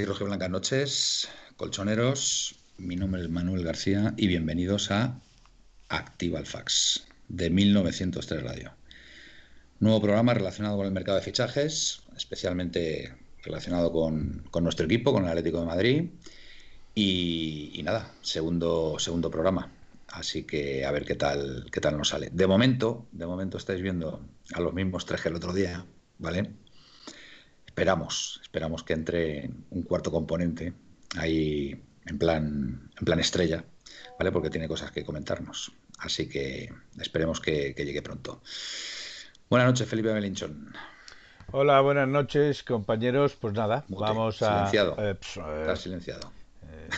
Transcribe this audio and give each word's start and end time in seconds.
Y 0.00 0.24
blancas 0.24 0.48
noches, 0.48 1.28
colchoneros. 1.58 2.54
Mi 2.78 2.96
nombre 2.96 3.20
es 3.20 3.28
Manuel 3.28 3.62
García 3.62 4.14
y 4.16 4.28
bienvenidos 4.28 4.90
a 4.90 5.20
Activa 5.90 6.38
el 6.38 6.46
Fax 6.46 7.04
de 7.28 7.50
1903 7.50 8.42
Radio. 8.42 8.72
Nuevo 9.78 10.00
programa 10.00 10.32
relacionado 10.32 10.78
con 10.78 10.86
el 10.86 10.92
mercado 10.92 11.18
de 11.18 11.24
fichajes, 11.24 12.00
especialmente 12.16 13.14
relacionado 13.42 13.92
con, 13.92 14.42
nuestro 14.62 14.86
equipo, 14.86 15.12
con 15.12 15.24
el 15.24 15.28
Atlético 15.28 15.60
de 15.60 15.66
Madrid. 15.66 16.04
Y, 16.94 17.78
nada, 17.84 18.10
segundo, 18.22 18.98
segundo 18.98 19.30
programa. 19.30 19.70
Así 20.08 20.44
que 20.44 20.86
a 20.86 20.92
ver 20.92 21.04
qué 21.04 21.14
tal, 21.14 21.66
qué 21.70 21.80
tal 21.82 21.98
nos 21.98 22.08
sale. 22.08 22.30
De 22.32 22.46
momento, 22.46 23.06
de 23.12 23.26
momento 23.26 23.58
estáis 23.58 23.82
viendo 23.82 24.24
a 24.54 24.60
los 24.60 24.72
mismos 24.72 25.04
tres 25.04 25.20
que 25.20 25.28
el 25.28 25.36
otro 25.36 25.52
día, 25.52 25.84
¿vale? 26.16 26.54
Esperamos, 27.66 28.39
esperamos 28.50 28.82
que 28.82 28.94
entre 28.94 29.48
un 29.70 29.84
cuarto 29.84 30.10
componente 30.10 30.72
ahí 31.16 31.80
en 32.04 32.18
plan, 32.18 32.90
en 32.98 33.04
plan 33.04 33.20
estrella, 33.20 33.62
¿vale? 34.18 34.32
Porque 34.32 34.50
tiene 34.50 34.66
cosas 34.66 34.90
que 34.90 35.04
comentarnos. 35.04 35.70
Así 36.00 36.28
que 36.28 36.68
esperemos 37.00 37.40
que, 37.40 37.72
llegue 37.76 38.02
pronto. 38.02 38.42
Buenas 39.48 39.68
noches, 39.68 39.88
Felipe 39.88 40.12
Melinchón. 40.12 40.74
Hola, 41.52 41.80
buenas 41.80 42.08
noches, 42.08 42.64
compañeros. 42.64 43.36
Pues 43.40 43.54
nada, 43.54 43.84
vamos 43.86 44.42
a. 44.42 44.66
Silenciado. 44.66 44.96
Eh, 44.98 45.16
eh, 45.16 45.76
silenciado. 45.76 46.32
Eh, 46.64 46.88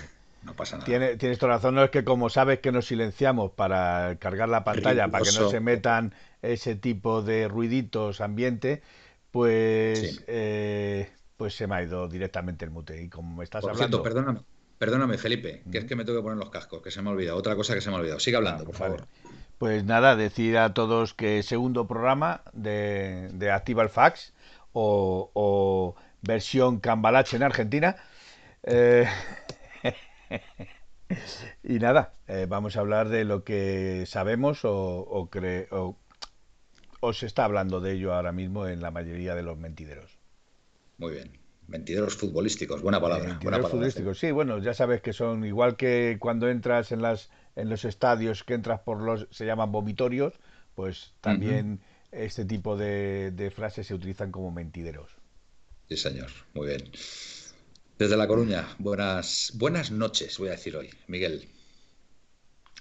no 0.44 0.54
pasa 0.54 0.76
nada. 0.76 0.86
Tiene, 0.86 1.16
tienes 1.18 1.38
toda 1.38 1.56
razón, 1.56 1.74
no 1.74 1.84
es 1.84 1.90
que 1.90 2.02
como 2.02 2.30
sabes 2.30 2.60
que 2.60 2.72
nos 2.72 2.86
silenciamos 2.86 3.50
para 3.50 4.16
cargar 4.18 4.48
la 4.48 4.64
pantalla, 4.64 5.08
para 5.08 5.22
que 5.22 5.32
no 5.38 5.50
se 5.50 5.60
metan 5.60 6.14
ese 6.40 6.76
tipo 6.76 7.20
de 7.20 7.46
ruiditos 7.46 8.22
ambiente, 8.22 8.80
pues, 9.30 10.22
eh, 10.28 11.10
pues 11.42 11.56
se 11.56 11.66
me 11.66 11.74
ha 11.74 11.82
ido 11.82 12.06
directamente 12.06 12.64
el 12.64 12.70
mute. 12.70 13.02
Y 13.02 13.08
como 13.08 13.34
me 13.34 13.42
estás 13.42 13.64
hablando. 13.64 14.00
perdóname, 14.00 14.42
perdóname, 14.78 15.18
Felipe, 15.18 15.64
que 15.72 15.78
es 15.78 15.84
que 15.86 15.96
me 15.96 16.04
tengo 16.04 16.20
que 16.20 16.22
poner 16.22 16.38
los 16.38 16.50
cascos, 16.50 16.80
que 16.80 16.92
se 16.92 17.02
me 17.02 17.08
ha 17.08 17.12
olvidado. 17.12 17.36
Otra 17.36 17.56
cosa 17.56 17.74
que 17.74 17.80
se 17.80 17.90
me 17.90 17.96
ha 17.96 17.98
olvidado. 17.98 18.20
Sigue 18.20 18.36
hablando, 18.36 18.64
por 18.64 18.76
favor. 18.76 19.08
Pues 19.58 19.82
nada, 19.84 20.14
decir 20.14 20.56
a 20.56 20.72
todos 20.72 21.14
que 21.14 21.42
segundo 21.42 21.88
programa 21.88 22.42
de, 22.52 23.28
de 23.32 23.50
Activa 23.50 23.82
el 23.82 23.88
Fax 23.88 24.34
o, 24.72 25.96
versión 26.20 26.78
Cambalache 26.78 27.34
en 27.36 27.42
Argentina. 27.42 27.96
Eh, 28.62 29.08
y 31.64 31.80
nada, 31.80 32.14
eh, 32.28 32.46
vamos 32.48 32.76
a 32.76 32.80
hablar 32.82 33.08
de 33.08 33.24
lo 33.24 33.42
que 33.42 34.04
sabemos 34.06 34.64
o, 34.64 34.70
o, 34.70 35.28
o 35.72 35.96
o 37.00 37.12
se 37.12 37.26
está 37.26 37.44
hablando 37.44 37.80
de 37.80 37.94
ello 37.94 38.14
ahora 38.14 38.30
mismo 38.30 38.68
en 38.68 38.80
la 38.80 38.92
mayoría 38.92 39.34
de 39.34 39.42
los 39.42 39.58
mentideros. 39.58 40.21
Muy 41.02 41.14
bien. 41.14 41.32
Mentideros 41.66 42.14
futbolísticos, 42.14 42.80
buena 42.80 43.00
palabra. 43.00 43.30
Mentideros 43.30 43.70
futbolísticos, 43.72 44.20
sí, 44.20 44.30
bueno, 44.30 44.58
ya 44.60 44.72
sabes 44.72 45.00
que 45.00 45.12
son 45.12 45.44
igual 45.44 45.76
que 45.76 46.16
cuando 46.20 46.48
entras 46.48 46.92
en 46.92 47.02
las 47.02 47.28
en 47.56 47.68
los 47.68 47.84
estadios 47.84 48.44
que 48.44 48.54
entras 48.54 48.80
por 48.80 49.02
los 49.02 49.26
se 49.32 49.44
llaman 49.44 49.72
vomitorios, 49.72 50.34
pues 50.76 51.12
también 51.20 51.80
este 52.12 52.44
tipo 52.44 52.76
de, 52.76 53.52
frases 53.52 53.88
se 53.88 53.94
utilizan 53.94 54.30
como 54.30 54.52
mentideros. 54.52 55.10
Sí, 55.88 55.96
señor, 55.96 56.30
muy 56.54 56.68
bien. 56.68 56.92
Desde 57.98 58.16
La 58.16 58.28
Coruña, 58.28 58.68
buenas 58.78 59.50
buenas 59.56 59.90
noches, 59.90 60.38
voy 60.38 60.48
a 60.48 60.52
decir 60.52 60.76
hoy, 60.76 60.90
Miguel. 61.08 61.48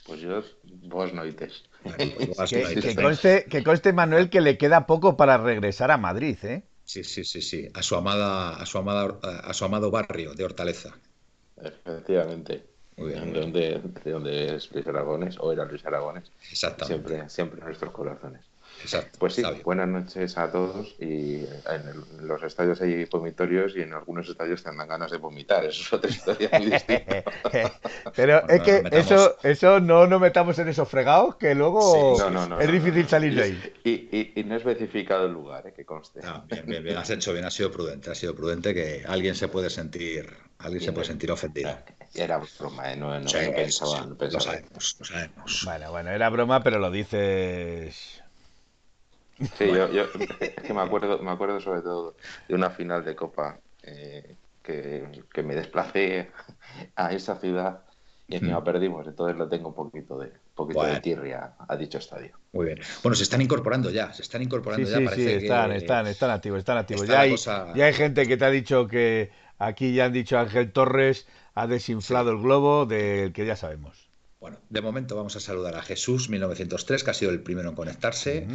Pues 0.06 0.22
yo, 0.22 0.44
buenas 0.64 1.16
noches. 1.16 1.64
Pues 1.82 2.52
que, 2.84 2.96
conste, 2.96 3.46
que 3.50 3.64
conste, 3.64 3.94
Manuel, 3.94 4.30
que 4.30 4.42
le 4.42 4.60
queda 4.60 4.86
poco 4.86 5.18
para 5.18 5.40
regresar 5.40 5.90
a 5.90 5.98
Madrid, 5.98 6.38
¿eh? 6.44 6.64
Sí, 6.92 7.06
sí, 7.06 7.24
sí, 7.24 7.42
sí. 7.42 7.70
A 7.74 7.82
su 7.82 7.96
amada, 7.96 8.58
a 8.58 8.66
su 8.66 8.78
amada, 8.78 9.18
a 9.24 9.54
su 9.54 9.64
amado 9.64 9.90
barrio 9.92 10.34
de 10.34 10.44
Hortaleza. 10.44 10.90
Efectivamente. 11.56 12.68
Muy 12.98 13.14
bien, 13.14 13.32
de, 13.32 13.40
donde, 13.40 13.82
de 14.04 14.12
donde 14.12 14.56
es 14.58 14.70
Luis 14.74 14.86
Aragones, 14.88 15.38
o 15.40 15.54
era 15.54 15.64
Luis 15.64 15.86
Aragones. 15.86 16.34
Exactamente. 16.52 17.08
Siempre, 17.08 17.30
siempre 17.30 17.60
en 17.62 17.66
nuestros 17.68 17.94
corazones. 17.94 18.51
Pues 19.20 19.36
sí, 19.36 19.44
buenas 19.64 19.88
noches 19.88 20.38
a 20.38 20.52
todos. 20.52 20.96
Y 21.00 21.46
en, 21.70 22.28
los 22.28 22.42
estadios 22.44 22.82
hay 22.82 23.06
vomitorios 23.06 23.74
y 23.76 23.82
en 23.82 23.94
algunos 23.94 24.28
estadios 24.28 24.64
te 24.64 24.76
dan 24.76 24.88
ganas 24.88 25.12
de 25.12 25.18
vomitar. 25.18 25.66
Eso 25.66 25.82
es 25.82 25.94
otra 25.94 26.10
historia 26.10 26.50
muy 26.54 26.72
distinta. 26.72 27.24
Pero 28.16 28.48
es 28.48 28.62
que 28.62 28.84
eso, 28.92 29.38
eso 29.44 29.80
no 29.80 30.08
nos 30.08 30.20
metamos 30.20 30.58
en 30.60 30.70
esos 30.70 30.88
fregados 30.88 31.36
que 31.36 31.54
luego 31.56 32.18
es 32.60 32.72
difícil 32.72 33.08
salir 33.08 33.36
de 33.36 33.44
ahí. 33.44 33.74
Y, 33.84 34.44
no 34.44 34.56
he 34.56 34.58
especificado 34.58 35.28
el 35.28 35.34
lugar, 35.34 35.68
¿eh? 35.68 35.74
que 35.74 35.86
conste. 35.86 36.20
bien, 36.48 36.66
bien, 36.66 36.84
bien, 36.84 36.98
has 36.98 37.10
hecho 37.10 37.32
bien, 37.32 37.46
has 37.46 37.54
sido 37.54 37.72
prudente, 37.72 38.12
has 38.12 38.18
sido 38.18 38.36
prudente 38.36 38.74
que 38.74 39.04
alguien 39.08 39.36
se 39.36 39.48
puede 39.48 39.70
sentir, 39.70 40.30
alguien 40.58 40.84
se 40.84 40.92
puede 40.92 41.06
sentir 41.06 41.32
ofendido. 41.32 41.78
Era 42.14 42.42
broma, 42.60 42.92
¿eh? 42.92 42.98
no, 42.98 43.18
no, 43.18 43.32
pensaba, 43.32 44.06
no 44.06 44.18
pensaba. 44.18 44.32
Lo 44.34 44.40
sabemos, 44.40 44.96
lo 45.00 45.06
sabemos. 45.06 45.62
Bueno, 45.64 45.92
bueno, 45.92 46.10
era 46.10 46.30
broma, 46.30 46.62
pero 46.62 46.80
lo 46.80 46.92
dices 46.92 48.21
Sí, 49.58 49.68
yo, 49.68 50.06
es 50.40 50.56
que 50.56 50.74
me 50.74 50.82
acuerdo, 50.82 51.20
me 51.20 51.32
acuerdo 51.32 51.60
sobre 51.60 51.82
todo 51.82 52.16
de 52.48 52.56
una 52.56 52.70
final 52.70 53.04
de 53.04 53.16
Copa 53.16 53.60
eh, 53.84 54.36
que, 54.62 55.44
me 55.44 55.56
desplacé 55.56 56.32
a 56.96 57.14
esa 57.14 57.38
ciudad 57.38 57.82
y 58.28 58.36
encima 58.36 58.60
mm. 58.60 58.64
perdimos, 58.64 59.08
entonces 59.08 59.38
lo 59.38 59.50
tengo 59.50 59.70
un 59.70 59.76
poquito 59.76 60.18
de 60.20 60.32
poquito 60.56 60.84
de 60.84 61.00
tirria 61.00 61.54
a 61.68 61.76
dicho 61.76 61.98
estadio. 61.98 62.38
Muy 62.54 62.68
bien. 62.68 62.80
Bueno, 63.04 63.16
se 63.16 63.24
están 63.24 63.42
incorporando 63.42 63.90
ya, 63.90 64.14
se 64.14 64.22
están 64.22 64.42
incorporando 64.42 64.88
ya. 64.88 64.98
Sí, 64.98 65.08
sí, 65.16 65.30
están, 65.30 65.72
están, 65.72 66.08
están 66.08 66.30
activos, 66.30 66.60
están 66.60 66.78
activos. 66.78 67.08
Ya 67.08 67.22
hay, 67.22 67.36
ya 67.76 67.86
hay 67.86 67.94
gente 67.94 68.28
que 68.28 68.38
te 68.38 68.46
ha 68.46 68.50
dicho 68.50 68.88
que 68.88 69.32
aquí 69.58 69.94
ya 69.94 70.06
han 70.06 70.14
dicho 70.14 70.38
Ángel 70.38 70.72
Torres 70.72 71.28
ha 71.56 71.68
desinflado 71.68 72.32
el 72.32 72.38
globo 72.38 72.86
del 72.86 73.34
que 73.34 73.46
ya 73.46 73.56
sabemos. 73.56 74.10
Bueno, 74.40 74.58
de 74.70 74.82
momento 74.82 75.16
vamos 75.16 75.36
a 75.36 75.40
saludar 75.40 75.76
a 75.76 75.84
Jesús 75.84 76.30
1903, 76.30 77.04
que 77.04 77.12
ha 77.12 77.14
sido 77.14 77.32
el 77.32 77.42
primero 77.42 77.70
en 77.70 77.76
conectarse. 77.76 78.48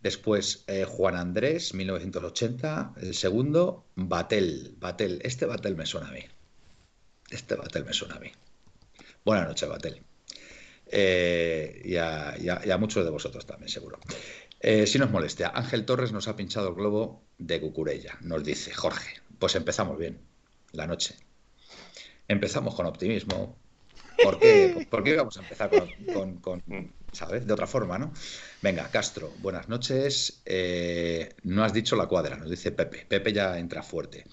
Después 0.00 0.64
eh, 0.66 0.84
Juan 0.88 1.16
Andrés, 1.16 1.74
1980. 1.74 2.94
El 3.00 3.14
segundo, 3.14 3.84
Batel. 3.96 4.74
Batel. 4.78 5.20
Este 5.22 5.44
Batel 5.44 5.76
me 5.76 5.86
suena 5.86 6.08
a 6.08 6.12
mí. 6.12 6.24
Este 7.30 7.54
Batel 7.54 7.84
me 7.84 7.92
suena 7.92 8.16
a 8.16 8.20
mí. 8.20 8.32
Buenas 9.24 9.46
noches, 9.46 9.68
Batel. 9.68 10.02
Eh, 10.86 11.82
y, 11.84 11.96
a, 11.96 12.76
muchos 12.78 13.04
de 13.04 13.10
vosotros 13.10 13.44
también, 13.44 13.68
seguro. 13.68 14.00
Eh, 14.58 14.86
si 14.86 14.98
nos 14.98 15.10
molestia, 15.10 15.52
Ángel 15.54 15.84
Torres 15.84 16.12
nos 16.12 16.28
ha 16.28 16.36
pinchado 16.36 16.68
el 16.70 16.74
globo 16.74 17.22
de 17.38 17.60
Cucurella. 17.60 18.16
Nos 18.22 18.42
dice, 18.42 18.72
Jorge, 18.72 19.20
pues 19.38 19.54
empezamos 19.54 19.98
bien 19.98 20.18
la 20.72 20.86
noche. 20.86 21.16
Empezamos 22.26 22.74
con 22.74 22.86
optimismo. 22.86 23.56
¿Por 24.22 24.38
qué, 24.38 24.86
¿Por 24.90 25.04
qué 25.04 25.16
vamos 25.16 25.36
a 25.36 25.42
empezar 25.42 25.70
con 25.70 26.62
¿sabes? 27.12 27.46
De 27.46 27.52
otra 27.52 27.66
forma, 27.66 27.98
¿no? 27.98 28.12
Venga, 28.62 28.88
Castro, 28.90 29.32
buenas 29.38 29.68
noches. 29.68 30.42
Eh, 30.44 31.34
no 31.44 31.64
has 31.64 31.72
dicho 31.72 31.96
la 31.96 32.06
cuadra, 32.06 32.36
nos 32.36 32.50
dice 32.50 32.72
Pepe. 32.72 33.06
Pepe 33.08 33.32
ya 33.32 33.58
entra 33.58 33.82
fuerte. 33.82 34.24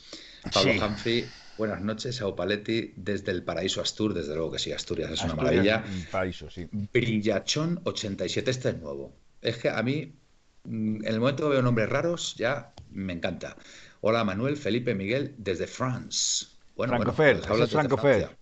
Pablo 0.53 0.73
Humphrey, 0.73 1.25
buenas 1.57 1.81
noches. 1.81 2.15
Sao 2.15 2.35
Paletti, 2.35 2.93
desde 2.95 3.31
el 3.31 3.43
Paraíso 3.43 3.81
Astur, 3.81 4.13
desde 4.13 4.35
luego 4.35 4.51
que 4.51 4.59
sí, 4.59 4.71
Asturias 4.71 5.11
es 5.11 5.23
una 5.23 5.35
maravilla. 5.35 5.83
Paraíso, 6.11 6.49
sí. 6.49 6.67
Brillachón 6.71 7.81
87, 7.83 8.51
este 8.51 8.69
es 8.69 8.77
nuevo. 8.79 9.13
Es 9.41 9.57
que 9.57 9.69
a 9.69 9.81
mí, 9.81 10.13
mm, 10.63 10.97
en 10.97 11.05
el 11.05 11.19
momento 11.19 11.43
que 11.43 11.49
veo 11.49 11.61
nombres 11.61 11.89
raros, 11.89 12.35
ya 12.35 12.73
me 12.91 13.13
encanta. 13.13 13.55
Hola 14.01 14.23
Manuel, 14.23 14.57
Felipe, 14.57 14.93
Miguel, 14.93 15.33
desde 15.37 15.67
France. 15.67 16.47
Bueno, 16.75 16.93
Francofer, 16.93 17.37
bueno, 17.37 17.47
pues 17.47 17.61
es 17.61 17.71
Francofer. 17.71 18.37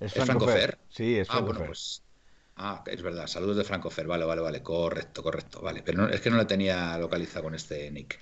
¿Es 0.00 0.12
Francofer? 0.12 0.78
Sí, 0.88 1.16
es 1.16 1.26
Francofer. 1.26 1.56
Ah, 1.56 1.58
bueno, 1.58 1.66
pues 1.66 2.02
Ah, 2.58 2.82
es 2.86 3.02
verdad. 3.02 3.28
Saludos 3.28 3.56
de 3.56 3.64
Francofer. 3.64 4.06
Vale, 4.06 4.24
vale, 4.24 4.42
vale. 4.42 4.62
Correcto, 4.62 5.22
correcto. 5.22 5.60
Vale. 5.60 5.82
Pero 5.82 6.08
es 6.08 6.20
que 6.20 6.30
no 6.30 6.36
la 6.36 6.46
tenía 6.46 6.98
localizada 6.98 7.42
con 7.42 7.54
este 7.54 7.90
nick. 7.90 8.18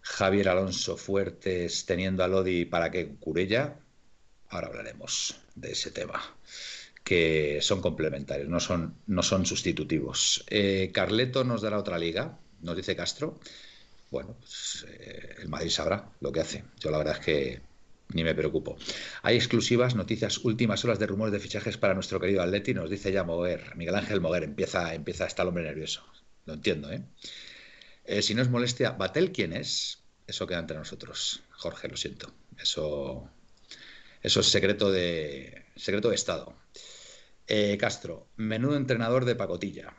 Javier 0.00 0.48
Alonso 0.48 0.96
Fuertes 0.96 1.84
teniendo 1.84 2.24
a 2.24 2.28
Lodi 2.28 2.64
para 2.64 2.90
que 2.90 3.16
Curella. 3.16 3.78
Ahora 4.48 4.68
hablaremos 4.68 5.36
de 5.54 5.72
ese 5.72 5.90
tema. 5.90 6.22
Que 7.04 7.58
son 7.60 7.80
complementarios, 7.80 8.48
no 8.48 8.58
son, 8.58 8.96
no 9.06 9.22
son 9.22 9.46
sustitutivos. 9.46 10.44
Eh, 10.48 10.90
Carleto 10.92 11.44
nos 11.44 11.62
dará 11.62 11.78
otra 11.78 11.98
liga, 11.98 12.38
nos 12.62 12.76
dice 12.76 12.96
Castro. 12.96 13.38
Bueno, 14.10 14.34
pues, 14.40 14.86
eh, 14.88 15.36
el 15.38 15.48
Madrid 15.48 15.70
sabrá 15.70 16.10
lo 16.20 16.32
que 16.32 16.40
hace. 16.40 16.64
Yo 16.80 16.90
la 16.90 16.98
verdad 16.98 17.18
es 17.18 17.24
que 17.24 17.60
ni 18.12 18.24
me 18.24 18.34
preocupo. 18.34 18.76
Hay 19.22 19.36
exclusivas, 19.36 19.94
noticias, 19.94 20.38
últimas 20.38 20.84
horas 20.84 20.98
de 20.98 21.06
rumores 21.06 21.32
de 21.32 21.40
fichajes 21.40 21.76
para 21.76 21.94
nuestro 21.94 22.20
querido 22.20 22.42
Atleti, 22.42 22.74
nos 22.74 22.90
dice 22.90 23.12
ya 23.12 23.24
Moguer, 23.24 23.76
Miguel 23.76 23.94
Ángel 23.94 24.20
Moguer, 24.20 24.44
empieza, 24.44 24.94
empieza 24.94 25.24
a 25.24 25.26
estar 25.26 25.44
el 25.44 25.48
hombre 25.48 25.64
nervioso. 25.64 26.04
Lo 26.44 26.54
entiendo, 26.54 26.90
¿eh? 26.92 27.02
¿eh? 28.04 28.22
Si 28.22 28.34
no 28.34 28.42
es 28.42 28.48
molestia, 28.48 28.92
¿Batel 28.92 29.32
quién 29.32 29.52
es? 29.52 30.04
Eso 30.26 30.46
queda 30.46 30.60
entre 30.60 30.76
nosotros. 30.76 31.42
Jorge, 31.50 31.88
lo 31.88 31.96
siento. 31.96 32.32
Eso, 32.58 33.28
eso 34.22 34.40
es 34.40 34.46
secreto 34.46 34.90
de, 34.90 35.66
secreto 35.76 36.08
de 36.08 36.14
Estado. 36.14 36.56
Eh, 37.46 37.76
Castro, 37.78 38.28
menudo 38.36 38.76
entrenador 38.76 39.24
de 39.24 39.36
pacotilla. 39.36 39.94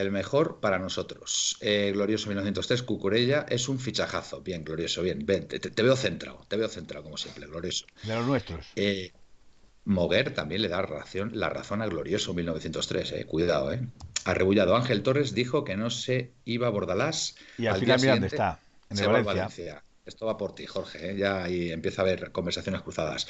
El 0.00 0.10
mejor 0.10 0.60
para 0.60 0.78
nosotros. 0.78 1.56
Eh, 1.60 1.90
glorioso 1.92 2.28
1903, 2.28 2.82
Cucurella 2.82 3.46
es 3.48 3.68
un 3.68 3.78
fichajazo. 3.78 4.40
Bien, 4.40 4.64
glorioso, 4.64 5.02
bien. 5.02 5.24
te, 5.26 5.82
veo 5.82 5.96
centrado, 5.96 6.44
te 6.48 6.56
veo 6.56 6.68
centrado 6.68 7.04
como 7.04 7.16
siempre, 7.16 7.46
glorioso. 7.46 7.86
De 8.02 8.14
los 8.14 8.26
nuestros. 8.26 8.66
Eh, 8.76 9.12
Moguer 9.84 10.34
también 10.34 10.60
le 10.62 10.68
da 10.68 10.82
razón, 10.82 11.30
la 11.34 11.48
razón 11.48 11.80
a 11.80 11.86
Glorioso 11.86 12.34
1903, 12.34 13.12
eh. 13.12 13.24
cuidado, 13.24 13.72
eh. 13.72 13.80
Arrebullado 14.24 14.76
Ángel 14.76 15.02
Torres 15.02 15.34
dijo 15.34 15.64
que 15.64 15.76
no 15.76 15.88
se 15.88 16.32
iba 16.44 16.66
a 16.66 16.70
Bordalás. 16.70 17.36
Y 17.56 17.66
al, 17.66 17.80
final, 17.80 17.98
mira 17.98 18.12
dónde 18.12 18.26
está. 18.26 18.60
En 18.90 18.98
el 18.98 19.22
Valencia. 19.24 19.82
Esto 20.04 20.26
va 20.26 20.36
por 20.36 20.54
ti, 20.54 20.66
Jorge. 20.66 21.10
¿eh? 21.10 21.16
Ya 21.16 21.44
ahí 21.44 21.70
empieza 21.70 22.02
a 22.02 22.04
haber 22.04 22.32
conversaciones 22.32 22.82
cruzadas. 22.82 23.26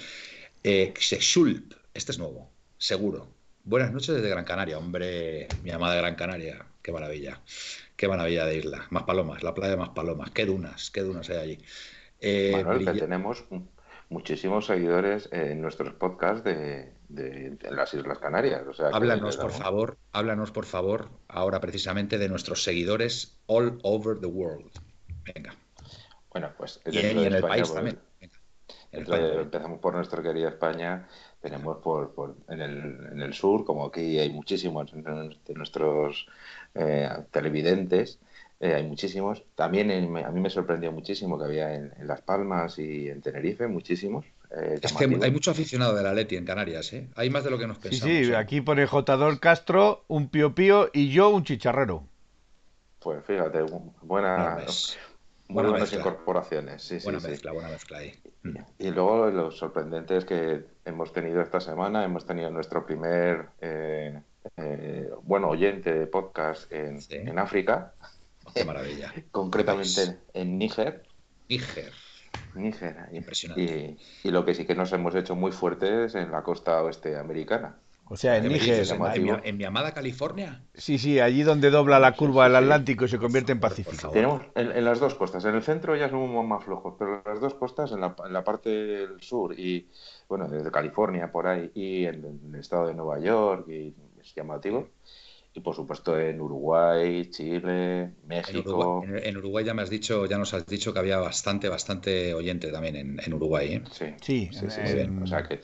Eh, 0.64 0.92
Xexulp, 0.98 1.74
este 1.94 2.12
es 2.12 2.18
nuevo, 2.18 2.50
seguro. 2.76 3.37
Buenas 3.68 3.92
noches 3.92 4.14
desde 4.14 4.30
Gran 4.30 4.46
Canaria, 4.46 4.78
hombre, 4.78 5.46
mi 5.62 5.70
amada 5.70 5.94
Gran 5.96 6.14
Canaria. 6.14 6.64
Qué 6.80 6.90
maravilla, 6.90 7.42
qué 7.96 8.08
maravilla 8.08 8.46
de 8.46 8.56
isla. 8.56 8.86
Más 8.88 9.02
palomas, 9.02 9.42
la 9.42 9.52
playa 9.52 9.72
de 9.72 9.76
más 9.76 9.90
palomas. 9.90 10.30
Qué 10.30 10.46
dunas, 10.46 10.90
qué 10.90 11.02
dunas 11.02 11.28
hay 11.28 11.36
allí. 11.36 11.58
Eh, 12.18 12.64
que 12.82 12.92
tenemos 12.94 13.44
muchísimos 14.08 14.64
seguidores 14.64 15.28
en 15.32 15.60
nuestros 15.60 15.92
podcasts 15.92 16.44
de, 16.44 17.58
las 17.70 17.92
Islas 17.92 18.18
Canarias. 18.18 18.62
O 18.66 18.72
sea, 18.72 18.88
háblanos, 18.88 19.36
por 19.36 19.50
favor, 19.50 19.98
háblanos, 20.12 20.50
por 20.50 20.64
favor, 20.64 21.10
ahora 21.28 21.60
precisamente 21.60 22.16
de 22.16 22.30
nuestros 22.30 22.64
seguidores 22.64 23.38
all 23.48 23.78
over 23.82 24.18
the 24.18 24.28
world. 24.28 24.72
Venga. 25.34 25.54
Bueno, 26.30 26.54
pues 26.56 26.80
y, 26.86 27.00
en 27.00 27.18
el 27.18 27.42
país 27.42 27.68
pues, 27.68 27.74
también. 27.74 28.00
empezamos 28.92 29.78
por 29.78 29.92
nuestra 29.92 30.22
querida 30.22 30.48
España, 30.48 31.06
tenemos 31.40 31.78
por, 31.78 32.12
por 32.12 32.36
en, 32.48 32.60
el, 32.60 33.08
en, 33.12 33.20
el, 33.20 33.32
sur, 33.32 33.64
como 33.64 33.86
aquí 33.86 34.18
hay 34.18 34.30
muchísimos 34.30 34.92
de 34.92 35.54
nuestros 35.54 36.26
eh, 36.74 37.08
televidentes, 37.30 38.18
eh, 38.60 38.74
hay 38.74 38.84
muchísimos. 38.84 39.44
También 39.54 39.90
a 40.16 40.30
mí 40.30 40.40
me 40.40 40.50
sorprendió 40.50 40.90
muchísimo 40.90 41.38
que 41.38 41.44
había 41.44 41.74
en, 41.74 41.92
Las 42.02 42.22
Palmas 42.22 42.78
y 42.78 43.08
en 43.08 43.22
Tenerife, 43.22 43.68
muchísimos. 43.68 44.24
Eh, 44.50 44.80
es 44.82 44.92
que 44.92 45.04
hay 45.04 45.30
mucho 45.30 45.50
aficionado 45.50 45.94
de 45.94 46.02
la 46.02 46.12
Leti 46.12 46.36
en 46.36 46.44
Canarias, 46.44 46.92
¿eh? 46.92 47.08
Hay 47.14 47.30
más 47.30 47.44
de 47.44 47.50
lo 47.50 47.58
que 47.58 47.66
nos 47.66 47.78
pensamos. 47.78 48.16
Sí, 48.16 48.24
sí, 48.24 48.34
aquí 48.34 48.60
pone 48.60 48.86
Jotador 48.86 49.38
Castro, 49.38 50.04
un 50.08 50.28
Pío 50.28 50.54
Pío 50.54 50.90
y 50.92 51.10
yo 51.10 51.28
un 51.28 51.44
chicharrero. 51.44 52.04
Pues 52.98 53.24
fíjate, 53.24 53.62
buena, 54.02 54.58
buenas 55.48 55.92
incorporaciones. 55.92 56.82
Sí, 56.82 56.98
buena 57.04 57.20
mezcla, 57.20 57.52
buena 57.52 57.68
mezcla 57.68 57.98
ahí. 57.98 58.14
Y 58.78 58.90
luego 58.90 59.28
lo 59.28 59.50
sorprendente 59.50 60.16
es 60.16 60.24
que 60.24 60.64
hemos 60.88 61.12
tenido 61.12 61.40
esta 61.40 61.60
semana, 61.60 62.04
hemos 62.04 62.26
tenido 62.26 62.50
nuestro 62.50 62.84
primer, 62.84 63.50
eh, 63.60 64.20
bueno, 65.22 65.48
oyente 65.48 65.92
de 65.92 66.06
podcast 66.06 66.70
en, 66.72 66.98
en 67.10 67.38
África. 67.38 67.92
Qué 68.54 68.64
maravilla. 68.64 69.12
Concretamente 69.30 70.18
en 70.34 70.58
Níger. 70.58 71.04
Níger. 71.48 71.92
Níger. 72.54 72.96
Impresionante. 73.12 73.96
Y, 74.24 74.30
lo 74.30 74.44
que 74.44 74.54
sí 74.54 74.64
que 74.64 74.74
nos 74.74 74.92
hemos 74.92 75.14
hecho 75.14 75.36
muy 75.36 75.52
fuertes 75.52 76.14
en 76.14 76.32
la 76.32 76.42
costa 76.42 76.82
oeste 76.82 77.16
americana. 77.16 77.76
O 78.10 78.16
sea, 78.16 78.36
en 78.36 78.48
Níger. 78.48 78.86
En, 79.44 79.56
mi, 79.56 79.64
amada 79.64 79.92
California. 79.92 80.62
Sí, 80.74 80.98
sí, 80.98 81.20
allí 81.20 81.42
donde 81.42 81.70
dobla 81.70 81.98
la 81.98 82.12
curva 82.12 82.46
el 82.46 82.56
Atlántico 82.56 83.04
y 83.04 83.08
se 83.08 83.18
convierte 83.18 83.52
en 83.52 83.60
Pacífico. 83.60 84.10
Tenemos 84.10 84.42
en, 84.54 84.84
las 84.84 85.00
dos 85.00 85.14
costas. 85.14 85.44
En 85.44 85.54
el 85.54 85.62
centro 85.62 85.94
ya 85.96 86.08
somos 86.08 86.46
más 86.46 86.64
flojos, 86.64 86.94
pero 86.98 87.16
en 87.16 87.22
las 87.24 87.40
dos 87.40 87.54
costas, 87.54 87.92
en 87.92 88.00
la, 88.00 88.14
en 88.24 88.32
la 88.32 88.44
parte 88.44 88.70
del 88.70 89.20
sur 89.20 89.58
y, 89.58 89.88
bueno, 90.28 90.48
desde 90.48 90.70
California 90.70 91.30
por 91.30 91.46
ahí 91.46 91.70
y 91.74 92.04
en 92.06 92.52
el 92.52 92.60
estado 92.60 92.88
de 92.88 92.94
Nueva 92.94 93.18
York, 93.20 93.68
y 93.68 93.94
es 94.20 94.34
llamativo 94.34 94.88
y 95.54 95.60
por 95.60 95.74
supuesto 95.74 96.18
en 96.18 96.40
Uruguay, 96.40 97.30
Chile, 97.30 98.12
México. 98.26 99.04
En 99.06 99.36
Uruguay, 99.36 99.64
ya 99.64 99.74
me 99.74 99.82
has 99.82 99.90
dicho, 99.90 100.26
ya 100.26 100.38
nos 100.38 100.54
has 100.54 100.66
dicho 100.66 100.92
que 100.92 100.98
había 100.98 101.18
bastante, 101.18 101.68
bastante 101.68 102.34
oyente 102.34 102.70
también 102.70 103.18
en, 103.20 103.34
Uruguay. 103.34 103.74
¿eh? 103.74 103.82
Sí, 103.90 104.14
sí, 104.20 104.50
sí, 104.52 104.66
sí, 104.70 105.10
O 105.22 105.26
sea 105.26 105.42
que 105.42 105.58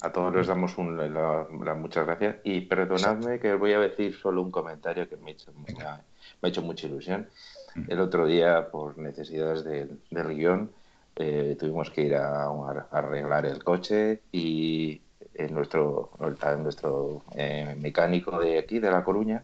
a, 0.00 0.12
todos 0.12 0.34
les 0.34 0.46
damos 0.46 0.76
un, 0.78 0.96
muchas 1.80 2.06
gracias 2.06 2.36
y 2.44 2.62
perdonadme 2.62 3.38
que 3.38 3.54
voy 3.54 3.72
a 3.72 3.80
decir 3.80 4.16
solo 4.16 4.42
un 4.42 4.50
comentario 4.50 5.08
que 5.08 5.16
me, 5.16 5.36
ha 5.82 6.48
hecho 6.48 6.62
mucha 6.62 6.86
ilusión. 6.86 7.28
El 7.88 8.00
otro 8.00 8.26
día, 8.26 8.68
por 8.70 8.98
necesidades 8.98 9.64
del 9.64 10.34
guion, 10.34 10.70
eh, 11.16 11.56
tuvimos 11.58 11.90
que 11.90 12.02
ir 12.02 12.14
a 12.16 12.50
arreglar 12.90 13.46
el 13.46 13.62
coche 13.62 14.22
y 14.32 15.00
nuestro, 15.48 16.10
nuestro 16.58 17.22
eh, 17.34 17.74
mecánico 17.78 18.38
de 18.38 18.58
aquí, 18.58 18.78
de 18.78 18.90
La 18.90 19.04
Coruña, 19.04 19.42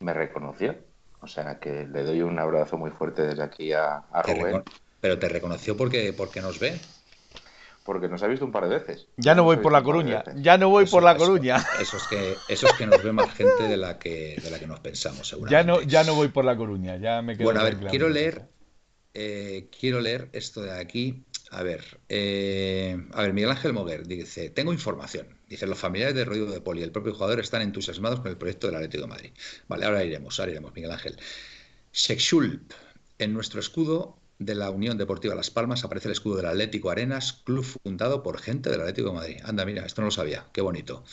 me 0.00 0.12
reconoció. 0.12 0.76
O 1.20 1.26
sea 1.26 1.58
que 1.58 1.86
le 1.86 2.04
doy 2.04 2.22
un 2.22 2.38
abrazo 2.38 2.78
muy 2.78 2.90
fuerte 2.90 3.22
desde 3.22 3.42
aquí 3.42 3.72
a, 3.72 4.04
Rubén. 4.24 4.62
Pero 5.00 5.18
te 5.18 5.28
reconoció 5.28 5.76
porque, 5.76 6.12
porque 6.16 6.40
nos 6.40 6.58
ve. 6.58 6.78
Porque 7.88 8.06
nos 8.06 8.22
ha 8.22 8.26
visto 8.26 8.44
un 8.44 8.52
par 8.52 8.68
de 8.68 8.78
veces. 8.80 9.06
Ya 9.16 9.34
no 9.34 9.44
voy 9.44 9.56
por 9.56 9.72
La 9.72 9.82
Coruña. 9.82 10.22
Ya 10.36 10.58
no 10.58 10.68
voy 10.68 10.84
por 10.84 11.02
La 11.02 11.16
Coruña. 11.16 11.56
Eso, 11.80 11.96
es 11.96 12.02
que, 12.06 12.34
eso 12.46 12.66
es 12.66 12.72
que 12.74 12.86
nos 12.86 13.02
ve 13.02 13.12
más 13.12 13.32
gente 13.32 13.62
de 13.66 13.78
la 13.78 13.98
que, 13.98 14.38
de 14.44 14.50
la 14.50 14.58
que 14.58 14.66
nos 14.66 14.78
pensamos, 14.80 15.26
seguramente. 15.26 15.66
Ya 15.66 15.66
no, 15.66 15.80
ya 15.80 16.04
no 16.04 16.14
voy 16.14 16.28
por 16.28 16.44
La 16.44 16.54
Coruña. 16.54 16.98
Ya 16.98 17.22
me 17.22 17.34
quedo 17.34 17.46
bueno, 17.46 17.60
a 17.60 17.64
ver, 17.64 17.78
quiero 17.78 18.10
leer, 18.10 18.42
eh, 19.14 19.70
quiero 19.80 20.02
leer 20.02 20.28
esto 20.32 20.60
de 20.60 20.78
aquí 20.78 21.24
a 21.50 21.62
ver, 21.62 21.82
eh, 22.10 23.06
a 23.14 23.22
ver, 23.22 23.32
Miguel 23.32 23.52
Ángel 23.52 23.72
Moguer 23.72 24.06
dice, 24.06 24.50
tengo 24.50 24.70
información. 24.74 25.26
Dice, 25.48 25.66
los 25.66 25.78
familiares 25.78 26.14
de 26.14 26.26
Rodrigo 26.26 26.50
de 26.50 26.60
Poli 26.60 26.80
y 26.80 26.84
el 26.84 26.92
propio 26.92 27.14
jugador 27.14 27.40
están 27.40 27.62
entusiasmados 27.62 28.20
con 28.20 28.30
el 28.30 28.36
proyecto 28.36 28.66
del 28.66 28.76
Atlético 28.76 29.04
de 29.04 29.08
Madrid. 29.08 29.30
Vale, 29.66 29.86
ahora 29.86 30.04
iremos, 30.04 30.38
ahora 30.38 30.52
iremos, 30.52 30.74
Miguel 30.74 30.90
Ángel. 30.90 31.16
Sexulp, 31.90 32.70
en 33.18 33.32
nuestro 33.32 33.60
escudo 33.60 34.17
de 34.38 34.54
la 34.54 34.70
Unión 34.70 34.98
Deportiva 34.98 35.34
Las 35.34 35.50
Palmas 35.50 35.84
aparece 35.84 36.08
el 36.08 36.12
escudo 36.12 36.36
del 36.36 36.46
Atlético 36.46 36.90
Arenas, 36.90 37.32
club 37.44 37.64
fundado 37.64 38.22
por 38.22 38.38
gente 38.38 38.70
del 38.70 38.80
Atlético 38.80 39.08
de 39.08 39.14
Madrid. 39.14 39.40
Anda, 39.44 39.64
mira, 39.64 39.84
esto 39.84 40.00
no 40.00 40.06
lo 40.06 40.12
sabía, 40.12 40.46
qué 40.52 40.60
bonito. 40.60 41.04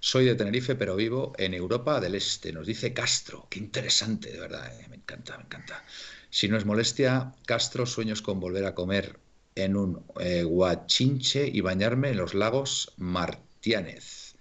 Soy 0.00 0.24
de 0.24 0.34
Tenerife, 0.34 0.74
pero 0.74 0.96
vivo 0.96 1.32
en 1.38 1.54
Europa 1.54 2.00
del 2.00 2.14
Este, 2.14 2.52
nos 2.52 2.66
dice 2.66 2.92
Castro. 2.92 3.46
Qué 3.50 3.58
interesante, 3.58 4.30
de 4.30 4.40
verdad, 4.40 4.80
eh, 4.80 4.86
me 4.88 4.96
encanta, 4.96 5.36
me 5.36 5.44
encanta. 5.44 5.84
Si 6.30 6.48
no 6.48 6.56
es 6.56 6.64
molestia, 6.64 7.32
Castro, 7.46 7.86
sueños 7.86 8.22
con 8.22 8.40
volver 8.40 8.66
a 8.66 8.74
comer 8.74 9.18
en 9.54 9.76
un 9.76 10.04
eh, 10.20 10.42
guachinche 10.42 11.48
y 11.48 11.60
bañarme 11.60 12.10
en 12.10 12.18
los 12.18 12.34
lagos 12.34 12.92
Martiánez. 12.98 14.36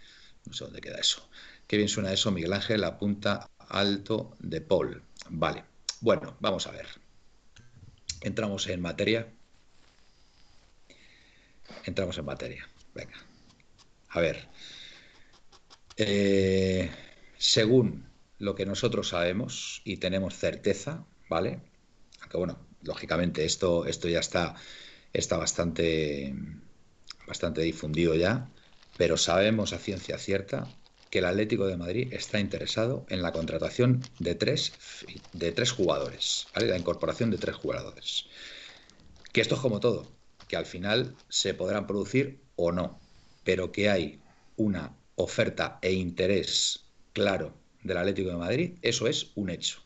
No 0.45 0.53
sé 0.53 0.65
dónde 0.65 0.81
queda 0.81 0.97
eso. 0.97 1.27
Qué 1.67 1.77
bien 1.77 1.89
suena 1.89 2.11
eso, 2.13 2.31
Miguel 2.31 2.53
Ángel, 2.53 2.81
la 2.81 2.97
punta 2.97 3.49
alto 3.57 4.35
de 4.39 4.61
Paul. 4.61 5.01
Vale, 5.29 5.63
bueno, 6.01 6.35
vamos 6.39 6.67
a 6.67 6.71
ver. 6.71 7.04
Entramos 8.25 8.65
en 8.67 8.81
materia. 8.81 9.27
Entramos 11.85 12.17
en 12.17 12.25
materia. 12.25 12.67
Venga. 12.95 13.17
A 14.09 14.19
ver. 14.19 14.47
Eh, 15.95 16.89
según 17.37 18.09
lo 18.39 18.55
que 18.55 18.65
nosotros 18.65 19.09
sabemos 19.09 19.83
y 19.85 19.97
tenemos 19.97 20.35
certeza, 20.35 21.05
¿vale? 21.29 21.59
Aunque 22.21 22.37
bueno, 22.37 22.57
lógicamente 22.81 23.45
esto, 23.45 23.85
esto 23.85 24.09
ya 24.09 24.21
está 24.21 24.55
está 25.13 25.37
bastante, 25.37 26.33
bastante 27.27 27.61
difundido 27.61 28.15
ya, 28.15 28.49
pero 28.97 29.17
sabemos 29.17 29.71
a 29.71 29.77
ciencia 29.77 30.17
cierta 30.17 30.67
que 31.09 31.19
el 31.19 31.25
Atlético 31.25 31.67
de 31.67 31.77
Madrid 31.77 32.13
está 32.13 32.39
interesado 32.39 33.05
en 33.09 33.21
la 33.21 33.31
contratación 33.31 34.01
de 34.19 34.35
tres, 34.35 34.73
de 35.33 35.51
tres 35.51 35.71
jugadores, 35.71 36.47
la 36.55 36.77
incorporación 36.77 37.31
de 37.31 37.37
tres 37.37 37.55
jugadores. 37.55 38.25
Que 39.31 39.41
esto 39.41 39.55
es 39.55 39.61
como 39.61 39.79
todo, 39.79 40.11
que 40.47 40.57
al 40.57 40.65
final 40.65 41.15
se 41.29 41.53
podrán 41.53 41.87
producir 41.87 42.39
o 42.55 42.71
no, 42.71 42.99
pero 43.43 43.71
que 43.71 43.89
hay 43.89 44.21
una 44.57 44.95
oferta 45.15 45.79
e 45.81 45.93
interés 45.93 46.85
claro 47.13 47.53
del 47.83 47.97
Atlético 47.97 48.29
de 48.29 48.37
Madrid, 48.37 48.77
eso 48.81 49.07
es 49.07 49.31
un 49.35 49.49
hecho. 49.49 49.79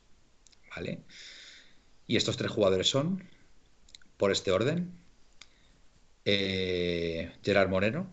¿Vale? 0.75 1.03
Y 2.07 2.15
estos 2.15 2.37
tres 2.37 2.51
jugadores 2.51 2.89
son, 2.89 3.23
por 4.17 4.31
este 4.31 4.51
orden, 4.51 4.91
eh, 6.25 7.31
Gerard 7.43 7.69
Moreno, 7.69 8.11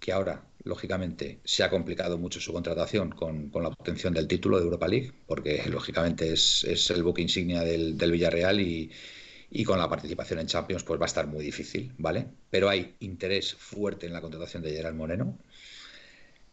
que 0.00 0.12
ahora, 0.12 0.47
lógicamente, 0.68 1.40
se 1.44 1.64
ha 1.64 1.70
complicado 1.70 2.18
mucho 2.18 2.40
su 2.40 2.52
contratación 2.52 3.10
con, 3.10 3.50
la 3.52 3.68
obtención 3.68 4.14
del 4.14 4.28
título 4.28 4.58
de 4.58 4.64
Europa 4.64 4.86
League, 4.86 5.12
porque 5.26 5.62
lógicamente 5.68 6.32
es, 6.32 6.90
el 6.90 7.02
buque 7.02 7.22
insignia 7.22 7.62
del, 7.62 8.12
Villarreal 8.12 8.60
y, 8.60 8.90
con 9.64 9.78
la 9.78 9.88
participación 9.88 10.40
en 10.40 10.46
Champions 10.46 10.84
pues 10.84 11.00
va 11.00 11.06
a 11.06 11.12
estar 11.12 11.26
muy 11.26 11.44
difícil, 11.44 11.92
¿vale? 11.98 12.26
Pero 12.50 12.68
hay 12.68 12.94
interés 13.00 13.54
fuerte 13.54 14.06
en 14.06 14.12
la 14.12 14.20
contratación 14.20 14.62
de 14.62 14.72
Gerard 14.72 14.94
Moreno. 14.94 15.38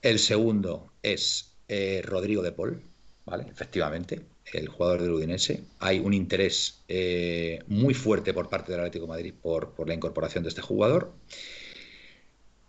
El 0.01 0.17
segundo 0.19 0.93
es 1.03 1.53
eh, 1.67 2.01
Rodrigo 2.03 2.41
de 2.41 2.53
Paul, 2.53 2.81
¿vale? 3.25 3.45
Efectivamente 3.51 4.25
el 4.53 4.67
jugador 4.67 5.01
del 5.01 5.11
Udinese. 5.11 5.63
Hay 5.79 5.99
un 5.99 6.13
interés 6.13 6.83
eh, 6.87 7.59
muy 7.67 7.93
fuerte 7.93 8.33
por 8.33 8.49
parte 8.49 8.71
del 8.71 8.81
Atlético 8.81 9.07
Madrid 9.07 9.33
por, 9.41 9.73
la 9.85 9.93
incorporación 9.93 10.43
de 10.43 10.49
este 10.49 10.61
jugador. 10.61 11.13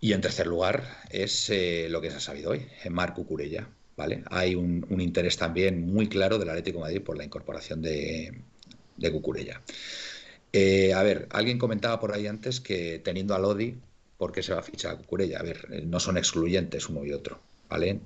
Y 0.01 0.13
en 0.13 0.21
tercer 0.21 0.47
lugar 0.47 0.85
es 1.11 1.49
eh, 1.51 1.89
lo 1.89 2.01
que 2.01 2.11
se 2.11 2.17
ha 2.17 2.21
sabido 2.21 2.51
hoy, 2.51 2.67
Marco 2.91 3.23
Cucurella. 3.23 3.69
¿vale? 3.97 4.23
Hay 4.31 4.55
un, 4.55 4.87
interés 5.01 5.37
también 5.39 5.87
muy 5.87 6.09
claro 6.09 6.39
del 6.39 6.51
Atlético 6.51 6.79
de 6.79 6.83
Madrid 6.83 7.03
por 7.03 7.17
la 7.17 7.25
incorporación 7.25 7.81
de, 7.81 8.43
de 8.97 9.13
Cucurella. 9.13 9.63
Eh, 10.53 10.93
a 10.93 11.03
ver, 11.03 11.29
alguien 11.31 11.59
comentaba 11.59 11.99
por 11.99 12.15
ahí 12.15 12.27
antes 12.27 12.61
que 12.61 12.99
teniendo 12.99 13.35
a 13.35 13.39
Lodi, 13.39 13.77
¿por 14.19 14.33
qué 14.33 14.43
se 14.43 14.53
va 14.53 14.61
a 14.61 14.63
fichar 14.63 14.95
a 14.95 14.99
Cucurella? 14.99 15.41
A 15.41 15.43
ver, 15.43 15.67
eh, 15.73 15.83
no 15.87 15.99
son 15.99 16.19
excluyentes 16.19 16.89
uno 16.89 17.05
y 17.05 17.13
otro. 17.13 17.41
¿vale? 17.69 18.01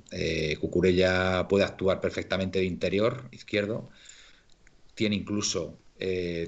Cucurella 0.59 1.47
puede 1.47 1.65
actuar 1.65 2.01
perfectamente 2.01 2.61
de 2.61 2.65
interior 2.65 3.29
izquierdo, 3.31 3.91
tiene 4.95 5.17
incluso 5.17 5.77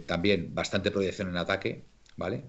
también 0.07 0.55
bastante 0.55 0.91
proyección 0.91 1.29
en 1.29 1.37
ataque, 1.37 1.83
¿vale? 2.17 2.45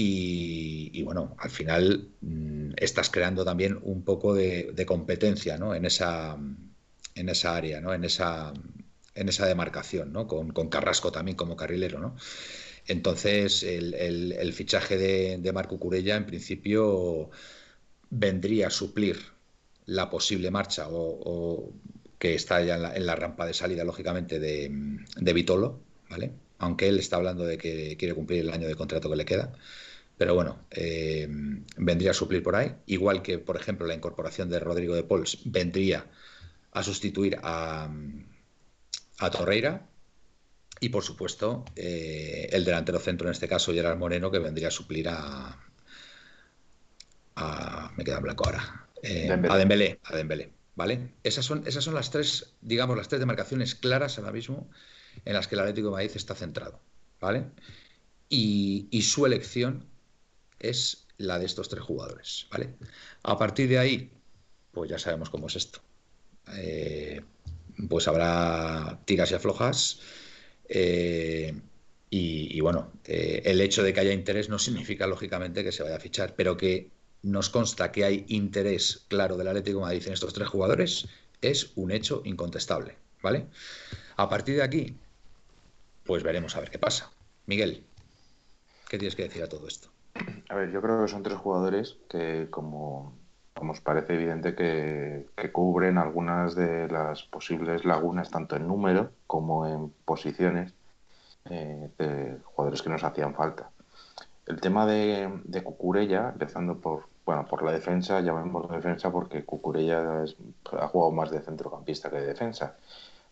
Y, 0.00 1.02
bueno, 1.02 1.34
al 1.40 1.50
final 1.50 2.08
mm, 2.20 2.74
estás 2.76 3.10
creando 3.10 3.44
también 3.44 3.80
un 3.82 4.04
poco 4.04 4.32
de, 4.32 4.84
competencia 4.86 5.56
en, 5.56 5.84
esa, 5.84 6.36
en 7.16 7.28
esa 7.28 7.56
área, 7.56 7.80
¿no? 7.80 7.92
en, 7.92 8.04
esa, 8.04 8.52
en 9.16 9.28
esa 9.28 9.46
demarcación, 9.46 10.12
¿no? 10.12 10.28
con, 10.28 10.52
Carrasco 10.68 11.10
también 11.10 11.36
como 11.36 11.56
carrilero. 11.56 11.98
¿no? 11.98 12.14
Entonces, 12.86 13.64
el, 13.64 14.52
fichaje 14.52 14.96
de, 14.96 15.52
Marco 15.52 15.80
Curella, 15.80 16.14
en 16.16 16.26
principio, 16.26 17.30
vendría 18.08 18.68
a 18.68 18.70
suplir 18.70 19.18
la 19.86 20.10
posible 20.10 20.52
marcha 20.52 20.86
o, 20.90 21.72
que 22.20 22.34
está 22.34 22.62
ya 22.62 22.94
en 22.94 23.04
la, 23.04 23.16
rampa 23.16 23.46
de 23.46 23.54
salida, 23.54 23.82
lógicamente, 23.82 24.38
de, 24.38 24.70
de 25.16 25.32
Vitolo, 25.32 25.80
¿vale? 26.08 26.30
Aunque 26.58 26.88
él 26.88 27.00
está 27.00 27.16
hablando 27.16 27.44
de 27.44 27.58
que 27.58 27.96
quiere 27.96 28.14
cumplir 28.14 28.40
el 28.42 28.50
año 28.50 28.68
de 28.68 28.76
contrato 28.76 29.10
que 29.10 29.16
le 29.16 29.24
queda. 29.24 29.52
Pero 30.18 30.34
bueno, 30.34 30.66
eh, 30.72 31.28
vendría 31.76 32.10
a 32.10 32.14
suplir 32.14 32.42
por 32.42 32.56
ahí. 32.56 32.74
Igual 32.86 33.22
que, 33.22 33.38
por 33.38 33.56
ejemplo, 33.56 33.86
la 33.86 33.94
incorporación 33.94 34.50
de 34.50 34.58
Rodrigo 34.58 34.96
de 34.96 35.04
Pols 35.04 35.38
vendría 35.44 36.06
a 36.72 36.82
sustituir 36.82 37.38
a, 37.40 37.88
a 39.18 39.30
Torreira. 39.30 39.86
Y 40.80 40.88
por 40.88 41.04
supuesto, 41.04 41.64
eh, 41.76 42.48
el 42.52 42.64
delantero 42.64 42.98
centro, 42.98 43.28
en 43.28 43.32
este 43.32 43.48
caso, 43.48 43.72
Gerard 43.72 43.96
Moreno, 43.96 44.30
que 44.30 44.40
vendría 44.40 44.68
a 44.68 44.72
suplir 44.72 45.08
a. 45.08 45.56
a 47.36 47.92
me 47.96 48.04
queda 48.04 48.16
en 48.16 48.22
blanco 48.24 48.44
ahora. 48.44 48.88
Eh, 49.02 49.30
a 49.30 49.56
Dembélé. 49.56 50.00
A 50.02 50.16
Dembélé. 50.16 50.52
¿Vale? 50.74 51.12
Esas 51.22 51.44
son, 51.44 51.64
esas 51.66 51.82
son 51.82 51.94
las 51.94 52.10
tres, 52.10 52.54
digamos, 52.60 52.96
las 52.96 53.08
tres 53.08 53.20
demarcaciones 53.20 53.74
claras 53.74 54.18
ahora 54.18 54.32
mismo 54.32 54.68
en 55.24 55.34
las 55.34 55.48
que 55.48 55.56
el 55.56 55.60
Atlético 55.60 55.88
de 55.88 55.92
Madrid 55.92 56.12
está 56.14 56.34
centrado. 56.34 56.80
¿Vale? 57.20 57.46
Y, 58.28 58.86
y 58.90 59.02
su 59.02 59.26
elección 59.26 59.86
es 60.58 61.06
la 61.18 61.38
de 61.38 61.46
estos 61.46 61.68
tres 61.68 61.82
jugadores, 61.82 62.46
¿vale? 62.50 62.74
A 63.22 63.36
partir 63.38 63.68
de 63.68 63.78
ahí, 63.78 64.10
pues 64.72 64.90
ya 64.90 64.98
sabemos 64.98 65.30
cómo 65.30 65.48
es 65.48 65.56
esto. 65.56 65.80
Eh, 66.54 67.20
pues 67.88 68.08
habrá 68.08 69.00
tiras 69.04 69.30
y 69.30 69.34
aflojas. 69.34 70.00
Eh, 70.68 71.54
y, 72.10 72.58
bueno, 72.60 72.92
eh, 73.04 73.42
el 73.44 73.60
hecho 73.60 73.82
de 73.82 73.92
que 73.92 74.00
haya 74.00 74.12
interés 74.12 74.48
no 74.48 74.58
significa 74.58 75.06
lógicamente 75.06 75.62
que 75.62 75.72
se 75.72 75.82
vaya 75.82 75.96
a 75.96 76.00
fichar, 76.00 76.34
pero 76.34 76.56
que 76.56 76.90
nos 77.22 77.50
consta 77.50 77.92
que 77.92 78.04
hay 78.04 78.24
interés 78.28 79.04
claro 79.08 79.36
del 79.36 79.48
Atlético 79.48 79.80
Madrid 79.80 80.02
en 80.06 80.12
estos 80.14 80.32
tres 80.32 80.48
jugadores 80.48 81.06
es 81.42 81.72
un 81.76 81.90
hecho 81.90 82.22
incontestable, 82.24 82.96
¿vale? 83.22 83.46
A 84.16 84.28
partir 84.28 84.56
de 84.56 84.62
aquí, 84.62 84.96
pues 86.04 86.22
veremos 86.22 86.56
a 86.56 86.60
ver 86.60 86.70
qué 86.70 86.78
pasa. 86.78 87.12
Miguel, 87.46 87.84
¿qué 88.88 88.98
tienes 88.98 89.14
que 89.14 89.24
decir 89.24 89.42
a 89.42 89.48
todo 89.48 89.68
esto? 89.68 89.90
A 90.48 90.54
ver, 90.54 90.70
yo 90.70 90.80
creo 90.80 91.02
que 91.02 91.08
son 91.08 91.22
tres 91.22 91.38
jugadores 91.38 91.98
que, 92.08 92.48
como, 92.50 93.14
os 93.54 93.80
parece 93.80 94.14
evidente, 94.14 94.54
que, 94.54 95.26
cubren 95.52 95.98
algunas 95.98 96.54
de 96.54 96.88
las 96.88 97.22
posibles 97.24 97.84
lagunas, 97.84 98.30
tanto 98.30 98.56
en 98.56 98.66
número 98.66 99.10
como 99.26 99.66
en 99.66 99.90
posiciones, 100.04 100.74
eh, 101.50 101.90
de 101.98 102.38
jugadores 102.44 102.82
que 102.82 102.90
nos 102.90 103.04
hacían 103.04 103.34
falta. 103.34 103.70
El 104.46 104.60
tema 104.60 104.86
de, 104.86 105.30
de 105.44 105.62
Cucurella, 105.62 106.30
empezando 106.32 106.78
por, 106.78 107.08
bueno, 107.26 107.46
por 107.46 107.62
la 107.62 107.72
defensa, 107.72 108.20
llamemos 108.20 108.70
defensa 108.70 109.12
porque 109.12 109.44
Cucurella 109.44 110.24
ha 110.80 110.88
jugado 110.88 111.12
más 111.12 111.30
de 111.30 111.40
centrocampista 111.40 112.08
que 112.08 112.16
de 112.16 112.26
defensa, 112.26 112.76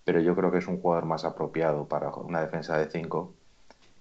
pero 0.05 0.21
yo 0.21 0.37
creo 0.37 0.51
que 0.53 0.59
es 0.59 0.69
un 0.69 0.81
jugador 0.81 1.07
más 1.07 1.25
apropiado 1.25 1.87
para 1.87 2.11
una 2.11 2.43
defensa 2.43 2.77
de 2.77 2.91
cinco 2.91 3.33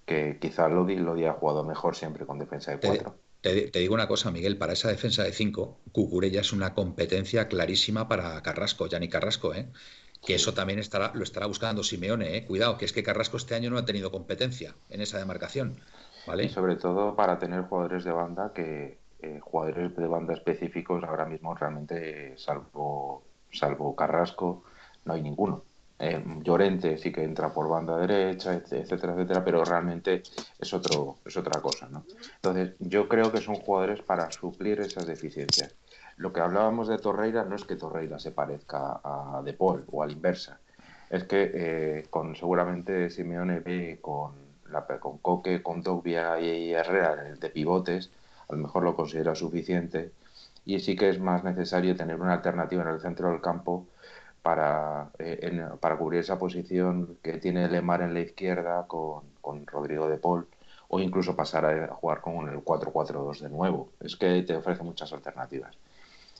que 0.06 0.38
quizá 0.40 0.68
Lodi, 0.68 0.96
Lodi 0.96 1.24
ha 1.24 1.32
jugado 1.32 1.64
mejor 1.64 1.96
siempre 1.96 2.24
con 2.24 2.38
defensa 2.38 2.70
de 2.70 2.78
4. 2.78 3.14
Te, 3.42 3.70
digo 3.78 3.94
una 3.94 4.08
cosa, 4.08 4.30
Miguel, 4.30 4.56
para 4.56 4.72
esa 4.72 4.88
defensa 4.88 5.22
de 5.22 5.32
5, 5.32 5.78
Cucurella 5.92 6.40
es 6.40 6.52
una 6.52 6.74
competencia 6.74 7.48
clarísima 7.48 8.08
para 8.08 8.42
Carrasco, 8.42 8.86
Yanni 8.86 9.08
Carrasco, 9.08 9.54
¿eh? 9.54 9.68
que 10.24 10.34
eso 10.34 10.54
también 10.54 10.78
estará, 10.78 11.12
lo 11.14 11.22
estará 11.22 11.46
buscando 11.46 11.82
Simeone, 11.82 12.36
¿eh? 12.36 12.44
cuidado, 12.44 12.78
que 12.78 12.84
es 12.84 12.92
que 12.92 13.02
Carrasco 13.02 13.36
este 13.36 13.54
año 13.54 13.70
no 13.70 13.78
ha 13.78 13.84
tenido 13.84 14.10
competencia 14.10 14.74
en 14.88 15.00
esa 15.00 15.18
demarcación. 15.18 15.80
¿vale? 16.26 16.44
Y 16.44 16.48
sobre 16.48 16.76
todo 16.76 17.14
para 17.14 17.38
tener 17.38 17.62
jugadores 17.62 18.04
de 18.04 18.12
banda 18.12 18.52
que 18.52 18.98
eh, 19.20 19.40
jugadores 19.40 19.94
de 19.96 20.06
banda 20.06 20.34
específicos 20.34 21.04
ahora 21.04 21.24
mismo 21.24 21.54
realmente, 21.54 22.36
salvo, 22.36 23.24
salvo 23.52 23.94
Carrasco, 23.94 24.64
no 25.04 25.14
hay 25.14 25.22
ninguno. 25.22 25.64
Eh, 25.98 26.22
Llorente 26.42 26.98
sí 26.98 27.10
que 27.10 27.24
entra 27.24 27.52
por 27.52 27.68
banda 27.68 27.96
derecha, 27.96 28.54
etcétera, 28.54 29.14
etcétera, 29.14 29.44
pero 29.44 29.64
realmente 29.64 30.22
es 30.58 30.74
otro, 30.74 31.16
es 31.24 31.36
otra 31.36 31.60
cosa, 31.62 31.88
¿no? 31.88 32.04
Entonces, 32.36 32.74
yo 32.78 33.08
creo 33.08 33.32
que 33.32 33.40
son 33.40 33.56
jugadores 33.56 34.02
para 34.02 34.30
suplir 34.30 34.80
esas 34.80 35.06
deficiencias. 35.06 35.72
Lo 36.16 36.32
que 36.32 36.40
hablábamos 36.40 36.88
de 36.88 36.98
Torreira 36.98 37.44
no 37.44 37.56
es 37.56 37.64
que 37.64 37.76
Torreira 37.76 38.18
se 38.18 38.32
parezca 38.32 39.00
a 39.02 39.42
De 39.44 39.54
Paul 39.54 39.84
o 39.90 40.02
a 40.02 40.06
la 40.06 40.12
inversa, 40.12 40.60
es 41.10 41.24
que 41.24 41.50
eh, 41.54 42.06
con 42.10 42.34
seguramente 42.36 43.10
Simeone 43.10 43.60
ve 43.60 43.98
con 44.00 44.32
la 44.70 44.86
con 44.98 45.18
Coque, 45.18 45.62
con 45.62 45.82
Dogbia 45.82 46.40
y 46.40 46.72
Herrera 46.72 47.14
de 47.16 47.50
pivotes, 47.50 48.10
a 48.48 48.54
lo 48.54 48.58
mejor 48.58 48.82
lo 48.82 48.96
considera 48.96 49.34
suficiente 49.34 50.12
y 50.64 50.80
sí 50.80 50.96
que 50.96 51.08
es 51.08 51.20
más 51.20 51.44
necesario 51.44 51.96
tener 51.96 52.20
una 52.20 52.34
alternativa 52.34 52.82
en 52.82 52.88
el 52.88 53.00
centro 53.00 53.30
del 53.30 53.40
campo 53.40 53.86
para, 54.46 55.10
eh, 55.18 55.60
para 55.80 55.98
cubrir 55.98 56.20
esa 56.20 56.38
posición 56.38 57.18
que 57.20 57.38
tiene 57.38 57.68
Lemar 57.68 58.02
en 58.02 58.14
la 58.14 58.20
izquierda 58.20 58.86
con, 58.86 59.24
con 59.40 59.66
Rodrigo 59.66 60.08
de 60.08 60.18
Paul 60.18 60.46
o 60.86 61.00
incluso 61.00 61.34
pasar 61.34 61.64
a 61.66 61.88
jugar 61.88 62.20
con 62.20 62.48
el 62.48 62.62
4-4-2 62.62 63.40
de 63.40 63.48
nuevo. 63.48 63.90
Es 63.98 64.14
que 64.14 64.44
te 64.44 64.54
ofrece 64.56 64.84
muchas 64.84 65.12
alternativas. 65.12 65.76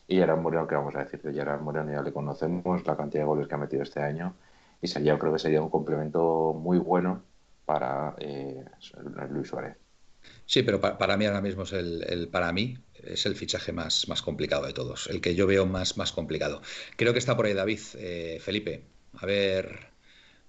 Y 0.07 0.19
Gerard 0.19 0.39
Moreno, 0.39 0.69
¿qué 0.69 0.77
vamos 0.77 0.95
a 0.95 1.01
decir 1.01 1.21
de 1.21 1.33
Gerard 1.33 1.61
Moreno? 1.63 1.91
Ya 1.91 2.03
le 2.03 2.13
conocemos, 2.13 2.87
la 2.87 2.97
cantidad 2.97 3.25
de 3.25 3.27
goles 3.27 3.49
que 3.49 3.55
ha 3.57 3.59
metido 3.59 3.83
este 3.83 4.01
año 4.01 4.37
y 4.81 4.87
sería, 4.87 5.19
creo 5.19 5.33
que 5.33 5.41
sería 5.41 5.61
un 5.61 5.71
complemento 5.71 6.55
muy 6.57 6.79
bueno 6.79 7.23
para 7.65 8.15
eh, 8.19 8.65
Luis 9.31 9.49
Suárez. 9.49 9.86
Sí, 10.47 10.63
pero 10.63 10.81
para, 10.81 11.17
mí 11.17 11.27
ahora 11.27 11.41
mismo 11.41 11.65
es 11.65 11.73
el, 11.73 12.29
para 12.31 12.53
mí 12.53 12.79
es 12.95 13.27
el 13.27 13.35
fichaje 13.35 13.73
más, 13.73 14.09
más 14.09 14.23
complicado 14.23 14.65
de 14.67 14.73
todos, 14.73 15.09
el 15.09 15.21
que 15.21 15.35
yo 15.35 15.47
veo 15.47 15.67
más, 15.67 15.97
más 15.97 16.13
complicado. 16.13 16.63
Creo 16.97 17.13
que 17.13 17.19
está 17.19 17.37
por 17.37 17.47
ahí 17.47 17.53
David, 17.53 17.81
eh, 17.97 18.39
Felipe. 18.41 18.85
A 19.15 19.27
ver, 19.27 19.89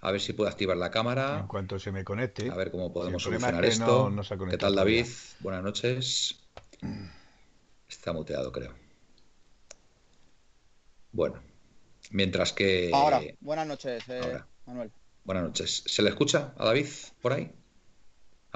a 0.01 0.11
ver 0.11 0.21
si 0.21 0.33
puedo 0.33 0.49
activar 0.49 0.77
la 0.77 0.91
cámara. 0.91 1.39
En 1.39 1.47
cuanto 1.47 1.79
se 1.79 1.91
me 1.91 2.03
conecte. 2.03 2.49
A 2.49 2.55
ver 2.55 2.69
cómo 2.69 2.93
podemos 2.93 3.23
solucionar 3.23 3.65
esto. 3.65 4.13
¿Qué 4.49 4.57
tal, 4.57 4.75
David? 4.75 5.07
Buenas 5.39 5.63
noches. 5.63 6.39
Está 7.89 8.13
muteado, 8.13 8.51
creo. 8.51 8.73
Bueno, 11.11 11.41
mientras 12.11 12.53
que. 12.53 12.91
Ahora, 12.93 13.19
buenas 13.39 13.65
noches, 13.65 14.03
eh, 14.09 14.39
Manuel. 14.67 14.91
Buenas 15.23 15.43
noches. 15.43 15.83
¿Se 15.87 16.03
le 16.03 16.09
escucha 16.09 16.53
a 16.57 16.65
David 16.65 16.87
por 17.19 17.33
ahí? 17.33 17.51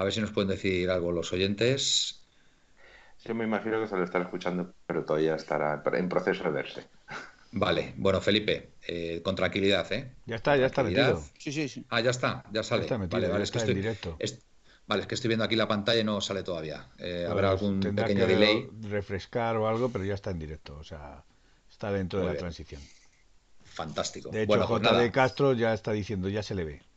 A 0.01 0.03
ver 0.03 0.12
si 0.12 0.20
nos 0.20 0.31
pueden 0.31 0.50
decir 0.50 0.89
algo 0.89 1.12
los 1.12 1.31
oyentes. 1.31 2.24
Yo 3.24 3.36
me 3.36 3.43
imagino 3.43 3.79
que 3.79 3.88
se 3.88 3.96
lo 3.96 4.03
están 4.03 4.24
escuchando, 4.24 4.74
pero 4.88 5.05
todavía 5.05 5.36
estará 5.36 5.84
en 5.93 6.10
proceso 6.10 6.43
de 6.46 6.50
verse. 6.50 6.88
Vale, 7.51 7.93
bueno, 7.98 8.20
Felipe, 8.20 8.72
eh, 8.88 9.22
con 9.24 9.36
tranquilidad, 9.36 9.91
¿eh? 9.93 10.12
Ya 10.25 10.38
está, 10.38 10.58
ya 10.58 10.65
está 10.65 10.81
metido. 10.81 11.24
Sí, 11.38 11.51
sí, 11.51 11.70
sí. 11.70 11.86
Ah, 11.89 12.01
ya 12.01 12.10
está, 12.10 12.43
ya 12.51 12.63
sale. 12.63 12.81
está 12.81 12.98
metido, 12.98 13.22
vale, 13.22 13.31
vale, 13.31 13.43
es 13.43 13.51
que 13.51 13.60
estoy, 13.60 13.75
directo. 13.75 14.17
vale, 14.88 15.01
es 15.03 15.08
que 15.08 15.13
estoy 15.13 15.27
viendo 15.27 15.46
aquí 15.46 15.55
la 15.55 15.67
pantalla 15.67 16.01
y 16.01 16.03
no 16.03 16.20
sale 16.20 16.41
todavía. 16.41 16.88
Eh, 16.98 17.27
habrá 17.29 17.51
algún 17.51 17.79
pequeño 17.79 18.25
delay. 18.25 18.70
Refrescar 18.89 19.55
o 19.58 19.67
algo, 19.67 19.89
pero 19.89 20.03
ya 20.03 20.15
está 20.15 20.31
en 20.31 20.39
directo, 20.39 20.77
o 20.79 20.84
sea, 20.84 21.24
está 21.70 21.91
dentro 21.91 22.22
de 22.22 22.25
la 22.25 22.39
transición. 22.39 22.81
Fantástico. 23.65 24.29
De 24.31 24.41
hecho, 24.41 24.48
bueno, 24.48 24.67
pues 24.67 24.81
J. 24.81 25.00
de 25.00 25.12
Castro 25.12 25.53
ya 25.53 25.75
está 25.75 25.91
diciendo, 25.91 26.27
ya 26.27 26.41
se 26.41 26.55
le 26.55 26.63
ve. 26.63 26.90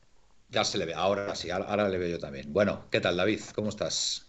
Ya 0.55 0.63
se 0.63 0.79
le 0.79 0.87
ve, 0.87 0.95
ahora 0.95 1.35
sí, 1.35 1.51
ahora 1.51 1.89
le 1.89 1.99
veo 1.99 2.09
yo 2.09 2.19
también. 2.21 2.53
Bueno, 2.53 2.85
¿qué 2.89 3.01
tal, 3.01 3.17
David? 3.17 3.41
¿Cómo 3.57 3.71
estás? 3.71 4.29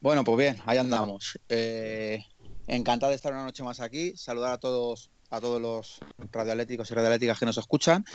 Bueno, 0.00 0.24
pues 0.24 0.38
bien, 0.38 0.62
ahí 0.64 0.78
andamos. 0.78 1.38
Eh, 1.50 2.24
encantado 2.66 3.10
de 3.10 3.16
estar 3.16 3.30
una 3.30 3.44
noche 3.44 3.62
más 3.62 3.80
aquí. 3.80 4.16
Saludar 4.16 4.54
a 4.54 4.58
todos, 4.58 5.10
a 5.28 5.38
todos 5.38 5.60
los 5.60 6.00
radioatléticos 6.32 6.90
y 6.90 6.94
radioatléticas 6.94 7.38
que 7.38 7.44
nos 7.44 7.58
escuchan. 7.58 8.06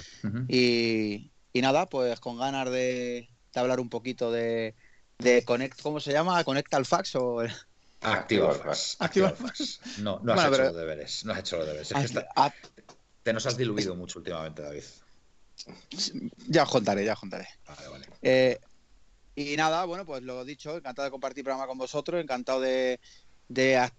y, 0.47 1.29
nada, 1.53 1.85
pues 1.85 2.19
con 2.19 2.39
ganas 2.39 2.71
de, 2.71 3.29
hablar 3.53 3.79
un 3.79 3.89
poquito 3.89 4.31
de, 4.31 4.73
de 5.19 5.45
Connect, 5.45 5.79
¿cómo 5.83 5.99
se 5.99 6.11
llama? 6.11 6.43
¿Conecta 6.43 6.77
al 6.77 6.87
fax 6.87 7.15
o 7.15 7.43
Activa 8.01 8.53
el 8.53 8.57
fax. 8.57 8.95
Activa 8.97 9.29
el 9.29 9.35
fax. 9.35 9.81
No, 9.99 10.19
no 10.23 10.33
has 10.33 10.47
hecho 10.47 10.63
los 10.63 10.75
deberes. 10.75 11.25
No 11.25 11.33
has 11.33 11.39
hecho 11.41 11.57
los 11.57 11.67
deberes. 11.67 11.93
Te 13.21 13.33
nos 13.33 13.45
has 13.45 13.55
diluido 13.55 13.95
mucho 13.95 14.17
últimamente, 14.17 14.63
David. 14.63 14.83
Ya 16.47 16.63
os 16.63 16.69
contaré, 16.69 17.05
ya 17.05 17.13
os 17.13 17.19
contaré. 17.19 17.47
Vale, 17.65 17.87
vale. 17.87 18.07
Eh, 18.21 18.59
y 19.35 19.55
nada, 19.55 19.85
bueno, 19.85 20.05
pues 20.05 20.23
lo 20.23 20.43
dicho, 20.45 20.77
encantado 20.77 21.05
de 21.05 21.11
compartir 21.11 21.43
programa 21.43 21.67
con 21.67 21.77
vosotros, 21.77 22.21
encantado 22.21 22.59
de, 22.59 22.99
de, 23.47 23.89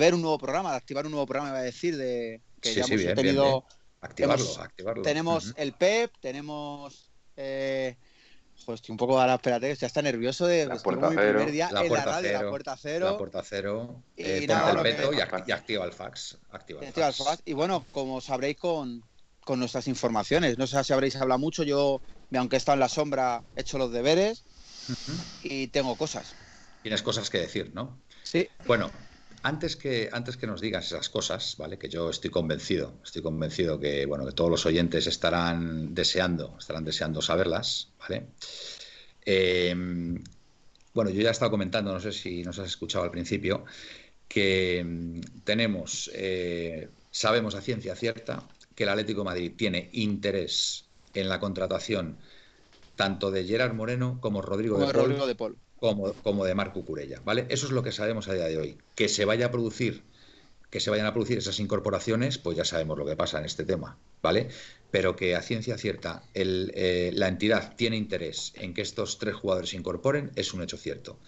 ver 0.00 0.14
un 0.14 0.22
nuevo 0.22 0.38
programa, 0.38 0.72
de 0.72 0.76
activar 0.76 1.06
un 1.06 1.12
nuevo 1.12 1.26
programa, 1.26 1.50
iba 1.50 1.58
a 1.60 1.62
decir, 1.62 1.96
de 1.96 2.40
que 2.60 2.74
ya 2.74 2.84
hemos 2.84 3.14
tenido. 3.14 3.64
Activarlo, 4.00 4.60
activarlo. 4.60 5.02
Tenemos 5.02 5.54
el 5.56 5.72
PEP, 5.72 6.12
tenemos. 6.20 7.10
Eh, 7.36 7.96
joder, 8.64 8.74
estoy 8.76 8.92
un 8.92 8.96
poco 8.96 9.20
ahora, 9.20 9.34
espérate, 9.34 9.74
ya 9.74 9.86
está 9.86 10.02
nervioso 10.02 10.46
de 10.46 10.66
la 10.66 10.76
puerta 10.76 11.10
cero. 11.14 11.46
Día 11.46 11.70
la, 11.72 11.82
en 11.82 11.88
puerta 11.88 12.06
la, 12.06 12.12
radio, 12.12 12.28
cero, 12.28 12.42
la 12.42 12.50
puerta 12.50 12.76
cero. 12.76 13.10
La 13.10 13.18
puerta 13.18 13.42
cero. 13.44 14.02
Y, 14.16 14.22
eh, 14.22 14.38
el 14.44 14.82
peto 14.82 15.12
y, 15.12 15.20
activa 15.20 15.84
el 15.84 15.92
fax. 15.92 16.38
Activa 16.50 16.80
el 16.80 16.92
fax. 16.92 17.20
el 17.20 17.24
fax. 17.24 17.42
Y 17.44 17.52
bueno, 17.54 17.86
como 17.92 18.20
sabréis 18.20 18.56
con, 18.56 19.02
con 19.48 19.60
nuestras 19.60 19.88
informaciones, 19.88 20.58
no 20.58 20.66
sé 20.66 20.84
si 20.84 20.92
habréis 20.92 21.16
hablado 21.16 21.38
mucho, 21.38 21.62
yo, 21.62 22.02
aunque 22.34 22.56
he 22.56 22.58
estado 22.58 22.74
en 22.74 22.80
la 22.80 22.88
sombra, 22.90 23.42
he 23.56 23.62
hecho 23.62 23.78
los 23.78 23.90
deberes 23.90 24.44
y 25.42 25.68
tengo 25.68 25.96
cosas. 25.96 26.34
Tienes 26.82 27.00
cosas 27.00 27.30
que 27.30 27.38
decir, 27.38 27.70
¿no? 27.72 27.98
Sí. 28.22 28.46
Bueno, 28.66 28.90
antes 29.42 29.74
que, 29.74 30.10
antes 30.12 30.36
que 30.36 30.46
nos 30.46 30.60
digas 30.60 30.84
esas 30.84 31.08
cosas, 31.08 31.56
¿vale? 31.56 31.78
Que 31.78 31.88
yo 31.88 32.10
estoy 32.10 32.28
convencido, 32.28 33.00
estoy 33.02 33.22
convencido 33.22 33.80
que, 33.80 34.04
bueno, 34.04 34.26
que 34.26 34.32
todos 34.32 34.50
los 34.50 34.66
oyentes 34.66 35.06
estarán 35.06 35.94
deseando, 35.94 36.54
estarán 36.58 36.84
deseando 36.84 37.22
saberlas, 37.22 37.88
¿vale? 38.00 38.26
Em, 39.24 40.22
bueno, 40.92 41.10
yo 41.10 41.22
ya 41.22 41.30
he 41.30 41.32
estado 41.32 41.50
comentando, 41.50 41.90
no 41.90 42.00
sé 42.00 42.12
si 42.12 42.42
nos 42.42 42.58
has 42.58 42.66
escuchado 42.66 43.04
al 43.04 43.10
principio, 43.10 43.64
que 44.28 44.80
em, 44.80 45.22
tenemos, 45.42 46.10
eh, 46.12 46.90
sabemos 47.10 47.54
a 47.54 47.62
ciencia 47.62 47.96
cierta 47.96 48.46
que 48.78 48.84
el 48.84 48.90
Atlético 48.90 49.22
de 49.22 49.24
Madrid 49.24 49.52
tiene 49.56 49.90
interés 49.92 50.84
en 51.12 51.28
la 51.28 51.40
contratación 51.40 52.16
tanto 52.94 53.32
de 53.32 53.42
Gerard 53.42 53.74
Moreno 53.74 54.18
como 54.20 54.40
Rodrigo, 54.40 54.78
de, 54.78 55.34
Paul, 55.34 55.56
Como, 55.80 56.12
como, 56.12 56.44
de 56.44 56.54
Marco 56.54 56.84
Curella, 56.84 57.20
¿vale? 57.24 57.46
Eso 57.48 57.66
es 57.66 57.72
lo 57.72 57.82
que 57.82 57.90
sabemos 57.90 58.28
a 58.28 58.34
día 58.34 58.44
de 58.44 58.56
hoy. 58.56 58.78
Que 58.94 59.08
se 59.08 59.24
vaya 59.24 59.46
a 59.46 59.50
producir, 59.50 60.04
que 60.70 60.78
se 60.78 60.90
vayan 60.90 61.06
a 61.06 61.12
producir 61.12 61.38
esas 61.38 61.58
incorporaciones, 61.58 62.38
pues 62.38 62.56
ya 62.56 62.64
sabemos 62.64 62.96
lo 62.96 63.04
que 63.04 63.16
pasa 63.16 63.40
en 63.40 63.46
este 63.46 63.64
tema, 63.64 63.98
¿vale? 64.22 64.46
Pero 64.92 65.16
que 65.16 65.34
a 65.34 65.42
ciencia 65.42 65.76
cierta 65.76 66.22
eh, 66.34 67.10
la 67.14 67.26
entidad 67.26 67.74
tiene 67.74 67.96
interés 67.96 68.52
en 68.54 68.74
que 68.74 68.82
estos 68.82 69.18
tres 69.18 69.34
jugadores 69.34 69.70
se 69.70 69.76
incorporen 69.76 70.30
es 70.36 70.54
un 70.54 70.62
hecho 70.62 70.76
cierto. 70.76 71.18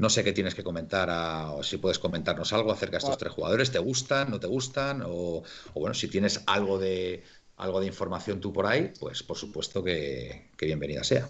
No 0.00 0.08
sé 0.08 0.24
qué 0.24 0.32
tienes 0.32 0.54
que 0.54 0.64
comentar, 0.64 1.10
o 1.54 1.62
si 1.62 1.76
puedes 1.76 1.98
comentarnos 1.98 2.52
algo 2.54 2.72
acerca 2.72 2.96
de 2.96 2.98
estos 2.98 3.18
tres 3.18 3.32
jugadores. 3.32 3.70
¿Te 3.70 3.78
gustan, 3.78 4.30
no 4.30 4.40
te 4.40 4.46
gustan? 4.46 5.02
o 5.04 5.42
bueno, 5.74 5.92
si 5.92 6.08
tienes 6.08 6.42
algo 6.46 6.78
de, 6.78 7.22
algo 7.60 7.80
de 7.80 7.86
información 7.86 8.40
tú 8.40 8.52
por 8.52 8.66
ahí, 8.66 8.92
pues 8.98 9.22
por 9.22 9.36
supuesto 9.36 9.84
que, 9.84 10.48
bienvenida 10.58 11.04
sea. 11.04 11.28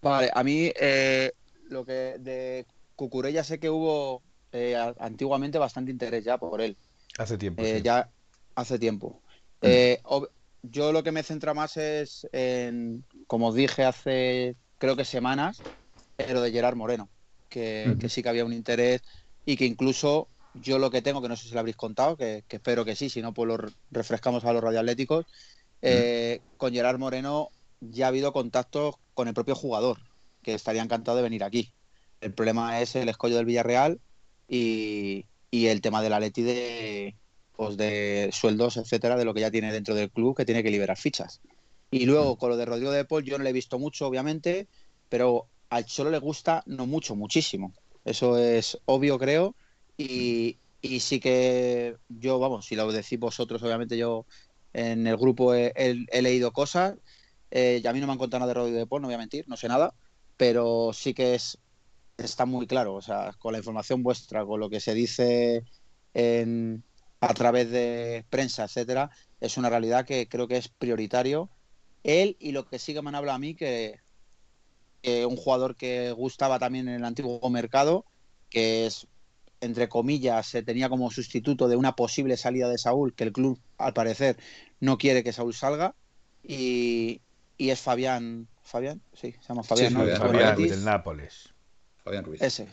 Vale, 0.00 0.30
a 0.34 0.42
mí 0.42 0.72
eh, 0.80 1.32
lo 1.68 1.84
que 1.84 2.16
de 2.18 2.66
Cucurella 2.96 3.44
sé 3.44 3.60
que 3.60 3.68
hubo 3.68 4.22
eh, 4.52 4.74
antiguamente 4.98 5.58
bastante 5.58 5.90
interés 5.90 6.24
ya 6.24 6.38
por 6.38 6.62
él. 6.62 6.78
Hace 7.18 7.36
tiempo. 7.36 7.62
Eh, 7.62 7.82
ya 7.82 8.08
hace 8.54 8.78
tiempo. 8.78 9.20
Mm. 9.60 10.24
yo 10.62 10.90
lo 10.90 11.02
que 11.02 11.12
me 11.12 11.22
centra 11.22 11.52
más 11.52 11.76
es 11.76 12.26
en, 12.32 13.04
como 13.26 13.48
os 13.48 13.54
dije 13.54 13.84
hace 13.84 14.56
creo 14.78 14.96
que 14.96 15.04
semanas, 15.04 15.62
lo 16.28 16.42
de 16.42 16.52
Gerard 16.52 16.76
Moreno, 16.76 17.08
que, 17.48 17.96
que 18.00 18.08
sí 18.08 18.22
que 18.22 18.28
había 18.28 18.44
un 18.44 18.52
interés 18.52 19.02
y 19.44 19.56
que 19.56 19.64
incluso 19.64 20.28
yo 20.54 20.78
lo 20.78 20.90
que 20.90 21.02
tengo, 21.02 21.22
que 21.22 21.28
no 21.28 21.36
sé 21.36 21.48
si 21.48 21.54
lo 21.54 21.60
habréis 21.60 21.76
contado, 21.76 22.16
que, 22.16 22.44
espero 22.48 22.84
que 22.84 22.96
sí, 22.96 23.08
si 23.08 23.22
no, 23.22 23.32
pues 23.32 23.48
lo 23.48 23.58
refrescamos 23.90 24.44
a 24.44 24.52
los 24.52 24.62
radioatléticos. 24.62 25.26
Eh, 25.82 26.40
con 26.56 26.72
Gerard 26.72 26.98
Moreno 26.98 27.50
ya 27.80 28.06
ha 28.06 28.08
habido 28.08 28.32
contactos 28.32 28.96
con 29.14 29.28
el 29.28 29.34
propio 29.34 29.54
jugador, 29.54 29.98
que 30.42 30.54
estaría 30.54 30.82
encantado 30.82 31.16
de 31.16 31.22
venir 31.22 31.44
aquí. 31.44 31.72
El 32.20 32.32
problema 32.32 32.80
es 32.80 32.96
el 32.96 33.08
escollo 33.08 33.36
del 33.36 33.46
Villarreal 33.46 34.00
y, 34.48 35.26
el 35.52 35.80
tema 35.80 36.02
de 36.02 36.10
la 36.10 36.20
Leti 36.20 36.42
de, 36.42 37.16
pues 37.56 37.76
de 37.76 38.30
sueldos, 38.32 38.76
etcétera, 38.76 39.16
de 39.16 39.24
lo 39.24 39.34
que 39.34 39.40
ya 39.40 39.50
tiene 39.50 39.72
dentro 39.72 39.94
del 39.94 40.10
club, 40.10 40.36
que 40.36 40.44
tiene 40.44 40.62
que 40.62 40.70
liberar 40.70 40.96
fichas. 40.96 41.40
Y 41.90 42.06
luego, 42.06 42.36
con 42.36 42.50
lo 42.50 42.56
de 42.56 42.66
Rodrigo 42.66 42.92
de 42.92 43.04
Paul, 43.04 43.24
yo 43.24 43.38
no 43.38 43.44
le 43.44 43.50
he 43.50 43.54
visto 43.54 43.78
mucho, 43.78 44.06
obviamente, 44.06 44.68
pero 45.08 45.48
al 45.70 45.86
Cholo 45.86 46.10
le 46.10 46.18
gusta 46.18 46.62
no 46.66 46.86
mucho, 46.86 47.16
muchísimo. 47.16 47.72
Eso 48.04 48.36
es 48.38 48.78
obvio, 48.84 49.18
creo. 49.18 49.54
Y, 49.96 50.58
sí 51.00 51.20
que 51.20 51.96
yo, 52.08 52.38
vamos, 52.38 52.66
si 52.66 52.76
lo 52.76 52.90
decís 52.90 53.18
vosotros, 53.18 53.62
obviamente 53.62 53.96
yo 53.96 54.26
en 54.72 55.06
el 55.06 55.16
grupo 55.16 55.54
he, 55.54 55.72
leído 56.22 56.52
cosas. 56.52 56.96
Eh, 57.50 57.80
y 57.82 57.86
a 57.86 57.92
mí 57.92 58.00
no 58.00 58.06
me 58.06 58.12
han 58.12 58.18
contado 58.18 58.40
nada 58.40 58.50
de 58.50 58.54
Rodrigo 58.54 58.78
de 58.78 58.86
Paul, 58.86 59.02
no 59.02 59.08
voy 59.08 59.14
a 59.14 59.18
mentir, 59.18 59.48
no 59.48 59.56
sé 59.56 59.68
nada, 59.68 59.92
pero 60.36 60.92
sí 60.92 61.14
que 61.14 61.34
es 61.34 61.58
está 62.16 62.44
muy 62.46 62.66
claro, 62.66 62.94
o 62.94 63.02
sea, 63.02 63.32
con 63.38 63.52
la 63.52 63.58
información 63.58 64.02
vuestra, 64.02 64.44
con 64.44 64.60
lo 64.60 64.68
que 64.68 64.80
se 64.80 64.94
dice 64.94 65.64
en, 66.14 66.84
a 67.20 67.34
través 67.34 67.70
de 67.70 68.24
prensa, 68.30 68.64
etcétera, 68.64 69.10
es 69.40 69.56
una 69.56 69.70
realidad 69.70 70.04
que 70.04 70.28
creo 70.28 70.46
que 70.46 70.58
es 70.58 70.68
prioritario. 70.68 71.50
Él 72.02 72.36
y 72.40 72.52
lo 72.52 72.66
que 72.66 72.78
sí 72.78 72.94
que 72.94 73.02
me 73.02 73.08
han 73.08 73.14
hablado 73.14 73.36
a 73.36 73.38
mí, 73.40 73.54
que, 73.54 74.00
un 75.02 75.36
jugador 75.36 75.76
que 75.76 76.12
gustaba 76.12 76.58
también 76.58 76.88
en 76.88 76.96
el 76.96 77.04
antiguo 77.04 77.48
mercado, 77.50 78.04
que 78.48 78.86
es 78.86 79.06
entre 79.60 79.88
comillas, 79.88 80.46
se 80.46 80.62
tenía 80.62 80.88
como 80.88 81.10
sustituto 81.10 81.68
de 81.68 81.76
una 81.76 81.94
posible 81.94 82.36
salida 82.36 82.68
de 82.68 82.78
Saúl, 82.78 83.14
que 83.14 83.24
el 83.24 83.32
club, 83.32 83.60
al 83.76 83.92
parecer, 83.92 84.38
no 84.80 84.98
quiere 84.98 85.22
que 85.22 85.32
Saúl 85.32 85.54
salga. 85.54 85.94
Y, 86.42 87.20
es 87.58 87.80
Fabián. 87.80 88.48
¿Fabián? 88.62 89.02
Sí, 89.12 89.32
se 89.32 89.48
llama 89.48 89.62
Fabián, 89.62 89.92
Fabián, 89.92 90.56
del 90.56 90.84
Nápoles. 90.84 91.52
Fabián 92.02 92.24
Ruiz. 92.24 92.40
Ese. 92.40 92.68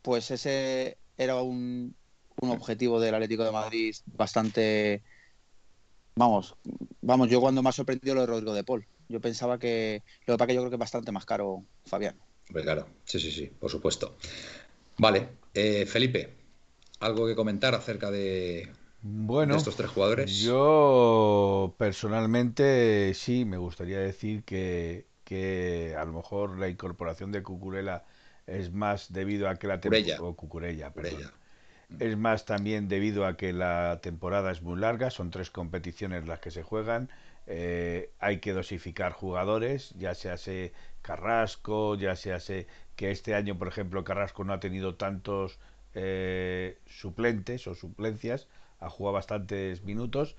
Pues 0.00 0.30
ese 0.30 0.96
era 1.18 1.42
un, 1.42 1.94
un 2.40 2.50
objetivo 2.50 3.00
del 3.00 3.14
Atlético 3.14 3.44
de 3.44 3.52
Madrid 3.52 3.94
bastante. 4.06 5.02
Vamos, 6.14 6.56
vamos, 7.02 7.28
yo 7.28 7.40
cuando 7.40 7.62
me 7.62 7.68
ha 7.68 7.72
sorprendido 7.72 8.14
lo 8.14 8.22
de 8.22 8.26
Rodrigo 8.26 8.54
de 8.54 8.64
Paul. 8.64 8.86
Yo 9.08 9.20
pensaba 9.20 9.58
que. 9.58 10.02
Lo 10.26 10.34
que 10.34 10.38
pasa 10.38 10.46
que 10.46 10.54
yo 10.54 10.60
creo 10.60 10.70
que 10.70 10.76
es 10.76 10.80
bastante 10.80 11.12
más 11.12 11.24
caro 11.24 11.64
Fabián. 11.86 12.16
claro, 12.52 12.86
sí, 13.04 13.18
sí, 13.18 13.30
sí, 13.30 13.46
por 13.46 13.70
supuesto. 13.70 14.16
Vale, 14.98 15.28
eh, 15.54 15.86
Felipe, 15.86 16.34
¿algo 17.00 17.26
que 17.26 17.36
comentar 17.36 17.74
acerca 17.74 18.10
de, 18.10 18.68
bueno, 19.00 19.56
estos 19.56 19.76
tres 19.76 19.90
jugadores? 19.90 20.40
Yo 20.40 21.74
personalmente 21.78 23.14
sí, 23.14 23.44
me 23.44 23.56
gustaría 23.56 24.00
decir 24.00 24.42
que, 24.44 25.06
que 25.24 25.94
a 25.96 26.04
lo 26.04 26.12
mejor 26.14 26.58
la 26.58 26.68
incorporación 26.68 27.30
de 27.30 27.42
Cucurella 27.42 28.04
es 28.46 28.72
más 28.72 29.12
debido 29.12 29.48
a 29.48 29.56
que 29.56 29.66
la 29.66 29.80
temporada... 29.80 30.22
o 30.22 30.34
Cucurella, 30.34 30.92
Es 32.00 32.16
más 32.16 32.44
también 32.44 32.88
debido 32.88 33.26
a 33.26 33.36
que 33.36 33.52
la 33.52 34.00
temporada 34.02 34.50
es 34.50 34.62
muy 34.62 34.78
larga, 34.78 35.10
son 35.10 35.30
tres 35.30 35.50
competiciones 35.50 36.26
las 36.26 36.40
que 36.40 36.50
se 36.50 36.62
juegan, 36.62 37.10
eh, 37.50 38.10
hay 38.18 38.40
que 38.40 38.52
dosificar 38.52 39.12
jugadores, 39.12 39.94
ya 39.98 40.14
se 40.14 40.30
hace 40.30 40.72
Carrasco, 41.00 41.94
ya 41.94 42.14
se 42.14 42.34
hace 42.34 42.66
que 42.94 43.10
este 43.10 43.34
año, 43.34 43.58
por 43.58 43.68
ejemplo, 43.68 44.04
Carrasco 44.04 44.44
no 44.44 44.52
ha 44.52 44.60
tenido 44.60 44.96
tantos 44.96 45.58
eh, 45.94 46.78
suplentes 46.86 47.66
o 47.66 47.74
suplencias, 47.74 48.48
ha 48.80 48.90
jugado 48.90 49.14
bastantes 49.14 49.82
minutos. 49.82 50.36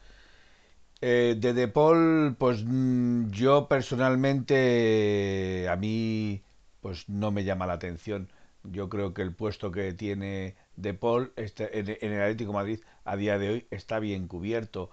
Eh, 1.01 1.35
de 1.39 1.53
De 1.53 1.67
Paul, 1.67 2.35
pues 2.37 2.63
mm, 2.65 3.31
yo 3.31 3.67
personalmente, 3.67 5.67
a 5.69 5.75
mí, 5.77 6.43
pues 6.81 7.09
no 7.09 7.31
me 7.31 7.43
llama 7.43 7.65
la 7.67 7.73
atención. 7.73 8.31
Yo 8.63 8.87
creo 8.89 9.13
que 9.15 9.21
el 9.23 9.33
puesto 9.33 9.71
que 9.71 9.93
tiene 9.93 10.55
De 10.75 10.93
Paul 10.93 11.33
este, 11.37 11.79
en, 11.79 12.13
el 12.13 12.21
Atlético 12.21 12.53
Madrid 12.53 12.81
a 13.05 13.15
día 13.15 13.37
de 13.39 13.49
hoy 13.49 13.67
está 13.71 13.99
bien 13.99 14.27
cubierto. 14.27 14.91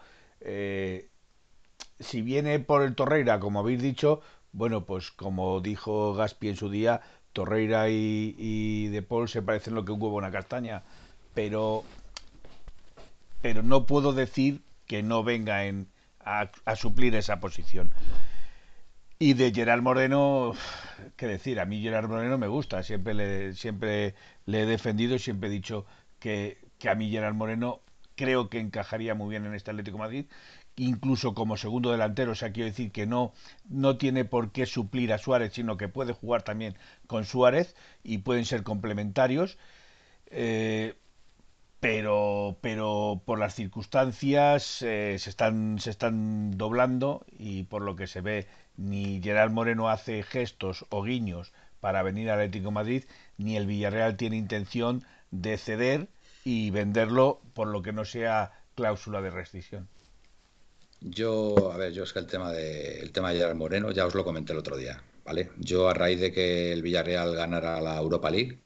Si 1.98 2.22
viene 2.22 2.58
por 2.60 2.82
el 2.82 2.94
Torreira, 2.94 3.40
como 3.40 3.60
habéis 3.60 3.82
dicho, 3.82 4.20
bueno, 4.52 4.84
pues 4.84 5.10
como 5.10 5.60
dijo 5.60 6.14
Gaspi 6.14 6.48
en 6.48 6.56
su 6.56 6.70
día, 6.70 7.00
Torreira 7.32 7.88
y, 7.90 8.88
De 8.88 9.02
Paul 9.02 9.28
se 9.28 9.42
parecen 9.42 9.74
lo 9.74 9.84
que 9.84 9.92
un 9.92 10.02
huevo 10.02 10.16
una 10.16 10.30
castaña, 10.30 10.82
pero, 11.34 11.84
pero 13.42 13.62
no 13.62 13.86
puedo 13.86 14.12
decir 14.12 14.62
que 14.86 15.02
no 15.02 15.22
venga 15.22 15.66
en, 15.66 15.88
a, 16.20 16.50
suplir 16.76 17.14
esa 17.14 17.40
posición. 17.40 17.92
Y 19.18 19.34
de 19.34 19.52
Gerard 19.52 19.82
Moreno, 19.82 20.54
qué 21.16 21.26
decir, 21.26 21.60
a 21.60 21.64
mí 21.64 21.82
Gerard 21.82 22.08
Moreno 22.08 22.38
me 22.38 22.48
gusta, 22.48 22.82
siempre 22.82 23.14
le, 23.14 23.54
siempre 23.54 24.14
le 24.44 24.62
he 24.62 24.66
defendido 24.66 25.18
siempre 25.18 25.48
he 25.48 25.52
dicho 25.52 25.86
que, 26.18 26.58
que 26.78 26.90
a 26.90 26.94
mí 26.94 27.10
Gerard 27.10 27.34
Moreno 27.34 27.80
creo 28.14 28.48
que 28.50 28.58
encajaría 28.58 29.14
muy 29.14 29.30
bien 29.30 29.46
en 29.46 29.54
este 29.54 29.70
Atlético 29.70 29.98
Madrid 29.98 30.26
incluso 30.76 31.34
como 31.34 31.56
segundo 31.56 31.90
delantero, 31.90 32.32
o 32.32 32.34
sea, 32.34 32.52
quiero 32.52 32.68
decir 32.68 32.92
que 32.92 33.06
no, 33.06 33.32
no 33.68 33.96
tiene 33.96 34.24
por 34.24 34.52
qué 34.52 34.66
suplir 34.66 35.12
a 35.12 35.18
Suárez, 35.18 35.54
sino 35.54 35.76
que 35.76 35.88
puede 35.88 36.12
jugar 36.12 36.42
también 36.42 36.76
con 37.06 37.24
Suárez 37.24 37.74
y 38.04 38.18
pueden 38.18 38.44
ser 38.44 38.62
complementarios. 38.62 39.58
Eh, 40.30 40.94
pero, 41.80 42.58
pero 42.62 43.22
por 43.24 43.38
las 43.38 43.54
circunstancias 43.54 44.82
eh, 44.82 45.16
se, 45.18 45.30
están, 45.30 45.78
se 45.78 45.90
están 45.90 46.56
doblando 46.56 47.24
y 47.38 47.64
por 47.64 47.82
lo 47.82 47.96
que 47.96 48.06
se 48.06 48.20
ve 48.20 48.46
ni 48.76 49.20
Gerard 49.22 49.52
Moreno 49.52 49.88
hace 49.88 50.22
gestos 50.22 50.86
o 50.90 51.02
guiños 51.02 51.52
para 51.80 52.02
venir 52.02 52.30
al 52.30 52.40
Atlético 52.40 52.70
Madrid, 52.70 53.04
ni 53.38 53.56
el 53.56 53.66
Villarreal 53.66 54.16
tiene 54.16 54.36
intención 54.36 55.04
de 55.30 55.58
ceder 55.58 56.08
y 56.44 56.70
venderlo 56.70 57.40
por 57.54 57.68
lo 57.68 57.82
que 57.82 57.92
no 57.92 58.04
sea 58.04 58.52
cláusula 58.74 59.20
de 59.20 59.30
rescisión. 59.30 59.88
Yo, 61.00 61.72
a 61.72 61.76
ver, 61.76 61.92
yo 61.92 62.04
es 62.04 62.12
que 62.12 62.18
el 62.18 62.26
tema 62.26 62.52
de 62.52 63.00
el 63.00 63.12
tema 63.12 63.30
de 63.30 63.38
Gerard 63.38 63.56
Moreno 63.56 63.90
ya 63.92 64.06
os 64.06 64.14
lo 64.14 64.24
comenté 64.24 64.52
el 64.52 64.58
otro 64.58 64.76
día, 64.76 65.02
¿vale? 65.24 65.50
Yo 65.58 65.88
a 65.88 65.94
raíz 65.94 66.20
de 66.20 66.32
que 66.32 66.72
el 66.72 66.82
Villarreal 66.82 67.34
ganara 67.34 67.80
la 67.80 67.96
Europa 67.98 68.30
League, 68.30 68.60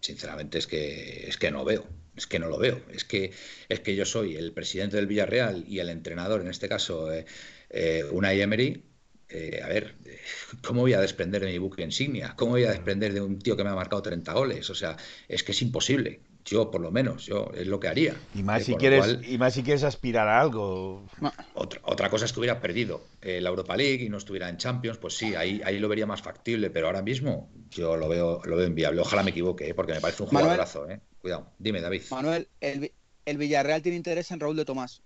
sinceramente 0.00 0.58
es 0.58 0.66
que 0.66 1.28
es 1.28 1.36
que 1.36 1.50
no 1.50 1.64
veo, 1.64 1.86
es 2.16 2.26
que 2.26 2.38
no 2.38 2.48
lo 2.48 2.58
veo, 2.58 2.82
es 2.90 3.04
que 3.04 3.32
es 3.68 3.80
que 3.80 3.96
yo 3.96 4.04
soy 4.04 4.36
el 4.36 4.52
presidente 4.52 4.96
del 4.96 5.06
Villarreal 5.06 5.64
y 5.68 5.80
el 5.80 5.88
entrenador, 5.90 6.40
en 6.40 6.48
este 6.48 6.68
caso 6.68 7.12
eh, 7.12 7.26
eh 7.70 8.04
Unai 8.12 8.40
Emery, 8.40 8.84
eh, 9.28 9.60
a 9.62 9.68
ver, 9.68 9.96
¿cómo 10.64 10.82
voy 10.82 10.94
a 10.94 11.00
desprender 11.00 11.42
de 11.42 11.48
mi 11.52 11.58
buque 11.58 11.82
insignia? 11.82 12.34
¿Cómo 12.36 12.52
voy 12.52 12.64
a 12.64 12.70
desprender 12.72 13.12
de 13.12 13.20
un 13.20 13.38
tío 13.38 13.56
que 13.56 13.64
me 13.64 13.70
ha 13.70 13.74
marcado 13.74 14.02
30 14.02 14.32
goles? 14.32 14.70
O 14.70 14.74
sea, 14.74 14.96
es 15.28 15.42
que 15.44 15.52
es 15.52 15.62
imposible. 15.62 16.20
Yo, 16.44 16.70
por 16.70 16.82
lo 16.82 16.90
menos, 16.90 17.24
yo 17.24 17.50
es 17.54 17.66
lo 17.66 17.80
que 17.80 17.88
haría. 17.88 18.14
Y 18.34 18.42
más, 18.42 18.62
eh, 18.62 18.64
si, 18.64 18.74
quieres, 18.74 19.18
y 19.26 19.38
más 19.38 19.54
si 19.54 19.62
quieres 19.62 19.82
aspirar 19.82 20.28
a 20.28 20.40
algo. 20.40 21.06
Otra, 21.54 21.80
otra 21.84 22.10
cosa 22.10 22.26
es 22.26 22.32
que 22.32 22.40
hubiera 22.40 22.60
perdido 22.60 23.02
eh, 23.22 23.40
la 23.40 23.48
Europa 23.48 23.76
League 23.76 24.04
y 24.04 24.10
no 24.10 24.18
estuviera 24.18 24.50
en 24.50 24.58
Champions, 24.58 24.98
pues 24.98 25.16
sí, 25.16 25.34
ahí, 25.34 25.62
ahí 25.64 25.78
lo 25.78 25.88
vería 25.88 26.06
más 26.06 26.20
factible, 26.20 26.68
pero 26.68 26.86
ahora 26.86 27.00
mismo 27.00 27.50
yo 27.70 27.96
lo 27.96 28.08
veo, 28.08 28.42
lo 28.44 28.56
veo 28.56 28.66
inviable. 28.66 29.00
Ojalá 29.00 29.22
me 29.22 29.30
equivoque, 29.30 29.68
¿eh? 29.68 29.74
porque 29.74 29.94
me 29.94 30.00
parece 30.00 30.22
un 30.22 30.28
jugadorazo. 30.28 30.88
¿eh? 30.90 31.00
Cuidado, 31.20 31.50
dime, 31.58 31.80
David. 31.80 32.02
Manuel, 32.10 32.46
el, 32.60 32.92
el 33.24 33.38
Villarreal 33.38 33.80
tiene 33.80 33.96
interés 33.96 34.30
en 34.30 34.40
Raúl 34.40 34.56
de 34.56 34.66
Tomás. 34.66 35.02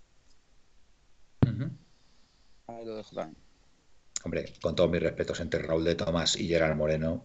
Ahí 2.67 2.85
lo 2.85 2.97
dejo 2.97 3.15
también. 3.15 3.37
Hombre, 4.25 4.53
con 4.61 4.75
todos 4.75 4.91
mis 4.91 5.03
respetos 5.03 5.41
entre 5.41 5.63
Raúl 5.63 5.85
de 5.85 5.95
Tomás 5.95 6.37
y 6.37 6.49
Gerard 6.49 6.77
Moreno, 6.77 7.25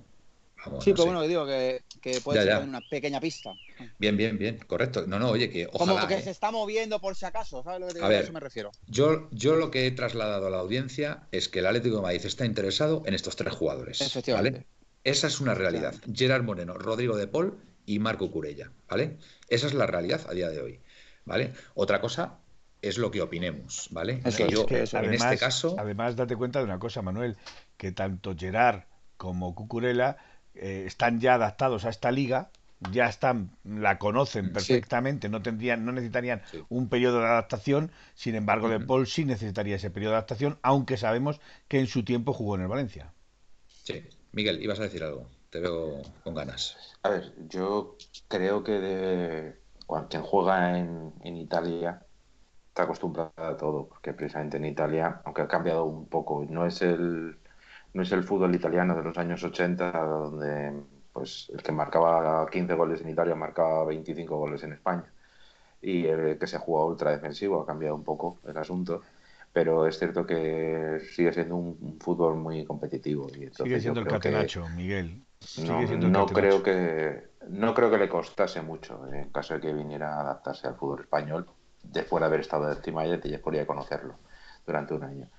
sí, 0.81 0.91
pero 0.93 1.05
bueno, 1.05 1.21
digo 1.23 1.45
que, 1.45 1.83
puede 2.23 2.43
ser 2.43 2.63
una 2.63 2.81
pequeña 2.81 3.19
pista. 3.19 3.53
Bien, 3.97 4.15
bien, 4.17 4.37
bien, 4.37 4.59
correcto. 4.67 5.05
No, 5.07 5.19
no, 5.19 5.29
oye, 5.29 5.49
que 5.49 5.67
ojalá. 5.71 5.93
Como 5.93 6.07
que 6.07 6.21
se 6.21 6.31
está 6.31 6.51
moviendo 6.51 6.99
por 6.99 7.15
si 7.15 7.25
acaso, 7.25 7.63
¿sabes 7.63 7.79
lo 7.81 7.87
que 7.87 7.93
te 7.93 8.03
a, 8.03 8.07
ver, 8.07 8.19
a 8.19 8.21
eso 8.21 8.33
me 8.33 8.39
refiero? 8.39 8.71
Yo, 8.87 9.29
yo 9.31 9.55
lo 9.55 9.71
que 9.71 9.87
he 9.87 9.91
trasladado 9.91 10.47
a 10.47 10.49
la 10.49 10.59
audiencia 10.59 11.27
es 11.31 11.49
que 11.49 11.59
el 11.59 11.67
Atlético 11.67 11.97
de 11.97 12.01
Madrid 12.03 12.25
está 12.25 12.45
interesado 12.45 13.03
en 13.05 13.13
estos 13.13 13.35
tres 13.35 13.53
jugadores. 13.53 14.01
Efectivamente. 14.01 14.65
Esa 15.03 15.27
es 15.27 15.41
una 15.41 15.53
realidad. 15.53 15.95
Gerard 16.13 16.43
Moreno, 16.43 16.75
Rodrigo 16.75 17.17
de 17.17 17.27
Paul 17.27 17.57
y 17.85 17.99
Marco 17.99 18.31
Curella, 18.31 18.71
¿vale? 18.87 19.17
Esa 19.49 19.67
es 19.67 19.73
la 19.73 19.85
realidad 19.85 20.21
a 20.29 20.33
día 20.33 20.49
de 20.49 20.61
hoy, 20.61 20.79
¿vale? 21.25 21.53
Otra 21.73 21.99
cosa 21.99 22.39
es 22.81 22.97
lo 22.97 23.11
que 23.11 23.21
opinemos, 23.21 23.87
¿vale? 23.91 24.21
Eso, 24.23 24.47
yo, 24.47 24.65
en 24.69 24.75
este 24.77 24.97
además, 24.97 25.33
este 25.33 25.37
caso... 25.37 25.75
Además, 25.77 26.15
date 26.15 26.35
cuenta 26.35 26.59
de 26.59 26.65
una 26.65 26.79
cosa, 26.79 27.01
Manuel, 27.01 27.37
que 27.77 27.91
tanto 27.91 28.35
Gerard 28.37 28.83
como 29.17 29.55
Cucurella 29.55 30.17
eh, 30.55 30.83
están 30.85 31.19
ya 31.19 31.35
adaptados 31.35 31.85
a 31.85 31.89
esta 31.89 32.11
liga, 32.11 32.49
ya 32.91 33.07
están, 33.07 33.51
la 33.63 33.97
conocen 33.97 34.51
perfectamente, 34.51 35.29
no 35.29 35.41
tendrían, 35.41 35.85
no 35.85 35.91
necesitarían 35.91 36.41
un 36.69 36.89
periodo 36.89 37.19
de 37.19 37.27
adaptación, 37.27 37.91
sin 38.13 38.35
embargo, 38.35 38.67
De 38.69 38.79
Paul 38.79 39.07
sí 39.07 39.25
necesitaría 39.25 39.77
ese 39.77 39.89
periodo 39.89 40.11
de 40.11 40.17
adaptación, 40.17 40.57
aunque 40.61 40.97
sabemos 40.97 41.39
que 41.67 41.79
en 41.79 41.87
su 41.87 42.03
tiempo 42.03 42.33
jugó 42.33 42.55
en 42.55 42.61
el 42.61 42.67
Valencia. 42.67 43.13
Sí, 43.83 44.03
Miguel, 44.31 44.61
ibas 44.61 44.79
a 44.79 44.83
decir 44.83 45.03
algo, 45.03 45.29
te 45.49 45.59
veo 45.59 46.01
con 46.23 46.35
ganas. 46.35 46.77
A 47.03 47.09
ver, 47.09 47.33
yo 47.49 47.95
creo 48.27 48.63
que 48.63 48.71
de... 48.73 49.55
quien 50.09 50.23
juega 50.23 50.77
en, 50.77 51.13
en 51.23 51.37
Italia 51.37 52.01
está 52.67 52.83
acostumbrado 52.83 53.31
a 53.35 53.55
todo, 53.55 53.87
porque 53.87 54.13
precisamente 54.13 54.57
en 54.57 54.65
Italia, 54.65 55.21
aunque 55.25 55.43
ha 55.43 55.47
cambiado 55.47 55.85
un 55.85 56.07
poco, 56.07 56.45
no 56.49 56.65
es 56.65 56.81
el 56.81 57.37
no 57.93 58.01
es 58.01 58.11
el 58.11 58.23
fútbol 58.23 58.53
italiano 58.55 58.95
de 58.95 59.03
los 59.03 59.17
años 59.17 59.43
80 59.43 59.91
donde 59.91 60.73
pues 61.13 61.51
el 61.53 61.61
que 61.61 61.71
marcaba 61.71 62.49
15 62.49 62.73
goles 62.73 63.01
en 63.01 63.09
Italia 63.09 63.35
marcaba 63.35 63.85
25 63.85 64.35
goles 64.35 64.63
en 64.63 64.73
España. 64.73 65.05
Y 65.81 66.07
el 66.07 66.39
que 66.39 66.47
se 66.47 66.57
juega 66.57 66.85
ultra 66.85 67.11
defensivo 67.11 67.61
ha 67.61 67.65
cambiado 67.65 67.95
un 67.95 68.03
poco 68.03 68.39
el 68.47 68.57
asunto. 68.57 69.01
Pero 69.51 69.85
es 69.85 69.99
cierto 69.99 70.25
que 70.25 71.01
sigue 71.13 71.31
siendo 71.31 71.55
un, 71.55 71.99
fútbol 71.99 72.35
muy 72.35 72.65
competitivo 72.65 73.27
y 73.29 73.51
sigue 73.53 73.79
siendo 73.79 73.99
el 73.99 74.07
catenacho 74.07 74.67
Miguel. 74.69 75.21
No, 75.59 76.25
creo 76.25 76.63
que 76.63 77.27
no 77.49 77.75
creo 77.75 77.91
que 77.91 77.97
le 77.97 78.09
costase 78.09 78.61
mucho 78.61 79.05
en 79.11 79.29
caso 79.29 79.53
de 79.53 79.59
que 79.59 79.73
viniera 79.73 80.15
a 80.15 80.21
adaptarse 80.21 80.65
al 80.65 80.75
fútbol 80.75 81.01
español 81.01 81.45
después 81.83 82.21
de 82.21 82.25
haber 82.25 82.39
estado 82.39 82.73
de 82.73 83.29
ya 83.29 83.39
podría 83.39 83.67
conocerlo 83.67 84.15
durante 84.65 84.93
un 84.93 85.03
año 85.03 85.29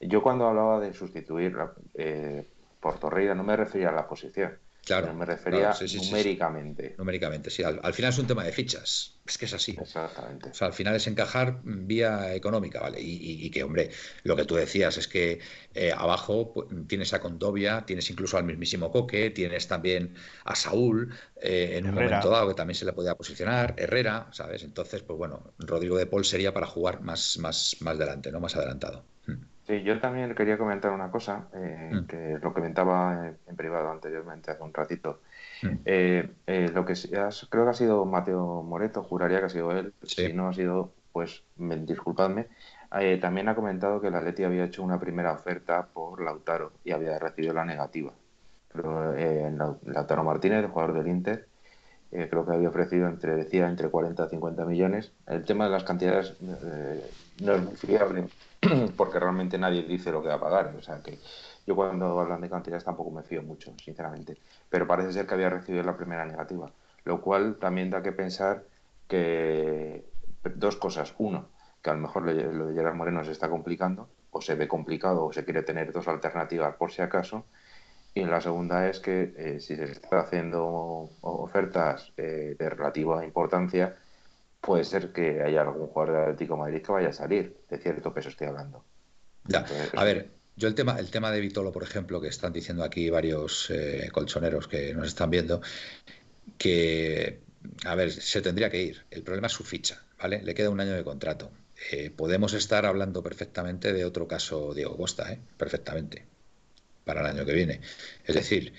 yo 0.00 0.22
cuando 0.22 0.46
hablaba 0.46 0.80
de 0.80 0.92
sustituir 0.92 1.56
eh, 1.94 2.46
por 2.80 2.98
Torreira 2.98 3.34
no 3.34 3.44
me 3.44 3.56
refería 3.56 3.88
a 3.88 3.92
la 3.92 4.06
posición. 4.06 4.58
Claro. 4.84 5.14
me 5.14 5.24
refería 5.24 5.74
numéricamente. 5.94 6.94
numéricamente, 6.98 7.50
sí. 7.50 7.62
Al, 7.62 7.94
final 7.94 8.10
es 8.10 8.18
un 8.18 8.26
tema 8.26 8.44
de 8.44 8.52
fichas. 8.52 9.18
Es 9.26 9.38
que 9.38 9.46
es 9.46 9.54
así. 9.54 9.76
Exactamente. 9.80 10.50
O 10.50 10.54
sea, 10.54 10.66
al 10.66 10.74
final 10.74 10.94
es 10.94 11.06
encajar 11.06 11.60
vía 11.64 12.34
económica, 12.34 12.80
¿vale? 12.80 12.98
Y, 13.00 13.50
que, 13.50 13.64
hombre, 13.64 13.90
lo 14.24 14.36
que 14.36 14.44
tú 14.44 14.56
decías 14.56 14.98
es 14.98 15.08
que 15.08 15.40
eh, 15.72 15.92
abajo 15.96 16.52
pues, 16.52 16.68
tienes 16.86 17.14
a 17.14 17.20
Condovia, 17.20 17.86
tienes 17.86 18.10
incluso 18.10 18.36
al 18.36 18.44
mismísimo 18.44 18.92
Coque, 18.92 19.30
tienes 19.30 19.66
también 19.68 20.14
a 20.44 20.54
Saúl, 20.54 21.14
eh, 21.40 21.78
en 21.78 21.86
un 21.86 21.94
momento 21.94 22.28
dado 22.28 22.48
que 22.48 22.54
también 22.54 22.74
se 22.74 22.84
le 22.84 22.92
podía 22.92 23.14
posicionar, 23.14 23.74
Herrera, 23.78 24.28
¿sabes? 24.32 24.64
Entonces, 24.64 25.02
pues 25.02 25.16
bueno, 25.16 25.54
Rodrigo 25.58 25.96
de 25.96 26.06
Paul 26.06 26.26
sería 26.26 26.52
para 26.52 26.66
jugar 26.66 27.00
más, 27.00 27.38
más, 27.38 27.76
más 27.80 27.98
delante, 27.98 28.30
¿no? 28.30 28.40
Más 28.40 28.54
adelantado. 28.54 29.06
Hmm. 29.26 29.53
Sí, 29.66 29.82
yo 29.82 29.98
también 29.98 30.34
quería 30.34 30.58
comentar 30.58 30.92
una 30.92 31.10
cosa, 31.10 31.48
eh, 31.54 31.90
mm. 31.90 32.06
que 32.06 32.38
lo 32.42 32.52
comentaba 32.52 33.32
en, 33.46 33.56
privado 33.56 33.90
anteriormente, 33.90 34.50
hace 34.50 34.62
un 34.62 34.74
ratito. 34.74 35.20
Mm. 35.62 35.68
Eh, 35.86 36.28
eh, 36.46 36.70
lo 36.74 36.84
que 36.84 36.92
creo 37.48 37.64
que 37.64 37.70
ha 37.70 37.74
sido 37.74 38.04
Mateo 38.04 38.62
Moreto, 38.62 39.02
juraría 39.02 39.38
que 39.38 39.46
ha 39.46 39.50
sido 39.50 39.72
él. 39.72 39.94
Si 40.02 40.34
no 40.34 40.48
ha 40.48 40.52
sido, 40.52 40.92
pues 41.12 41.44
disculpadme. 41.56 42.48
también 43.22 43.48
ha 43.48 43.54
comentado 43.54 44.02
que 44.02 44.10
la 44.10 44.18
Atleti 44.18 44.44
había 44.44 44.64
hecho 44.64 44.82
una 44.82 45.00
primera 45.00 45.32
oferta 45.32 45.86
por 45.86 46.22
Lautaro 46.22 46.72
y 46.84 46.92
había 46.92 47.18
recibido 47.18 47.54
la 47.54 47.64
negativa. 47.64 48.12
Pero 48.70 49.14
Lautaro 49.86 50.24
Martínez, 50.24 50.64
el 50.64 50.70
jugador 50.70 50.98
del 50.98 51.08
Inter, 51.08 51.46
creo 52.10 52.44
que 52.44 52.52
había 52.52 52.68
ofrecido 52.68 53.08
entre, 53.08 53.34
decía, 53.34 53.66
entre 53.68 53.88
40 53.88 54.26
y 54.26 54.28
50 54.28 54.64
millones. 54.66 55.12
El 55.26 55.44
tema 55.44 55.64
de 55.64 55.70
las 55.70 55.84
cantidades 55.84 56.34
no 57.40 57.54
es 57.54 57.62
muy 57.62 57.76
fiable 57.76 58.26
porque 58.96 59.18
realmente 59.18 59.58
nadie 59.58 59.82
dice 59.82 60.10
lo 60.10 60.22
que 60.22 60.28
va 60.28 60.34
a 60.34 60.40
pagar. 60.40 60.74
O 60.76 60.82
sea 60.82 61.02
que 61.02 61.18
yo 61.66 61.74
cuando 61.74 62.18
hablan 62.20 62.40
de 62.40 62.50
cantidades 62.50 62.84
tampoco 62.84 63.10
me 63.10 63.22
fío 63.22 63.42
mucho, 63.42 63.74
sinceramente. 63.82 64.36
Pero 64.68 64.86
parece 64.86 65.12
ser 65.12 65.26
que 65.26 65.34
había 65.34 65.50
recibido 65.50 65.82
la 65.84 65.96
primera 65.96 66.24
negativa, 66.24 66.70
lo 67.04 67.20
cual 67.20 67.56
también 67.56 67.90
da 67.90 68.02
que 68.02 68.12
pensar 68.12 68.64
que 69.08 70.04
dos 70.54 70.76
cosas. 70.76 71.14
Uno, 71.18 71.48
que 71.82 71.90
a 71.90 71.94
lo 71.94 72.00
mejor 72.00 72.22
lo 72.24 72.66
de 72.66 72.74
Gerard 72.74 72.94
Moreno 72.94 73.24
se 73.24 73.32
está 73.32 73.48
complicando, 73.48 74.08
o 74.30 74.40
se 74.40 74.54
ve 74.54 74.68
complicado, 74.68 75.24
o 75.24 75.32
se 75.32 75.44
quiere 75.44 75.62
tener 75.62 75.92
dos 75.92 76.08
alternativas 76.08 76.74
por 76.76 76.92
si 76.92 77.02
acaso. 77.02 77.44
Y 78.14 78.24
la 78.24 78.40
segunda 78.40 78.88
es 78.88 79.00
que 79.00 79.34
eh, 79.36 79.60
si 79.60 79.74
se 79.74 79.84
está 79.84 80.20
haciendo 80.20 81.10
ofertas 81.22 82.12
eh, 82.16 82.54
de 82.58 82.70
relativa 82.70 83.24
importancia, 83.24 83.96
puede 84.64 84.84
ser 84.84 85.12
que 85.12 85.42
haya 85.42 85.62
algún 85.62 85.88
jugador 85.88 86.14
de 86.14 86.22
Atlético 86.22 86.56
Madrid 86.56 86.82
que 86.82 86.92
vaya 86.92 87.08
a 87.08 87.12
salir, 87.12 87.56
de 87.68 87.78
cierto 87.78 88.12
peso 88.12 88.28
estoy 88.28 88.48
hablando. 88.48 88.84
a 89.96 90.04
ver, 90.04 90.30
yo 90.56 90.68
el 90.68 90.74
tema, 90.74 90.98
el 90.98 91.10
tema 91.10 91.30
de 91.30 91.40
Vitolo, 91.40 91.72
por 91.72 91.82
ejemplo, 91.82 92.20
que 92.20 92.28
están 92.28 92.52
diciendo 92.52 92.84
aquí 92.84 93.10
varios 93.10 93.70
eh, 93.70 94.08
colchoneros 94.12 94.68
que 94.68 94.94
nos 94.94 95.08
están 95.08 95.30
viendo, 95.30 95.60
que, 96.56 97.40
a 97.84 97.94
ver, 97.94 98.12
se 98.12 98.40
tendría 98.40 98.70
que 98.70 98.82
ir. 98.82 99.04
El 99.10 99.22
problema 99.22 99.48
es 99.48 99.52
su 99.52 99.64
ficha, 99.64 100.02
¿vale? 100.18 100.42
Le 100.42 100.54
queda 100.54 100.70
un 100.70 100.80
año 100.80 100.92
de 100.92 101.04
contrato. 101.04 101.50
Eh, 101.90 102.10
podemos 102.10 102.54
estar 102.54 102.86
hablando 102.86 103.22
perfectamente 103.22 103.92
de 103.92 104.04
otro 104.04 104.28
caso 104.28 104.72
Diego 104.72 104.96
Costa, 104.96 105.32
¿eh? 105.32 105.40
Perfectamente, 105.58 106.24
para 107.04 107.20
el 107.20 107.26
año 107.26 107.44
que 107.44 107.52
viene. 107.52 107.80
Es 108.24 108.34
decir, 108.34 108.72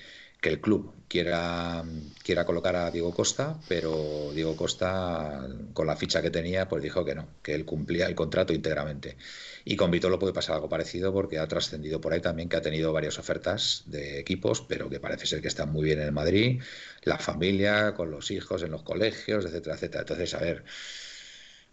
que 0.45 0.51
el 0.51 0.61
club 0.61 0.93
quiera, 1.07 1.83
quiera 2.23 2.45
colocar 2.45 2.75
a 2.75 2.91
Diego 2.91 3.11
Costa, 3.11 3.59
pero 3.67 4.31
Diego 4.31 4.55
Costa, 4.55 5.47
con 5.73 5.87
la 5.87 5.95
ficha 5.95 6.21
que 6.21 6.29
tenía, 6.29 6.69
pues 6.69 6.83
dijo 6.83 7.03
que 7.03 7.15
no, 7.15 7.27
que 7.41 7.55
él 7.55 7.65
cumplía 7.65 8.05
el 8.05 8.13
contrato 8.13 8.53
íntegramente. 8.53 9.17
Y 9.63 9.75
con 9.75 9.89
Vitolo 9.89 10.19
puede 10.19 10.33
pasar 10.33 10.53
algo 10.57 10.69
parecido 10.69 11.11
porque 11.11 11.39
ha 11.39 11.47
trascendido 11.47 11.99
por 11.99 12.13
ahí 12.13 12.21
también 12.21 12.47
que 12.47 12.57
ha 12.57 12.61
tenido 12.61 12.93
varias 12.93 13.17
ofertas 13.17 13.85
de 13.87 14.19
equipos, 14.19 14.61
pero 14.61 14.87
que 14.87 14.99
parece 14.99 15.25
ser 15.25 15.41
que 15.41 15.47
están 15.47 15.71
muy 15.71 15.83
bien 15.83 15.97
en 15.99 16.05
el 16.05 16.11
Madrid, 16.11 16.61
la 17.05 17.17
familia, 17.17 17.95
con 17.95 18.11
los 18.11 18.29
hijos 18.29 18.61
en 18.61 18.69
los 18.69 18.83
colegios, 18.83 19.45
etcétera, 19.45 19.77
etcétera. 19.77 20.01
Entonces, 20.01 20.35
a 20.35 20.39
ver, 20.41 20.63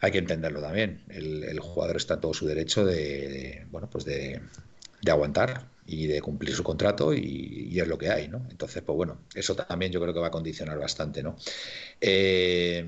hay 0.00 0.12
que 0.12 0.18
entenderlo 0.18 0.62
también. 0.62 1.02
El, 1.10 1.60
jugador 1.60 1.96
está 1.98 2.14
en 2.14 2.20
todo 2.22 2.32
su 2.32 2.46
derecho 2.46 2.86
de, 2.86 3.66
bueno, 3.70 3.90
pues 3.90 4.06
de, 4.06 4.40
de 5.02 5.10
aguantar 5.10 5.71
y 5.86 6.06
de 6.06 6.20
cumplir 6.20 6.54
su 6.54 6.62
contrato 6.62 7.12
y, 7.12 7.78
es 7.78 7.88
lo 7.88 7.98
que 7.98 8.10
hay, 8.10 8.28
¿no? 8.28 8.46
Entonces, 8.50 8.82
pues 8.82 8.96
bueno, 8.96 9.22
eso 9.34 9.56
también 9.56 9.90
yo 9.90 10.00
creo 10.00 10.14
que 10.14 10.20
va 10.20 10.28
a 10.28 10.30
condicionar 10.30 10.78
bastante, 10.78 11.22
¿no? 11.22 11.36
Eh, 12.00 12.86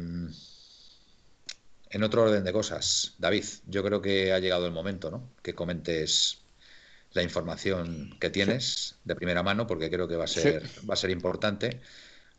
en 1.90 2.02
otro 2.02 2.24
orden 2.24 2.44
de 2.44 2.52
cosas, 2.52 3.14
David, 3.18 3.44
yo 3.66 3.84
creo 3.84 4.02
que 4.02 4.32
ha 4.32 4.38
llegado 4.38 4.66
el 4.66 4.72
momento, 4.72 5.10
¿no? 5.10 5.30
Que 5.42 5.54
comentes 5.54 6.42
la 7.12 7.22
información 7.22 8.16
que 8.20 8.30
tienes 8.30 8.96
de 9.04 9.14
primera 9.14 9.42
mano, 9.42 9.66
porque 9.66 9.90
creo 9.90 10.08
que 10.08 10.16
va 10.16 10.24
a 10.24 10.28
ser, 10.28 10.64
va 10.88 10.94
a 10.94 10.96
ser 10.96 11.10
importante, 11.10 11.80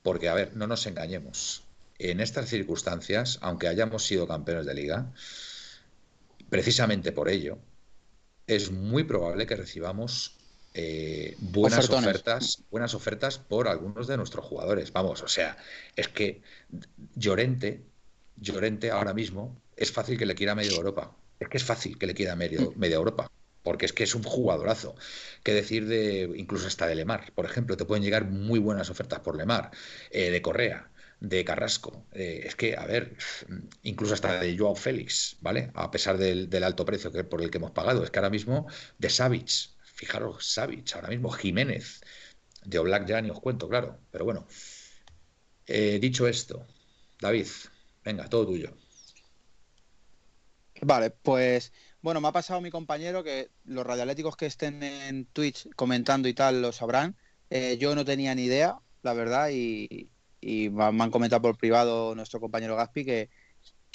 porque, 0.04 0.30
a 0.30 0.34
ver, 0.34 0.56
no 0.56 0.68
nos 0.68 0.86
engañemos. 0.86 1.64
En 1.98 2.20
estas 2.20 2.50
circunstancias, 2.50 3.40
aunque 3.42 3.70
hayamos 3.70 4.06
sido 4.06 4.28
campeones 4.28 4.66
de 4.66 4.74
liga, 4.74 5.14
precisamente 6.50 7.14
por 7.14 7.30
ello, 7.30 7.58
es 8.48 8.72
muy 8.72 9.06
probable 9.06 9.48
que 9.48 9.56
recibamos 9.56 10.36
eh, 10.78 11.38
buenas 11.40 11.90
ofertas, 11.90 12.64
buenas 12.70 12.94
ofertas 12.94 13.38
por 13.38 13.70
algunos 13.70 14.08
de 14.08 14.18
nuestros 14.18 14.44
jugadores. 14.44 14.92
Vamos, 14.92 15.24
o 15.24 15.28
sea, 15.30 15.58
es 15.96 16.10
que 16.10 16.42
Llorente, 17.16 17.86
Llorente 18.36 18.92
ahora 18.92 19.14
mismo 19.14 19.62
es 19.78 19.94
fácil 19.94 20.18
que 20.18 20.26
le 20.26 20.36
quiera 20.36 20.54
medio 20.54 20.76
Europa. 20.76 21.16
Es 21.40 21.48
que 21.48 21.56
es 21.56 21.64
fácil 21.64 21.98
que 21.98 22.08
le 22.08 22.14
quiera 22.14 22.36
medio, 22.36 22.72
mm. 22.72 22.78
media 22.78 22.98
Europa. 22.98 23.32
Porque 23.64 23.86
es 23.86 23.94
que 23.94 24.04
es 24.04 24.16
un 24.16 24.24
jugadorazo. 24.24 24.96
¿Qué 25.44 25.54
decir 25.54 25.88
de 25.88 26.30
incluso 26.36 26.68
hasta 26.68 26.88
de 26.88 26.96
Lemar? 26.96 27.32
Por 27.34 27.46
ejemplo, 27.46 27.78
te 27.78 27.86
pueden 27.86 28.04
llegar 28.04 28.26
muy 28.26 28.60
buenas 28.60 28.90
ofertas 28.90 29.22
por 29.22 29.38
Lemar, 29.38 29.72
eh, 30.12 30.30
de 30.30 30.42
Correa, 30.42 30.92
de 31.22 31.46
Carrasco. 31.46 32.06
Eh, 32.12 32.44
es 32.46 32.56
que, 32.56 32.76
a 32.76 32.86
ver, 32.86 33.16
incluso 33.82 34.14
hasta 34.14 34.42
de 34.42 34.58
Joao 34.58 34.76
Félix, 34.76 35.38
¿vale? 35.40 35.72
A 35.74 35.90
pesar 35.90 36.18
del, 36.18 36.64
alto 36.66 36.84
precio 36.84 37.14
que, 37.14 37.24
por 37.24 37.42
el 37.42 37.50
que 37.50 37.60
hemos 37.60 37.72
pagado. 37.72 38.04
Es 38.04 38.12
que 38.12 38.20
ahora 38.20 38.30
mismo 38.30 38.68
de 38.98 39.10
Savic, 39.10 39.75
fijaros, 40.06 40.46
Savic, 40.46 40.96
ahora 40.96 41.10
mismo 41.10 41.32
Jiménez, 41.32 42.02
de 42.64 42.80
Oblak 42.80 43.08
ya 43.08 43.22
ni 43.22 43.30
os 43.30 43.40
cuento, 43.40 43.68
claro. 43.68 44.00
Pero 44.12 44.26
bueno, 44.26 44.48
eh, 45.66 45.98
dicho 46.00 46.28
esto, 46.28 46.66
David, 47.20 47.48
venga, 48.04 48.30
todo 48.30 48.48
tuyo. 48.48 48.76
Vale, 50.82 51.10
pues 51.10 51.74
bueno, 52.02 52.22
me 52.22 52.28
ha 52.28 52.32
pasado 52.32 52.62
mi 52.62 52.70
compañero 52.70 53.24
que 53.24 53.50
los 53.64 53.86
radioatléticos 53.86 54.38
que 54.38 54.46
estén 54.46 54.84
en 54.84 55.26
Twitch 55.26 55.68
comentando 55.76 56.28
y 56.28 56.34
tal 56.34 56.62
lo 56.62 56.72
sabrán. 56.72 57.18
Eh, 57.50 57.78
yo 57.80 57.96
no 57.96 58.06
tenía 58.06 58.36
ni 58.36 58.44
idea, 58.44 58.78
la 59.02 59.14
verdad, 59.14 59.50
y 59.52 60.10
me 60.70 60.84
han 60.84 61.12
comentado 61.12 61.42
por 61.42 61.58
privado 61.58 62.14
nuestro 62.14 62.40
compañero 62.40 62.76
Gaspi 62.76 63.06
que, 63.06 63.30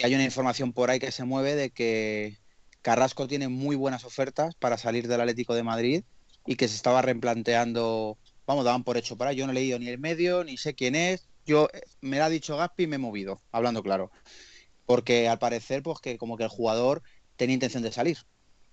hay 0.02 0.14
una 0.14 0.24
información 0.24 0.72
por 0.72 0.90
ahí 0.90 0.98
que 0.98 1.12
se 1.12 1.24
mueve 1.24 1.54
de 1.54 1.70
que 1.70 2.38
Carrasco 2.82 3.28
tiene 3.28 3.48
muy 3.48 3.76
buenas 3.76 4.04
ofertas 4.04 4.54
para 4.54 4.78
salir 4.78 5.08
del 5.08 5.20
Atlético 5.20 5.54
de 5.54 5.62
Madrid 5.62 6.04
y 6.46 6.56
que 6.56 6.68
se 6.68 6.76
estaba 6.76 7.02
replanteando, 7.02 8.18
vamos, 8.46 8.64
daban 8.64 8.84
por 8.84 8.96
hecho 8.96 9.16
para, 9.16 9.32
yo 9.32 9.46
no 9.46 9.52
he 9.52 9.54
leído 9.54 9.78
ni 9.78 9.88
el 9.88 9.98
medio, 9.98 10.44
ni 10.44 10.56
sé 10.56 10.74
quién 10.74 10.94
es, 10.94 11.28
yo 11.44 11.68
me 12.00 12.18
lo 12.18 12.24
ha 12.24 12.28
dicho 12.28 12.56
Gaspi 12.56 12.84
y 12.84 12.86
me 12.86 12.96
he 12.96 12.98
movido, 12.98 13.40
hablando 13.52 13.82
claro, 13.82 14.10
porque 14.86 15.28
al 15.28 15.38
parecer 15.38 15.82
pues 15.82 16.00
que 16.00 16.16
como 16.16 16.36
que 16.36 16.44
el 16.44 16.48
jugador 16.48 17.02
tenía 17.36 17.54
intención 17.54 17.82
de 17.82 17.92
salir, 17.92 18.18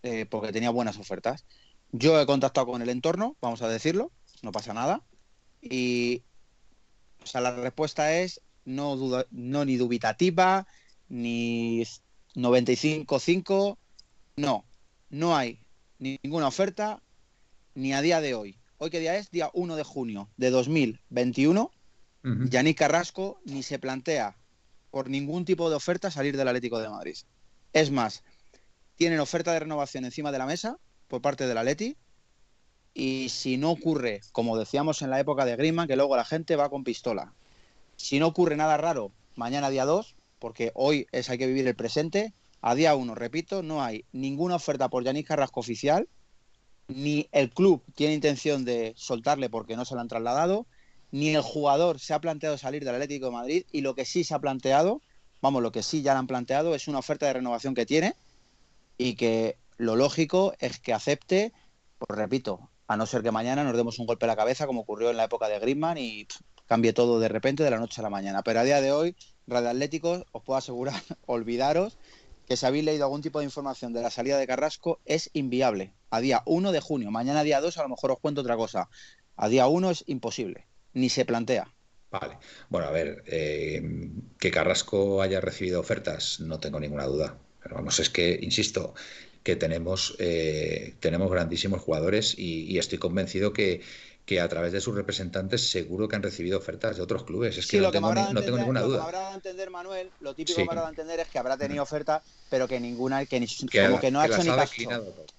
eh, 0.03 0.25
porque 0.25 0.51
tenía 0.51 0.69
buenas 0.69 0.97
ofertas. 0.97 1.45
Yo 1.91 2.19
he 2.19 2.25
contactado 2.25 2.67
con 2.67 2.81
el 2.81 2.89
entorno, 2.89 3.37
vamos 3.41 3.61
a 3.61 3.69
decirlo, 3.69 4.11
no 4.41 4.51
pasa 4.51 4.73
nada, 4.73 5.03
y 5.61 6.23
o 7.23 7.25
sea, 7.25 7.41
la 7.41 7.51
respuesta 7.51 8.13
es 8.13 8.41
no, 8.65 8.95
no 9.31 9.65
ni 9.65 9.77
dubitativa, 9.77 10.67
ni 11.09 11.83
95-5, 12.35 13.77
no, 14.37 14.65
no 15.09 15.35
hay 15.35 15.59
ninguna 15.97 16.47
oferta 16.47 17.01
ni 17.73 17.93
a 17.93 18.01
día 18.01 18.21
de 18.21 18.35
hoy. 18.35 18.57
Hoy 18.77 18.91
qué 18.91 18.99
día 18.99 19.17
es? 19.17 19.31
Día 19.31 19.49
1 19.53 19.75
de 19.75 19.83
junio 19.83 20.29
de 20.37 20.51
2021. 20.51 21.71
Uh 22.23 22.45
Yannick 22.49 22.77
Carrasco 22.77 23.39
ni 23.45 23.63
se 23.63 23.79
plantea 23.79 24.37
por 24.91 25.09
ningún 25.09 25.43
tipo 25.43 25.69
de 25.69 25.75
oferta 25.75 26.11
salir 26.11 26.37
del 26.37 26.47
Atlético 26.47 26.79
de 26.79 26.89
Madrid. 26.89 27.17
Es 27.73 27.89
más, 27.89 28.23
tienen 28.95 29.19
oferta 29.19 29.53
de 29.53 29.59
renovación 29.59 30.05
encima 30.05 30.31
de 30.31 30.37
la 30.37 30.45
mesa 30.45 30.77
por 31.07 31.21
parte 31.21 31.47
del 31.47 31.57
Atleti 31.57 31.97
y 32.93 33.29
si 33.29 33.57
no 33.57 33.71
ocurre, 33.71 34.21
como 34.31 34.57
decíamos 34.57 35.01
en 35.01 35.09
la 35.09 35.19
época 35.19 35.45
de 35.45 35.55
Griezmann, 35.55 35.87
que 35.87 35.95
luego 35.95 36.15
la 36.15 36.25
gente 36.25 36.55
va 36.55 36.69
con 36.69 36.83
pistola. 36.83 37.33
Si 37.95 38.19
no 38.19 38.27
ocurre 38.27 38.55
nada 38.55 38.77
raro, 38.77 39.11
mañana 39.35 39.71
día 39.71 39.85
2, 39.85 40.15
porque 40.37 40.71
hoy 40.75 41.07
es 41.11 41.29
hay 41.29 41.39
que 41.39 41.47
vivir 41.47 41.67
el 41.67 41.75
presente, 41.75 42.33
a 42.61 42.75
día 42.75 42.95
1, 42.95 43.15
repito, 43.15 43.63
no 43.63 43.83
hay 43.83 44.05
ninguna 44.11 44.55
oferta 44.55 44.89
por 44.89 45.03
Yanis 45.03 45.25
Carrasco 45.25 45.59
oficial, 45.59 46.07
ni 46.87 47.27
el 47.31 47.49
club 47.49 47.83
tiene 47.95 48.13
intención 48.13 48.65
de 48.65 48.93
soltarle 48.95 49.49
porque 49.49 49.75
no 49.75 49.85
se 49.85 49.95
lo 49.95 50.01
han 50.01 50.07
trasladado, 50.07 50.65
ni 51.11 51.35
el 51.35 51.41
jugador 51.41 51.99
se 51.99 52.13
ha 52.13 52.21
planteado 52.21 52.57
salir 52.57 52.83
del 52.83 52.95
Atlético 52.95 53.27
de 53.27 53.31
Madrid 53.31 53.65
y 53.71 53.81
lo 53.81 53.95
que 53.95 54.05
sí 54.05 54.23
se 54.23 54.33
ha 54.33 54.39
planteado, 54.39 55.01
vamos, 55.41 55.61
lo 55.61 55.71
que 55.71 55.83
sí 55.83 56.01
ya 56.01 56.13
le 56.13 56.19
han 56.19 56.27
planteado 56.27 56.75
es 56.75 56.87
una 56.87 56.99
oferta 56.99 57.27
de 57.27 57.33
renovación 57.33 57.75
que 57.75 57.85
tiene 57.85 58.15
y 58.97 59.15
que 59.15 59.57
lo 59.77 59.95
lógico 59.95 60.53
es 60.59 60.79
que 60.79 60.93
acepte, 60.93 61.53
pues 61.99 62.17
repito, 62.17 62.69
a 62.87 62.97
no 62.97 63.05
ser 63.05 63.21
que 63.21 63.31
mañana 63.31 63.63
nos 63.63 63.75
demos 63.75 63.99
un 63.99 64.07
golpe 64.07 64.25
a 64.25 64.27
la 64.27 64.35
cabeza 64.35 64.65
como 64.65 64.81
ocurrió 64.81 65.09
en 65.09 65.17
la 65.17 65.25
época 65.25 65.47
de 65.47 65.59
Griezmann 65.59 65.97
y 65.97 66.27
cambie 66.67 66.93
todo 66.93 67.19
de 67.19 67.29
repente 67.29 67.63
de 67.63 67.71
la 67.71 67.79
noche 67.79 68.01
a 68.01 68.03
la 68.03 68.09
mañana. 68.09 68.43
Pero 68.43 68.59
a 68.59 68.63
día 68.63 68.81
de 68.81 68.91
hoy, 68.91 69.15
Radio 69.45 69.69
Atléticos, 69.69 70.25
os 70.31 70.43
puedo 70.43 70.57
asegurar, 70.57 71.01
olvidaros 71.25 71.97
que 72.47 72.55
si 72.55 72.65
habéis 72.65 72.85
leído 72.85 73.03
algún 73.03 73.21
tipo 73.21 73.39
de 73.39 73.45
información 73.45 73.93
de 73.93 74.01
la 74.01 74.09
salida 74.09 74.37
de 74.37 74.47
Carrasco 74.47 75.01
es 75.05 75.29
inviable. 75.33 75.91
A 76.09 76.21
día 76.21 76.43
1 76.45 76.71
de 76.71 76.79
junio, 76.79 77.11
mañana 77.11 77.43
día 77.43 77.59
2 77.59 77.77
a 77.77 77.83
lo 77.83 77.89
mejor 77.89 78.11
os 78.11 78.19
cuento 78.19 78.41
otra 78.41 78.55
cosa. 78.55 78.89
A 79.35 79.49
día 79.49 79.67
1 79.67 79.91
es 79.91 80.03
imposible, 80.07 80.65
ni 80.93 81.09
se 81.09 81.25
plantea. 81.25 81.73
Vale. 82.09 82.37
Bueno, 82.69 82.87
a 82.87 82.91
ver, 82.91 83.23
eh, 83.27 83.81
que 84.39 84.49
Carrasco 84.49 85.21
haya 85.21 85.41
recibido 85.41 85.81
ofertas, 85.81 86.39
no 86.39 86.59
tengo 86.59 86.79
ninguna 86.79 87.03
duda. 87.03 87.37
Pero 87.61 87.75
vamos, 87.75 87.99
es 87.99 88.09
que, 88.09 88.39
insisto, 88.41 88.93
que 89.43 89.57
tenemos, 89.57 90.15
eh, 90.19 90.95
tenemos 91.01 91.29
grandísimos 91.29 91.81
jugadores 91.81 92.33
y, 92.37 92.77
estoy 92.77 92.97
convencido 92.97 93.51
que, 93.51 93.81
que 94.27 94.41
a 94.41 94.49
través 94.49 94.73
de 94.73 94.81
sus 94.81 94.93
representantes 94.93 95.69
seguro 95.69 96.09
que 96.09 96.17
han 96.17 96.21
recibido 96.21 96.57
ofertas 96.57 96.97
de 96.97 97.01
otros 97.01 97.23
clubes. 97.23 97.57
Es 97.57 97.65
que, 97.65 97.79
no, 97.79 97.91
tengo, 97.91 98.13
no, 98.13 98.41
tengo, 98.41 98.57
ninguna 98.57 98.81
duda. 98.81 98.97
Lo 98.97 99.03
que 99.03 99.15
habrá 99.15 99.29
de 99.29 99.35
entender, 99.35 99.69
Manuel, 99.69 100.11
lo 100.19 100.35
típico 100.35 100.57
que 100.57 100.69
habrá 100.69 100.81
de 100.81 100.89
entender 100.89 101.21
es 101.21 101.29
que 101.29 101.39
habrá 101.39 101.55
tenido 101.55 101.81
ofertas, 101.81 102.23
pero 102.49 102.67
que 102.67 102.77
ninguna, 102.77 103.25
que, 103.25 103.39
ni, 103.39 103.47
como 103.47 104.01
que 104.01 104.11
no 104.11 104.19
ha 104.19 104.27
hecho 104.27 104.43
ni 104.43 104.49
caso. 104.49 104.73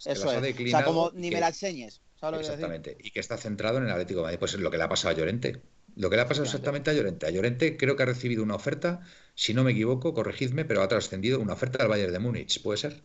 Eso 0.07 0.33
es. 0.33 0.55
O 0.59 0.69
sea, 0.71 0.85
como 0.87 1.11
ni 1.15 1.31
me 1.31 1.39
la 1.39 1.49
enseñes. 1.49 2.01
exactamente. 2.41 2.97
Y 3.05 3.11
que 3.11 3.21
está 3.21 3.37
centrado 3.37 3.77
en 3.77 3.85
el 3.85 3.91
Atlético 3.91 4.21
de 4.21 4.25
Madrid. 4.25 4.39
Pues 4.39 4.55
es 4.55 4.61
lo 4.61 4.71
que 4.71 4.79
le 4.79 4.85
ha 4.85 4.89
pasado 4.89 5.15
a 5.15 5.19
Llorente. 5.19 5.61
Lo 5.95 6.09
que 6.09 6.17
le 6.17 6.23
ha 6.23 6.27
pasado 6.27 6.47
exactamente 6.47 6.91
a 6.91 6.95
Llorente. 6.95 7.27
A 7.27 7.31
Llorente 7.31 7.77
creo 7.77 7.95
que 7.95 8.05
ha 8.05 8.07
recibido 8.07 8.43
una 8.43 8.55
oferta, 8.55 9.03
si 9.35 9.53
no 9.53 9.65
me 9.65 9.73
equivoco, 9.73 10.15
corregidme, 10.15 10.65
pero 10.65 10.83
ha 10.83 10.89
trascendido 10.89 11.41
una 11.41 11.53
oferta 11.53 11.83
al 11.83 11.89
Bayern 11.89 12.13
de 12.13 12.21
Múnich. 12.21 12.63
¿Puede 12.63 12.79
ser? 12.79 13.03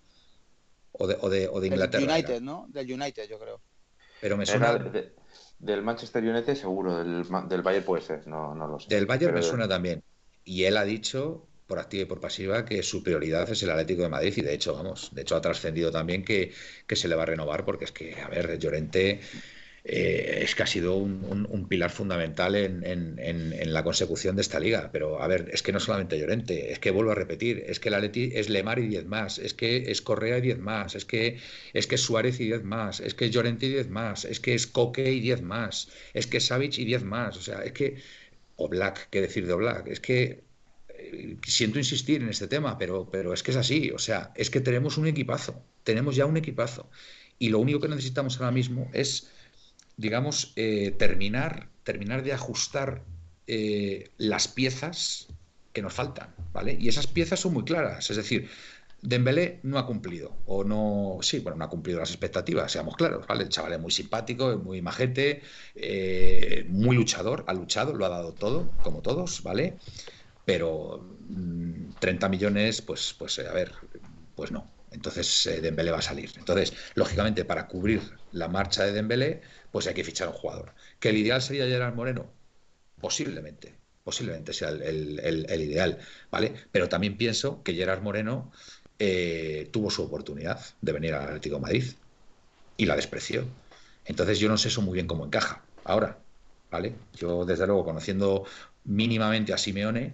o 0.93 1.07
de, 1.07 1.17
o 1.19 1.29
de, 1.29 1.47
o 1.49 1.59
de 1.59 1.67
Inglaterra. 1.67 2.05
Del 2.05 2.11
United, 2.11 2.41
¿no? 2.41 2.67
Del 2.69 2.91
United, 2.91 3.27
yo 3.27 3.39
creo. 3.39 3.59
Pero 4.21 4.37
me 4.37 4.45
suena. 4.45 4.79
Del 5.63 5.81
Manchester 5.81 6.23
United, 6.23 6.55
seguro. 6.55 6.97
Del, 6.97 7.25
del 7.47 7.61
Bayern 7.61 7.85
puede 7.85 8.01
ser, 8.01 8.27
no, 8.27 8.53
no 8.53 8.67
lo 8.67 8.79
sé. 8.79 8.87
Del 8.89 9.05
Bayern 9.05 9.33
me 9.33 9.41
suena 9.41 9.67
también. 9.67 10.03
Y 10.43 10.63
él 10.65 10.77
ha 10.77 10.83
dicho, 10.83 11.47
por 11.67 11.79
activa 11.79 12.03
y 12.03 12.05
por 12.05 12.19
pasiva, 12.19 12.65
que 12.65 12.83
su 12.83 13.01
prioridad 13.01 13.49
es 13.49 13.63
el 13.63 13.69
Atlético 13.69 14.03
de 14.03 14.09
Madrid. 14.09 14.33
Y 14.35 14.41
de 14.41 14.53
hecho, 14.53 14.73
vamos, 14.73 15.09
de 15.13 15.21
hecho 15.21 15.35
ha 15.35 15.41
trascendido 15.41 15.91
también 15.91 16.25
que, 16.25 16.51
que 16.85 16.95
se 16.95 17.07
le 17.07 17.15
va 17.15 17.23
a 17.23 17.27
renovar, 17.27 17.63
porque 17.63 17.85
es 17.85 17.91
que, 17.91 18.19
a 18.21 18.27
ver, 18.27 18.59
Llorente 18.59 19.21
eh, 19.85 20.39
es 20.43 20.55
que 20.55 20.63
ha 20.63 20.67
sido 20.67 20.95
un, 20.95 21.67
pilar 21.67 21.91
fundamental 21.91 22.55
en, 22.55 23.73
la 23.73 23.83
consecución 23.83 24.35
de 24.35 24.41
esta 24.41 24.59
liga. 24.59 24.89
Pero 24.91 25.21
a 25.21 25.27
ver, 25.27 25.49
es 25.51 25.61
que 25.61 25.71
no 25.71 25.79
solamente 25.79 26.17
Llorente, 26.17 26.71
es 26.71 26.79
que 26.79 26.91
vuelvo 26.91 27.11
a 27.11 27.15
repetir, 27.15 27.63
es 27.67 27.79
que 27.79 27.89
es 28.33 28.49
Lemar 28.49 28.79
y 28.79 28.87
10 28.87 29.05
más, 29.07 29.39
es 29.39 29.53
que 29.53 29.91
es 29.91 30.01
Correa 30.01 30.37
y 30.37 30.41
10 30.41 30.59
más, 30.59 30.95
es 30.95 31.05
que 31.05 31.39
es 31.73 31.87
que 31.87 31.97
Suárez 31.97 32.39
y 32.39 32.45
10 32.45 32.63
más, 32.63 32.99
es 33.01 33.13
que 33.13 33.29
Llorente 33.29 33.65
y 33.65 33.69
10 33.69 33.89
más, 33.89 34.25
es 34.25 34.39
que 34.39 34.53
es 34.53 34.67
Coque 34.67 35.11
y 35.11 35.19
10 35.19 35.41
más, 35.41 35.89
es 36.13 36.27
que 36.27 36.39
Savic 36.39 36.77
y 36.77 36.85
10 36.85 37.03
más, 37.03 37.37
o 37.37 37.41
sea, 37.41 37.63
es 37.63 37.73
que 37.73 37.97
o 38.55 38.69
Black, 38.69 39.07
qué 39.09 39.21
decir 39.21 39.47
de 39.47 39.55
Black, 39.55 39.87
es 39.87 39.99
que 39.99 40.43
eh, 40.89 41.37
siento 41.45 41.79
insistir 41.79 42.21
en 42.21 42.29
este 42.29 42.47
tema, 42.47 42.77
pero, 42.77 43.09
pero 43.11 43.33
es 43.33 43.43
que 43.43 43.51
es 43.51 43.57
así, 43.57 43.91
o 43.91 43.99
sea, 43.99 44.31
es 44.35 44.49
que 44.49 44.61
tenemos 44.61 44.97
un 44.97 45.07
equipazo, 45.07 45.61
tenemos 45.83 46.15
ya 46.15 46.25
un 46.25 46.37
equipazo 46.37 46.89
y 47.39 47.49
lo 47.49 47.59
único 47.59 47.79
que 47.79 47.89
necesitamos 47.89 48.37
ahora 48.37 48.51
mismo 48.51 48.89
es 48.93 49.32
digamos, 49.97 50.53
eh, 50.55 50.91
terminar, 50.97 51.69
terminar 51.83 52.23
de 52.23 52.33
ajustar 52.33 53.03
eh, 53.47 54.11
las 54.17 54.47
piezas 54.47 55.27
que 55.73 55.81
nos 55.81 55.93
faltan, 55.93 56.33
¿vale? 56.53 56.77
Y 56.79 56.87
esas 56.87 57.07
piezas 57.07 57.39
son 57.39 57.53
muy 57.53 57.63
claras, 57.63 58.09
es 58.09 58.17
decir, 58.17 58.49
Dembélé 59.03 59.59
no 59.63 59.77
ha 59.77 59.85
cumplido, 59.85 60.37
o 60.45 60.63
no, 60.63 61.17
sí, 61.21 61.39
bueno, 61.39 61.57
no 61.57 61.65
ha 61.65 61.69
cumplido 61.69 61.99
las 61.99 62.09
expectativas, 62.09 62.71
seamos 62.71 62.95
claros, 62.95 63.27
¿vale? 63.27 63.43
El 63.43 63.49
chaval 63.49 63.73
es 63.73 63.79
muy 63.81 63.91
simpático, 63.91 64.53
es 64.53 64.57
muy 64.57 64.81
majete, 64.81 65.41
eh, 65.75 66.65
muy 66.69 66.95
luchador, 66.95 67.43
ha 67.47 67.53
luchado, 67.53 67.93
lo 67.93 68.05
ha 68.05 68.09
dado 68.09 68.31
todo, 68.33 68.71
como 68.81 69.01
todos, 69.01 69.43
¿vale? 69.43 69.77
Pero 70.45 71.17
30 71.99 72.27
mm, 72.27 72.31
millones, 72.31 72.81
pues, 72.81 73.13
pues 73.17 73.39
a 73.39 73.51
ver, 73.51 73.73
pues 74.35 74.51
no, 74.51 74.71
Entonces 74.91 75.47
eh, 75.47 75.59
Dembélé 75.59 75.91
va 75.91 75.99
a 75.99 76.01
salir. 76.01 76.31
Entonces, 76.37 76.73
lógicamente, 76.95 77.43
para 77.43 77.67
cubrir 77.67 78.01
la 78.31 78.47
marcha 78.47 78.85
de 78.85 78.93
Dembélé, 78.93 79.41
pues 79.73 79.87
hay 79.87 79.95
que 79.95 80.03
fichar 80.03 80.27
un 80.27 80.35
jugador. 80.35 80.75
¿Que 80.99 81.09
el 81.09 81.17
ideal 81.17 81.41
sería 81.41 81.65
Gerard 81.65 81.95
Moreno? 81.95 82.27
Posiblemente, 83.01 83.73
posiblemente 84.03 84.53
sea 84.53 84.69
el, 84.69 85.19
ideal, 85.49 85.97
¿vale? 86.29 86.53
Pero 86.71 86.87
también 86.87 87.17
pienso 87.17 87.63
que 87.63 87.73
Gerard 87.73 88.03
Moreno 88.03 88.51
eh, 88.99 89.69
tuvo 89.71 89.89
su 89.89 90.03
oportunidad 90.03 90.63
de 90.79 90.91
venir 90.91 91.15
al 91.15 91.23
Atlético 91.23 91.59
Madrid 91.59 91.85
y 92.77 92.85
la 92.85 92.95
despreció. 92.95 93.47
Entonces 94.05 94.37
yo 94.37 94.47
no 94.47 94.59
sé 94.59 94.67
eso 94.67 94.83
muy 94.83 94.93
bien 94.93 95.07
cómo 95.07 95.25
encaja 95.25 95.63
ahora, 95.85 96.19
¿vale? 96.69 96.93
Yo, 97.15 97.43
desde 97.43 97.65
luego, 97.65 97.83
conociendo 97.83 98.45
mínimamente 98.83 99.53
a 99.53 99.57
Simeone, 99.57 100.13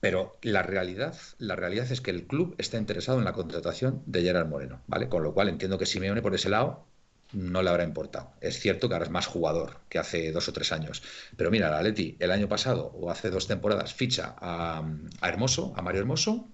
pero 0.00 0.38
la 0.40 0.62
realidad, 0.62 1.18
la 1.36 1.54
realidad 1.54 1.92
es 1.92 2.00
que 2.00 2.12
el 2.12 2.26
club 2.26 2.54
está 2.56 2.78
interesado 2.78 3.18
en 3.18 3.26
la 3.26 3.34
contratación 3.34 4.02
de 4.06 4.22
Gerard 4.22 4.48
Moreno, 4.48 4.80
¿vale? 4.86 5.10
Con 5.10 5.22
lo 5.22 5.34
cual 5.34 5.50
entiendo 5.50 5.76
que 5.76 5.84
Simeone 5.84 6.22
por 6.22 6.34
ese 6.34 6.48
lado 6.48 6.86
no 7.34 7.62
le 7.62 7.70
habrá 7.70 7.84
importado. 7.84 8.32
Es 8.40 8.58
cierto 8.58 8.88
que 8.88 8.94
ahora 8.94 9.06
es 9.06 9.10
más 9.10 9.26
jugador 9.26 9.80
que 9.88 9.98
hace 9.98 10.32
dos 10.32 10.48
o 10.48 10.52
tres 10.52 10.72
años. 10.72 11.02
Pero 11.36 11.50
mira, 11.50 11.70
la 11.70 11.78
Atleti 11.78 12.16
el 12.20 12.30
año 12.30 12.48
pasado 12.48 12.92
o 12.94 13.10
hace 13.10 13.30
dos 13.30 13.46
temporadas 13.46 13.94
ficha 13.94 14.34
a, 14.38 14.82
Hermoso, 15.22 15.72
a 15.76 15.82
Mario 15.82 16.00
Hermoso, 16.02 16.48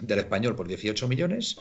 del 0.00 0.18
español 0.18 0.54
por 0.56 0.68
18 0.68 1.08
millones 1.08 1.56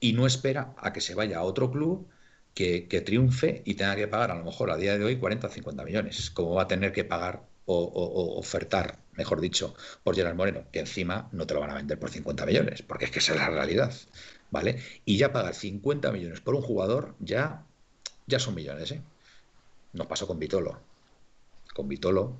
y 0.00 0.12
no 0.12 0.26
espera 0.26 0.74
a 0.78 0.92
que 0.92 1.00
se 1.00 1.14
vaya 1.14 1.38
a 1.38 1.42
otro 1.42 1.70
club 1.70 2.08
que, 2.54 3.02
triunfe 3.04 3.62
y 3.64 3.74
tenga 3.74 3.94
que 3.94 4.08
pagar 4.08 4.32
a 4.32 4.34
lo 4.34 4.44
mejor 4.44 4.70
a 4.70 4.76
día 4.76 4.98
de 4.98 5.04
hoy 5.04 5.16
40 5.18 5.46
o 5.46 5.50
50 5.50 5.84
millones, 5.84 6.30
como 6.30 6.54
va 6.54 6.62
a 6.62 6.68
tener 6.68 6.92
que 6.92 7.04
pagar 7.04 7.44
o, 7.66 8.38
ofertar, 8.38 8.98
mejor 9.12 9.40
dicho, 9.40 9.74
por 10.02 10.16
Gerard 10.16 10.34
Moreno, 10.34 10.64
que 10.72 10.80
encima 10.80 11.28
no 11.32 11.46
te 11.46 11.54
lo 11.54 11.60
van 11.60 11.70
a 11.70 11.74
vender 11.74 11.98
por 11.98 12.10
50 12.10 12.46
millones, 12.46 12.82
porque 12.82 13.04
es 13.04 13.10
que 13.10 13.18
esa 13.20 13.34
es 13.34 13.38
la 13.38 13.50
realidad, 13.50 13.92
¿vale? 14.50 14.82
Y 15.04 15.18
ya 15.18 15.32
pagar 15.32 15.54
50 15.54 16.10
millones 16.12 16.40
por 16.40 16.54
un 16.54 16.62
jugador 16.62 17.14
ya, 17.20 17.66
ya 18.28 18.38
son 18.38 18.54
millones, 18.54 18.92
¿eh? 18.92 19.02
Nos 19.94 20.06
pasó 20.06 20.26
con 20.26 20.38
Vitolo. 20.38 20.78
Con 21.74 21.88
Vitolo 21.88 22.36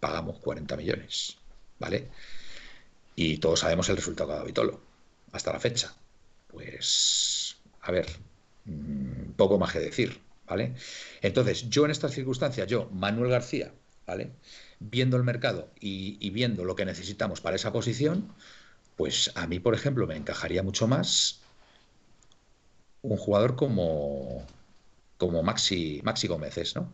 pagamos 0.00 0.38
40 0.38 0.76
millones, 0.76 1.36
¿vale? 1.78 2.08
Y 3.14 3.36
todos 3.38 3.60
sabemos 3.60 3.88
el 3.90 3.96
resultado 3.96 4.28
que 4.28 4.32
ha 4.32 4.36
dado 4.36 4.46
Vitolo 4.46 4.80
hasta 5.32 5.52
la 5.52 5.60
fecha. 5.60 5.94
Pues, 6.48 7.56
a 7.82 7.92
ver, 7.92 8.06
mm, 8.64 9.32
poco 9.36 9.58
más 9.58 9.72
que 9.72 9.80
decir, 9.80 10.20
¿vale? 10.46 10.74
Entonces, 11.20 11.68
yo 11.68 11.84
en 11.84 11.90
estas 11.90 12.12
circunstancias, 12.12 12.66
yo, 12.68 12.88
Manuel 12.90 13.30
García, 13.30 13.72
¿vale? 14.06 14.32
viendo 14.90 15.16
el 15.16 15.22
mercado 15.24 15.70
y, 15.80 16.30
viendo 16.30 16.64
lo 16.64 16.76
que 16.76 16.84
necesitamos 16.84 17.40
para 17.40 17.56
esa 17.56 17.72
posición, 17.72 18.32
pues 18.96 19.32
a 19.34 19.46
mí, 19.46 19.60
por 19.60 19.74
ejemplo, 19.74 20.06
me 20.06 20.16
encajaría 20.16 20.62
mucho 20.62 20.88
más 20.88 21.40
un 23.02 23.16
jugador 23.16 23.56
como, 23.56 24.46
como 25.22 25.40
Maxi, 25.44 26.00
Maxi 26.02 26.26
Gómez, 26.26 26.74
¿no? 26.74 26.92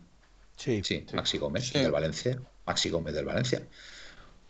Sí, 0.55 0.83
sí, 0.83 1.03
Maxi 1.13 1.39
Gómez 1.39 1.73
del 1.73 1.91
Valencia, 1.91 2.39
Maxi 2.63 2.91
Gómez 2.91 3.15
del 3.15 3.25
Valencia. 3.25 3.67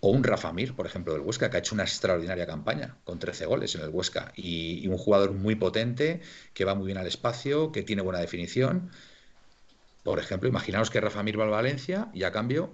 O 0.01 0.09
un 0.09 0.21
Rafa 0.21 0.51
Mir, 0.51 0.75
por 0.75 0.85
ejemplo, 0.85 1.13
del 1.13 1.21
Huesca, 1.21 1.49
que 1.49 1.55
ha 1.55 1.59
hecho 1.61 1.75
una 1.75 1.83
extraordinaria 1.83 2.45
campaña 2.45 2.97
con 3.05 3.19
13 3.19 3.45
goles 3.45 3.75
en 3.75 3.81
el 3.81 3.89
Huesca. 3.89 4.33
Y, 4.35 4.81
y, 4.83 4.87
un 4.87 4.97
jugador 4.97 5.31
muy 5.31 5.55
potente, 5.55 6.19
que 6.53 6.65
va 6.65 6.75
muy 6.75 6.87
bien 6.87 6.97
al 6.97 7.07
espacio, 7.07 7.71
que 7.71 7.83
tiene 7.83 8.01
buena 8.01 8.19
definición. 8.19 8.91
Por 10.03 10.19
ejemplo, 10.19 10.49
imaginaos 10.49 10.89
que 10.89 10.99
Rafa 10.99 11.23
Mir 11.23 11.39
va 11.39 11.45
al 11.45 11.51
Valencia 11.51 12.09
y 12.13 12.23
a 12.23 12.33
cambio 12.33 12.73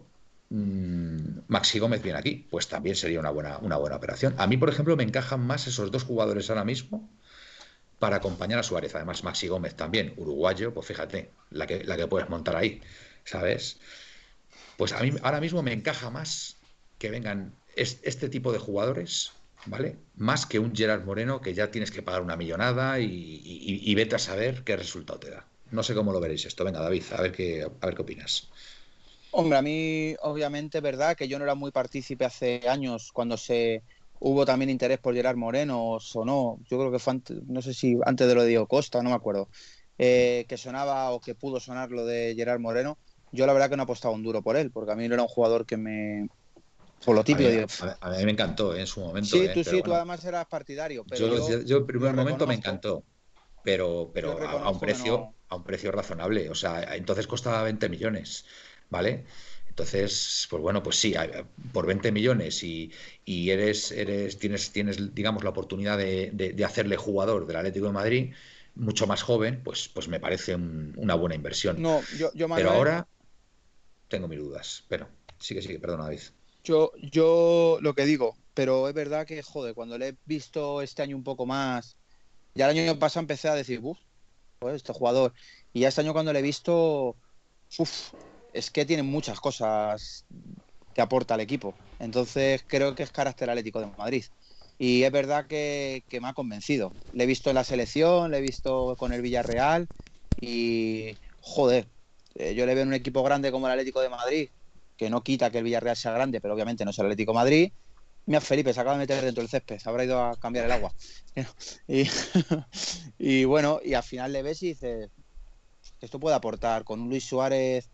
Mm, 0.50 1.40
Maxi 1.48 1.80
Gómez 1.80 2.04
viene 2.04 2.20
aquí, 2.20 2.48
pues 2.50 2.68
también 2.68 2.96
sería 2.96 3.20
una 3.20 3.32
buena, 3.32 3.58
una 3.60 3.78
buena 3.78 3.96
operación. 3.96 4.36
A 4.38 4.48
mí, 4.48 4.58
por 4.58 4.70
ejemplo, 4.70 4.96
me 4.96 5.04
encajan 5.04 5.42
más 5.42 5.68
esos 5.68 5.92
dos 5.92 6.04
jugadores 6.04 6.50
ahora 6.50 6.64
mismo 6.64 7.10
para 8.00 8.18
acompañar 8.18 8.60
a 8.60 8.64
Suárez. 8.64 8.94
Además, 8.96 9.24
Maxi 9.24 9.48
Gómez 9.48 9.76
también, 9.76 10.14
uruguayo, 10.18 10.74
pues 10.74 10.88
fíjate, 10.88 11.32
la 11.52 11.68
que, 11.68 11.84
la 11.84 11.98
que 11.98 12.08
puedes 12.08 12.30
montar 12.30 12.56
ahí, 12.56 12.82
¿sabes? 13.24 13.80
Pues 14.78 14.94
a 14.94 15.02
mí 15.02 15.12
ahora 15.22 15.40
mismo 15.40 15.64
me 15.64 15.74
encaja 15.74 16.10
más 16.10 16.58
que 16.98 17.10
vengan 17.10 17.54
este 17.76 18.30
tipo 18.30 18.52
de 18.52 18.60
jugadores, 18.60 19.32
¿vale? 19.66 19.98
Más 20.16 20.46
que 20.46 20.60
un 20.60 20.76
Gerard 20.76 21.04
Moreno 21.04 21.42
que 21.42 21.54
ya 21.54 21.72
tienes 21.72 21.92
que 21.92 22.02
pagar 22.02 22.22
una 22.22 22.38
millonada 22.38 23.00
y, 23.00 23.94
vete 23.96 24.16
a 24.16 24.20
saber 24.20 24.64
qué 24.64 24.76
resultado 24.76 25.20
te 25.20 25.32
da. 25.32 25.46
No 25.72 25.84
sé 25.84 25.94
cómo 25.94 26.14
lo 26.14 26.20
veréis 26.20 26.46
esto. 26.46 26.64
Venga, 26.64 26.80
David, 26.80 27.04
a 27.12 27.22
ver 27.22 27.32
qué, 27.32 27.64
a 27.64 27.86
ver 27.86 27.96
qué 27.96 28.02
opinas. 28.02 28.50
Hombre, 29.32 29.58
a 29.58 29.62
mí 29.62 30.16
obviamente 30.22 30.78
es 30.78 30.84
verdad 30.84 31.18
que 31.18 31.28
yo 31.28 31.38
no 31.38 31.44
era 31.44 31.56
muy 31.56 31.72
partícipe 31.72 32.24
hace 32.24 32.62
años 32.70 33.12
cuando 33.12 33.36
se 33.36 33.84
hubo 34.20 34.46
también 34.46 34.70
interés 34.70 35.00
por 35.00 35.14
Gerard 35.14 35.38
Moreno 35.38 35.98
o 35.98 36.26
no. 36.26 36.58
Yo 36.70 36.78
creo 36.78 36.92
que 36.92 37.00
fue 37.00 37.14
antes, 37.14 37.38
no 37.48 37.62
sé 37.62 37.74
si 37.74 37.98
antes 38.06 38.28
de 38.28 38.36
lo 38.36 38.42
de 38.42 38.50
Diego 38.50 38.68
Costa, 38.68 39.02
no 39.02 39.10
me 39.10 39.16
acuerdo, 39.16 39.50
eh, 39.98 40.46
que 40.48 40.58
sonaba 40.58 41.12
o 41.12 41.20
que 41.20 41.36
pudo 41.36 41.60
sonar 41.60 41.92
lo 41.92 42.06
de 42.06 42.34
Gerard 42.36 42.60
Moreno. 42.60 42.98
Yo 43.32 43.46
la 43.46 43.54
verdad 43.54 43.70
que 43.70 43.78
no 43.78 43.84
apostaba 43.84 44.14
un 44.14 44.24
duro 44.24 44.42
por 44.42 44.56
él, 44.56 44.72
porque 44.72 44.92
a 44.92 44.96
mí 44.96 45.08
no 45.08 45.16
era 45.16 45.24
un 45.24 45.30
jugador 45.30 45.66
que 45.66 45.78
me... 45.78 46.30
Por 47.04 47.16
lo 47.16 47.24
típico. 47.24 47.50
A 48.02 48.10
mí, 48.10 48.24
me 48.24 48.32
encantó 48.32 48.74
eh, 48.74 48.80
en 48.80 48.88
su 48.88 49.02
momento. 49.02 49.30
Sí, 49.30 49.46
eh, 49.46 49.52
tú 49.54 49.64
sí, 49.64 49.82
tú 49.84 49.94
además 49.94 50.24
eras 50.24 50.46
partidario. 50.48 51.04
Pero 51.08 51.48
yo, 51.48 51.62
yo, 51.62 51.78
en 51.78 51.86
primer 51.86 52.14
momento 52.16 52.48
me 52.48 52.56
encantó 52.56 53.04
pero, 53.62 54.12
pero 54.14 54.40
a, 54.40 54.70
un 54.70 54.80
precio, 54.80 55.34
a 55.50 55.56
un 55.56 55.64
precio 55.64 55.92
razonable. 55.92 56.50
O 56.50 56.56
sea, 56.56 56.96
entonces 56.96 57.28
costaba 57.28 57.64
20 57.64 57.90
millones. 57.90 58.46
¿vale? 58.90 59.26
Entonces, 59.76 60.48
pues 60.50 60.64
bueno, 60.64 60.82
pues 60.82 60.96
sí, 60.96 61.14
por 61.74 61.86
20 61.86 62.14
millones 62.14 62.64
y, 62.64 62.94
eres, 63.26 63.92
eres, 63.92 64.40
tienes, 64.40 64.72
tienes, 64.72 65.14
digamos, 65.14 65.44
la 65.44 65.50
oportunidad 65.50 65.98
de, 65.98 66.64
hacerle 66.66 66.96
jugador 66.96 67.46
del 67.46 67.58
Atlético 67.58 67.88
de 67.88 67.92
Madrid, 67.92 68.34
mucho 68.76 69.06
más 69.06 69.22
joven, 69.22 69.62
pues, 69.66 69.90
pues 69.90 70.08
me 70.08 70.22
parece 70.22 70.56
una 70.56 71.16
buena 71.16 71.36
inversión. 71.36 71.82
No, 71.82 72.02
yo, 72.18 72.32
Pero 72.56 72.72
ahora 72.72 73.06
tengo 74.08 74.30
mis 74.30 74.40
dudas. 74.40 74.86
Pero 74.88 75.10
sigue, 75.40 75.62
sigue, 75.62 75.78
perdona, 75.78 76.06
David. 76.06 76.22
Yo, 76.64 76.94
yo 77.12 77.78
lo 77.82 77.94
que 77.96 78.06
digo, 78.06 78.38
pero 78.54 78.88
es 78.88 78.94
verdad 78.94 79.28
que, 79.28 79.44
joder, 79.44 79.76
cuando 79.76 79.98
le 79.98 80.08
he 80.08 80.16
visto 80.24 80.82
este 80.82 81.02
año 81.02 81.18
un 81.18 81.26
poco 81.26 81.46
más, 81.46 81.98
ya 82.54 82.72
el 82.72 82.80
año 82.80 82.98
pasado 82.98 83.24
empecé 83.24 83.50
a 83.50 83.56
decir, 83.56 83.82
uff, 83.84 84.00
pues 84.58 84.76
este 84.76 84.94
jugador. 84.94 85.34
Y 85.74 85.82
ya 85.82 85.90
este 85.90 86.00
año 86.00 86.14
cuando 86.14 86.32
le 86.32 86.40
he 86.40 86.44
visto, 86.44 87.18
uff, 87.78 88.14
es 88.56 88.72
que 88.72 88.86
tiene 88.86 89.04
muchas 89.04 89.40
cosas 89.40 90.26
que 90.94 91.02
aporta 91.02 91.34
al 91.34 91.42
equipo. 91.42 91.78
Entonces 92.00 92.64
creo 92.68 92.96
que 92.96 93.04
es 93.04 93.12
carácter 93.12 93.50
atlético 93.50 93.82
de 93.82 93.88
Madrid. 93.98 94.26
Y 94.78 95.04
es 95.04 95.12
verdad 95.12 95.46
que, 95.48 96.04
me 96.22 96.28
ha 96.28 96.34
convencido. 96.34 96.94
Le 97.12 97.26
he 97.26 97.28
visto 97.28 97.50
en 97.50 97.56
la 97.56 97.64
selección, 97.64 98.32
le 98.32 98.38
he 98.40 98.42
visto 98.42 98.96
con 98.98 99.14
el 99.14 99.22
Villarreal 99.22 99.88
y 100.40 101.18
joder, 101.40 101.90
eh, 102.36 102.56
yo 102.56 102.66
le 102.66 102.74
veo 102.74 102.84
en 102.84 102.90
un 102.90 102.94
equipo 102.94 103.24
grande 103.24 103.52
como 103.52 103.68
el 103.68 103.74
Atlético 103.74 104.02
de 104.02 104.10
Madrid, 104.10 104.50
que 104.98 105.10
no 105.10 105.22
quita 105.24 105.50
que 105.52 105.60
el 105.60 105.64
Villarreal 105.66 105.98
sea 105.98 106.12
grande, 106.14 106.42
pero 106.42 106.54
obviamente 106.54 106.86
no 106.86 106.92
es 106.92 107.00
el 107.00 107.06
Atlético 107.06 107.34
de 107.34 107.36
Madrid. 107.36 107.72
Mira, 108.26 108.42
Felipe 108.42 108.74
se 108.74 108.80
acaba 108.80 108.96
de 108.96 109.04
meter 109.04 109.24
dentro 109.24 109.42
del 109.42 109.50
césped, 109.50 109.80
habrá 109.86 110.06
ido 110.06 110.20
a 110.20 110.36
cambiar 110.38 110.66
el 110.66 110.72
agua. 110.72 110.94
y, 111.88 112.04
y 113.18 113.44
bueno, 113.46 113.80
y 113.84 113.94
al 113.94 114.04
final 114.04 114.32
le 114.34 114.44
ves 114.44 114.64
y 114.64 114.70
dices, 114.70 115.10
esto 116.00 116.20
puede 116.20 116.36
aportar 116.36 116.84
con 116.84 117.02
un 117.02 117.10
Luis 117.10 117.26
Suárez 117.26 117.90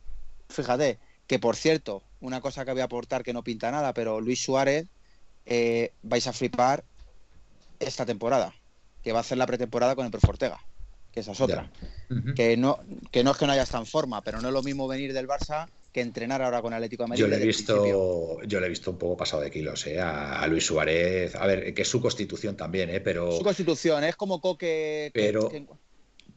fíjate, 0.52 1.00
que 1.28 1.40
por 1.40 1.56
cierto, 1.56 2.04
una 2.20 2.42
cosa 2.42 2.66
que 2.66 2.72
voy 2.72 2.82
a 2.82 2.86
aportar 2.86 3.24
que 3.24 3.34
no 3.34 3.44
pinta 3.44 3.72
nada, 3.72 3.94
pero 3.94 4.22
Luis 4.22 4.44
Suárez 4.44 4.88
eh, 5.46 5.94
vais 6.04 6.28
a 6.28 6.34
flipar 6.34 6.84
esta 7.80 8.06
temporada, 8.06 8.54
que 9.04 9.12
va 9.12 9.20
a 9.20 9.22
hacer 9.22 9.38
la 9.38 9.48
pretemporada 9.48 9.96
con 9.96 10.06
el 10.06 10.12
Ortega, 10.28 10.60
que 11.12 11.22
esa 11.22 11.32
es 11.32 11.42
otra. 11.42 11.72
que, 12.36 12.58
no, 12.58 12.80
que 13.12 13.24
no 13.24 13.32
es 13.32 13.38
que 13.38 13.46
no 13.48 13.54
haya 13.54 13.64
estado 13.64 13.84
en 13.84 13.90
forma, 13.90 14.22
pero 14.24 14.42
no 14.42 14.50
es 14.50 14.54
lo 14.54 14.64
mismo 14.64 14.88
venir 14.88 15.14
del 15.14 15.28
Barça 15.28 15.68
que 15.92 16.02
entrenar 16.02 16.42
ahora 16.42 16.62
con 16.62 16.74
Atlético 16.74 17.04
de 17.04 17.10
Madrid. 17.10 17.22
Yo 17.22 17.28
le 17.28 17.36
he 17.36 17.46
visto, 17.46 18.42
yo 18.44 18.60
le 18.60 18.66
he 18.66 18.70
visto 18.70 18.92
un 18.92 18.98
poco 18.98 19.18
pasado 19.18 19.42
de 19.42 19.52
kilos, 19.52 19.86
eh, 19.88 20.00
a, 20.00 20.46
Luis 20.48 20.66
Suárez. 20.66 21.36
A 21.36 21.46
ver, 21.46 21.74
que 21.74 21.82
es 21.82 21.88
su 21.88 22.02
constitución 22.02 22.56
también, 22.56 22.90
eh, 22.90 23.02
pero. 23.02 23.32
Su 23.32 23.44
constitución, 23.44 24.04
es 24.04 24.16
como 24.16 24.40
Coque. 24.40 25.12
Pero, 25.14 25.52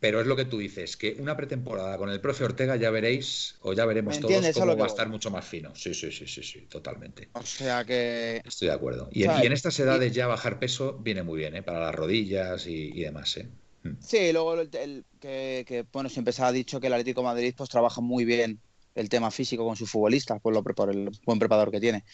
pero 0.01 0.21
es 0.21 0.27
lo 0.27 0.37
que 0.37 0.45
tú 0.45 0.59
dices, 0.59 0.97
que 0.97 1.17
una 1.19 1.37
pretemporada 1.37 1.97
con 1.99 2.11
el 2.11 2.21
profe 2.21 2.45
Ortega 2.45 2.77
ya 2.77 2.91
veréis, 2.91 3.57
o 3.63 3.73
ya 3.73 3.85
veremos 3.85 4.19
todos 4.21 4.51
cómo 4.53 4.77
va 4.77 4.85
a 4.85 4.89
estar 4.89 5.09
mucho 5.09 5.31
más 5.31 5.45
fino. 5.45 5.75
Sí, 5.75 5.95
sí, 5.95 6.11
sí, 6.11 6.27
sí, 6.27 6.43
sí, 6.43 6.61
totalmente. 6.69 7.29
O 7.33 7.43
sea 7.43 7.85
que. 7.85 8.43
Estoy 8.45 8.69
de 8.69 8.75
acuerdo. 8.75 9.09
Y, 9.13 9.25
en, 9.25 9.53
estas 9.53 9.79
edades 9.81 10.13
ya 10.13 10.27
bajar 10.27 10.59
peso 10.59 10.99
viene 10.99 11.23
muy 11.23 11.39
bien, 11.39 11.57
¿eh? 11.57 11.63
Para 11.63 11.81
las 11.81 11.95
rodillas 11.95 12.67
y, 12.67 13.01
demás, 13.01 13.37
¿eh? 13.37 13.49
Mm. 13.83 13.93
Sí, 14.01 14.33
luego 14.33 14.61
el, 14.61 15.05
que, 15.21 15.87
bueno, 15.93 16.09
siempre 16.09 16.33
se 16.33 16.43
ha 16.43 16.53
dicho 16.53 16.81
que 16.81 16.89
el 16.89 16.93
Atlético 16.95 17.23
Madrid 17.23 17.55
pues 17.57 17.71
trabaja 17.71 18.01
muy 18.01 18.25
bien 18.25 18.61
el 18.95 19.09
tema 19.09 19.31
físico 19.31 19.65
con 19.65 19.77
sus 19.77 19.91
futbolistas, 19.91 20.41
por, 20.41 20.55
lo, 20.55 20.63
por 20.63 20.91
el 20.91 21.11
buen 21.25 21.39
preparador 21.39 21.71
que 21.71 21.81
tiene. 21.81 22.05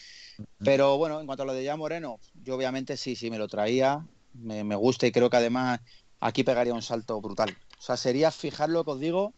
Pero 0.63 0.97
bueno, 0.97 1.19
en 1.19 1.25
cuanto 1.25 1.43
a 1.43 1.45
lo 1.45 1.53
de 1.53 1.63
ya 1.63 1.75
Moreno, 1.75 2.19
yo 2.43 2.55
obviamente 2.55 2.97
sí, 2.97 3.15
sí, 3.15 3.29
me 3.29 3.37
lo 3.37 3.47
traía, 3.47 4.05
me, 4.33 4.63
me 4.63 4.75
gusta 4.75 5.05
y 5.05 5.11
creo 5.11 5.29
que 5.29 5.37
además 5.37 5.79
aquí 6.19 6.43
pegaría 6.43 6.73
un 6.73 6.81
salto 6.81 7.19
brutal. 7.21 7.55
O 7.81 7.83
sea, 7.83 7.97
sería 7.97 8.29
fijar 8.29 8.69
lo 8.69 8.85
que 8.85 8.91
os 8.91 8.99
digo, 8.99 9.33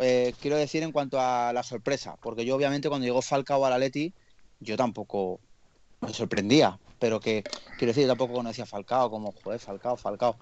eh, 0.00 0.32
quiero 0.40 0.56
decir 0.56 0.82
en 0.82 0.92
cuanto 0.92 1.20
a 1.20 1.52
la 1.52 1.62
sorpresa, 1.62 2.16
porque 2.22 2.46
yo 2.46 2.56
obviamente 2.56 2.88
cuando 2.88 3.04
llegó 3.04 3.20
Falcao 3.20 3.66
al 3.66 3.74
Atleti, 3.74 4.14
yo 4.60 4.78
tampoco 4.78 5.40
me 6.00 6.14
sorprendía, 6.14 6.80
pero 6.98 7.20
que, 7.20 7.44
quiero 7.76 7.92
decir, 7.92 8.06
tampoco 8.06 8.32
conocía 8.32 8.64
a 8.64 8.66
Falcao, 8.66 9.10
como, 9.10 9.32
joder, 9.32 9.60
Falcao, 9.60 9.98
Falcao. 9.98 10.38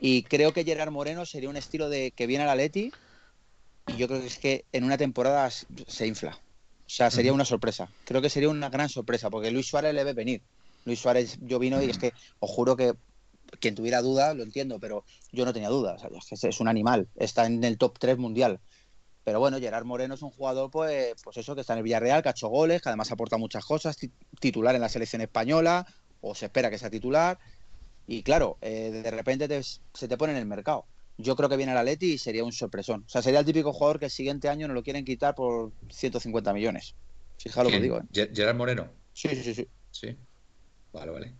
Y 0.00 0.22
creo 0.22 0.54
que 0.54 0.64
Gerard 0.64 0.90
Moreno 0.90 1.26
sería 1.26 1.50
un 1.50 1.58
estilo 1.58 1.90
de 1.90 2.12
que 2.12 2.26
viene 2.26 2.44
al 2.44 2.50
Atleti 2.50 2.90
y 3.88 3.96
yo 3.98 4.08
creo 4.08 4.22
que 4.22 4.28
es 4.28 4.38
que 4.38 4.64
en 4.72 4.84
una 4.84 4.96
temporada 4.96 5.50
se 5.50 6.06
infla. 6.06 6.38
O 6.86 6.88
sea, 6.88 7.10
sería 7.10 7.34
una 7.34 7.44
sorpresa. 7.44 7.90
Creo 8.06 8.22
que 8.22 8.30
sería 8.30 8.48
una 8.48 8.70
gran 8.70 8.88
sorpresa, 8.88 9.28
porque 9.28 9.50
Luis 9.50 9.66
Suárez 9.66 9.94
le 9.94 10.02
ve 10.02 10.14
venir. 10.14 10.40
Luis 10.86 10.98
Suárez, 10.98 11.36
yo 11.42 11.58
vino 11.58 11.82
y 11.82 11.90
es 11.90 11.98
que 11.98 12.14
os 12.38 12.50
juro 12.50 12.74
que 12.74 12.94
quien 13.60 13.74
tuviera 13.74 14.02
duda, 14.02 14.34
lo 14.34 14.42
entiendo, 14.42 14.78
pero 14.78 15.04
yo 15.32 15.44
no 15.44 15.52
tenía 15.52 15.68
dudas. 15.68 16.02
es 16.30 16.40
que 16.40 16.48
es 16.48 16.60
un 16.60 16.68
animal, 16.68 17.08
está 17.16 17.46
en 17.46 17.62
el 17.64 17.78
top 17.78 17.98
3 17.98 18.18
mundial. 18.18 18.60
Pero 19.24 19.40
bueno, 19.40 19.58
Gerard 19.58 19.84
Moreno 19.84 20.14
es 20.14 20.22
un 20.22 20.30
jugador, 20.30 20.70
pues, 20.70 21.14
pues 21.24 21.36
eso, 21.36 21.56
que 21.56 21.62
está 21.62 21.72
en 21.72 21.78
el 21.78 21.82
Villarreal, 21.82 22.22
que 22.22 22.28
ha 22.28 22.30
hecho 22.30 22.48
goles, 22.48 22.80
que 22.80 22.88
además 22.88 23.10
aporta 23.10 23.36
muchas 23.36 23.64
cosas, 23.64 23.96
titular 24.38 24.76
en 24.76 24.80
la 24.80 24.88
selección 24.88 25.20
española, 25.20 25.84
o 26.20 26.34
se 26.34 26.46
espera 26.46 26.70
que 26.70 26.78
sea 26.78 26.90
titular. 26.90 27.38
Y 28.06 28.22
claro, 28.22 28.56
eh, 28.60 28.90
de 29.02 29.10
repente 29.10 29.48
se 29.62 30.06
te 30.06 30.16
pone 30.16 30.32
en 30.32 30.38
el 30.38 30.46
mercado. 30.46 30.86
Yo 31.18 31.34
creo 31.34 31.48
que 31.48 31.56
viene 31.56 31.72
al 31.72 31.78
Atleti 31.78 32.12
y 32.12 32.18
sería 32.18 32.44
un 32.44 32.52
sorpresón. 32.52 33.02
O 33.04 33.08
sea, 33.08 33.20
sería 33.20 33.40
el 33.40 33.46
típico 33.46 33.72
jugador 33.72 33.98
que 33.98 34.04
el 34.04 34.10
siguiente 34.12 34.48
año 34.48 34.68
no 34.68 34.74
lo 34.74 34.84
quieren 34.84 35.04
quitar 35.04 35.34
por 35.34 35.72
150 35.90 36.52
millones. 36.52 36.94
Fija 37.38 37.64
lo 37.64 37.70
que 37.70 37.80
digo. 37.80 37.98
¿eh? 37.98 38.30
¿Gerard 38.32 38.56
Moreno? 38.56 38.92
Sí, 39.12 39.28
sí, 39.30 39.54
sí. 39.54 39.68
Sí. 39.90 40.16
Vale, 40.92 41.10
vale. 41.10 41.34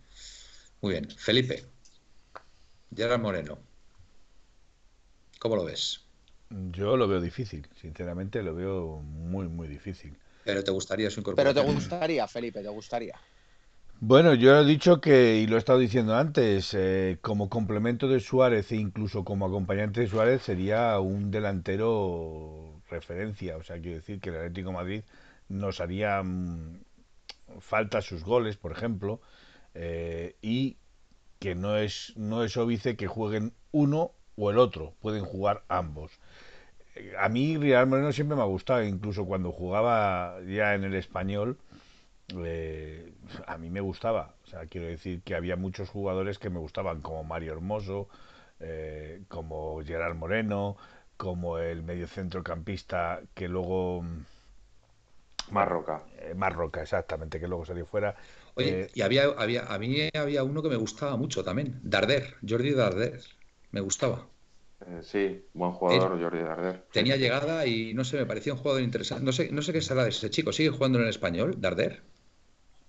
Muy 0.81 0.91
bien. 0.91 1.09
Felipe. 1.09 1.63
Gerard 2.95 3.21
Moreno. 3.21 3.57
¿Cómo 5.39 5.55
lo 5.55 5.65
ves? 5.65 6.01
Yo 6.49 6.95
lo 6.95 7.07
veo 7.07 7.19
difícil, 7.19 7.67
sinceramente 7.75 8.41
lo 8.41 8.55
veo 8.55 9.01
muy, 9.01 9.47
muy 9.47 9.67
difícil. 9.67 10.17
Pero 10.43 10.63
te 10.63 10.71
gustaría 10.71 11.09
su 11.09 11.19
incorporación. 11.19 11.53
Pero 11.55 11.67
te 11.67 11.73
gustaría, 11.73 12.27
Felipe, 12.27 12.61
te 12.61 12.69
gustaría. 12.69 13.19
Bueno, 13.99 14.35
yo 14.35 14.59
he 14.59 14.65
dicho 14.65 15.01
que, 15.01 15.37
y 15.37 15.47
lo 15.47 15.55
he 15.55 15.59
estado 15.59 15.79
diciendo 15.79 16.15
antes, 16.15 16.73
eh, 16.73 17.17
como 17.21 17.49
complemento 17.49 18.07
de 18.07 18.19
Suárez 18.19 18.71
e 18.71 18.75
incluso 18.75 19.25
como 19.25 19.47
acompañante 19.47 20.01
de 20.01 20.07
Suárez 20.07 20.43
sería 20.43 20.99
un 20.99 21.31
delantero 21.31 22.81
referencia. 22.89 23.57
O 23.57 23.63
sea, 23.63 23.79
quiero 23.81 23.97
decir 23.97 24.19
que 24.19 24.29
el 24.29 24.35
Atlético 24.35 24.71
Madrid 24.71 25.03
nos 25.49 25.81
haría 25.81 26.21
mm, 26.23 26.79
falta 27.59 28.01
sus 28.01 28.23
goles, 28.23 28.57
por 28.57 28.71
ejemplo, 28.71 29.21
eh, 29.73 30.35
y 30.41 30.77
que 31.39 31.55
no 31.55 31.77
es, 31.77 32.13
no 32.15 32.43
es 32.43 32.57
óbice 32.57 32.95
que 32.95 33.07
jueguen 33.07 33.53
uno 33.71 34.11
o 34.35 34.51
el 34.51 34.57
otro, 34.57 34.93
pueden 35.01 35.25
jugar 35.25 35.63
ambos. 35.67 36.11
Eh, 36.95 37.13
a 37.19 37.29
mí 37.29 37.57
Real 37.57 37.87
Moreno 37.87 38.11
siempre 38.11 38.35
me 38.35 38.43
ha 38.43 38.45
gustado, 38.45 38.83
incluso 38.83 39.25
cuando 39.25 39.51
jugaba 39.51 40.39
ya 40.47 40.75
en 40.75 40.83
el 40.83 40.95
español, 40.95 41.57
eh, 42.35 43.13
a 43.45 43.57
mí 43.57 43.69
me 43.69 43.81
gustaba. 43.81 44.33
O 44.43 44.47
sea, 44.47 44.65
quiero 44.65 44.87
decir 44.87 45.21
que 45.23 45.35
había 45.35 45.55
muchos 45.55 45.89
jugadores 45.89 46.39
que 46.39 46.49
me 46.49 46.59
gustaban, 46.59 47.01
como 47.01 47.23
Mario 47.23 47.53
Hermoso, 47.53 48.09
eh, 48.59 49.21
como 49.27 49.81
Gerard 49.83 50.15
Moreno, 50.15 50.77
como 51.17 51.57
el 51.57 51.83
mediocentrocampista 51.83 53.21
que 53.33 53.47
luego... 53.47 54.03
Marroca. 55.51 56.03
Eh, 56.19 56.33
Marroca, 56.35 56.81
exactamente, 56.81 57.39
que 57.39 57.47
luego 57.47 57.65
salió 57.65 57.85
fuera. 57.85 58.15
Oye, 58.57 58.89
y 58.93 59.01
había, 59.01 59.25
había, 59.37 59.65
a 59.65 59.77
mí 59.77 60.09
había 60.13 60.43
uno 60.43 60.63
que 60.63 60.69
me 60.69 60.75
gustaba 60.75 61.15
mucho 61.15 61.43
también, 61.43 61.79
Darder, 61.83 62.35
Jordi 62.47 62.71
Darder, 62.71 63.21
me 63.71 63.81
gustaba. 63.81 64.27
sí, 65.01 65.45
buen 65.53 65.71
jugador, 65.73 66.21
Jordi 66.21 66.39
Darder. 66.39 66.83
Tenía 66.91 67.15
llegada 67.17 67.65
y 67.67 67.93
no 67.93 68.03
sé, 68.03 68.17
me 68.17 68.25
parecía 68.25 68.53
un 68.53 68.59
jugador 68.59 68.81
interesante. 68.81 69.23
No 69.23 69.31
sé, 69.31 69.51
no 69.51 69.61
sé 69.61 69.73
qué 69.73 69.81
será 69.81 70.03
de 70.03 70.09
ese 70.09 70.29
chico. 70.29 70.51
¿Sigue 70.51 70.69
jugando 70.69 70.97
en 70.97 71.03
el 71.03 71.09
español, 71.09 71.55
Darder? 71.59 72.01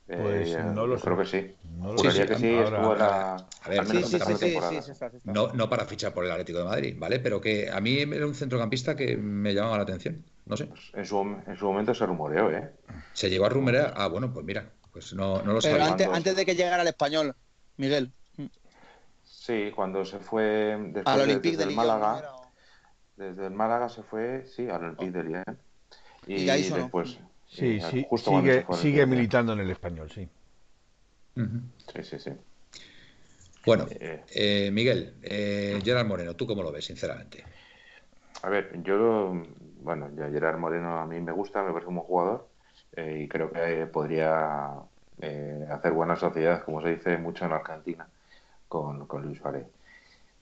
Pues 0.07 0.49
eh, 0.51 0.63
no 0.75 0.87
lo 0.87 0.99
Creo 0.99 1.19
que 1.19 1.27
sí. 1.27 1.55
No 1.79 1.95
que 2.03 2.11
sí. 2.11 2.23
A 2.23 3.69
ver, 3.69 3.87
sí, 3.87 4.03
sí, 4.03 4.19
sí, 4.19 4.81
no, 5.25 5.53
no 5.53 5.69
para 5.69 5.85
fichar 5.85 6.15
por 6.15 6.25
el 6.25 6.31
Atlético 6.31 6.61
de 6.61 6.65
Madrid, 6.65 6.97
¿vale? 6.99 7.21
Pero 7.21 7.41
que 7.41 7.71
a 7.71 7.81
mí 7.81 7.99
era 7.99 8.27
un 8.27 8.35
centrocampista 8.35 8.97
que 8.97 9.17
me 9.17 9.53
llamaba 9.53 9.77
la 9.77 9.83
atención. 9.83 10.25
No 10.47 10.57
sé. 10.57 10.65
Pues 10.65 10.91
en, 10.95 11.05
su, 11.05 11.21
en 11.47 11.57
su 11.57 11.67
momento 11.67 11.95
se 11.95 12.07
rumoreó, 12.07 12.51
¿eh? 12.51 12.71
Se 13.13 13.29
llegó 13.29 13.45
a 13.45 13.51
rumorear. 13.51 13.93
Ah, 13.97 14.09
bueno, 14.09 14.33
pues 14.33 14.47
mira, 14.47 14.73
pues 14.93 15.13
no, 15.13 15.43
no 15.43 15.55
lo. 15.55 15.61
Pero 15.61 15.83
antes, 15.83 16.09
antes 16.09 16.37
de 16.37 16.47
que 16.47 16.55
llegara 16.55 16.83
al 16.83 16.89
español, 16.89 17.35
Miguel. 17.77 18.13
Sí, 19.25 19.73
cuando 19.75 20.05
se 20.05 20.19
fue 20.19 20.77
después 20.79 21.07
al 21.07 21.21
Olympique 21.23 21.57
de, 21.57 21.67
Málaga. 21.67 22.23
Desde 23.17 23.47
el 23.47 23.53
Málaga 23.53 23.89
se 23.89 24.03
fue, 24.03 24.47
sí, 24.47 24.69
al 24.69 24.85
Olympique 24.85 25.11
de 25.11 25.25
Lyon. 25.25 25.59
Y, 26.27 26.35
y 26.43 26.51
ahí 26.51 26.69
después. 26.71 27.19
Sí, 27.47 27.81
sí, 27.81 28.07
sigue, 28.19 28.67
sigue 28.75 29.07
militando 29.07 29.55
en 29.55 29.61
el 29.61 29.71
español, 29.71 30.11
sí. 30.11 30.29
Sí, 31.35 32.03
sí, 32.03 32.19
sí. 32.19 32.31
Bueno, 33.65 33.87
eh, 33.91 34.25
eh, 34.35 34.71
Miguel, 34.71 35.15
eh, 35.23 35.81
Gerard 35.83 36.07
Moreno, 36.07 36.35
¿tú 36.35 36.47
cómo 36.47 36.63
lo 36.63 36.71
ves, 36.71 36.85
sinceramente? 36.85 37.45
A 38.43 38.49
ver, 38.51 38.83
yo, 38.83 39.33
bueno, 39.81 40.11
ya 40.17 40.29
Gerard 40.31 40.59
Moreno 40.59 40.99
a 40.99 41.07
mí 41.07 41.21
me 41.21 41.33
gusta, 41.33 41.63
me 41.63 41.73
parece 41.73 41.89
un 41.89 41.97
buen 41.97 42.07
jugador 42.07 42.49
y 43.17 43.29
creo 43.29 43.51
que 43.51 43.87
podría 43.87 44.73
hacer 45.71 45.93
buena 45.93 46.17
sociedad, 46.17 46.65
como 46.65 46.81
se 46.83 46.91
dice 46.91 47.19
mucho 47.19 47.45
en 47.45 47.53
Argentina, 47.53 48.07
con, 48.69 49.07
con 49.07 49.23
Luis 49.23 49.39
Suárez. 49.39 49.67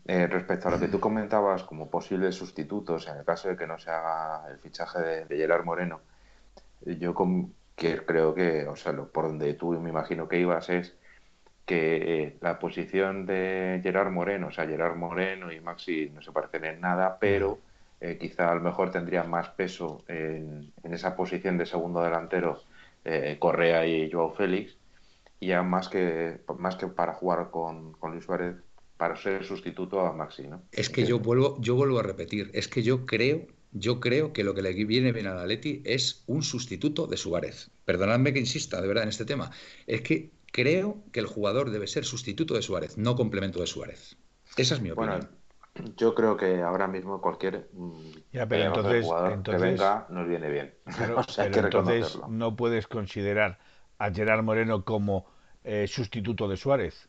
respecto 0.05 0.69
a 0.69 0.73
lo 0.73 0.81
que 0.81 0.89
tú 0.89 1.01
comentabas 1.01 1.65
como 1.65 1.89
posibles 1.91 2.35
sustitutos, 2.35 3.09
en 3.09 3.17
el 3.17 3.25
caso 3.25 3.49
de 3.49 3.57
que 3.57 3.67
no 3.67 3.79
se 3.79 3.91
haga 3.91 4.49
el 4.51 4.59
fichaje 4.59 5.01
de 5.27 5.37
Gerard 5.37 5.65
Moreno, 5.65 6.01
yo 6.85 7.15
que 7.77 8.05
creo 8.05 8.35
que, 8.35 8.67
o 8.67 8.77
sea, 8.77 8.93
por 8.95 9.27
donde 9.27 9.55
tú 9.55 9.73
me 9.73 9.91
imagino 9.91 10.29
que 10.29 10.39
ibas 10.39 10.69
es 10.71 10.95
que 11.67 12.23
eh, 12.23 12.37
la 12.41 12.59
posición 12.59 13.27
de 13.27 13.81
Gerard 13.83 14.11
Moreno, 14.11 14.49
o 14.49 14.51
sea, 14.53 14.67
Gerard 14.67 14.97
Moreno 14.97 15.53
y 15.53 15.61
Maxi 15.61 16.11
no 16.11 16.23
se 16.23 16.33
parecen 16.33 16.65
en 16.65 16.81
nada, 16.81 17.19
pero 17.21 17.59
eh, 18.01 18.19
quizá 18.21 18.51
a 18.51 18.55
lo 18.55 18.61
mejor 18.61 18.91
tendría 18.91 19.25
más 19.25 19.49
peso 19.51 20.05
en, 20.09 20.73
esa 20.85 21.17
posición 21.17 21.59
de 21.59 21.67
segundo 21.67 22.03
delantero 22.03 22.63
eh, 23.05 23.37
Correa 23.39 23.87
y 23.87 24.11
Joao 24.11 24.35
Félix, 24.35 24.77
y 25.41 25.49
ya 25.49 25.63
más 25.63 25.89
que, 25.89 26.41
más 26.59 26.77
que 26.77 26.87
para 26.87 27.15
jugar 27.15 27.51
con, 27.51 27.93
con 27.93 28.13
Luis 28.13 28.25
Suárez, 28.25 28.57
para 28.97 29.17
ser 29.17 29.45
sustituto 29.45 30.01
a 30.01 30.13
Maxi, 30.13 30.49
¿no? 30.49 30.63
Es 30.73 30.89
que 30.89 31.05
yo 31.05 31.19
vuelvo, 31.19 31.57
yo 31.61 31.75
vuelvo 31.75 31.99
a 31.99 32.03
repetir, 32.03 32.51
es 32.55 32.69
que 32.69 32.83
yo 32.83 33.05
creo 33.05 33.47
yo 33.79 34.01
creo 34.01 34.33
que 34.33 34.45
lo 34.45 34.55
que 34.55 34.63
le 34.63 34.73
viene 34.73 35.13
bien 35.13 35.27
a 35.27 35.39
Atleti 35.41 35.83
es 35.85 36.23
un 36.27 36.43
sustituto 36.43 37.07
de 37.07 37.17
Suárez. 37.17 37.71
Perdonadme 37.85 38.33
que 38.33 38.39
insista, 38.39 38.81
de 38.81 38.89
verdad, 38.89 39.03
en 39.03 39.11
este 39.11 39.27
tema. 39.27 39.51
Es 39.87 40.01
que 40.01 40.31
creo 40.51 41.03
que 41.13 41.21
el 41.21 41.27
jugador 41.27 41.71
debe 41.71 41.87
ser 41.87 42.05
sustituto 42.05 42.55
de 42.55 42.63
Suárez, 42.63 42.97
no 42.97 43.17
complemento 43.17 43.61
de 43.61 43.67
Suárez. 43.67 44.17
Esa 44.57 44.77
es 44.77 44.81
mi 44.81 44.91
opinión. 44.91 45.21
Bueno, 45.21 45.37
yo 45.97 46.15
creo 46.15 46.37
que 46.37 46.63
ahora 46.63 46.87
mismo 46.87 47.21
cualquier 47.21 47.69
mm, 47.73 48.01
jugador 49.03 49.43
que 49.43 49.57
venga 49.57 50.07
nos 50.11 50.29
viene 50.29 50.51
bien. 50.51 50.75
Pero, 50.99 51.21
entonces 51.39 52.19
no 52.29 52.57
puedes 52.57 52.87
considerar 52.87 53.59
a 53.99 54.11
Gerard 54.11 54.43
Moreno 54.43 54.85
como 54.85 55.27
eh, 55.65 55.87
sustituto 55.89 56.49
de 56.49 56.57
Suárez 56.57 57.09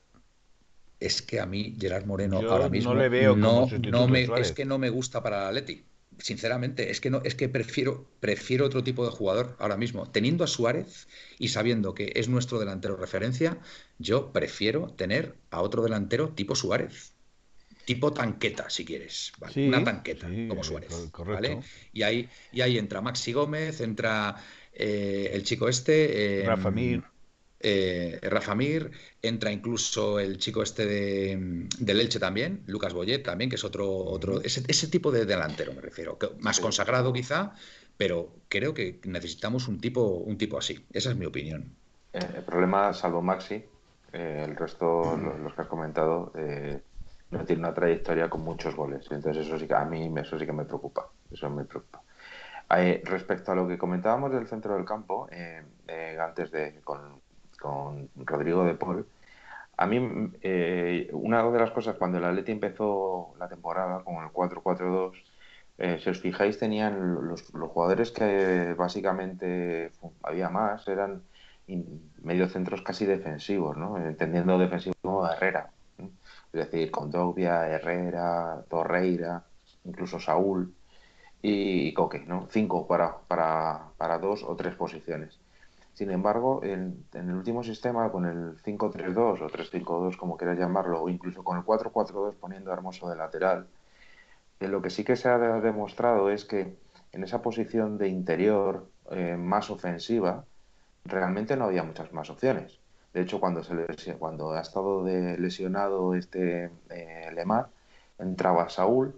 es 0.99 1.21
que 1.21 1.39
a 1.39 1.45
mí 1.45 1.75
Gerard 1.79 2.05
Moreno 2.05 2.39
ahora 2.49 2.69
mismo 2.69 2.93
no 2.93 2.99
le 2.99 3.09
veo 3.09 3.35
no, 3.35 3.67
no 3.91 4.07
me, 4.07 4.27
es 4.37 4.51
que 4.51 4.65
no 4.65 4.79
me 4.79 4.89
gusta 4.89 5.21
para 5.21 5.43
el 5.43 5.57
Atleti 5.57 5.85
sinceramente, 6.19 6.91
es 6.91 7.01
que 7.01 7.09
no, 7.09 7.21
es 7.23 7.35
que 7.35 7.49
prefiero, 7.49 8.09
prefiero 8.19 8.65
otro 8.65 8.83
tipo 8.83 9.05
de 9.05 9.11
jugador 9.11 9.55
ahora 9.59 9.77
mismo. 9.77 10.09
Teniendo 10.09 10.43
a 10.43 10.47
Suárez 10.47 11.07
y 11.37 11.49
sabiendo 11.49 11.93
que 11.93 12.11
es 12.15 12.27
nuestro 12.27 12.59
delantero 12.59 12.95
referencia, 12.95 13.59
yo 13.99 14.31
prefiero 14.31 14.93
tener 14.93 15.35
a 15.51 15.61
otro 15.61 15.83
delantero 15.83 16.29
tipo 16.29 16.55
Suárez. 16.55 17.13
Tipo 17.87 18.11
tanqueta, 18.11 18.69
si 18.69 18.83
quieres. 18.83 19.31
Una 19.55 19.81
tanqueta, 19.81 20.27
como 20.49 20.61
Suárez. 20.61 20.91
¿vale? 21.25 21.59
Y 21.93 22.03
ahí, 22.03 22.29
y 22.51 22.59
ahí 22.59 22.77
entra 22.77 22.99
Maxi 22.99 23.31
Gómez, 23.31 23.79
entra 23.79 24.35
eh, 24.73 25.29
el 25.31 25.43
chico 25.43 25.69
este. 25.69 26.41
Eh, 26.41 26.45
Rafa 26.45 26.69
Mir 26.69 27.01
eh, 27.59 28.19
Rafa 28.21 28.55
Mir, 28.55 28.91
entra 29.21 29.51
incluso 29.51 30.19
el 30.19 30.37
chico 30.37 30.61
este 30.61 30.85
de, 30.85 31.67
del 31.79 32.01
Elche 32.01 32.19
también, 32.19 32.63
Lucas 32.67 32.93
Boyet 32.93 33.23
también, 33.23 33.49
que 33.49 33.55
es 33.55 33.63
otro, 33.63 33.89
otro 33.89 34.41
ese, 34.41 34.87
tipo 34.87 35.11
de 35.11 35.25
delantero 35.25 35.73
me 35.73 35.81
refiero, 35.81 36.17
más 36.39 36.59
consagrado 36.59 37.11
quizá, 37.13 37.55
pero 37.97 38.29
creo 38.47 38.73
que 38.73 38.99
necesitamos 39.05 39.67
un 39.67 39.79
tipo, 39.79 40.01
un 40.01 40.37
tipo 40.37 40.57
así. 40.57 40.85
Esa 40.93 41.11
es 41.11 41.17
mi 41.17 41.25
opinión. 41.25 41.75
Eh, 42.13 42.19
el 42.35 42.43
problema, 42.43 42.93
salvo 42.93 43.21
Maxi, 43.21 43.63
eh, 44.13 44.45
el 44.47 44.55
resto, 44.55 45.17
los, 45.17 45.53
que 45.53 45.61
has 45.61 45.67
comentado, 45.67 46.31
eh, 46.35 46.79
no 47.31 47.45
tiene 47.45 47.61
una 47.61 47.73
trayectoria 47.73 48.29
con 48.29 48.41
muchos 48.41 48.75
goles. 48.75 49.07
Entonces 49.11 49.45
eso 49.45 49.57
sí 49.59 49.67
que 49.67 49.75
a 49.75 49.85
mí 49.85 50.11
eso 50.17 50.37
sí 50.39 50.45
que 50.45 50.53
me 50.53 50.65
preocupa. 50.65 51.09
Eso 51.31 51.49
me 51.49 51.65
preocupa. 51.65 52.01
respecto 52.69 53.51
a 53.51 53.55
lo 53.55 53.67
que 53.67 53.77
comentábamos 53.77 54.31
del 54.31 54.47
centro 54.47 54.75
del 54.75 54.85
campo, 54.85 55.27
antes 56.19 56.51
de 56.51 56.81
con, 56.83 57.21
con 57.59 58.09
Rodrigo 58.15 58.65
de 58.65 58.75
Paul. 58.75 59.07
A 59.77 59.85
mí, 59.85 60.31
eh, 60.41 61.09
una 61.13 61.43
de 61.51 61.59
las 61.59 61.71
cosas, 61.71 61.95
cuando 61.97 62.17
el 62.17 62.25
Atleti 62.25 62.51
empezó 62.51 63.35
la 63.39 63.47
temporada 63.47 64.03
con 64.03 64.15
el 64.23 64.29
4-4-2, 64.31 65.11
eh, 65.77 65.99
si 66.03 66.09
os 66.09 66.19
fijáis, 66.19 66.57
tenían 66.57 67.27
los, 67.27 67.43
jugadores 67.51 68.11
que 68.11 68.73
básicamente 68.75 69.91
había 70.23 70.49
más, 70.49 70.87
eran 70.87 71.21
mediocentros 72.23 72.81
casi 72.81 73.05
defensivos, 73.05 73.77
¿no? 73.77 73.97
entendiendo 73.97 74.57
defensivo 74.57 75.25
a 75.25 75.35
Herrera. 75.35 75.69
Es 76.57 76.71
decir, 76.71 76.89
Condovia, 76.91 77.67
Herrera, 77.67 78.63
Torreira, 78.67 79.43
incluso 79.85 80.19
Saúl 80.19 80.73
y 81.41 81.93
Coque, 81.93 82.19
¿no? 82.19 82.47
Cinco 82.49 82.87
para, 82.87 83.17
para, 83.27 83.91
para 83.97 84.17
dos 84.17 84.43
o 84.43 84.55
tres 84.55 84.73
posiciones. 84.75 85.39
Sin 85.93 86.11
embargo, 86.11 86.63
en, 86.63 87.05
el 87.13 87.33
último 87.33 87.63
sistema, 87.63 88.11
con 88.11 88.25
el 88.25 88.57
5-3-2 88.63 89.41
o 89.41 89.49
3-5-2, 89.49 90.17
como 90.17 90.37
quieras 90.37 90.57
llamarlo, 90.57 91.01
o 91.01 91.09
incluso 91.09 91.43
con 91.43 91.57
el 91.57 91.63
4-4-2 91.63 92.35
poniendo 92.39 92.71
a 92.71 92.75
Hermoso 92.75 93.09
de 93.09 93.15
lateral, 93.15 93.67
eh, 94.59 94.67
lo 94.67 94.81
que 94.81 94.89
sí 94.89 95.03
que 95.03 95.15
se 95.15 95.29
ha 95.29 95.37
demostrado 95.37 96.29
es 96.29 96.45
que 96.45 96.75
en 97.11 97.23
esa 97.23 97.41
posición 97.41 97.97
de 97.97 98.09
interior 98.09 98.87
eh, 99.11 99.37
más 99.37 99.69
ofensiva, 99.69 100.45
realmente 101.05 101.55
no 101.55 101.65
había 101.65 101.83
muchas 101.83 102.11
más 102.13 102.29
opciones. 102.29 102.79
De 103.17 103.23
hecho, 103.23 103.39
cuando, 103.39 103.63
se 103.63 104.13
cuando 104.19 104.51
ha 104.51 104.61
estado 104.61 105.03
de 105.03 105.39
lesionado 105.39 106.13
este 106.13 106.69
eh, 106.91 107.31
Lemar, 107.33 107.69
entraba 108.19 108.69
Saúl 108.69 109.15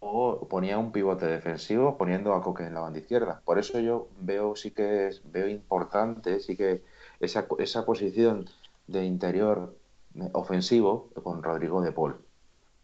o, 0.00 0.46
ponía 0.50 0.76
un 0.76 0.92
pivote 0.92 1.24
defensivo 1.24 1.96
poniendo 1.96 2.34
a 2.34 2.42
Coque 2.42 2.64
en 2.64 2.74
la 2.74 2.80
banda 2.80 2.98
izquierda. 2.98 3.40
Por 3.46 3.58
eso 3.58 3.80
yo 3.80 4.08
veo 4.20 4.54
sí 4.54 4.72
que 4.72 5.08
es, 5.08 5.22
veo 5.24 5.48
importante, 5.48 6.40
sí 6.40 6.58
que 6.58 6.82
esa, 7.20 7.46
esa 7.58 7.86
posición 7.86 8.50
de 8.86 9.02
interior 9.06 9.74
ofensivo 10.32 11.08
con 11.22 11.42
Rodrigo 11.42 11.80
de 11.80 11.92
Paul. 11.92 12.16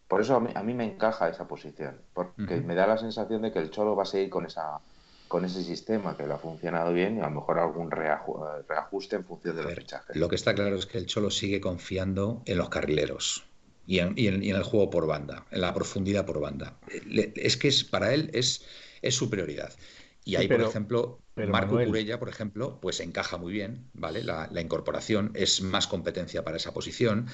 Por 0.08 0.22
eso 0.22 0.36
a 0.36 0.62
mí, 0.62 0.72
me 0.72 0.86
encaja 0.86 1.28
esa 1.28 1.46
posición, 1.46 2.00
porque 2.14 2.62
me 2.62 2.74
da 2.74 2.86
la 2.86 2.96
sensación 2.96 3.42
de 3.42 3.52
que 3.52 3.58
el 3.58 3.70
Cholo 3.70 3.94
va 3.94 4.04
a 4.04 4.06
seguir 4.06 4.30
con 4.30 4.46
esa 4.46 4.80
con 5.28 5.44
ese 5.44 5.62
sistema 5.62 6.16
que 6.16 6.26
le 6.26 6.34
ha 6.34 6.38
funcionado 6.38 6.92
bien 6.92 7.16
y 7.16 7.20
a 7.20 7.24
lo 7.24 7.30
mejor 7.30 7.58
algún 7.58 7.90
reajuste 7.90 9.16
en 9.16 9.24
función 9.24 9.56
de 9.56 9.64
los 9.64 9.74
fichajes. 9.74 10.16
Lo 10.16 10.28
que 10.28 10.36
está 10.36 10.54
claro 10.54 10.76
es 10.76 10.86
que 10.86 10.98
el 10.98 11.06
Cholo 11.06 11.30
sigue 11.30 11.60
confiando 11.60 12.42
en 12.46 12.58
los 12.58 12.68
carrileros 12.68 13.44
y 13.86 13.98
en, 13.98 14.42
el 14.42 14.62
juego 14.62 14.90
por 14.90 15.06
banda, 15.06 15.46
en 15.50 15.60
la 15.60 15.72
profundidad 15.72 16.26
por 16.26 16.40
banda. 16.40 16.76
Es 17.34 17.56
que 17.56 17.68
es, 17.68 17.84
para 17.84 18.12
él 18.12 18.30
es, 18.32 18.64
es 19.02 19.14
su 19.14 19.30
prioridad. 19.30 19.72
Y 20.24 20.34
ahí, 20.34 20.48
por 20.48 20.60
ejemplo, 20.60 21.20
Marco 21.36 21.76
Curella, 21.76 22.18
por 22.18 22.28
ejemplo, 22.28 22.80
pues 22.80 22.98
encaja 22.98 23.36
muy 23.36 23.52
bien, 23.52 23.88
¿vale? 23.92 24.24
La, 24.24 24.48
incorporación 24.60 25.30
es 25.34 25.60
más 25.60 25.86
competencia 25.86 26.42
para 26.42 26.56
esa 26.56 26.74
posición. 26.74 27.28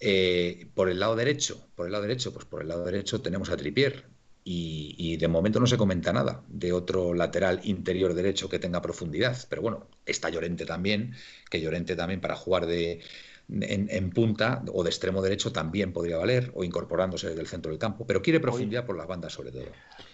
Eh, 0.00 0.70
por 0.74 0.88
el 0.88 0.98
lado 0.98 1.14
derecho, 1.14 1.68
por 1.74 1.86
el 1.86 1.92
lado 1.92 2.02
derecho, 2.04 2.32
pues 2.32 2.46
por 2.46 2.62
el 2.62 2.68
lado 2.68 2.84
derecho 2.84 3.20
tenemos 3.20 3.50
a 3.50 3.56
Tripier. 3.58 4.06
Y, 4.44 5.16
de 5.18 5.28
momento 5.28 5.60
no 5.60 5.66
se 5.66 5.76
comenta 5.76 6.10
nada 6.12 6.42
de 6.48 6.72
otro 6.72 7.12
lateral 7.12 7.60
interior 7.64 8.14
derecho 8.14 8.48
que 8.48 8.58
tenga 8.58 8.80
profundidad. 8.80 9.36
Pero 9.50 9.60
bueno, 9.60 9.86
está 10.06 10.30
Llorente 10.30 10.64
también, 10.64 11.12
que 11.50 11.60
Llorente 11.60 11.96
también 11.96 12.20
para 12.20 12.34
jugar 12.34 12.64
de, 12.64 13.00
en, 13.48 14.10
punta 14.10 14.62
o 14.72 14.82
de 14.82 14.90
extremo 14.90 15.22
derecho 15.22 15.52
también 15.52 15.92
podría 15.92 16.18
valer, 16.18 16.50
o 16.54 16.64
incorporándose 16.64 17.28
desde 17.28 17.40
el 17.40 17.46
centro 17.46 17.70
del 17.70 17.78
campo, 17.78 18.06
pero 18.06 18.22
quiere 18.22 18.40
profundidad 18.40 18.86
por 18.86 18.96
las 18.96 19.06
bandas 19.06 19.32
sobre 19.32 19.52
todo. 19.52 19.66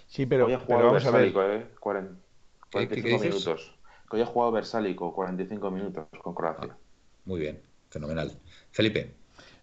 Sí, 0.06 0.26
pero, 0.26 0.46
vamos 0.68 1.04
a 1.04 1.10
ver. 1.10 1.32
¿eh? 1.36 1.66
45 1.78 3.18
minutos. 3.18 3.74
Que 4.08 4.16
hoy 4.16 4.22
ha 4.22 4.26
jugado 4.26 4.52
Versálico 4.52 5.12
45 5.12 5.70
minutos 5.70 6.06
con 6.22 6.34
Croacia. 6.34 6.70
Ah, 6.72 6.78
muy 7.24 7.40
bien, 7.40 7.60
fenomenal. 7.88 8.32
Felipe. 8.70 9.14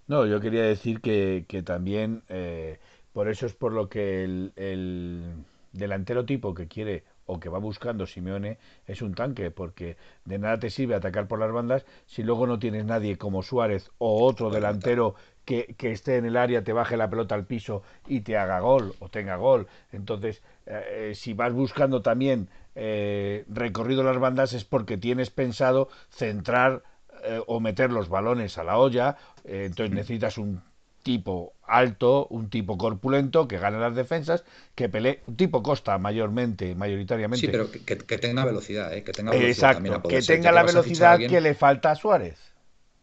No, 0.08 0.26
yo 0.26 0.42
quería 0.42 0.64
decir 0.64 1.00
que, 1.00 1.46
que 1.48 1.64
también, 1.64 2.24
eh, 2.28 2.80
por 3.14 3.30
eso 3.30 3.46
es 3.46 3.54
por 3.54 3.74
lo 3.74 3.90
que 3.90 4.24
el, 4.24 4.54
el 4.56 5.34
delantero 5.74 6.26
tipo 6.26 6.54
que 6.54 6.68
quiere 6.68 7.04
o 7.26 7.40
que 7.40 7.50
va 7.50 7.60
buscando 7.60 8.06
Simeone 8.06 8.58
es 8.88 9.02
un 9.02 9.14
tanque, 9.14 9.52
porque 9.52 9.96
de 10.26 10.38
nada 10.38 10.60
te 10.60 10.70
sirve 10.70 10.96
atacar 10.96 11.28
por 11.28 11.40
las 11.40 11.52
bandas 11.52 11.86
si 12.06 12.24
luego 12.24 12.46
no 12.46 12.60
tienes 12.60 12.86
nadie 12.86 13.18
como 13.18 13.42
Suárez 13.42 13.90
o 14.00 14.26
otro 14.26 14.50
delantero 14.50 15.16
que, 15.46 15.76
que, 15.78 15.92
esté 15.92 16.18
en 16.18 16.26
el 16.26 16.36
área, 16.38 16.64
te 16.64 16.74
baje 16.74 16.98
la 16.98 17.10
pelota 17.10 17.36
al 17.36 17.46
piso 17.46 17.84
y 18.08 18.22
te 18.22 18.38
haga 18.38 18.60
gol 18.60 18.94
o 19.00 19.10
tenga 19.10 19.38
gol. 19.38 19.68
Entonces, 19.92 20.44
eh, 20.66 21.12
eh, 21.12 21.16
si 21.16 21.34
vas 21.34 21.54
buscando 21.54 22.02
también 22.02 22.50
eh, 22.76 23.46
recorrido 23.48 24.04
las 24.04 24.20
bandas 24.20 24.54
es 24.54 24.66
porque 24.66 24.98
tienes 24.98 25.30
pensado 25.30 25.90
centrar 26.10 26.84
eh, 27.24 27.42
o 27.48 27.60
meter 27.60 27.92
los 27.92 28.10
balones 28.10 28.58
a 28.58 28.64
la 28.64 28.78
olla, 28.78 29.18
entonces 29.46 29.96
necesitas 29.96 30.38
un 30.38 30.62
tipo 31.04 31.54
alto, 31.64 32.28
un 32.28 32.50
tipo 32.50 32.78
corpulento 32.78 33.48
que 33.48 33.58
gane 33.58 33.80
las 33.80 33.96
defensas, 33.96 34.44
que 34.76 34.90
pelee, 34.90 35.22
un 35.28 35.38
tipo 35.38 35.64
costa 35.64 35.98
mayormente, 35.98 36.76
mayoritariamente. 36.76 37.46
Sí, 37.46 37.52
pero 37.52 37.70
que, 37.72 38.18
tenga 38.18 38.46
velocidad, 38.46 38.92
que 38.92 39.12
tenga 39.12 39.32
velocidad 39.32 39.72
Exacto, 39.72 40.08
que 40.08 40.22
tenga 40.22 40.52
la 40.52 40.64
velocidad 40.64 41.18
que 41.18 41.42
le 41.42 41.56
falta 41.56 41.92
a 41.92 41.96
Suárez. 41.96 42.38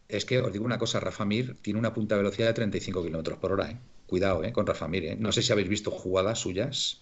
Es 0.07 0.25
que 0.25 0.39
os 0.39 0.51
digo 0.51 0.65
una 0.65 0.79
cosa, 0.79 0.99
Rafa 0.99 1.25
Mir 1.25 1.55
tiene 1.61 1.79
una 1.79 1.93
punta 1.93 2.15
de 2.15 2.23
velocidad 2.23 2.47
de 2.47 2.53
35 2.53 3.03
kilómetros 3.03 3.37
por 3.37 3.51
hora, 3.51 3.79
Cuidado, 4.07 4.41
con 4.53 4.65
Rafa 4.65 4.87
Mir, 4.87 5.19
No 5.19 5.31
sé 5.31 5.43
si 5.43 5.51
habéis 5.51 5.69
visto 5.69 5.91
jugadas 5.91 6.39
suyas 6.39 6.99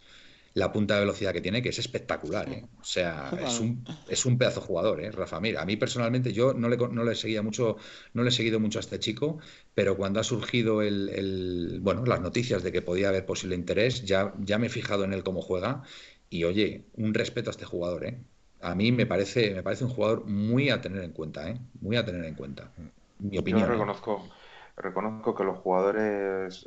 la 0.58 0.72
punta 0.72 0.96
de 0.96 1.02
velocidad 1.02 1.34
que 1.34 1.42
tiene, 1.42 1.62
que 1.62 1.70
es 1.70 1.78
espectacular. 1.78 2.50
¿eh? 2.50 2.66
O 2.82 2.84
sea, 2.84 3.30
es 3.46 3.60
un, 3.60 3.86
es 4.10 4.26
un 4.26 4.40
pedazo 4.40 4.60
jugador, 4.60 5.04
¿eh? 5.04 5.12
Rafa 5.12 5.40
Mira, 5.40 5.62
A 5.62 5.66
mí 5.66 5.78
personalmente 5.78 6.34
yo 6.34 6.56
no 6.56 6.68
le, 6.68 6.78
no 6.78 7.04
le 7.04 7.14
seguía 7.14 7.44
mucho, 7.44 7.78
no 8.14 8.24
le 8.24 8.30
he 8.30 8.32
seguido 8.32 8.60
mucho 8.60 8.80
a 8.80 8.82
este 8.82 8.98
chico, 8.98 9.38
pero 9.76 9.96
cuando 9.96 10.20
ha 10.20 10.24
surgido 10.24 10.82
el, 10.82 11.78
bueno, 11.84 12.06
las 12.06 12.22
noticias 12.22 12.64
de 12.64 12.72
que 12.72 12.82
podía 12.82 13.10
haber 13.10 13.24
posible 13.24 13.56
interés, 13.56 14.04
ya, 14.04 14.34
ya 14.40 14.58
me 14.58 14.66
he 14.66 14.70
fijado 14.72 15.04
en 15.04 15.14
él 15.14 15.24
cómo 15.24 15.44
juega. 15.44 15.84
Y 16.32 16.44
oye, 16.44 16.86
un 16.96 17.14
respeto 17.14 17.52
a 17.52 17.52
este 17.52 17.66
jugador, 17.66 18.06
¿eh? 18.06 18.18
A 18.60 18.74
mí 18.74 18.92
me 18.92 19.06
parece, 19.06 19.54
me 19.54 19.62
parece 19.62 19.84
un 19.84 19.92
jugador 19.92 20.26
muy 20.26 20.72
a 20.72 20.82
tener 20.82 21.04
en 21.04 21.12
cuenta, 21.12 21.48
¿eh? 21.52 21.60
Muy 21.82 21.98
a 21.98 22.04
tener 22.04 22.26
en 22.26 22.34
cuenta. 22.34 22.72
Mi 23.20 23.38
opinión. 23.38 23.62
Yo 23.62 23.68
¿eh? 23.68 23.72
reconozco, 23.74 24.28
reconozco 24.76 25.36
que 25.36 25.44
los 25.44 25.60
jugadores 25.60 26.66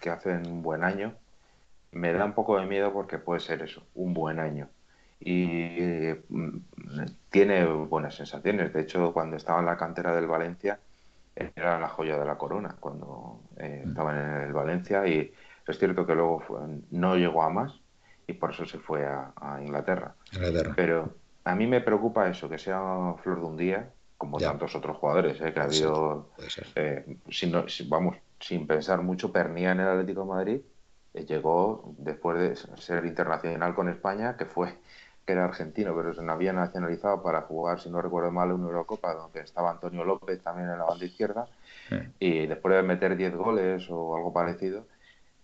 que 0.00 0.10
hacen 0.10 0.46
un 0.46 0.62
buen 0.62 0.84
año 0.84 1.16
me 1.92 2.12
da 2.12 2.24
un 2.24 2.32
poco 2.32 2.58
de 2.58 2.66
miedo 2.66 2.92
porque 2.92 3.18
puede 3.18 3.40
ser 3.40 3.62
eso, 3.62 3.82
un 3.94 4.14
buen 4.14 4.38
año. 4.38 4.68
Y 5.20 6.14
mm, 6.28 6.56
tiene 7.30 7.64
buenas 7.64 8.16
sensaciones. 8.16 8.72
De 8.72 8.80
hecho, 8.80 9.12
cuando 9.12 9.36
estaba 9.36 9.60
en 9.60 9.66
la 9.66 9.76
cantera 9.76 10.14
del 10.14 10.26
Valencia, 10.26 10.80
era 11.34 11.78
la 11.78 11.88
joya 11.88 12.18
de 12.18 12.24
la 12.26 12.36
corona 12.36 12.76
cuando 12.80 13.40
eh, 13.56 13.82
mm. 13.84 13.88
estaba 13.90 14.12
en 14.12 14.42
el 14.42 14.52
Valencia. 14.52 15.06
Y 15.06 15.32
es 15.66 15.78
cierto 15.78 16.06
que 16.06 16.14
luego 16.14 16.42
no 16.90 17.16
llegó 17.16 17.42
a 17.42 17.50
más 17.50 17.80
y 18.26 18.32
por 18.32 18.50
eso 18.50 18.64
se 18.64 18.78
fue 18.78 19.06
a, 19.06 19.60
Inglaterra. 19.62 20.14
Pero 20.74 21.14
a 21.44 21.54
mí 21.54 21.66
me 21.66 21.80
preocupa 21.80 22.28
eso, 22.28 22.48
que 22.48 22.58
sea 22.58 23.14
flor 23.22 23.40
de 23.40 23.46
un 23.46 23.56
día, 23.56 23.90
como 24.16 24.38
tantos 24.38 24.74
otros 24.74 24.96
jugadores, 24.96 25.40
eh, 25.40 25.52
que 25.52 25.60
ha 25.60 25.64
habido, 25.64 26.30
eh, 26.74 27.16
vamos, 27.88 28.16
sin 28.40 28.66
pensar 28.66 29.02
mucho, 29.02 29.32
pernía 29.32 29.72
en 29.72 29.80
el 29.80 29.88
Atlético 29.88 30.22
de 30.22 30.26
Madrid 30.26 30.60
llegó 31.14 31.94
después 31.98 32.38
de 32.38 32.56
ser 32.80 33.04
internacional 33.04 33.74
con 33.74 33.88
España, 33.88 34.36
que 34.36 34.46
fue 34.46 34.74
que 35.26 35.32
era 35.32 35.44
argentino, 35.44 35.94
pero 35.94 36.12
se 36.14 36.20
había 36.28 36.52
nacionalizado 36.52 37.22
para 37.22 37.42
jugar, 37.42 37.80
si 37.80 37.90
no 37.90 38.02
recuerdo 38.02 38.32
mal, 38.32 38.50
una 38.52 38.66
Eurocopa, 38.66 39.14
donde 39.14 39.40
estaba 39.40 39.70
Antonio 39.70 40.04
López 40.04 40.42
también 40.42 40.68
en 40.68 40.78
la 40.78 40.84
banda 40.84 41.04
izquierda, 41.04 41.46
y 42.18 42.46
después 42.46 42.74
de 42.74 42.82
meter 42.82 43.16
10 43.16 43.34
goles 43.34 43.88
o 43.88 44.16
algo 44.16 44.32
parecido, 44.32 44.84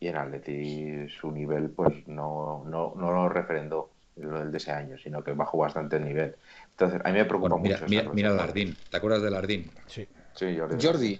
y 0.01 0.09
en 0.09 0.17
Atleti 0.17 1.09
su 1.09 1.31
nivel 1.31 1.71
pues 1.71 2.07
no, 2.09 2.65
no, 2.67 2.95
no 2.97 3.13
lo 3.13 3.29
refrendó 3.29 3.91
el 4.17 4.51
de 4.51 4.59
ese 4.59 4.73
año, 4.73 4.99
sino 4.99 5.23
que 5.23 5.33
bajó 5.33 5.59
bastante 5.59 5.97
el 5.97 6.05
nivel. 6.05 6.35
Entonces, 6.71 7.01
a 7.05 7.09
mí 7.09 7.19
me 7.19 7.25
preocupa 7.25 7.57
mira, 7.57 7.77
mucho. 7.77 7.89
Mira, 7.89 8.11
mira 8.13 8.31
Lardín, 8.31 8.77
¿te 8.91 8.97
acuerdas 8.97 9.23
de 9.23 9.31
Lardín? 9.31 9.71
Sí. 9.87 10.07
Sí, 10.35 10.57
Jordi. 10.57 10.87
Jordi. 10.87 11.19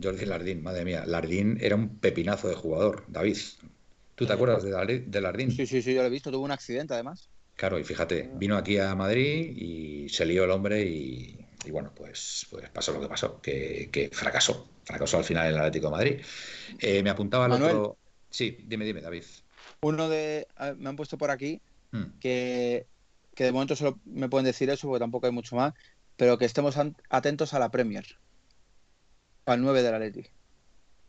Jordi 0.00 0.26
Lardín, 0.26 0.62
madre 0.62 0.84
mía. 0.84 1.04
Lardín 1.06 1.58
era 1.60 1.76
un 1.76 1.98
pepinazo 1.98 2.48
de 2.48 2.54
jugador, 2.54 3.04
David. 3.08 3.36
¿Tú 4.16 4.26
te 4.26 4.32
acuerdas 4.32 4.62
de, 4.62 5.20
Lardín? 5.20 5.52
Sí, 5.52 5.66
sí, 5.66 5.82
sí, 5.82 5.94
yo 5.94 6.00
lo 6.00 6.08
he 6.08 6.10
visto. 6.10 6.32
Tuvo 6.32 6.44
un 6.44 6.50
accidente 6.50 6.94
además. 6.94 7.28
Claro, 7.54 7.78
y 7.78 7.84
fíjate, 7.84 8.30
vino 8.34 8.56
aquí 8.56 8.78
a 8.78 8.94
Madrid 8.94 9.54
y 9.54 10.08
se 10.08 10.24
lió 10.24 10.44
el 10.44 10.50
hombre 10.50 10.82
y, 10.82 11.38
bueno, 11.70 11.92
pues, 11.94 12.46
pues 12.50 12.68
pasó 12.70 12.92
lo 12.92 13.00
que 13.00 13.08
pasó, 13.08 13.40
que, 13.42 14.10
fracasó. 14.12 14.68
Fracasó 14.84 15.18
al 15.18 15.24
final 15.24 15.48
en 15.48 15.52
el 15.52 15.58
Atlético 15.58 15.88
de 15.88 15.90
Madrid. 15.90 16.20
Eh, 16.78 17.02
me 17.02 17.10
apuntaba 17.10 17.44
al 17.44 17.52
otro. 17.52 17.98
Sí, 18.30 18.56
dime, 18.66 18.86
dime, 18.86 19.02
David. 19.02 19.24
Uno 19.82 20.08
de. 20.08 20.48
Me 20.78 20.88
han 20.88 20.96
puesto 20.96 21.18
por 21.18 21.30
aquí 21.30 21.60
hmm. 21.92 22.18
que, 22.18 22.86
que 23.34 23.44
de 23.44 23.52
momento 23.52 23.76
solo 23.76 23.98
me 24.06 24.30
pueden 24.30 24.46
decir 24.46 24.70
eso 24.70 24.88
porque 24.88 25.00
tampoco 25.00 25.26
hay 25.26 25.32
mucho 25.32 25.56
más, 25.56 25.74
pero 26.16 26.38
que 26.38 26.46
estemos 26.46 26.76
atentos 27.10 27.52
a 27.52 27.58
la 27.58 27.70
Premier. 27.70 28.06
Al 29.44 29.60
9 29.60 29.82
del 29.82 29.94
Atleti. 29.94 30.24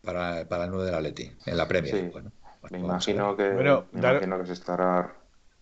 Para, 0.01 0.47
para 0.47 0.65
el 0.65 0.71
9 0.71 0.85
del 0.85 0.95
Atleti, 0.95 1.31
en 1.45 1.57
la 1.57 1.67
Premier. 1.67 2.11
Bueno. 2.11 2.31
Me 2.69 2.79
imagino 2.79 3.35
que, 3.35 3.49
me 3.91 4.39
que 4.39 4.45
se 4.45 4.53
estará. 4.53 5.15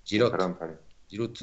Giroud. 0.04 0.34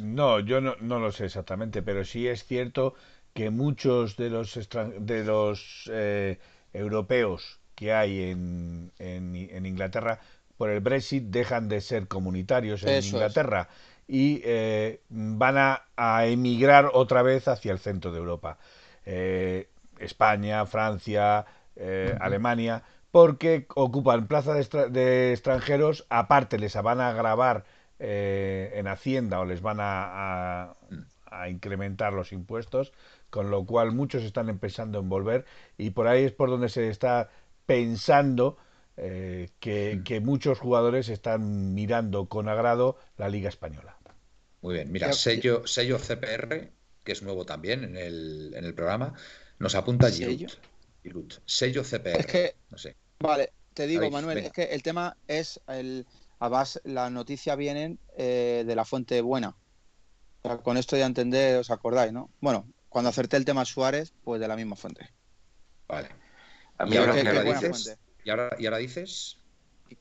No, 0.02 0.40
yo 0.40 0.60
no, 0.60 0.74
no, 0.80 0.98
lo 0.98 1.12
sé 1.12 1.26
exactamente, 1.26 1.82
pero 1.82 2.04
sí 2.04 2.26
es 2.28 2.44
cierto 2.44 2.94
que 3.32 3.50
muchos 3.50 4.16
de 4.16 4.30
los 4.30 4.68
de 4.98 5.24
los 5.24 5.90
eh, 5.92 6.38
europeos 6.72 7.60
que 7.74 7.92
hay 7.92 8.30
en, 8.30 8.92
en, 8.98 9.66
Inglaterra 9.66 10.20
por 10.56 10.70
el 10.70 10.80
Brexit 10.80 11.24
dejan 11.24 11.68
de 11.68 11.80
ser 11.80 12.06
comunitarios 12.06 12.82
en 12.84 13.02
Inglaterra 13.02 13.68
y 14.06 14.40
eh, 14.44 15.00
van 15.08 15.56
a, 15.96 16.26
emigrar 16.26 16.90
otra 16.92 17.22
vez 17.22 17.48
hacia 17.48 17.72
el 17.72 17.78
centro 17.78 18.12
de 18.12 18.18
Europa. 18.18 18.58
Eh, 19.06 19.68
España, 19.98 20.66
Francia, 20.66 21.46
eh, 21.76 22.16
Alemania, 22.20 22.82
porque 23.12 23.66
ocupan 23.76 24.26
plaza 24.26 24.54
de, 24.54 25.32
extranjeros, 25.32 26.06
aparte 26.08 26.58
les 26.58 26.74
van 26.74 27.00
a 27.00 27.12
grabar 27.12 27.64
en 27.98 28.88
Hacienda 28.88 29.38
o 29.38 29.44
les 29.44 29.60
van 29.60 29.78
a, 29.80 30.74
a, 31.26 31.48
incrementar 31.48 32.14
los 32.14 32.32
impuestos, 32.32 32.92
con 33.30 33.50
lo 33.50 33.64
cual 33.64 33.92
muchos 33.92 34.24
están 34.24 34.48
empezando 34.48 34.98
a 34.98 35.02
volver 35.02 35.44
y 35.78 35.90
por 35.90 36.08
ahí 36.08 36.24
es 36.24 36.32
por 36.32 36.50
donde 36.50 36.68
se 36.68 36.88
está 36.88 37.30
pensando 37.66 38.56
que, 38.96 40.20
muchos 40.22 40.58
jugadores 40.58 41.08
están 41.08 41.74
mirando 41.74 42.26
con 42.26 42.48
agrado 42.48 42.98
la 43.18 43.28
Liga 43.28 43.50
Española. 43.50 43.96
Muy 44.62 44.74
bien, 44.74 44.90
mira, 44.90 45.12
sello, 45.12 45.66
sello 45.66 45.98
CPR, 45.98 46.70
que 47.04 47.12
es 47.12 47.22
nuevo 47.22 47.44
también 47.44 47.84
en 47.84 47.96
el, 47.96 48.54
en 48.56 48.64
el 48.64 48.74
programa, 48.74 49.14
nos 49.58 49.74
apunta 49.74 50.10
Giroud. 50.10 51.32
Sello 51.44 51.82
CPR. 51.82 52.20
Es 52.20 52.26
que, 52.26 52.54
no 52.70 52.78
sé. 52.78 52.96
Vale, 53.22 53.52
te 53.74 53.86
digo, 53.86 54.10
Manuel, 54.10 54.38
es 54.38 54.52
que 54.52 54.64
el 54.64 54.82
tema 54.82 55.16
es 55.26 55.60
el. 55.68 56.06
Además, 56.38 56.80
la 56.84 57.08
noticia 57.08 57.54
vienen 57.54 57.98
eh, 58.16 58.64
de 58.66 58.74
la 58.74 58.84
fuente 58.84 59.20
buena. 59.20 59.54
con 60.62 60.76
esto 60.76 60.96
ya 60.96 61.06
entender, 61.06 61.58
os 61.58 61.70
acordáis, 61.70 62.12
¿no? 62.12 62.30
Bueno, 62.40 62.66
cuando 62.88 63.10
acerté 63.10 63.36
el 63.36 63.44
tema 63.44 63.64
Suárez, 63.64 64.12
pues 64.24 64.40
de 64.40 64.48
la 64.48 64.56
misma 64.56 64.76
fuente. 64.76 65.08
Vale. 65.86 66.08
¿Y 66.86 66.96
ahora, 66.96 67.14
dices? 67.14 67.96
¿Y, 68.24 68.30
ahora, 68.30 68.78
dices? 68.78 69.38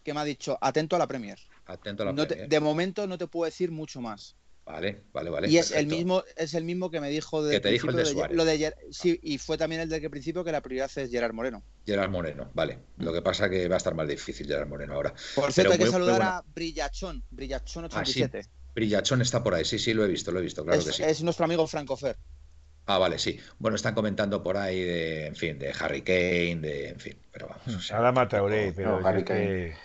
¿Qué 0.03 0.13
me 0.13 0.19
ha 0.19 0.23
dicho? 0.23 0.57
Atento 0.61 0.95
a 0.95 0.99
la 0.99 1.07
Premier. 1.07 1.37
Atento 1.65 2.03
a 2.03 2.07
la 2.07 2.13
Premier. 2.13 2.49
de 2.49 2.59
momento 2.59 3.05
no 3.05 3.17
te 3.17 3.27
puedo 3.27 3.45
decir 3.45 3.71
mucho 3.71 4.01
más. 4.01 4.35
Vale, 4.65 5.03
vale, 5.11 5.29
vale. 5.29 5.49
Y 5.49 5.57
es 5.57 5.71
el 5.71 5.87
mismo, 5.87 6.23
es 6.35 6.53
el 6.53 6.63
mismo 6.63 6.91
que 6.91 7.01
me 7.01 7.09
dijo 7.09 7.43
de. 7.43 7.55
Que 7.55 7.59
te 7.59 7.69
dijo 7.69 7.89
el 7.89 7.95
de, 7.95 8.29
Lo 8.31 8.45
de, 8.45 8.73
sí, 8.91 9.19
y 9.23 9.37
fue 9.37 9.57
también 9.57 9.81
el 9.81 9.89
de 9.89 9.99
que 9.99 10.09
principio 10.09 10.43
que 10.43 10.51
la 10.51 10.61
prioridad 10.61 10.89
es 10.95 11.09
Gerard 11.09 11.33
Moreno. 11.33 11.63
Gerard 11.85 12.09
Moreno, 12.09 12.51
vale. 12.53 12.79
Lo 12.97 13.11
que 13.11 13.21
pasa 13.21 13.49
que 13.49 13.67
va 13.67 13.75
a 13.75 13.77
estar 13.77 13.95
más 13.95 14.07
difícil 14.07 14.47
Gerard 14.47 14.67
Moreno 14.67 14.93
ahora. 14.93 15.13
Por 15.35 15.51
cierto, 15.51 15.73
hay 15.73 15.79
que 15.79 15.87
saludar 15.87 16.21
a 16.21 16.43
Brillachón, 16.53 17.23
Brillachón 17.31 17.85
87. 17.85 18.41
Ah, 18.43 18.49
Brillachón 18.75 19.21
está 19.21 19.43
por 19.43 19.55
ahí, 19.55 19.65
sí, 19.65 19.79
sí, 19.79 19.93
lo 19.93 20.05
he 20.05 20.07
visto, 20.07 20.31
lo 20.31 20.39
he 20.39 20.43
visto, 20.43 20.63
claro 20.63 20.79
es, 20.79 20.85
que 20.85 20.93
sí. 20.93 21.03
Es 21.03 21.23
nuestro 21.23 21.45
amigo 21.45 21.65
Franco 21.67 21.97
Fer. 21.97 22.17
Ah, 22.85 22.97
vale, 22.97 23.19
sí. 23.19 23.39
Bueno, 23.59 23.75
están 23.75 23.93
comentando 23.93 24.41
por 24.41 24.57
ahí 24.57 24.79
de, 24.79 25.27
en 25.27 25.35
fin, 25.35 25.59
de 25.59 25.73
Harry 25.79 26.01
Kane, 26.01 26.57
de, 26.61 26.89
en 26.89 26.99
fin, 26.99 27.17
pero 27.31 27.47
vamos. 27.47 27.75
O 27.75 27.79
sea, 27.81 27.97
pero 28.29 29.05
Harry 29.05 29.23
Kane. 29.23 29.75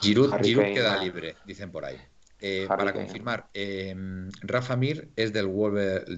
Giroud 0.00 0.34
queda 0.40 1.02
libre, 1.02 1.36
dicen 1.46 1.70
por 1.70 1.84
ahí. 1.84 1.96
Eh, 2.40 2.66
para 2.68 2.92
confirmar, 2.92 3.46
eh, 3.54 3.94
Rafa 4.42 4.76
Mir 4.76 5.08
es 5.16 5.32
del, 5.32 5.46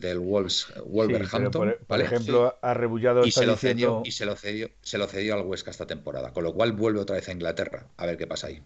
del 0.00 0.18
Wolves, 0.18 0.72
Wolverhampton. 0.86 1.76
por, 1.86 2.00
ejemplo, 2.00 2.58
ha 2.62 2.74
rebullado 2.74 3.24
y 3.24 3.30
se, 3.30 3.46
lo 3.46 3.56
cedió, 3.56 4.02
y 4.04 4.10
se 4.10 4.26
lo 4.26 4.34
cedió, 4.34 4.70
se 4.80 4.98
lo 4.98 5.06
cedió 5.06 5.34
al 5.34 5.42
Huesca 5.42 5.70
esta 5.70 5.86
temporada, 5.86 6.32
con 6.32 6.42
lo 6.42 6.52
cual 6.52 6.72
vuelve 6.72 7.00
otra 7.00 7.16
vez 7.16 7.28
a 7.28 7.32
Inglaterra. 7.32 7.86
A 7.96 8.06
ver 8.06 8.16
qué 8.16 8.26
pasa 8.26 8.48
ahí. 8.48 8.62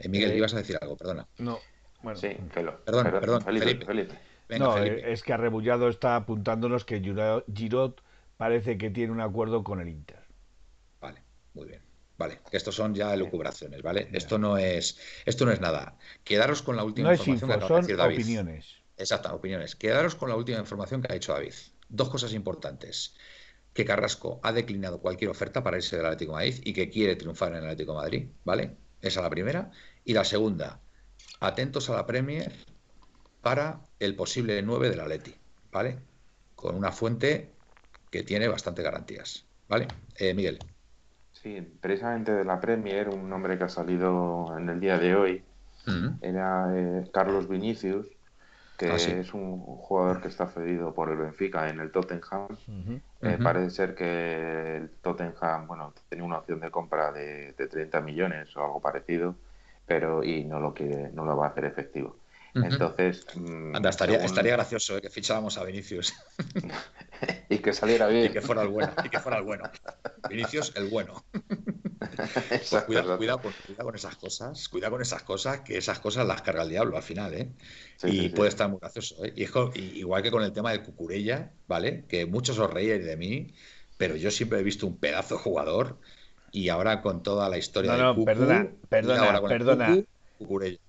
Eh, 0.00 0.08
Miguel, 0.08 0.36
ibas 0.36 0.54
a 0.54 0.58
decir 0.58 0.78
algo, 0.80 0.96
perdona. 0.96 1.26
No, 1.38 1.60
bueno, 2.02 2.18
sí, 2.18 2.28
perdón, 2.52 2.78
perdón, 2.84 3.42
Felipe. 3.42 4.18
no, 4.58 4.78
es 4.78 5.22
que 5.22 5.32
ha 5.32 5.36
rebullado 5.36 5.88
está 5.88 6.16
apuntándonos 6.16 6.84
que 6.84 7.00
Giroud 7.00 7.94
parece 8.36 8.78
que 8.78 8.90
tiene 8.90 9.12
un 9.12 9.20
acuerdo 9.20 9.62
con 9.62 9.80
el 9.80 9.88
Inter. 9.88 10.24
Vale, 11.00 11.22
muy 11.54 11.66
bien. 11.66 11.85
Vale, 12.18 12.40
estos 12.50 12.74
son 12.74 12.94
ya 12.94 13.12
elucubraciones, 13.12 13.82
¿vale? 13.82 14.08
Esto 14.12 14.38
no 14.38 14.56
es 14.56 14.98
esto 15.26 15.44
no 15.44 15.52
es 15.52 15.60
nada. 15.60 15.98
Quedaros 16.24 16.62
con 16.62 16.76
la 16.76 16.84
última 16.84 17.12
información 17.12 17.48
que 17.50 17.56
acaba 17.56 17.76
de 17.76 17.82
decir 17.82 17.96
David. 17.96 18.16
opiniones. 18.16 18.76
Exacto, 18.96 19.34
opiniones. 19.34 19.76
Quedaros 19.76 20.14
con 20.14 20.30
la 20.30 20.36
última 20.36 20.58
información 20.58 21.02
que 21.02 21.12
ha 21.12 21.14
dicho 21.14 21.32
David. 21.32 21.52
Dos 21.88 22.08
cosas 22.08 22.32
importantes. 22.32 23.14
Que 23.74 23.84
Carrasco 23.84 24.40
ha 24.42 24.52
declinado 24.52 25.00
cualquier 25.00 25.30
oferta 25.30 25.62
para 25.62 25.76
irse 25.76 25.96
del 25.96 26.06
Atlético 26.06 26.32
de 26.32 26.36
Madrid 26.36 26.62
y 26.64 26.72
que 26.72 26.88
quiere 26.88 27.16
triunfar 27.16 27.52
en 27.52 27.58
el 27.58 27.64
Atlético 27.64 27.92
de 27.92 27.98
Madrid, 27.98 28.28
¿vale? 28.44 28.76
Esa 29.02 29.20
es 29.20 29.24
la 29.24 29.30
primera. 29.30 29.70
Y 30.04 30.14
la 30.14 30.24
segunda, 30.24 30.80
atentos 31.40 31.90
a 31.90 31.94
la 31.94 32.06
Premier 32.06 32.50
para 33.42 33.82
el 34.00 34.16
posible 34.16 34.62
9 34.62 34.88
del 34.88 35.00
Atleti, 35.00 35.34
¿vale? 35.70 35.98
Con 36.54 36.74
una 36.74 36.90
fuente 36.92 37.52
que 38.10 38.22
tiene 38.22 38.48
bastante 38.48 38.82
garantías, 38.82 39.44
¿vale? 39.68 39.88
Eh, 40.16 40.32
Miguel. 40.32 40.58
Sí, 41.46 41.60
precisamente 41.80 42.32
de 42.32 42.44
la 42.44 42.58
Premier, 42.58 43.08
un 43.08 43.30
nombre 43.30 43.56
que 43.56 43.62
ha 43.62 43.68
salido 43.68 44.58
en 44.58 44.68
el 44.68 44.80
día 44.80 44.98
de 44.98 45.14
hoy 45.14 45.44
era 46.20 46.72
eh, 46.74 47.08
Carlos 47.12 47.48
Vinicius, 47.48 48.08
que 48.76 48.90
ah, 48.90 48.96
es 48.96 49.32
un 49.32 49.60
jugador 49.60 50.20
que 50.20 50.26
está 50.26 50.48
cedido 50.48 50.92
por 50.92 51.08
el 51.08 51.18
Benfica 51.18 51.70
en 51.70 51.78
el 51.78 51.92
Tottenham. 51.92 52.48
Eh, 53.22 53.38
parece 53.40 53.70
ser 53.70 53.94
que 53.94 54.78
el 54.78 54.90
Tottenham, 55.00 55.68
bueno, 55.68 55.94
tenía 56.08 56.24
una 56.24 56.38
opción 56.38 56.58
de 56.58 56.72
compra 56.72 57.12
de, 57.12 57.52
de 57.52 57.68
30 57.68 58.00
millones 58.00 58.56
o 58.56 58.64
algo 58.64 58.80
parecido, 58.80 59.36
pero 59.86 60.24
y 60.24 60.42
no 60.42 60.58
lo 60.58 60.74
quiere, 60.74 61.12
no 61.12 61.24
lo 61.24 61.36
va 61.36 61.46
a 61.46 61.50
hacer 61.50 61.66
efectivo. 61.66 62.16
Entonces. 62.64 63.26
Mm, 63.34 63.76
Anda, 63.76 63.90
estaría, 63.90 64.24
estaría 64.24 64.52
gracioso 64.52 64.96
eh, 64.96 65.00
que 65.00 65.10
ficháramos 65.10 65.58
a 65.58 65.64
Vinicius. 65.64 66.14
y 67.48 67.58
que 67.58 67.72
saliera 67.72 68.06
bien. 68.08 68.26
Y 68.26 68.28
que 68.30 68.40
fuera 68.40 68.62
el 68.62 68.68
bueno. 68.68 68.92
Y 69.04 69.08
que 69.08 69.20
fuera 69.20 69.38
el 69.38 69.44
bueno. 69.44 69.64
Vinicius, 70.28 70.72
el 70.76 70.88
bueno. 70.88 71.24
Pues 71.98 72.84
cuidado, 72.84 73.40
con, 73.40 73.94
esas 73.94 74.16
cosas. 74.16 74.68
Cuidado 74.68 74.92
con 74.92 75.02
esas 75.02 75.22
cosas, 75.22 75.60
que 75.60 75.78
esas 75.78 75.98
cosas 75.98 76.26
las 76.26 76.42
carga 76.42 76.62
el 76.62 76.68
diablo 76.68 76.96
al 76.96 77.02
final, 77.02 77.34
¿eh? 77.34 77.48
y 78.04 78.28
puede 78.28 78.50
estar 78.50 78.68
muy 78.68 78.78
gracioso. 78.78 79.24
¿eh? 79.24 79.32
Y 79.34 79.44
es 79.44 79.50
igual 79.74 80.22
que 80.22 80.30
con 80.30 80.42
el 80.42 80.52
tema 80.52 80.72
de 80.72 80.82
Cucurella, 80.82 81.52
¿vale? 81.66 82.04
Que 82.08 82.26
muchos 82.26 82.58
os 82.58 82.72
reíais 82.72 83.04
de 83.04 83.16
mí, 83.16 83.54
pero 83.96 84.16
yo 84.16 84.30
siempre 84.30 84.60
he 84.60 84.62
visto 84.62 84.86
un 84.86 84.98
pedazo 84.98 85.36
de 85.36 85.42
jugador. 85.42 85.98
Y 86.52 86.68
ahora 86.68 87.02
con 87.02 87.22
toda 87.22 87.48
la 87.48 87.58
historia 87.58 87.96
no, 87.96 88.14
no, 88.14 88.24
perdona, 88.24 88.68
perdona, 88.88 89.42
perdona. 89.42 90.04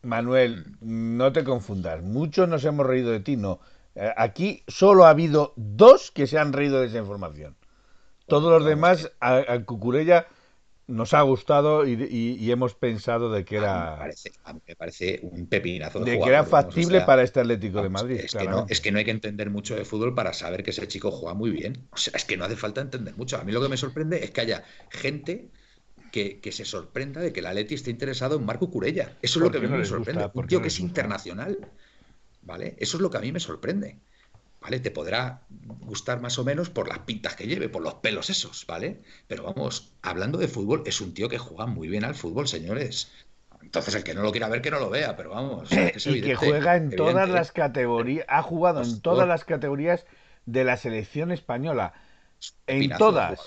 Manuel, 0.01 0.65
no 0.81 1.31
te 1.31 1.43
confundas. 1.43 2.01
Muchos 2.03 2.47
nos 2.47 2.63
hemos 2.65 2.85
reído 2.85 3.11
de 3.11 3.19
ti, 3.19 3.37
no. 3.37 3.59
Eh, 3.95 4.11
aquí 4.15 4.63
solo 4.67 5.05
ha 5.05 5.09
habido 5.09 5.53
dos 5.55 6.11
que 6.11 6.27
se 6.27 6.37
han 6.37 6.53
reído 6.53 6.81
de 6.81 6.87
esa 6.87 6.99
información. 6.99 7.55
Todos 8.27 8.51
los 8.51 8.65
demás, 8.65 9.11
a, 9.19 9.59
Cucurella 9.65 10.27
nos 10.85 11.13
ha 11.13 11.21
gustado 11.21 11.87
y, 11.87 12.51
hemos 12.51 12.75
pensado 12.75 13.31
de 13.31 13.45
que 13.45 13.57
era. 13.57 13.97
me 14.67 14.75
parece, 14.75 15.19
un 15.23 15.47
pepinazo 15.47 15.99
de, 15.99 16.11
de 16.11 16.19
que 16.19 16.29
era 16.29 16.43
factible 16.43 17.01
para 17.01 17.23
este 17.23 17.39
Atlético 17.39 17.81
de 17.81 17.89
Madrid. 17.89 18.21
Es, 18.23 18.35
que 18.35 18.45
no, 18.45 18.65
es 18.69 18.81
que 18.81 18.91
no 18.91 18.99
hay 18.99 19.05
que 19.05 19.11
entender 19.11 19.49
mucho 19.49 19.75
de 19.75 19.85
fútbol 19.85 20.13
para 20.13 20.33
saber 20.33 20.63
que 20.63 20.71
ese 20.71 20.87
chico 20.87 21.11
juega 21.11 21.33
muy 21.33 21.51
bien. 21.51 21.87
O 21.91 21.97
sea, 21.97 22.13
es 22.15 22.25
que 22.25 22.37
no 22.37 22.45
hace 22.45 22.55
falta 22.55 22.81
entender 22.81 23.15
mucho. 23.15 23.37
A 23.37 23.43
mí 23.43 23.51
lo 23.51 23.61
que 23.61 23.69
me 23.69 23.77
sorprende 23.77 24.23
es 24.23 24.31
que 24.31 24.41
haya 24.41 24.63
gente 24.89 25.49
que, 26.41 26.51
se 26.51 26.65
sorprenda 26.65 27.21
de 27.21 27.31
que 27.31 27.41
la 27.41 27.53
Leti 27.53 27.75
esté 27.75 27.91
interesado 27.91 28.37
en 28.37 28.45
Marco 28.45 28.69
Curella. 28.69 29.17
Eso 29.21 29.39
es 29.39 29.43
lo 29.43 29.51
que 29.51 29.57
a 29.57 29.61
mí 29.61 29.67
me 29.67 29.85
sorprende. 29.85 30.29
Un 30.33 30.47
tío 30.47 30.61
que 30.61 30.69
es 30.69 30.79
internacional. 30.79 31.57
¿Vale? 32.41 32.75
Eso 32.79 32.97
es 32.97 33.01
lo 33.01 33.09
que 33.09 33.17
a 33.17 33.21
mí 33.21 33.31
me 33.31 33.39
sorprende. 33.39 33.97
¿Vale? 34.61 34.79
Te 34.79 34.89
podrá 34.89 35.41
gustar 35.81 36.19
más 36.19 36.39
o 36.39 36.43
menos 36.43 36.69
por 36.69 36.87
las 36.87 36.99
pintas 36.99 37.35
que 37.35 37.45
lleve, 37.45 37.69
por 37.69 37.83
los 37.83 37.95
pelos 37.95 38.29
esos, 38.29 38.65
¿vale? 38.65 39.01
Pero 39.27 39.43
vamos, 39.43 39.91
hablando 40.01 40.37
de 40.37 40.47
fútbol, 40.47 40.83
es 40.85 40.99
un 40.99 41.13
tío 41.13 41.29
que 41.29 41.37
juega 41.37 41.67
muy 41.67 41.87
bien 41.87 42.03
al 42.03 42.15
fútbol, 42.15 42.47
señores. 42.47 43.11
Entonces, 43.61 43.93
el 43.95 44.03
que 44.03 44.13
no 44.13 44.23
lo 44.23 44.31
quiera 44.31 44.49
ver, 44.49 44.61
que 44.61 44.71
no 44.71 44.79
lo 44.79 44.89
vea, 44.89 45.15
pero 45.15 45.31
vamos. 45.31 45.69
y 46.05 46.21
que 46.21 46.35
juega 46.35 46.75
en 46.75 46.95
todas 46.95 47.29
las 47.29 47.51
categorías, 47.51 48.25
ha 48.29 48.41
jugado 48.41 48.81
en 48.81 49.01
todas 49.01 49.27
las 49.27 49.45
categorías 49.45 50.05
de 50.45 50.63
la 50.63 50.77
selección 50.77 51.31
española 51.31 51.93
en 52.67 52.89
todas. 52.97 53.39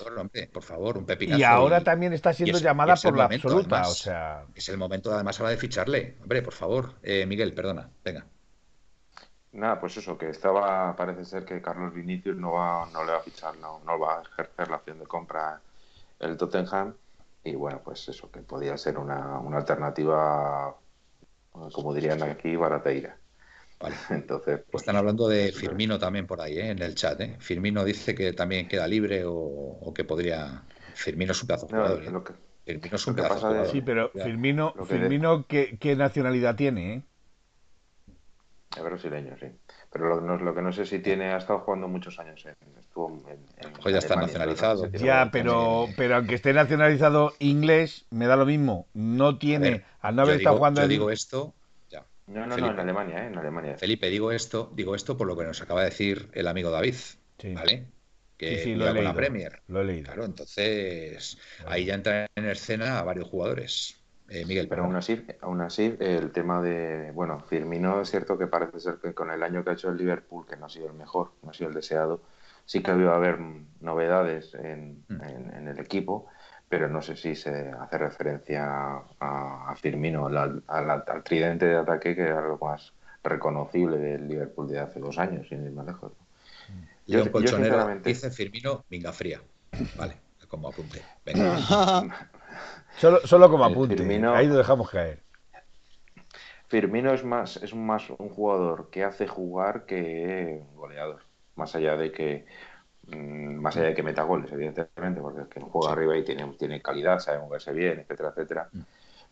por 0.53 0.63
favor, 0.63 0.99
un 0.99 1.07
pepinazo. 1.07 1.39
Y 1.39 1.45
ahora 1.45 1.83
también 1.83 2.13
está 2.13 2.33
siendo 2.33 2.59
llamada 2.59 2.97
por 2.97 3.17
la 3.17 3.25
absoluta. 3.25 3.83
o 3.83 3.93
sea... 3.93 4.45
Es 4.55 4.69
el 4.69 4.79
momento, 4.79 5.13
además, 5.13 5.39
ahora 5.41 5.51
de 5.51 5.57
ficharle. 5.57 6.17
Hombre, 6.23 6.43
por 6.43 6.55
favor. 6.55 6.95
Eh, 7.03 7.27
Miguel, 7.27 7.55
perdona. 7.55 7.89
Venga. 8.05 8.27
Nada, 9.53 9.81
pues 9.81 9.97
eso, 9.97 10.17
que 10.17 10.31
estaba, 10.31 10.95
parece 10.95 11.25
ser 11.25 11.45
que 11.45 11.61
Carlos 11.61 11.93
Vinicius 11.93 12.37
no 12.37 12.53
va, 12.53 12.87
no 12.93 13.05
le 13.05 13.13
va 13.13 13.19
a 13.19 13.23
fichar, 13.23 13.57
no, 13.57 13.81
no 13.85 13.99
va 13.99 14.19
a 14.19 14.23
ejercer 14.23 14.69
la 14.69 14.77
opción 14.77 14.99
de 15.01 15.07
compra 15.07 15.61
el 16.21 16.37
Tottenham. 16.37 16.95
Y 17.43 17.55
bueno, 17.55 17.81
pues 17.83 18.09
eso, 18.09 18.31
que 18.31 18.41
podía 18.41 18.77
ser 18.77 18.99
una, 18.99 19.39
una 19.39 19.59
alternativa, 19.59 20.77
como 21.53 21.95
dirían 21.95 22.23
aquí, 22.23 22.55
barateira. 22.55 23.20
Vale. 23.81 23.97
Entonces, 24.11 24.61
pues, 24.71 24.83
Están 24.83 24.97
hablando 24.97 25.27
de 25.27 25.53
Firmino 25.53 25.99
también 25.99 26.27
por 26.27 26.41
ahí, 26.41 26.59
¿eh? 26.59 26.71
en 26.71 26.83
el 26.83 26.95
chat. 26.95 27.21
¿eh? 27.21 27.37
Firmino 27.39 27.85
dice 27.85 28.15
que 28.15 28.33
también 28.33 28.69
queda 28.69 28.87
libre 28.87 29.23
o, 29.25 29.93
que 29.95 30.05
podría. 30.05 30.63
Firmino 30.95 31.33
es 31.33 31.41
un 31.43 31.49
pedazo 31.49 31.67
jugador. 31.67 32.03
¿eh? 32.03 32.35
Firmino 32.65 32.97
es 32.97 33.07
un 33.07 33.15
pedazo 33.15 33.35
jugador. 33.37 33.69
Sí, 33.69 33.81
pero 33.81 34.11
Firmino, 34.11 34.75
Firmino 34.85 35.47
¿qué, 35.47 35.97
nacionalidad 35.97 36.57
tiene? 36.57 37.05
Es 38.77 38.85
brasileño, 38.85 39.37
sí. 39.41 39.47
Pero 39.91 40.09
lo, 40.09 40.21
no, 40.21 40.37
lo, 40.37 40.55
que 40.55 40.63
no 40.63 40.73
sé 40.73 40.87
si 40.87 41.01
tiene, 41.01 41.33
ha 41.33 41.39
estado 41.39 41.59
jugando 41.61 41.89
muchos 41.89 42.21
años. 42.21 42.45
En, 42.47 42.55
estuvo 42.79 43.25
en, 43.29 43.45
ya 43.91 43.99
está 43.99 44.15
nacionalizado. 44.15 44.87
Ya, 44.93 45.31
pero, 45.33 45.89
pero 45.97 46.17
aunque 46.17 46.37
esté 46.37 46.53
nacionalizado 46.53 47.33
inglés, 47.41 48.07
me 48.11 48.27
da 48.27 48.37
lo 48.37 48.47
mismo. 48.47 48.87
No 48.95 49.39
tiene, 49.39 49.83
al 50.01 50.15
no 50.15 50.23
haber 50.23 50.37
estado 50.37 50.59
jugando 50.59 50.83
yo 50.83 50.87
digo 50.89 51.11
esto, 51.11 51.55
No, 52.31 52.47
no, 52.47 52.57
no, 52.57 52.71
en 52.71 52.79
Alemania, 52.79 53.25
¿eh? 53.25 53.27
en 53.27 53.39
Alemania. 53.39 53.77
Felipe, 53.77 54.09
digo 54.09 54.31
esto, 54.31 54.71
digo 54.75 54.95
esto 54.95 55.17
por 55.17 55.27
lo 55.27 55.37
que 55.37 55.45
nos 55.45 55.61
acaba 55.63 55.81
de 55.81 55.91
decir 55.91 56.29
el 56.33 56.47
amigo 56.47 56.71
David, 56.71 56.95
¿vale? 57.55 57.87
Que 58.37 58.63
sí, 58.63 58.75
lo 58.75 58.89
he 58.89 59.03
la 59.03 59.15
Premier. 59.15 59.61
Lo 59.67 59.81
he 59.81 59.85
leído. 59.85 60.07
Claro, 60.07 60.25
entonces 60.25 61.37
ahí 61.67 61.85
ya 61.87 61.95
entran 61.95 62.27
en 62.35 62.47
escena 62.47 63.03
varios 63.03 63.29
jugadores. 63.29 64.01
Eh, 64.29 64.47
Miguel. 64.47 64.69
Pero 64.69 64.85
aún 64.85 64.95
así, 64.95 65.27
aún 65.41 65.61
así, 65.61 65.97
el 65.99 66.31
tema 66.31 66.63
de, 66.63 67.11
bueno, 67.11 67.41
Firmino 67.41 68.01
es 68.01 68.11
cierto 68.11 68.39
que 68.39 68.47
parece 68.47 68.79
ser 68.79 68.99
que 69.03 69.13
con 69.13 69.29
el 69.33 69.43
año 69.43 69.65
que 69.65 69.71
ha 69.71 69.73
hecho 69.73 69.89
el 69.89 69.97
Liverpool, 69.97 70.47
que 70.47 70.57
no 70.57 70.67
ha 70.67 70.69
sido 70.69 70.87
el 70.87 70.95
mejor, 70.95 71.33
no 71.43 71.51
ha 71.51 71.53
sido 71.53 71.69
el 71.69 71.75
deseado, 71.75 72.23
sí 72.65 72.81
que 72.81 72.93
ha 72.93 72.95
habido 72.95 73.13
haber 73.13 73.41
novedades 73.81 74.55
en, 74.55 75.05
mm. 75.09 75.69
el 75.69 75.79
equipo, 75.81 76.29
pero 76.71 76.89
no 76.89 77.03
sé 77.03 77.17
si 77.17 77.35
se 77.35 77.73
hace 77.73 77.99
referencia 77.99 79.03
a, 79.19 79.75
Firmino, 79.77 80.29
al, 80.29 81.23
tridente 81.25 81.67
de 81.67 81.77
ataque, 81.77 82.15
que 82.15 82.23
era 82.23 82.41
lo 82.43 82.59
más 82.59 82.93
reconocible 83.25 83.99
del 83.99 84.29
Liverpool 84.29 84.69
de 84.69 84.79
hace 84.79 85.01
dos 85.01 85.19
años, 85.19 85.49
sin 85.49 85.65
ir 85.65 85.73
más 85.73 85.85
lejos. 85.85 86.13
Yo, 87.09 87.31
Colchonero 87.33 87.93
dice 88.05 88.31
Firmino, 88.31 88.85
venga 88.89 89.13
fría. 89.13 89.43
Vale, 89.97 90.15
como 90.47 90.69
apunte. 90.69 91.03
Venga. 91.27 91.59
Solo, 92.99 93.21
solo 93.27 93.51
como 93.51 93.65
apunte. 93.65 94.03
Ahí 94.29 94.47
lo 94.47 94.57
dejamos 94.57 94.91
caer. 94.91 95.23
Firmino 96.69 97.13
es 97.13 97.25
más, 97.25 97.57
es 97.57 97.75
más 97.75 98.11
un 98.11 98.29
jugador 98.29 98.91
que 98.91 99.03
hace 99.03 99.27
jugar 99.27 99.87
que 99.87 100.61
un 100.61 100.77
goleador. 100.77 101.23
Más 101.57 101.75
allá 101.75 101.97
de 101.97 102.13
que 102.13 102.47
más 103.17 103.77
allá 103.77 103.89
de 103.89 103.95
que 103.95 104.03
meta 104.03 104.23
goles, 104.23 104.51
evidentemente, 104.53 105.21
porque 105.21 105.43
es 105.43 105.49
que 105.49 105.61
juega 105.61 105.93
arriba 105.93 106.17
y 106.17 106.25
tiene, 106.25 106.47
tiene 106.59 106.81
calidad, 106.81 107.19
sabe 107.19 107.39
moverse 107.39 107.73
bien, 107.73 108.01
etcétera, 108.01 108.31
etcétera. 108.31 108.69
Mm. 108.73 108.81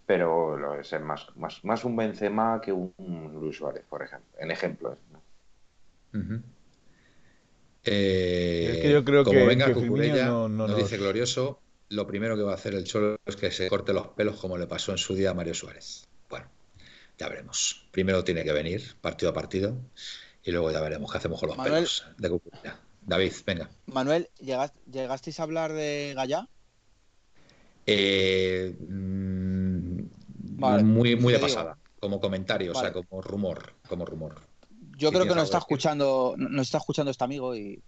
Pero 0.07 0.57
lo 0.57 0.81
es 0.81 1.01
más, 1.01 1.27
más, 1.37 1.63
más 1.65 1.85
un 1.85 1.95
Benzema 1.95 2.61
que 2.63 2.73
un, 2.73 2.93
Luis 3.35 3.57
Suárez, 3.57 3.85
por 3.89 4.03
ejemplo. 4.03 4.31
En 4.39 4.51
ejemplo. 4.51 4.97
Eh, 7.85 8.71
es 8.73 8.79
que 8.79 8.91
yo 8.91 9.05
creo 9.05 9.25
como 9.25 9.39
que, 9.39 9.47
venga 9.47 9.67
que 9.67 10.25
no, 10.25 10.49
no, 10.49 10.67
dice 10.75 10.97
glorioso, 10.97 11.61
lo 11.91 12.07
primero 12.07 12.37
que 12.37 12.43
va 12.43 12.53
a 12.53 12.55
hacer 12.55 12.75
el 12.75 12.85
Cholo 12.85 13.19
es 13.25 13.37
que 13.37 13.51
se 13.51 13.69
corte 13.69 13.93
los 13.93 14.09
pelos 14.09 14.41
como 14.41 14.57
le 14.57 14.67
pasó 14.67 14.93
en 14.93 14.99
su 14.99 15.15
día 15.15 15.31
a 15.31 15.35
Mario 15.35 15.55
Suárez. 15.55 16.09
Bueno, 16.29 16.47
ya 17.19 17.29
veremos. 17.29 17.89
Primero 17.91 18.25
tiene 18.25 18.45
que 18.45 18.53
venir, 18.53 18.97
partido 19.01 19.31
a 19.31 19.35
partido, 19.35 19.77
y 20.43 20.51
luego 20.53 20.71
ya 20.71 20.81
veremos 20.81 21.11
qué 21.13 21.19
hacemos 21.19 21.41
con 21.41 21.51
los 21.51 21.59
pelos 21.59 22.07
de 22.17 22.31
Cucurella. 22.31 22.79
David, 23.09 23.33
venga. 23.47 23.71
Manuel, 23.87 24.29
¿llegasteis 24.39 25.41
a 25.41 25.43
hablar 25.43 25.73
de 25.73 26.13
Gallá? 26.15 26.47
Eh, 27.87 28.77
mm, 28.79 30.03
muy 30.85 31.17
muy 31.17 31.33
de 31.33 31.39
pasada, 31.39 31.79
como 32.01 32.21
comentario, 32.21 32.73
o 32.73 32.75
sea, 32.75 32.93
como 32.93 33.23
rumor, 33.23 33.73
como 33.89 34.05
rumor. 34.05 34.43
Yo 34.99 35.11
creo 35.11 35.25
que 35.25 35.35
nos 35.35 35.45
está 35.45 35.57
escuchando, 35.57 36.35
nos 36.37 36.67
está 36.67 36.79
escuchando 36.79 37.11
este 37.11 37.25
amigo 37.25 37.57
y 37.57 37.83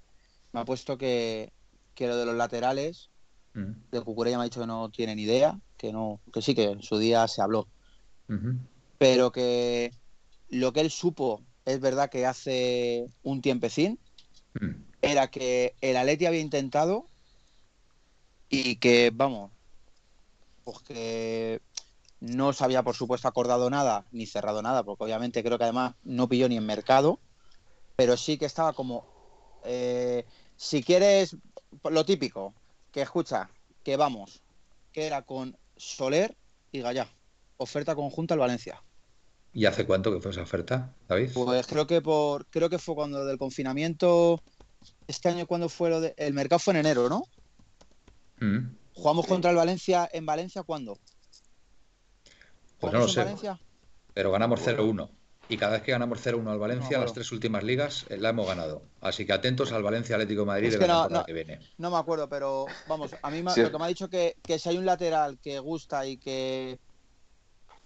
me 0.53 0.61
ha 0.61 0.65
puesto 0.65 0.97
que, 0.97 1.53
que 1.95 2.07
lo 2.07 2.17
de 2.17 2.25
los 2.25 2.35
laterales 2.35 3.11
de 3.53 4.01
Cucurella 4.01 4.39
me 4.39 4.45
ha 4.45 4.45
dicho 4.45 4.61
que 4.61 4.67
no 4.67 4.89
tiene 4.89 5.15
ni 5.17 5.25
idea, 5.25 5.61
que 5.77 5.93
no, 5.93 6.21
que 6.33 6.41
sí, 6.41 6.55
que 6.55 6.65
en 6.65 6.83
su 6.83 6.97
día 6.97 7.29
se 7.29 7.43
habló. 7.43 7.69
Pero 8.97 9.33
que 9.33 9.93
lo 10.49 10.73
que 10.73 10.81
él 10.81 10.91
supo 10.91 11.43
es 11.67 11.79
verdad 11.79 12.09
que 12.09 12.25
hace 12.25 13.07
un 13.23 13.43
tiempecín 13.43 13.99
era 15.11 15.31
que 15.31 15.75
el 15.81 15.97
Atleti 15.97 16.27
había 16.27 16.41
intentado 16.41 17.07
y 18.49 18.77
que, 18.77 19.11
vamos, 19.15 19.51
pues 20.65 20.79
que 20.81 21.61
no 22.21 22.53
se 22.53 22.65
había, 22.65 22.83
por 22.83 22.95
supuesto, 22.95 23.29
acordado 23.29 23.71
nada 23.71 24.05
ni 24.13 24.27
cerrado 24.27 24.63
nada, 24.63 24.83
porque 24.83 25.05
obviamente 25.05 25.43
creo 25.43 25.59
que 25.59 25.65
además 25.65 25.95
no 26.05 26.29
pilló 26.29 26.49
ni 26.49 26.57
en 26.57 26.67
mercado, 26.67 27.19
pero 27.97 28.17
sí 28.17 28.39
que 28.39 28.47
estaba 28.47 28.73
como, 28.73 29.07
eh, 29.65 30.25
si 30.57 30.83
quieres, 30.83 31.37
lo 31.85 32.05
típico, 32.05 32.55
que 32.93 33.03
escucha, 33.03 33.51
que 33.83 33.97
vamos, 33.97 34.43
que 34.93 35.07
era 35.07 35.23
con 35.23 35.57
Soler 35.77 36.37
y 36.73 36.81
Gallá. 36.81 37.09
Oferta 37.57 37.95
conjunta 37.95 38.35
al 38.35 38.41
Valencia. 38.41 38.83
¿Y 39.53 39.67
hace 39.67 39.85
cuánto 39.85 40.13
que 40.13 40.21
fue 40.21 40.31
esa 40.31 40.43
oferta, 40.43 40.95
David? 41.09 41.31
Pues 41.35 41.67
creo 41.67 41.87
que 41.87 42.01
por 42.01 42.47
creo 42.47 42.71
que 42.71 42.79
fue 42.79 42.95
cuando 42.95 43.25
del 43.25 43.39
confinamiento 43.39 44.43
este 45.11 45.29
año 45.29 45.47
cuando 45.47 45.69
fue 45.69 45.91
lo 45.91 46.01
de 46.01 46.15
el 46.17 46.33
mercado 46.35 46.59
fue 46.59 46.75
en 46.75 46.81
enero, 46.81 47.09
¿no? 47.09 47.25
Mm. 48.41 48.75
Jugamos 48.95 49.27
contra 49.27 49.51
el 49.51 49.57
Valencia 49.57 50.09
en 50.13 50.27
Valencia 50.27 50.63
¿cuándo? 50.63 50.99
Pues 52.79 52.93
no 52.93 53.01
lo 53.01 53.09
sé. 53.09 53.25
Pero 54.15 54.33
ganamos 54.33 54.67
0-1 54.67 55.09
y 55.51 55.57
cada 55.57 55.73
vez 55.73 55.83
que 55.83 55.93
ganamos 55.93 56.25
0-1 56.25 56.49
al 56.49 56.59
Valencia, 56.59 56.99
las 56.99 57.13
tres 57.13 57.33
últimas 57.33 57.65
ligas 57.65 58.07
eh, 58.09 58.17
la 58.17 58.31
hemos 58.31 58.47
ganado. 58.47 58.83
Así 59.01 59.27
que 59.27 59.33
atentos 59.33 59.73
al 59.73 59.83
Valencia 59.83 60.15
Atlético 60.15 60.43
de 60.43 60.47
Madrid 60.47 60.71
de 60.71 60.79
la 60.79 60.87
temporada 60.87 61.25
que 61.27 61.33
viene. 61.33 61.59
No 61.77 61.91
me 61.91 61.99
acuerdo, 61.99 62.29
pero 62.29 62.67
vamos, 62.87 63.11
a 63.21 63.31
mí 63.31 63.43
lo 63.43 63.53
que 63.71 63.79
me 63.79 63.85
ha 63.85 63.89
dicho 63.89 64.09
que, 64.09 64.37
que 64.43 64.59
si 64.59 64.69
hay 64.69 64.79
un 64.79 64.87
lateral 64.87 65.39
que 65.43 65.59
gusta 65.59 66.07
y 66.07 66.17
que 66.17 66.79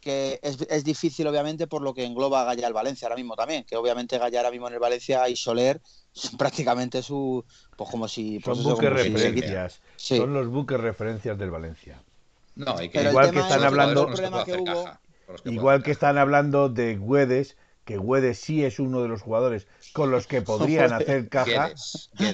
que 0.05 0.39
es, 0.43 0.85
difícil 0.85 1.27
obviamente 1.27 1.67
por 1.67 1.81
lo 1.81 1.95
que 1.95 2.05
engloba 2.05 2.43
a 2.43 2.45
Gaya 2.45 2.67
al 2.67 2.75
Valencia 2.75 3.07
ahora 3.07 3.17
mismo 3.17 3.37
también, 3.37 3.65
que 3.65 3.75
obviamente 3.75 4.19
Gaya 4.19 4.41
ahora 4.41 4.51
mismo 4.51 4.69
en 4.69 4.75
el 4.75 4.79
Valencia 4.79 5.27
y 5.31 5.37
Soler 5.37 5.81
son 6.15 6.39
prácticamente 6.39 7.03
su 7.03 7.45
pues 7.77 7.91
como 7.91 8.09
si 8.09 8.41
son 8.41 8.55
pues 8.55 8.65
buques 8.65 8.91
referencias, 8.91 9.81
son 9.97 10.33
los 10.33 10.49
buques 10.49 10.81
referencias 10.81 11.37
del 11.39 11.51
Valencia. 11.51 12.01
No, 12.55 12.81
igual 12.81 13.33
que 13.33 13.41
están 13.41 13.65
hablando 13.65 14.09
Igual 15.45 15.83
que 15.83 15.91
están 15.91 16.19
hablando 16.19 16.69
de 16.69 16.97
Güedes, 16.97 17.57
que 17.85 17.97
Güedes 17.97 18.39
sí 18.39 18.65
es 18.65 18.79
uno 18.79 19.03
de 19.03 19.09
los 19.09 19.23
jugadores 19.23 19.67
con 19.93 20.11
los 20.11 20.27
que 20.27 20.43
podrían 20.43 20.93
hacer 20.93 21.29
caja. 21.29 21.73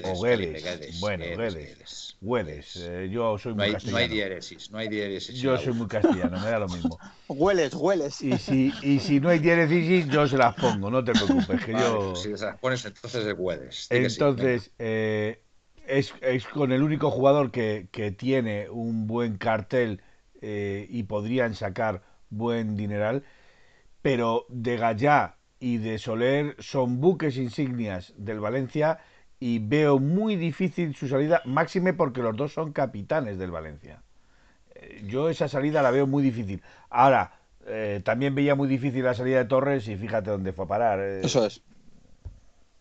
o 0.03 0.21
Guedes. 0.21 0.99
Bueno, 0.99 1.25
Guedes. 1.25 2.10
Güedes. 2.21 2.75
Eh, 2.75 3.09
yo 3.11 3.35
soy 3.39 3.55
muy 3.55 3.71
castellano. 3.71 3.91
No 3.91 3.97
hay 3.97 4.07
diéresis, 4.07 4.71
no 4.71 4.77
hay 4.77 4.87
diéresis. 4.87 5.35
Yo 5.41 5.57
soy 5.57 5.73
muy 5.73 5.87
castellano, 5.87 6.39
me 6.39 6.51
da 6.51 6.59
lo 6.59 6.67
mismo. 6.67 6.99
Hueles, 7.27 7.73
hueles. 7.73 8.21
Y 8.21 8.37
si, 8.37 8.71
y 8.83 8.99
si 8.99 9.19
no 9.19 9.29
hay 9.29 9.39
diéresis, 9.39 10.07
yo 10.07 10.27
se 10.27 10.37
las 10.37 10.53
pongo, 10.53 10.91
no 10.91 11.03
te 11.03 11.13
preocupes. 11.13 11.65
Que 11.65 11.71
yo... 11.71 12.15
Si 12.15 12.37
se 12.37 12.45
las 12.45 12.59
pones, 12.59 12.85
entonces 12.85 13.25
es 13.25 13.35
Güedes. 13.35 13.87
Entonces, 13.89 14.69
eh, 14.77 15.41
es, 15.87 16.13
es, 16.21 16.45
con 16.45 16.71
el 16.71 16.83
único 16.83 17.09
jugador 17.09 17.49
que, 17.49 17.87
que 17.91 18.11
tiene 18.11 18.69
un 18.69 19.07
buen 19.07 19.37
cartel 19.37 20.03
eh, 20.41 20.85
y 20.89 21.03
podrían 21.03 21.55
sacar 21.55 22.03
buen 22.29 22.77
dineral, 22.77 23.23
pero 24.03 24.45
de 24.47 24.77
Gallá 24.77 25.37
y 25.59 25.77
de 25.77 25.97
Soler 25.97 26.55
son 26.59 27.01
buques 27.01 27.37
insignias 27.37 28.13
del 28.15 28.39
Valencia 28.39 28.99
y 29.41 29.57
veo 29.57 29.97
muy 29.97 30.35
difícil 30.35 30.95
su 30.95 31.07
salida, 31.07 31.41
máxime 31.45 31.93
porque 31.93 32.21
los 32.21 32.37
dos 32.37 32.53
son 32.53 32.73
capitanes 32.73 33.39
del 33.39 33.49
Valencia. 33.49 34.03
Eh, 34.75 35.03
yo 35.07 35.29
esa 35.29 35.47
salida 35.47 35.81
la 35.81 35.89
veo 35.89 36.05
muy 36.05 36.21
difícil. 36.21 36.61
Ahora, 36.91 37.39
eh, 37.65 38.01
también 38.05 38.35
veía 38.35 38.53
muy 38.53 38.67
difícil 38.67 39.03
la 39.03 39.15
salida 39.15 39.39
de 39.39 39.45
Torres 39.45 39.87
y 39.87 39.97
fíjate 39.97 40.29
dónde 40.29 40.53
fue 40.53 40.65
a 40.65 40.67
parar. 40.67 40.99
Eh. 40.99 41.21
Eso 41.23 41.43
es. 41.43 41.61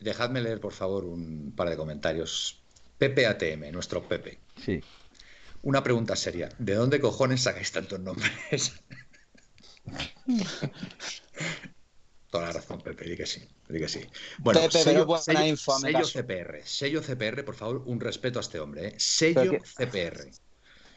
Dejadme 0.01 0.43
leer, 0.43 0.61
por 0.61 0.75
favor, 0.75 1.05
un 1.05 1.55
par 1.57 1.71
de 1.71 1.79
comentarios. 1.79 2.61
Pepe 2.99 3.27
ATM, 3.27 3.73
nuestro 3.73 4.03
Pepe. 4.03 4.39
Sí. 4.63 4.83
Una 5.63 5.83
pregunta 5.83 6.15
seria. 6.15 6.51
¿De 6.59 6.75
dónde 6.75 7.01
cojones 7.01 7.41
sacáis 7.41 7.73
tantos 7.73 8.01
nombres? 8.01 8.75
Toda 12.31 12.47
la 12.47 12.53
razón, 12.53 12.81
Pepe, 12.81 13.11
di 13.11 13.17
que 13.17 13.27
sí, 13.27 13.43
di 13.69 13.79
que 13.81 13.89
sí. 13.89 14.01
Bueno, 14.39 14.61
sello, 14.71 15.05
CPR, 15.05 16.63
sello 16.65 17.03
CPR, 17.03 17.45
por 17.45 17.57
favor, 17.57 17.83
un 17.87 17.99
respeto 17.99 18.39
a 18.39 18.43
este 18.43 18.61
hombre, 18.61 18.89
¿eh? 18.89 18.95
Sello 18.99 19.59
CPR. 19.77 20.31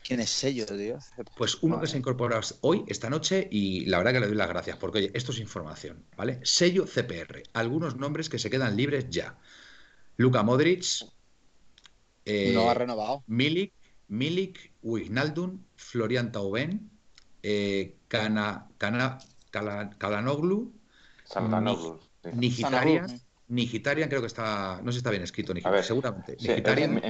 ¿Quién 0.03 0.19
es 0.19 0.29
sello, 0.29 0.65
tío? 0.67 0.99
Pues 1.35 1.57
uno 1.61 1.81
que 1.81 1.87
se 1.87 1.97
incorpora 1.97 2.39
hoy, 2.61 2.83
esta 2.87 3.09
noche, 3.09 3.47
y 3.49 3.85
la 3.85 3.97
verdad 3.97 4.13
que 4.13 4.19
le 4.19 4.27
doy 4.27 4.35
las 4.35 4.49
gracias, 4.49 4.77
porque 4.77 4.99
oye, 4.99 5.11
esto 5.15 5.31
es 5.31 5.39
información, 5.39 6.05
¿vale? 6.15 6.39
Sello 6.43 6.85
CPR, 6.85 7.41
algunos 7.53 7.95
nombres 7.95 8.29
que 8.29 8.37
se 8.37 8.51
quedan 8.51 8.77
libres 8.77 9.09
ya. 9.09 9.35
Luka 10.17 10.43
Modric. 10.43 10.85
Eh, 12.25 12.51
no 12.53 12.69
ha 12.69 12.75
renovado. 12.75 13.23
Milik, 13.25 13.73
Milik, 14.07 14.71
Wijnaldum, 14.83 15.63
Florian 15.77 16.31
Tauben, 16.31 16.91
eh, 17.41 17.95
Cana, 18.07 18.69
Cana, 18.77 19.17
Kalanoglu, 19.49 20.73
Nigitarian, 22.33 23.07
Nigitarian 23.47 24.09
creo 24.09 24.21
que 24.21 24.27
está, 24.27 24.79
no 24.81 24.91
sé 24.91 24.93
si 24.93 24.97
está 24.97 25.09
bien 25.09 25.23
escrito, 25.23 25.53
Nigitarian, 25.53 25.83
seguramente. 25.83 26.35
Sí, 26.39 26.47
Nigitarian. 26.47 27.01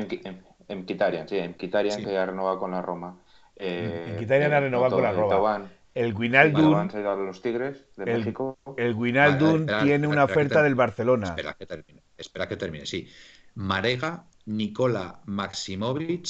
En, 0.67 0.86
Kitarian, 0.86 1.28
sí, 1.28 1.38
en 1.38 1.53
Kitarian 1.55 2.03
que 2.03 2.17
ha 2.17 2.26
renovado 2.26 2.59
con 2.59 2.71
la 2.71 2.82
Roma. 2.82 3.19
Eh, 3.55 4.07
en 4.09 4.17
Kitarian 4.17 4.53
ha 4.53 4.59
renovado 4.59 4.95
con 4.95 5.03
la 5.03 5.11
Roma. 5.11 5.69
El 5.93 6.15
Guinaldum. 6.15 6.89
los 7.26 7.41
Tigres 7.41 7.86
de 7.97 8.11
el, 8.11 8.19
México. 8.19 8.57
El 8.78 8.95
Guinaldum 8.95 9.67
tiene 9.84 10.07
una 10.07 10.24
oferta 10.24 10.63
del 10.63 10.76
Barcelona. 10.76 11.28
Espera 11.28 11.53
que 11.53 11.65
termine. 11.65 12.01
Espera 12.17 12.47
que 12.47 12.57
termine, 12.57 12.86
sí. 12.86 13.07
Marega, 13.55 14.26
Nicola 14.45 15.21
Maximovic, 15.26 16.28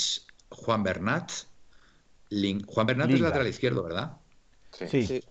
Juan 0.49 0.83
Bernat. 0.83 1.31
Juan 2.65 2.87
Bernat 2.87 3.11
es 3.11 3.21
lateral 3.21 3.47
izquierdo, 3.47 3.83
¿verdad? 3.83 4.17
Sí. 4.71 5.23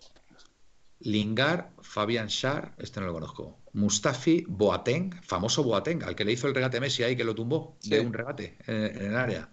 Lingar, 1.05 1.71
Fabián 1.81 2.29
Schar, 2.29 2.75
este 2.79 3.01
no 3.01 3.07
lo 3.07 3.13
conozco. 3.13 3.59
Mustafi, 3.73 4.45
Boateng, 4.49 5.23
famoso 5.23 5.63
Boateng, 5.63 6.03
al 6.03 6.15
que 6.15 6.25
le 6.25 6.33
hizo 6.33 6.47
el 6.47 6.55
regate 6.55 6.81
Messi 6.81 7.03
ahí 7.03 7.17
que 7.17 7.25
lo 7.25 7.35
tumbó 7.35 7.79
de 7.85 8.01
un 8.01 8.13
regate 8.13 8.59
en, 8.67 9.07
el 9.07 9.17
área. 9.17 9.49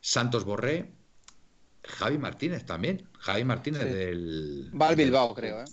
Santos 0.00 0.44
Borré, 0.44 0.92
Javi 1.82 2.18
Martínez 2.18 2.64
también. 2.64 3.08
Javi 3.18 3.44
Martínez 3.44 3.84
del. 3.84 4.70
Va 4.80 4.88
al 4.88 4.96
Bilbao, 4.96 5.34
creo, 5.34 5.62
¿eh? 5.62 5.66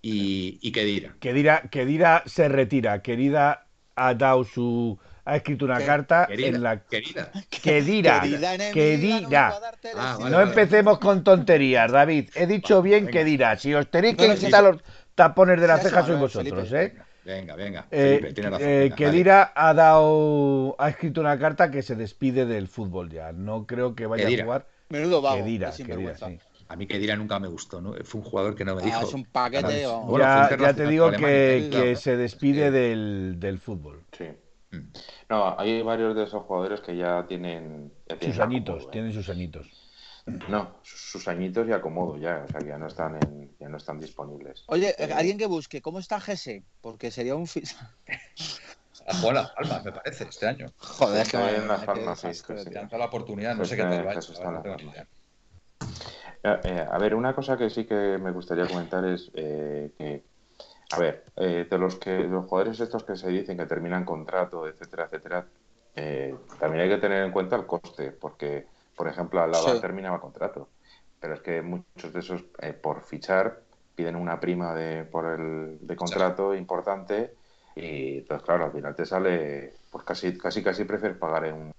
Y, 0.00 0.58
y 0.62 0.72
Kedira. 0.72 1.16
Kedira. 1.18 1.68
Kedira 1.70 2.22
se 2.26 2.48
retira. 2.48 3.02
Querida 3.02 3.66
ha 3.96 4.14
dado 4.14 4.44
su 4.44 4.98
ha 5.28 5.36
escrito 5.36 5.66
una 5.66 5.78
carta 5.80 6.26
en 6.30 6.62
la 6.62 6.80
querida. 6.80 7.30
Kedira 7.62 8.22
Kedira 8.72 9.60
ah, 9.94 10.18
no 10.30 10.40
empecemos 10.40 10.98
con 10.98 11.22
tonterías 11.22 11.92
David. 11.92 12.30
He 12.34 12.46
dicho 12.46 12.80
bien 12.80 13.06
Kedira 13.06 13.58
si 13.58 13.74
os 13.74 13.90
tenéis 13.90 14.16
que 14.16 14.34
quitar 14.36 14.64
los 14.64 14.78
tapones 15.14 15.60
de 15.60 15.66
las 15.66 15.82
cejas 15.82 16.06
sois 16.06 16.18
vosotros 16.18 16.72
eh 16.72 16.94
venga 17.24 17.56
venga 17.56 17.86
eh, 17.90 18.32
eh, 18.60 18.90
Kedira 18.96 19.52
ha 19.54 19.74
dado 19.74 20.74
ha 20.78 20.88
escrito 20.88 21.20
una 21.20 21.38
carta 21.38 21.70
que 21.70 21.82
se 21.82 21.94
despide 21.94 22.46
del 22.46 22.66
fútbol 22.68 23.10
ya. 23.10 23.32
No 23.32 23.66
creo 23.66 23.94
que 23.94 24.06
vaya 24.06 24.26
a 24.26 24.44
jugar. 24.44 24.66
Menudo 24.88 25.20
vago, 25.20 25.44
Kedira, 25.44 25.70
Kedira 25.72 26.16
sí. 26.16 26.38
A 26.68 26.76
mí 26.76 26.86
Kedira 26.86 27.16
nunca 27.16 27.38
me 27.38 27.48
gustó, 27.48 27.80
¿no? 27.80 27.94
Fue 28.04 28.20
un 28.20 28.26
jugador 28.26 28.54
que 28.54 28.64
no 28.64 28.74
me 28.76 28.82
ah, 28.82 28.84
dijo. 28.84 29.00
Es 29.02 29.14
un 29.14 29.24
paquete. 29.24 29.82
ya, 29.82 30.74
te 30.74 30.86
digo 30.86 31.10
que, 31.12 31.96
se 31.98 32.16
despide 32.16 32.70
del, 32.70 33.58
fútbol. 33.58 34.02
Sí. 34.16 34.24
Mm. 34.70 34.78
No, 35.28 35.58
hay 35.58 35.82
varios 35.82 36.16
de 36.16 36.24
esos 36.24 36.42
jugadores 36.44 36.80
que 36.80 36.96
ya 36.96 37.26
tienen. 37.26 37.92
sus 38.20 38.38
añitos, 38.38 38.84
¿eh? 38.84 38.88
tienen 38.92 39.12
sus 39.12 39.28
añitos. 39.28 39.68
No, 40.48 40.76
sus 40.82 41.26
añitos 41.26 41.66
y 41.68 41.72
acomodo 41.72 42.18
ya, 42.18 42.44
o 42.46 42.52
sea 42.52 42.60
que 42.60 42.66
ya 42.66 42.78
no 42.78 42.86
están 42.86 43.16
en, 43.16 43.50
ya 43.58 43.68
no 43.68 43.78
están 43.78 43.98
disponibles. 43.98 44.64
Oye, 44.66 44.94
eh, 44.98 45.10
alguien 45.14 45.38
que 45.38 45.46
busque, 45.46 45.80
¿cómo 45.80 45.98
está 46.00 46.20
Gese? 46.20 46.64
Porque 46.82 47.10
sería 47.10 47.34
un 47.34 47.46
a 49.08 49.14
jugar 49.14 49.34
las 49.34 49.50
palmas, 49.52 49.84
me 49.84 49.92
parece, 49.92 50.24
este 50.24 50.46
año. 50.46 50.72
Joder, 50.76 51.22
es 51.22 51.30
que 51.30 51.36
en 51.36 51.68
las 51.68 51.84
palmas, 51.84 52.20
sí, 52.20 52.28
la 52.90 53.04
oportunidad, 53.04 53.56
no 53.56 53.64
sé 53.64 53.76
qué 53.76 53.82
tal 53.82 54.06
va 54.06 54.12
a 54.12 55.08
eh, 56.64 56.86
a 56.90 56.98
ver, 56.98 57.14
una 57.14 57.34
cosa 57.34 57.56
que 57.56 57.68
sí 57.68 57.84
que 57.84 58.18
me 58.18 58.30
gustaría 58.30 58.66
comentar 58.66 59.04
es 59.04 59.30
eh, 59.34 59.90
que, 59.98 60.22
a 60.90 60.98
ver, 60.98 61.24
eh, 61.36 61.66
de 61.68 61.78
los 61.78 61.96
que 61.96 62.18
los 62.20 62.46
jugadores 62.46 62.80
estos 62.80 63.04
que 63.04 63.16
se 63.16 63.28
dicen 63.28 63.58
que 63.58 63.66
terminan 63.66 64.04
contrato, 64.04 64.66
etcétera, 64.66 65.04
etcétera, 65.04 65.46
también 66.60 66.84
hay 66.84 66.88
que 66.88 66.98
tener 66.98 67.24
en 67.24 67.32
cuenta 67.32 67.56
el 67.56 67.66
coste, 67.66 68.12
porque, 68.12 68.66
por 68.96 69.08
ejemplo, 69.08 69.42
Alaba 69.42 69.74
sí. 69.74 69.80
terminaba 69.80 70.20
contrato, 70.20 70.68
pero 71.18 71.34
es 71.34 71.40
que 71.40 71.60
muchos 71.60 72.12
de 72.12 72.20
esos, 72.20 72.44
por 72.80 73.02
fichar, 73.02 73.62
piden 73.96 74.14
una 74.14 74.38
prima 74.38 74.74
de, 74.74 75.04
por 75.04 75.26
el, 75.26 75.78
de 75.80 75.96
contrato 75.96 76.54
importante 76.54 77.34
y 77.74 78.18
entonces, 78.18 78.44
claro, 78.46 78.66
al 78.66 78.72
final 78.72 78.94
te 78.94 79.04
sale, 79.04 79.74
pues 79.90 80.04
casi, 80.04 80.38
casi, 80.38 80.62
casi 80.62 80.84
prefieres 80.84 81.18
pagar 81.18 81.52
un, 81.52 81.72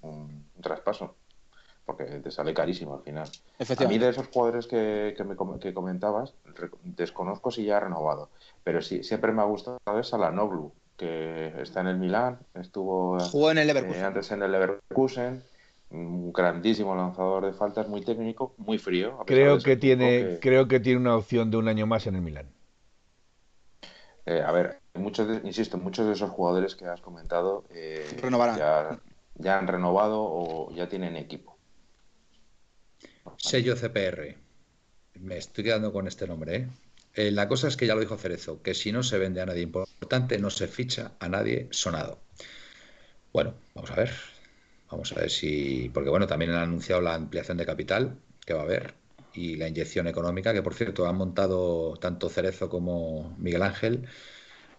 un 0.00 0.62
traspaso 0.62 1.16
porque 1.86 2.04
te 2.04 2.30
sale 2.30 2.52
carísimo 2.52 2.96
al 2.96 3.02
final. 3.02 3.28
A 3.78 3.88
mí 3.88 3.98
de 3.98 4.08
esos 4.08 4.26
jugadores 4.26 4.66
que, 4.66 5.14
que, 5.16 5.24
me, 5.24 5.36
que 5.60 5.72
comentabas, 5.72 6.34
desconozco 6.82 7.50
si 7.52 7.64
ya 7.64 7.76
ha 7.76 7.80
renovado, 7.80 8.28
pero 8.64 8.82
sí, 8.82 9.04
siempre 9.04 9.32
me 9.32 9.40
ha 9.40 9.44
gustado 9.44 9.78
es 9.98 10.12
Noblu, 10.12 10.72
que 10.96 11.52
está 11.62 11.80
en 11.82 11.86
el 11.86 11.98
Milán, 11.98 12.38
estuvo 12.54 13.18
Jugó 13.20 13.52
en 13.52 13.58
el 13.58 13.70
eh, 13.70 14.02
antes 14.02 14.30
en 14.32 14.42
el 14.42 14.50
Leverkusen, 14.50 15.42
un 15.90 16.32
grandísimo 16.32 16.96
lanzador 16.96 17.46
de 17.46 17.52
faltas, 17.52 17.88
muy 17.88 18.00
técnico, 18.00 18.54
muy 18.56 18.78
frío. 18.78 19.18
Creo 19.24 19.60
que 19.60 19.76
tiene, 19.76 20.38
creo 20.40 20.66
que 20.66 20.80
tiene 20.80 20.98
una 20.98 21.16
opción 21.16 21.50
de 21.52 21.56
un 21.56 21.68
año 21.68 21.86
más 21.86 22.08
en 22.08 22.16
el 22.16 22.22
Milán. 22.22 22.48
Eh, 24.24 24.42
a 24.44 24.50
ver, 24.50 24.80
muchos, 24.94 25.28
insisto, 25.44 25.78
muchos 25.78 26.06
de 26.06 26.14
esos 26.14 26.30
jugadores 26.30 26.74
que 26.74 26.86
has 26.86 27.00
comentado 27.00 27.62
eh, 27.70 28.04
ya, 28.58 28.98
ya 29.36 29.58
han 29.58 29.68
renovado 29.68 30.20
o 30.20 30.72
ya 30.72 30.88
tienen 30.88 31.16
equipo. 31.16 31.55
Sello 33.36 33.74
CPR. 33.76 34.36
Me 35.20 35.38
estoy 35.38 35.64
quedando 35.64 35.92
con 35.92 36.06
este 36.06 36.26
nombre. 36.26 36.56
¿eh? 36.56 36.68
¿eh? 37.14 37.30
la 37.30 37.48
cosa 37.48 37.68
es 37.68 37.76
que 37.76 37.86
ya 37.86 37.94
lo 37.94 38.00
dijo 38.00 38.16
Cerezo, 38.16 38.62
que 38.62 38.74
si 38.74 38.92
no 38.92 39.02
se 39.02 39.18
vende 39.18 39.40
a 39.40 39.46
nadie 39.46 39.62
importante, 39.62 40.38
no 40.38 40.50
se 40.50 40.68
ficha 40.68 41.12
a 41.18 41.28
nadie 41.28 41.68
sonado. 41.70 42.20
Bueno, 43.32 43.54
vamos 43.74 43.90
a 43.90 43.96
ver. 43.96 44.10
Vamos 44.90 45.12
a 45.12 45.20
ver 45.20 45.30
si. 45.30 45.90
Porque 45.92 46.10
bueno, 46.10 46.26
también 46.26 46.52
han 46.52 46.62
anunciado 46.62 47.02
la 47.02 47.14
ampliación 47.14 47.56
de 47.56 47.66
capital 47.66 48.18
que 48.44 48.54
va 48.54 48.60
a 48.60 48.64
haber 48.64 48.94
y 49.34 49.56
la 49.56 49.68
inyección 49.68 50.06
económica, 50.06 50.54
que 50.54 50.62
por 50.62 50.74
cierto 50.74 51.06
han 51.06 51.16
montado 51.16 51.96
tanto 52.00 52.28
Cerezo 52.28 52.68
como 52.70 53.34
Miguel 53.38 53.62
Ángel, 53.62 54.06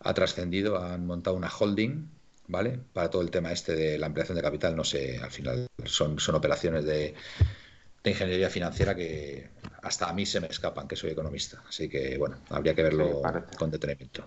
ha 0.01 0.13
trascendido, 0.13 0.81
han 0.81 1.05
montado 1.05 1.35
una 1.35 1.49
holding, 1.49 2.09
¿vale? 2.47 2.79
Para 2.93 3.09
todo 3.09 3.21
el 3.21 3.29
tema 3.29 3.51
este 3.51 3.75
de 3.75 3.99
la 3.99 4.07
ampliación 4.07 4.35
de 4.35 4.41
capital, 4.41 4.75
no 4.75 4.83
sé, 4.83 5.19
al 5.21 5.31
final 5.31 5.67
son, 5.85 6.19
son 6.19 6.35
operaciones 6.35 6.85
de, 6.85 7.13
ingeniería 8.09 8.49
financiera 8.49 8.95
que 8.95 9.49
hasta 9.81 10.09
a 10.09 10.13
mí 10.13 10.25
se 10.25 10.39
me 10.39 10.47
escapan, 10.47 10.87
que 10.87 10.95
soy 10.95 11.11
economista. 11.11 11.61
Así 11.67 11.89
que, 11.89 12.17
bueno, 12.17 12.37
habría 12.49 12.73
que 12.73 12.83
verlo 12.83 13.21
con 13.57 13.71
detenimiento. 13.71 14.23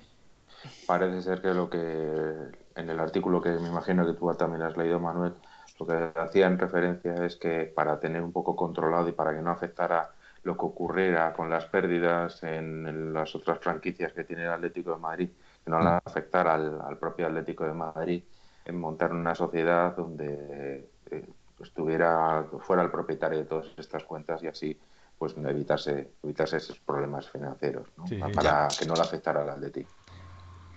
Parece 0.86 1.22
ser 1.22 1.40
que 1.40 1.54
lo 1.54 1.70
que 1.70 1.78
en 1.78 2.90
el 2.90 3.00
artículo 3.00 3.40
que 3.40 3.50
me 3.50 3.68
imagino 3.68 4.06
que 4.06 4.18
tú 4.18 4.32
también 4.34 4.62
has 4.62 4.76
leído, 4.76 5.00
Manuel, 5.00 5.34
lo 5.78 5.86
que 5.86 6.18
hacía 6.18 6.46
en 6.46 6.58
referencia 6.58 7.24
es 7.24 7.36
que 7.36 7.72
para 7.74 7.98
tener 8.00 8.22
un 8.22 8.32
poco 8.32 8.54
controlado 8.54 9.08
y 9.08 9.12
para 9.12 9.34
que 9.34 9.40
no 9.40 9.50
afectara 9.50 10.10
lo 10.42 10.54
que 10.54 10.64
ocurriera 10.64 11.32
con 11.32 11.50
las 11.50 11.66
pérdidas 11.66 12.42
en 12.42 13.12
las 13.12 13.34
otras 13.34 13.58
franquicias 13.58 14.12
que 14.12 14.24
tiene 14.24 14.44
el 14.44 14.50
Atlético 14.50 14.92
de 14.92 14.98
Madrid, 14.98 15.28
que 15.64 15.70
no 15.70 15.80
la 15.80 15.96
mm. 15.96 16.08
afectara 16.08 16.54
al, 16.54 16.80
al 16.80 16.96
propio 16.98 17.26
Atlético 17.26 17.64
de 17.64 17.74
Madrid, 17.74 18.22
en 18.64 18.78
montar 18.78 19.12
una 19.12 19.34
sociedad 19.34 19.94
donde 19.96 20.88
eh, 21.10 21.26
estuviera 21.62 22.46
fuera 22.60 22.82
el 22.82 22.90
propietario 22.90 23.38
de 23.38 23.44
todas 23.44 23.66
estas 23.76 24.04
cuentas 24.04 24.42
y 24.42 24.48
así 24.48 24.78
pues 25.18 25.34
evitarse 25.36 26.12
evitarse 26.22 26.56
esos 26.56 26.78
problemas 26.78 27.28
financieros 27.28 27.88
para 28.34 28.68
que 28.78 28.86
no 28.86 28.94
le 28.94 29.02
afectara 29.02 29.42
al 29.42 29.50
Atlético. 29.50 29.90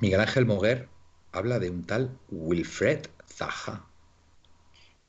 Miguel 0.01 0.19
Ángel 0.19 0.45
Moguer 0.45 0.89
habla 1.31 1.59
de 1.59 1.69
un 1.69 1.85
tal 1.85 2.11
Wilfred 2.29 3.07
Zaha. 3.25 3.85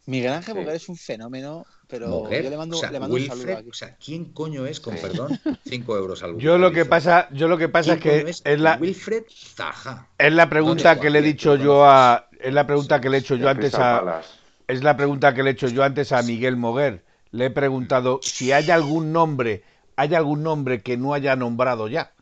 Miguel 0.07 0.35
Ángel 0.35 0.55
Moguer 0.55 0.77
es 0.77 0.89
un 0.89 0.97
fenómeno, 0.97 1.67
pero 1.89 2.31
yo 2.31 2.51
le 2.51 2.57
mando, 2.57 2.77
un 2.77 3.27
saludo 3.27 3.59
O 3.69 3.73
sea, 3.73 3.97
¿quién 3.97 4.27
coño 4.27 4.67
es, 4.67 4.79
con 4.79 4.95
perdón, 4.97 5.37
5 5.67 5.97
euros 5.97 6.23
al 6.23 6.39
Yo 6.39 6.57
lo 6.57 6.71
que 6.71 6.85
pasa, 6.85 7.29
yo 7.33 7.49
lo 7.49 7.59
que 7.59 7.69
pasa 7.69 7.95
es 7.95 8.01
que 8.01 8.21
es, 8.29 8.61
la 8.61 8.77
Wilfred 8.81 9.25
Zaha. 9.29 10.09
Es 10.17 10.33
la 10.33 10.49
pregunta 10.49 11.01
que 11.01 11.11
le 11.11 11.19
he 11.19 11.23
dicho 11.23 11.57
yo 11.57 11.85
a 11.85 12.29
es 12.39 12.55
la 12.55 12.67
pregunta 12.67 13.01
que 13.01 13.09
le 13.09 13.17
he 13.17 13.21
hecho 13.21 13.35
yo 13.35 13.49
antes 13.49 13.75
a 13.75 14.23
es 14.69 14.83
la 14.83 14.97
pregunta 14.97 15.35
que 15.35 15.43
le 15.43 15.51
he 15.51 15.53
hecho 15.53 15.69
yo 15.69 15.83
antes 15.85 16.13
a 16.13 16.23
Miguel 16.23 16.57
Moguer. 16.57 17.03
Le 17.31 17.47
he 17.47 17.51
preguntado 17.51 18.21
si 18.23 18.53
hay 18.53 18.71
algún 18.71 19.13
nombre, 19.13 19.63
hay 19.97 20.15
algún 20.15 20.43
nombre 20.43 20.83
que 20.83 20.97
no 20.97 21.15
haya 21.15 21.37
nombrado 21.37 21.89
ya. 21.89 22.13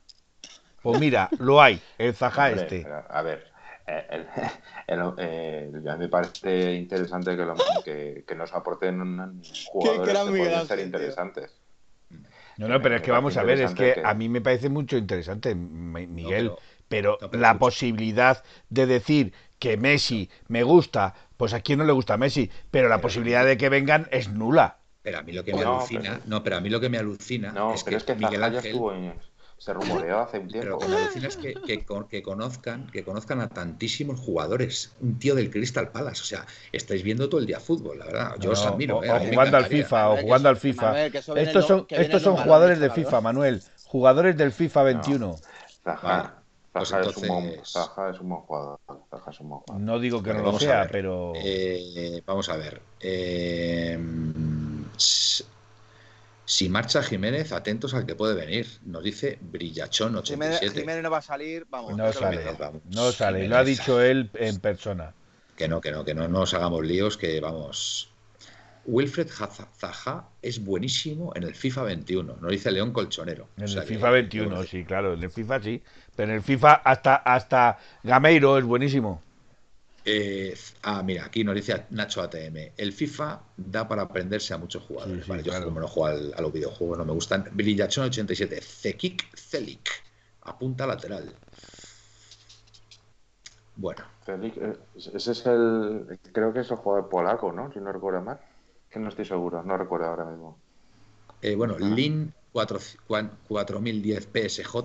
Pues 0.83 0.99
mira, 0.99 1.29
lo 1.39 1.63
hay, 1.63 1.81
el 1.99 2.15
Zaha 2.15 2.51
este. 2.51 2.87
A 3.09 3.23
ver, 3.23 3.47
eh, 3.87 4.27
eh, 5.19 5.71
me 5.99 6.09
parece 6.09 6.75
interesante 6.75 7.37
que, 7.37 7.45
lo, 7.45 7.55
que, 7.85 8.35
nos 8.37 8.53
aporten 8.53 9.43
jugadores 9.67 10.19
que 10.19 10.31
pueden 10.31 10.67
ser 10.67 10.79
interesantes. 10.81 11.51
No, 12.59 12.69
no, 12.69 12.83
pero 12.83 12.97
es 12.97 13.03
que 13.03 13.11
vamos 13.11 13.37
a 13.37 13.43
ver, 13.43 13.61
es 13.61 13.75
que, 13.75 14.03
a 14.05 14.15
mí 14.15 14.29
me 14.29 14.41
parece 14.41 14.69
mucho 14.69 14.97
interesante, 14.97 15.55
Miguel, 15.55 16.53
pero, 16.89 17.19
la 17.33 17.59
posibilidad 17.59 18.43
de 18.69 18.87
decir 18.87 19.33
que 19.59 19.77
Messi 19.77 20.29
me 20.49 20.63
gusta, 20.63 21.15
pues 21.43 21.55
a 21.55 21.61
quién 21.61 21.81
no 21.81 21.85
le 21.85 21.91
gusta 21.91 22.17
Messi, 22.17 22.49
pero 22.71 22.89
la 22.89 23.01
posibilidad 23.01 23.45
de 23.45 23.57
que 23.57 23.69
vengan 23.69 24.07
es 24.13 24.29
nula. 24.29 24.77
Pero 25.03 25.19
a 25.19 25.23
mí 25.23 25.33
lo 25.33 25.43
que 25.43 25.53
me 25.53 25.63
alucina, 25.63 26.21
no, 26.25 26.45
pero 26.45 26.59
a 26.59 26.61
mí 26.61 26.71
lo 26.71 26.79
que 26.79 26.89
me 26.89 26.99
alucina 26.99 27.53
es, 27.75 27.83
que, 27.83 28.15
Miguel 28.15 28.45
Ángel 28.45 28.79
se 29.59 29.73
rumoreó 29.75 30.21
hace 30.21 30.39
un 30.39 30.47
tiempo. 30.47 30.61
Pero 30.61 30.71
lo 30.71 30.79
que 30.79 30.87
me 30.87 30.97
alucina 31.03 31.27
es 31.27 31.37
que, 31.37 31.55
que, 31.55 32.23
conozcan, 32.23 32.87
que 32.93 33.03
conozcan 33.03 33.41
a 33.41 33.49
tantísimos 33.49 34.21
jugadores. 34.21 34.93
Un 35.01 35.19
tío 35.19 35.35
del 35.35 35.51
Crystal 35.51 35.91
Palace. 35.91 36.21
O 36.21 36.25
sea, 36.25 36.47
estáis 36.71 37.03
viendo 37.03 37.29
todo 37.29 37.41
el 37.41 37.47
día 37.49 37.59
fútbol, 37.59 37.99
la 37.99 38.07
verdad. 38.07 38.37
Yo 38.39 38.53
os 38.53 38.65
admiro. 38.65 38.99
O, 38.99 39.03
eh, 39.03 39.31
jugando 39.31 39.57
al 39.57 39.67
FIFA, 39.67 40.11
o 40.11 40.17
jugando 40.19 40.49
al 40.49 40.57
FIFA. 40.59 41.07
estos 41.07 41.67
son, 41.67 41.87
estos 41.89 42.23
son 42.23 42.37
jugadores 42.37 42.79
de 42.79 42.89
FIFA, 42.89 43.21
Manuel. 43.21 43.65
Jugadores 43.87 44.37
del 44.37 44.53
FIFA 44.53 44.83
21. 44.85 45.37
Pues 46.73 46.91
es 46.91 47.17
un 47.19 47.29
buen, 47.29 47.47
es 47.49 48.21
un 48.21 48.29
buen 48.31 48.41
jugador. 48.43 48.81
No 49.79 49.99
digo 49.99 50.23
que 50.23 50.33
no 50.33 50.43
lo 50.43 50.59
sea, 50.59 50.89
pero. 50.91 51.35
Eh, 51.37 52.23
vamos 52.25 52.49
a 52.49 52.57
ver. 52.57 52.81
Eh, 53.01 53.99
Si 56.45 56.69
marcha 56.69 57.03
Jiménez, 57.03 57.53
atentos 57.53 57.95
al 57.95 58.07
que 58.07 58.15
puede 58.15 58.35
venir. 58.35 58.67
Nos 58.85 59.05
dice 59.05 59.39
Brillachón 59.41 60.17
87. 60.17 60.81
Jiménez, 60.81 61.03
no 61.03 61.11
va 61.11 61.19
a 61.19 61.23
salir, 61.23 61.67
vamos. 61.69 61.97
No 61.97 62.13
sale, 62.13 62.41
no 62.91 63.13
sale. 63.13 63.49
Lo 63.49 63.57
ha 63.59 63.65
dicho 63.65 64.01
él 64.01 64.31
en 64.35 64.59
persona. 64.59 65.15
Que 65.57 65.69
no, 65.69 65.81
que 65.81 65.93
no, 65.93 66.05
que 66.05 66.15
no 66.15 66.27
nos 66.29 66.55
hagamos 66.55 66.85
líos, 66.85 67.19
que 67.19 67.39
vamos. 67.41 68.13
Wilfred 68.85 69.29
Zaha 69.29 70.29
es 70.41 70.65
buenísimo 70.65 71.33
en 71.37 71.45
el 71.45 71.55
FIFA 71.55 71.85
21, 71.85 72.37
nos 72.41 72.51
dice 72.51 72.73
León 72.73 72.93
Colchonero. 72.93 73.49
En 73.57 73.65
el 73.65 73.83
FIFA 73.83 74.11
21, 74.11 74.63
sí, 74.65 74.85
claro, 74.85 75.15
en 75.15 75.23
el 75.23 75.31
FIFA 75.31 75.63
sí. 75.63 75.83
Pero 76.17 76.31
en 76.31 76.37
el 76.37 76.43
FIFA 76.43 76.75
hasta, 76.85 77.17
hasta 77.17 77.79
Gameiro 78.03 78.59
es 78.59 78.65
buenísimo. 78.65 79.23
Eh, 80.05 80.55
ah, 80.83 81.03
mira, 81.03 81.25
aquí 81.25 81.45
nos 81.45 81.55
dice 81.55 81.87
Nacho 81.91 82.23
ATM. 82.23 82.73
El 82.77 82.93
FIFA 82.93 83.41
da 83.57 83.87
para 83.87 84.03
aprenderse 84.03 84.53
a 84.53 84.59
muchos 84.59 84.83
jugadores. 84.83 85.27
vale, 85.27 85.43
yo 85.43 85.53
como 85.65 85.81
no 85.81 85.89
juego 85.89 86.35
a 86.37 86.41
los 86.41 86.53
videojuegos, 86.53 86.99
no 86.99 87.05
me 87.05 87.13
gustan. 87.13 87.49
Brillachón 87.53 88.07
87. 88.07 88.61
Zekik 88.61 89.37
Celik. 89.37 89.89
Apunta 90.43 90.87
lateral. 90.87 91.33
Bueno. 93.77 94.05
Celik, 94.27 94.57
eh, 94.57 94.77
ese 94.97 95.33
es 95.33 95.47
el. 95.47 96.19
Creo 96.33 96.53
que 96.53 96.61
es 96.61 96.71
el 96.71 96.77
jugador 96.79 97.09
polaco, 97.09 97.53
¿no? 97.53 97.73
Si 97.73 97.79
no 97.79 97.93
recuerdo 97.93 98.23
mal. 98.23 98.41
Que 98.91 98.99
no 98.99 99.09
estoy 99.09 99.25
seguro, 99.25 99.63
no 99.63 99.77
recuerdo 99.77 100.07
ahora 100.07 100.25
mismo. 100.25 100.59
Eh, 101.41 101.55
bueno, 101.55 101.77
ah. 101.81 101.85
Lin 101.85 102.35
4010 102.53 104.27
PSJ 104.27 104.77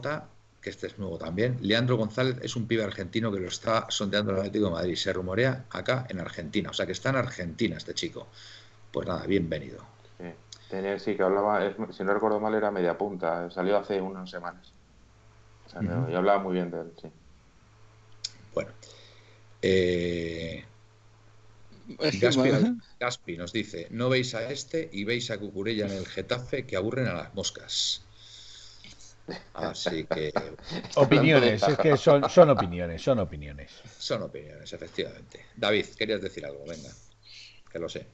que 0.61 0.69
este 0.69 0.87
es 0.87 0.97
nuevo 0.97 1.17
también. 1.17 1.57
Leandro 1.61 1.97
González 1.97 2.37
es 2.41 2.55
un 2.55 2.67
pibe 2.67 2.83
argentino 2.83 3.31
que 3.31 3.39
lo 3.39 3.47
está 3.47 3.87
sondeando 3.89 4.31
el 4.31 4.39
Atlético 4.39 4.65
de 4.65 4.71
Madrid. 4.71 4.95
Se 4.95 5.13
rumorea 5.13 5.65
acá 5.69 6.05
en 6.09 6.19
Argentina. 6.19 6.69
O 6.69 6.73
sea 6.73 6.85
que 6.85 6.91
está 6.91 7.09
en 7.09 7.17
Argentina 7.17 7.77
este 7.77 7.93
chico. 7.93 8.27
Pues 8.91 9.07
nada, 9.07 9.25
bienvenido. 9.25 9.83
Sí, 10.69 10.77
sí 10.99 11.15
que 11.15 11.23
hablaba, 11.23 11.61
si 11.91 12.03
no 12.03 12.13
recuerdo 12.13 12.39
mal, 12.39 12.53
era 12.53 12.71
media 12.71 12.97
punta. 12.97 13.49
Salió 13.51 13.77
hace 13.77 14.01
unas 14.01 14.29
semanas. 14.29 14.73
Y 16.09 16.13
hablaba 16.15 16.39
muy 16.39 16.53
bien 16.53 16.71
de 16.71 16.81
él, 16.81 16.91
sí. 17.01 17.07
Bueno. 18.53 18.71
Eh... 19.61 20.65
Gaspi, 22.99 23.37
nos 23.37 23.53
dice, 23.53 23.87
no 23.91 24.09
veis 24.09 24.35
a 24.35 24.51
este 24.51 24.89
y 24.91 25.05
veis 25.05 25.31
a 25.31 25.37
Cucurella 25.37 25.85
en 25.85 25.93
el 25.93 26.05
Getafe 26.05 26.65
que 26.65 26.75
aburren 26.75 27.07
a 27.07 27.13
las 27.13 27.33
moscas. 27.33 28.01
Así 29.53 30.05
que. 30.05 30.33
Opiniones, 30.95 31.63
es 31.63 31.77
que 31.77 31.97
son, 31.97 32.29
son 32.29 32.49
opiniones, 32.49 33.01
son 33.01 33.19
opiniones. 33.19 33.71
Son 33.97 34.21
opiniones, 34.23 34.71
efectivamente. 34.71 35.45
David, 35.55 35.85
querías 35.97 36.21
decir 36.21 36.45
algo, 36.45 36.63
venga, 36.65 36.89
que 37.71 37.79
lo 37.79 37.89
sé. 37.89 38.07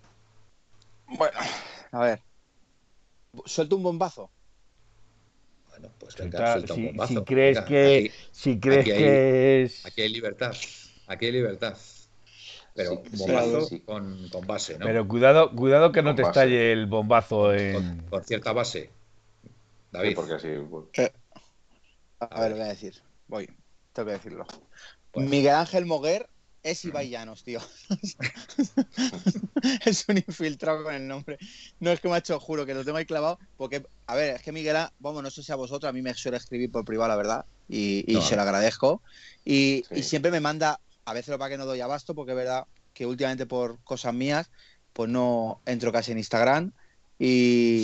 Bueno, 1.07 1.37
a 1.91 1.99
ver. 1.99 2.21
¿Suelto 3.45 3.75
un 3.75 3.83
bombazo? 3.83 4.31
Bueno, 5.69 5.89
pues 5.99 6.15
venga, 6.15 6.53
suelta 6.53 6.73
un 6.73 6.85
bombazo. 6.87 7.13
Si 7.13 7.23
crees 7.23 7.61
que, 7.61 8.11
si 8.31 8.59
crees 8.59 8.85
que 8.85 9.63
es. 9.63 9.85
Aquí 9.85 10.01
hay 10.01 10.09
libertad, 10.09 10.55
aquí 11.07 11.25
hay 11.25 11.31
libertad. 11.31 11.77
Pero 12.75 13.03
bombazo 13.11 13.69
Con, 13.85 14.29
con, 14.29 14.47
base, 14.47 14.79
¿no? 14.79 14.85
Pero 14.85 15.07
cuidado, 15.07 15.51
cuidado 15.51 15.91
que 15.91 16.01
no 16.01 16.15
te 16.15 16.23
estalle 16.23 16.71
el 16.71 16.87
bombazo 16.87 17.53
en. 17.53 18.01
con 18.09 18.23
cierta 18.23 18.51
base. 18.51 18.89
David. 19.93 20.15
porque 20.15 20.33
así. 20.33 20.47
Eh, 20.47 21.13
a, 22.19 22.41
ver, 22.41 22.53
voy 22.53 22.61
a 22.61 22.65
decir. 22.65 23.01
Voy, 23.27 23.49
tengo 23.93 24.07
que 24.07 24.13
decirlo. 24.13 24.45
Miguel 25.15 25.53
Ángel 25.53 25.85
Moguer 25.85 26.27
es 26.63 26.83
Ibai 26.85 27.09
Llanos, 27.09 27.43
tío. 27.43 27.59
es 29.85 30.05
un 30.07 30.17
infiltrado 30.17 30.83
con 30.83 30.95
el 30.95 31.07
nombre. 31.07 31.37
No 31.79 31.91
es 31.91 31.99
que 31.99 32.07
me 32.07 32.15
ha 32.15 32.17
hecho, 32.17 32.39
juro 32.39 32.65
que 32.65 32.73
lo 32.73 32.83
tengo 32.83 32.97
ahí 32.97 33.05
clavado. 33.05 33.37
Porque, 33.55 33.85
a 34.07 34.15
ver, 34.15 34.35
es 34.35 34.41
que 34.41 34.51
Miguel, 34.51 34.77
vamos, 34.99 35.21
no 35.21 35.29
sé 35.29 35.43
si 35.43 35.51
a 35.51 35.55
vosotros, 35.55 35.89
a 35.89 35.93
mí 35.93 36.01
me 36.01 36.13
suele 36.15 36.37
escribir 36.37 36.71
por 36.71 36.85
privado, 36.85 37.09
la 37.09 37.15
verdad. 37.15 37.45
Y, 37.69 38.03
se 38.21 38.35
lo 38.35 38.41
agradezco. 38.41 39.01
Y, 39.45 39.83
siempre 40.01 40.31
me 40.31 40.39
manda, 40.39 40.79
a 41.05 41.13
veces 41.13 41.29
lo 41.29 41.37
para 41.37 41.51
que 41.51 41.57
no 41.57 41.65
doy 41.65 41.81
abasto, 41.81 42.15
porque 42.15 42.31
es 42.31 42.37
verdad 42.37 42.65
que 42.93 43.05
últimamente 43.05 43.45
por 43.45 43.79
cosas 43.83 44.13
mías, 44.13 44.49
pues 44.93 45.09
no 45.09 45.61
entro 45.65 45.91
casi 45.91 46.13
en 46.13 46.17
Instagram. 46.17 46.71
Y, 47.19 47.25
y 47.25 47.82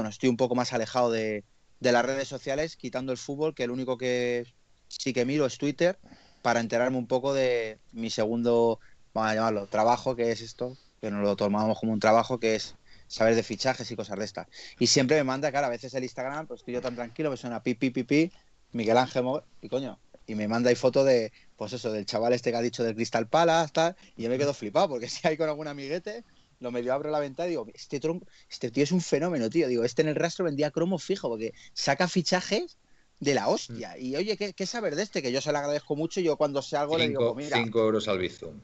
bueno, 0.00 0.08
estoy 0.08 0.30
un 0.30 0.38
poco 0.38 0.54
más 0.54 0.72
alejado 0.72 1.10
de, 1.10 1.44
las 1.80 2.04
redes 2.04 2.26
sociales, 2.26 2.76
quitando 2.76 3.12
el 3.12 3.18
fútbol, 3.18 3.54
que 3.54 3.64
el 3.64 3.70
único 3.70 3.98
que 3.98 4.46
sí 4.88 5.12
que 5.12 5.26
miro 5.26 5.44
es 5.44 5.58
Twitter, 5.58 5.98
para 6.40 6.60
enterarme 6.60 6.96
un 6.96 7.06
poco 7.06 7.34
de 7.34 7.78
mi 7.92 8.08
segundo, 8.08 8.80
vamos 9.12 9.30
a 9.30 9.34
llamarlo, 9.34 9.66
trabajo, 9.66 10.16
que 10.16 10.32
es 10.32 10.40
esto, 10.40 10.78
que 11.02 11.10
nos 11.10 11.22
lo 11.22 11.36
tomamos 11.36 11.78
como 11.78 11.92
un 11.92 12.00
trabajo, 12.00 12.40
que 12.40 12.54
es 12.54 12.76
saber 13.08 13.34
de 13.34 13.42
fichajes 13.42 13.90
y 13.90 13.96
cosas 13.96 14.18
de 14.18 14.24
estas. 14.24 14.46
Y 14.78 14.86
siempre 14.86 15.18
me 15.18 15.24
manda, 15.24 15.50
claro, 15.50 15.66
a 15.66 15.70
veces 15.70 15.92
el 15.92 16.02
Instagram, 16.02 16.46
pues 16.46 16.60
estoy 16.60 16.72
yo 16.72 16.80
tan 16.80 16.94
tranquilo, 16.94 17.30
me 17.30 17.36
suena 17.36 17.62
pi, 17.62 17.74
pi, 17.74 17.90
pi, 17.90 18.32
Miguel 18.72 18.96
Ángel, 18.96 19.26
y 19.60 19.68
coño, 19.68 19.98
y 20.26 20.34
me 20.34 20.48
manda 20.48 20.70
ahí 20.70 20.76
foto 20.76 21.04
de, 21.04 21.30
pues 21.56 21.74
eso, 21.74 21.92
del 21.92 22.06
chaval 22.06 22.32
este 22.32 22.52
que 22.52 22.56
ha 22.56 22.62
dicho 22.62 22.84
del 22.84 22.94
Crystal 22.94 23.28
Palace, 23.28 23.72
tal, 23.74 23.96
y 24.16 24.22
yo 24.22 24.30
me 24.30 24.38
quedo 24.38 24.54
flipado, 24.54 24.88
porque 24.88 25.08
si 25.10 25.28
hay 25.28 25.36
con 25.36 25.50
algún 25.50 25.68
amiguete, 25.68 26.24
lo 26.60 26.70
medio 26.70 26.94
abro 26.94 27.10
la 27.10 27.20
ventana 27.20 27.48
y 27.48 27.50
digo, 27.50 27.66
este 27.74 27.98
tronco, 27.98 28.26
este 28.48 28.70
tío 28.70 28.84
es 28.84 28.92
un 28.92 29.00
fenómeno, 29.00 29.50
tío. 29.50 29.66
Digo, 29.66 29.82
este 29.82 30.02
en 30.02 30.08
el 30.08 30.14
rastro 30.14 30.44
vendía 30.44 30.70
cromo 30.70 30.98
fijo, 30.98 31.28
porque 31.28 31.52
saca 31.72 32.06
fichajes 32.06 32.76
de 33.18 33.34
la 33.34 33.48
hostia. 33.48 33.94
Mm. 33.98 34.04
Y 34.04 34.16
oye, 34.16 34.36
¿qué, 34.36 34.66
saber 34.66 34.94
de 34.94 35.02
este? 35.02 35.22
Que 35.22 35.32
yo 35.32 35.40
se 35.40 35.52
lo 35.52 35.58
agradezco 35.58 35.96
mucho 35.96 36.20
y 36.20 36.24
yo 36.24 36.36
cuando 36.36 36.62
sé 36.62 36.76
algo 36.76 36.96
le 36.96 37.08
digo, 37.08 37.34
pues 37.34 37.46
mira. 37.46 37.56
5 37.56 37.80
euros 37.80 38.08
al 38.08 38.18
Bizum. 38.18 38.60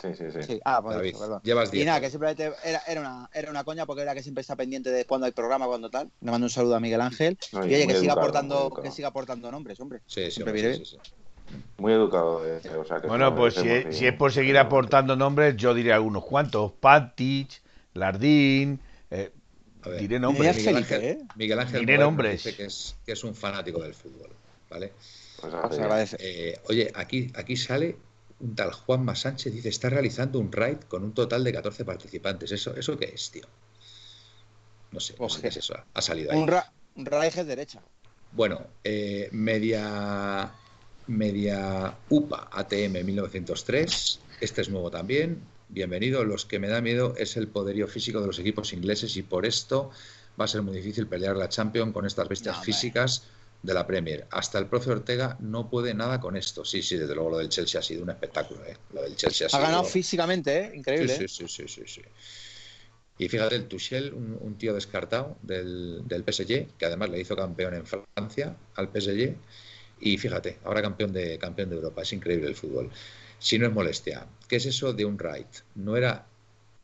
Sí, 0.00 0.08
sí, 0.14 0.24
sí. 0.42 0.60
Ah, 0.62 0.82
pues 0.82 1.12
perdón. 1.18 1.40
Llevas 1.42 1.70
10. 1.70 1.82
Y 1.82 1.86
nada, 1.86 2.00
que 2.02 2.10
simplemente 2.10 2.52
era, 2.62 2.82
era, 2.86 3.00
una, 3.00 3.30
era 3.32 3.50
una 3.50 3.64
coña 3.64 3.86
porque 3.86 4.02
era 4.02 4.14
que 4.14 4.22
siempre 4.22 4.42
está 4.42 4.54
pendiente 4.54 4.90
de 4.90 5.06
cuando 5.06 5.24
hay 5.24 5.32
programa, 5.32 5.66
cuando 5.66 5.88
tal. 5.88 6.10
Le 6.20 6.30
mando 6.30 6.44
un 6.44 6.50
saludo 6.50 6.76
a 6.76 6.80
Miguel 6.80 7.00
Ángel. 7.00 7.38
y 7.52 7.56
oye, 7.56 7.86
que 7.86 7.98
siga, 7.98 8.12
aportando, 8.12 8.70
que 8.70 8.90
siga 8.90 9.08
aportando 9.08 9.50
nombres, 9.50 9.80
hombre. 9.80 10.00
Sí, 10.06 10.30
sí, 10.30 10.42
sí, 10.44 10.84
sí, 10.84 10.98
muy 11.78 11.92
educado. 11.92 12.46
Eh, 12.46 12.60
bueno, 13.06 13.34
pues 13.34 13.54
si, 13.54 14.06
es 14.06 14.12
por 14.14 14.32
seguir 14.32 14.58
aportando 14.58 15.16
nombres, 15.16 15.56
yo 15.56 15.74
diré 15.74 15.92
algunos 15.92 16.24
cuantos. 16.24 16.72
Pantich, 16.80 17.60
Lardín. 17.94 18.80
Eh, 19.10 19.30
diré 20.00 20.18
nombres. 20.18 20.56
Miguel 20.56 20.76
Ángel, 20.76 21.02
¿eh? 21.02 21.18
Miguel 21.36 21.58
Ángel 21.58 21.80
diré 21.80 21.98
nombres. 21.98 22.44
dice 22.44 22.56
que 22.56 22.64
es, 22.64 22.96
que 23.04 23.12
es 23.12 23.24
un 23.24 23.34
fanático 23.34 23.82
del 23.82 23.94
fútbol. 23.94 24.30
¿Vale? 24.70 24.92
Pues 25.40 26.16
eh, 26.18 26.58
oye, 26.68 26.90
aquí, 26.94 27.30
aquí 27.34 27.56
sale 27.56 27.96
un 28.40 28.54
tal 28.54 28.72
Juanma 28.72 29.14
Sánchez, 29.14 29.52
dice, 29.52 29.68
está 29.68 29.88
realizando 29.90 30.38
un 30.38 30.50
raid 30.52 30.78
con 30.88 31.04
un 31.04 31.12
total 31.12 31.44
de 31.44 31.52
14 31.52 31.84
participantes. 31.84 32.52
¿Eso, 32.52 32.74
eso 32.76 32.96
qué 32.96 33.12
es, 33.14 33.30
tío? 33.30 33.46
No 34.92 35.00
sé, 35.00 35.14
no 35.18 35.28
sé 35.28 35.42
qué 35.42 35.48
es 35.48 35.56
eso. 35.58 35.74
Ha 35.94 36.02
salido 36.02 36.32
ahí. 36.32 36.38
Un, 36.38 36.48
ra 36.48 36.72
raid 36.96 37.38
es 37.38 37.46
derecha. 37.46 37.82
Bueno, 38.32 38.66
eh, 38.82 39.28
media 39.32 40.52
Media 41.06 41.96
UPA 42.08 42.48
ATM 42.52 43.04
1903. 43.04 44.20
Este 44.40 44.62
es 44.62 44.68
nuevo 44.68 44.90
también. 44.90 45.40
Bienvenido. 45.68 46.24
Los 46.24 46.44
que 46.46 46.58
me 46.58 46.68
da 46.68 46.80
miedo 46.80 47.14
es 47.16 47.36
el 47.36 47.48
poderío 47.48 47.86
físico 47.88 48.20
de 48.20 48.26
los 48.26 48.38
equipos 48.38 48.72
ingleses 48.72 49.16
y 49.16 49.22
por 49.22 49.46
esto 49.46 49.90
va 50.38 50.44
a 50.44 50.48
ser 50.48 50.62
muy 50.62 50.76
difícil 50.76 51.06
pelear 51.06 51.36
la 51.36 51.48
Champions 51.48 51.92
con 51.92 52.06
estas 52.06 52.28
bestias 52.28 52.62
físicas 52.62 53.24
de 53.62 53.74
la 53.74 53.86
Premier. 53.86 54.26
Hasta 54.30 54.58
el 54.58 54.66
profe 54.66 54.90
Ortega 54.90 55.36
no 55.40 55.70
puede 55.70 55.94
nada 55.94 56.20
con 56.20 56.36
esto. 56.36 56.64
Sí, 56.64 56.82
sí, 56.82 56.96
desde 56.96 57.14
luego 57.14 57.30
lo 57.30 57.38
del 57.38 57.48
Chelsea 57.48 57.80
ha 57.80 57.82
sido 57.82 58.02
un 58.02 58.10
espectáculo. 58.10 58.64
¿eh? 58.64 58.76
Lo 58.92 59.02
del 59.02 59.16
Chelsea 59.16 59.48
ha, 59.52 59.58
ganado 59.58 59.84
físicamente, 59.84 60.58
¿eh? 60.58 60.72
increíble. 60.74 61.14
¿eh? 61.14 61.28
Sí, 61.28 61.46
sí, 61.48 61.66
sí, 61.68 61.82
sí, 61.86 62.02
Y 63.18 63.28
fíjate, 63.28 63.56
el 63.56 63.66
Tuchel, 63.66 64.12
un, 64.12 64.56
tío 64.58 64.74
descartado 64.74 65.36
del, 65.42 66.02
del, 66.06 66.22
PSG, 66.22 66.76
que 66.78 66.86
además 66.86 67.10
le 67.10 67.20
hizo 67.20 67.34
campeón 67.34 67.74
en 67.74 67.84
Francia 67.86 68.56
al 68.74 68.88
PSG, 68.88 69.34
y 70.00 70.18
fíjate, 70.18 70.58
ahora 70.64 70.82
campeón 70.82 71.12
de, 71.12 71.38
campeón 71.38 71.70
de 71.70 71.76
Europa. 71.76 72.02
Es 72.02 72.12
increíble 72.12 72.48
el 72.48 72.54
fútbol. 72.54 72.90
Si 73.38 73.58
no 73.58 73.66
es 73.66 73.72
molestia, 73.72 74.26
¿qué 74.48 74.56
es 74.56 74.66
eso 74.66 74.92
de 74.92 75.04
un 75.04 75.18
raid? 75.18 75.46
No 75.74 75.96
era 75.96 76.26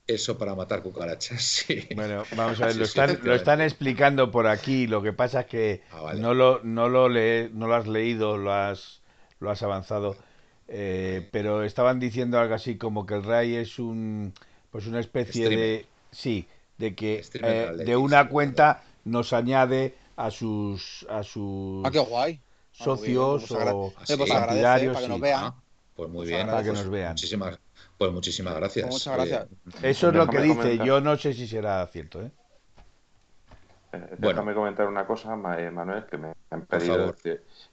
eso 0.06 0.38
para 0.38 0.54
matar 0.54 0.82
cucarachas. 0.82 1.42
Sí. 1.66 1.88
Bueno, 1.94 2.24
vamos 2.36 2.60
a 2.60 2.66
ver, 2.66 2.76
lo 2.76 2.84
están, 2.84 3.18
lo 3.22 3.34
están 3.34 3.60
explicando 3.60 4.30
por 4.30 4.46
aquí. 4.46 4.86
Lo 4.86 5.02
que 5.02 5.12
pasa 5.12 5.40
es 5.40 5.46
que 5.46 5.82
ah, 5.92 6.14
no, 6.16 6.34
lo, 6.34 6.60
no, 6.62 6.88
lo 6.88 7.08
no 7.08 7.66
lo 7.66 7.74
has 7.74 7.86
leído, 7.86 8.36
lo 8.36 8.52
has, 8.52 9.00
lo 9.40 9.50
has 9.50 9.62
avanzado. 9.62 10.16
Eh, 10.68 11.28
pero 11.32 11.64
estaban 11.64 12.00
diciendo 12.00 12.38
algo 12.38 12.54
así 12.54 12.76
como 12.76 13.04
que 13.04 13.14
el 13.14 13.24
RAI 13.24 13.56
es 13.56 13.78
un 13.78 14.32
pues 14.70 14.86
una 14.86 15.00
especie 15.00 15.50
de 15.50 15.86
sí 16.10 16.46
de 16.78 16.94
que 16.94 17.22
eh, 17.34 17.72
de 17.76 17.96
una 17.96 18.28
cuenta 18.28 18.82
nos 19.04 19.34
añade 19.34 19.94
a 20.16 20.30
sus 20.30 21.04
a 21.10 21.22
sus 21.24 21.84
ah 21.84 21.90
qué 21.90 21.98
guay 21.98 22.40
socios 22.82 23.50
o 23.50 23.92
partidarios. 24.28 24.94
Para 24.94 25.06
que 25.06 25.12
nos 25.12 25.20
vean. 25.20 25.44
Ah, 25.44 25.54
pues 25.94 26.10
muy 26.10 26.26
bien. 26.26 26.46
Para 26.46 26.62
que 26.62 26.72
nos 26.72 26.88
vean. 26.88 27.12
Muchísimas, 27.12 27.58
pues 27.98 28.12
muchísimas 28.12 28.54
gracias. 28.54 28.88
Pues 28.88 29.06
muchas 29.06 29.14
gracias. 29.14 29.46
Eso 29.82 30.08
es 30.08 30.14
lo 30.14 30.26
que 30.26 30.40
dice. 30.40 30.78
Yo 30.84 31.00
no 31.00 31.16
sé 31.16 31.34
si 31.34 31.46
será 31.46 31.86
cierto. 31.86 32.22
¿eh? 32.22 32.30
Eh, 33.92 34.16
déjame 34.16 34.54
comentar 34.54 34.88
una 34.88 35.06
cosa, 35.06 35.34
eh, 35.58 35.70
Manuel, 35.70 36.06
que 36.06 36.16
me 36.16 36.32
han 36.48 36.62
pedido. 36.62 37.14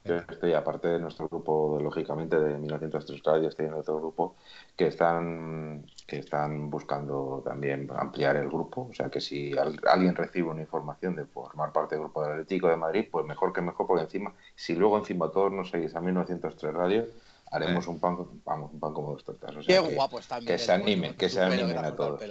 yo 0.04 0.16
estoy, 0.16 0.54
aparte 0.54 0.90
de 0.90 1.00
nuestro 1.00 1.30
grupo, 1.30 1.80
lógicamente, 1.82 2.38
de 2.38 2.58
1903 2.58 3.24
Radio, 3.24 3.48
estoy 3.48 3.68
en 3.68 3.74
otro 3.76 3.98
grupo 3.98 4.36
que 4.76 4.88
están, 4.88 5.86
que 6.06 6.20
están 6.20 6.70
buscando 6.70 7.42
también 7.46 7.90
ampliar 7.96 8.36
el 8.36 8.50
grupo. 8.50 8.90
O 8.92 8.94
sea, 8.94 9.10
que 9.10 9.22
si 9.22 9.54
alguien 9.58 10.14
recibe 10.14 10.50
una 10.50 10.62
información 10.62 11.16
de 11.16 11.24
formar 11.26 11.72
parte 11.72 11.96
del 11.96 12.04
grupo 12.04 12.22
del 12.24 12.34
Atlético 12.34 12.68
de 12.68 12.76
Madrid, 12.76 13.08
pues 13.10 13.26
mejor 13.26 13.54
que 13.54 13.62
mejor, 13.62 13.88
porque 13.88 14.04
encima, 14.04 14.34
si 14.56 14.76
luego 14.76 14.98
encima 14.98 15.32
todos 15.32 15.54
nos 15.54 15.70
seguís 15.70 15.96
a 15.96 16.02
1903 16.02 16.74
Radio, 16.74 17.06
haremos 17.50 17.88
un 17.88 17.98
pan, 17.98 18.18
vamos, 18.44 18.74
un 18.74 18.80
pan 18.80 18.94
como 18.94 19.14
dos 19.14 19.24
tortas. 19.24 19.56
O 19.56 19.64
sea, 19.64 19.82
Qué 19.82 19.88
que, 19.88 19.96
guapo 19.96 20.20
está 20.20 20.42
que 20.42 20.58
se 20.58 20.72
animen, 20.74 21.16
que 21.16 21.30
se 21.30 21.42
animen 21.42 21.78
a 21.78 21.96
todos. 21.96 22.22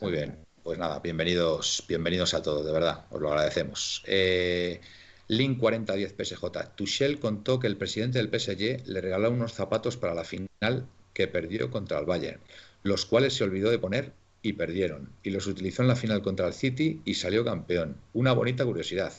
Muy 0.00 0.12
bien. 0.12 0.47
Pues 0.68 0.78
nada, 0.78 0.98
bienvenidos, 0.98 1.82
bienvenidos 1.88 2.34
a 2.34 2.42
todos, 2.42 2.66
de 2.66 2.72
verdad, 2.72 3.06
os 3.08 3.22
lo 3.22 3.30
agradecemos. 3.30 4.02
Eh, 4.06 4.82
Link 5.26 5.58
4010 5.58 6.12
PSJ. 6.12 6.44
Tuchel 6.76 7.18
contó 7.18 7.58
que 7.58 7.66
el 7.68 7.78
presidente 7.78 8.18
del 8.18 8.28
PSG 8.28 8.86
le 8.86 9.00
regaló 9.00 9.30
unos 9.30 9.54
zapatos 9.54 9.96
para 9.96 10.12
la 10.12 10.24
final 10.24 10.86
que 11.14 11.26
perdió 11.26 11.70
contra 11.70 11.98
el 11.98 12.04
Bayern, 12.04 12.42
los 12.82 13.06
cuales 13.06 13.32
se 13.32 13.44
olvidó 13.44 13.70
de 13.70 13.78
poner 13.78 14.12
y 14.42 14.52
perdieron, 14.52 15.08
y 15.22 15.30
los 15.30 15.46
utilizó 15.46 15.80
en 15.80 15.88
la 15.88 15.96
final 15.96 16.20
contra 16.20 16.46
el 16.46 16.52
City 16.52 17.00
y 17.06 17.14
salió 17.14 17.46
campeón. 17.46 17.96
Una 18.12 18.34
bonita 18.34 18.66
curiosidad 18.66 19.14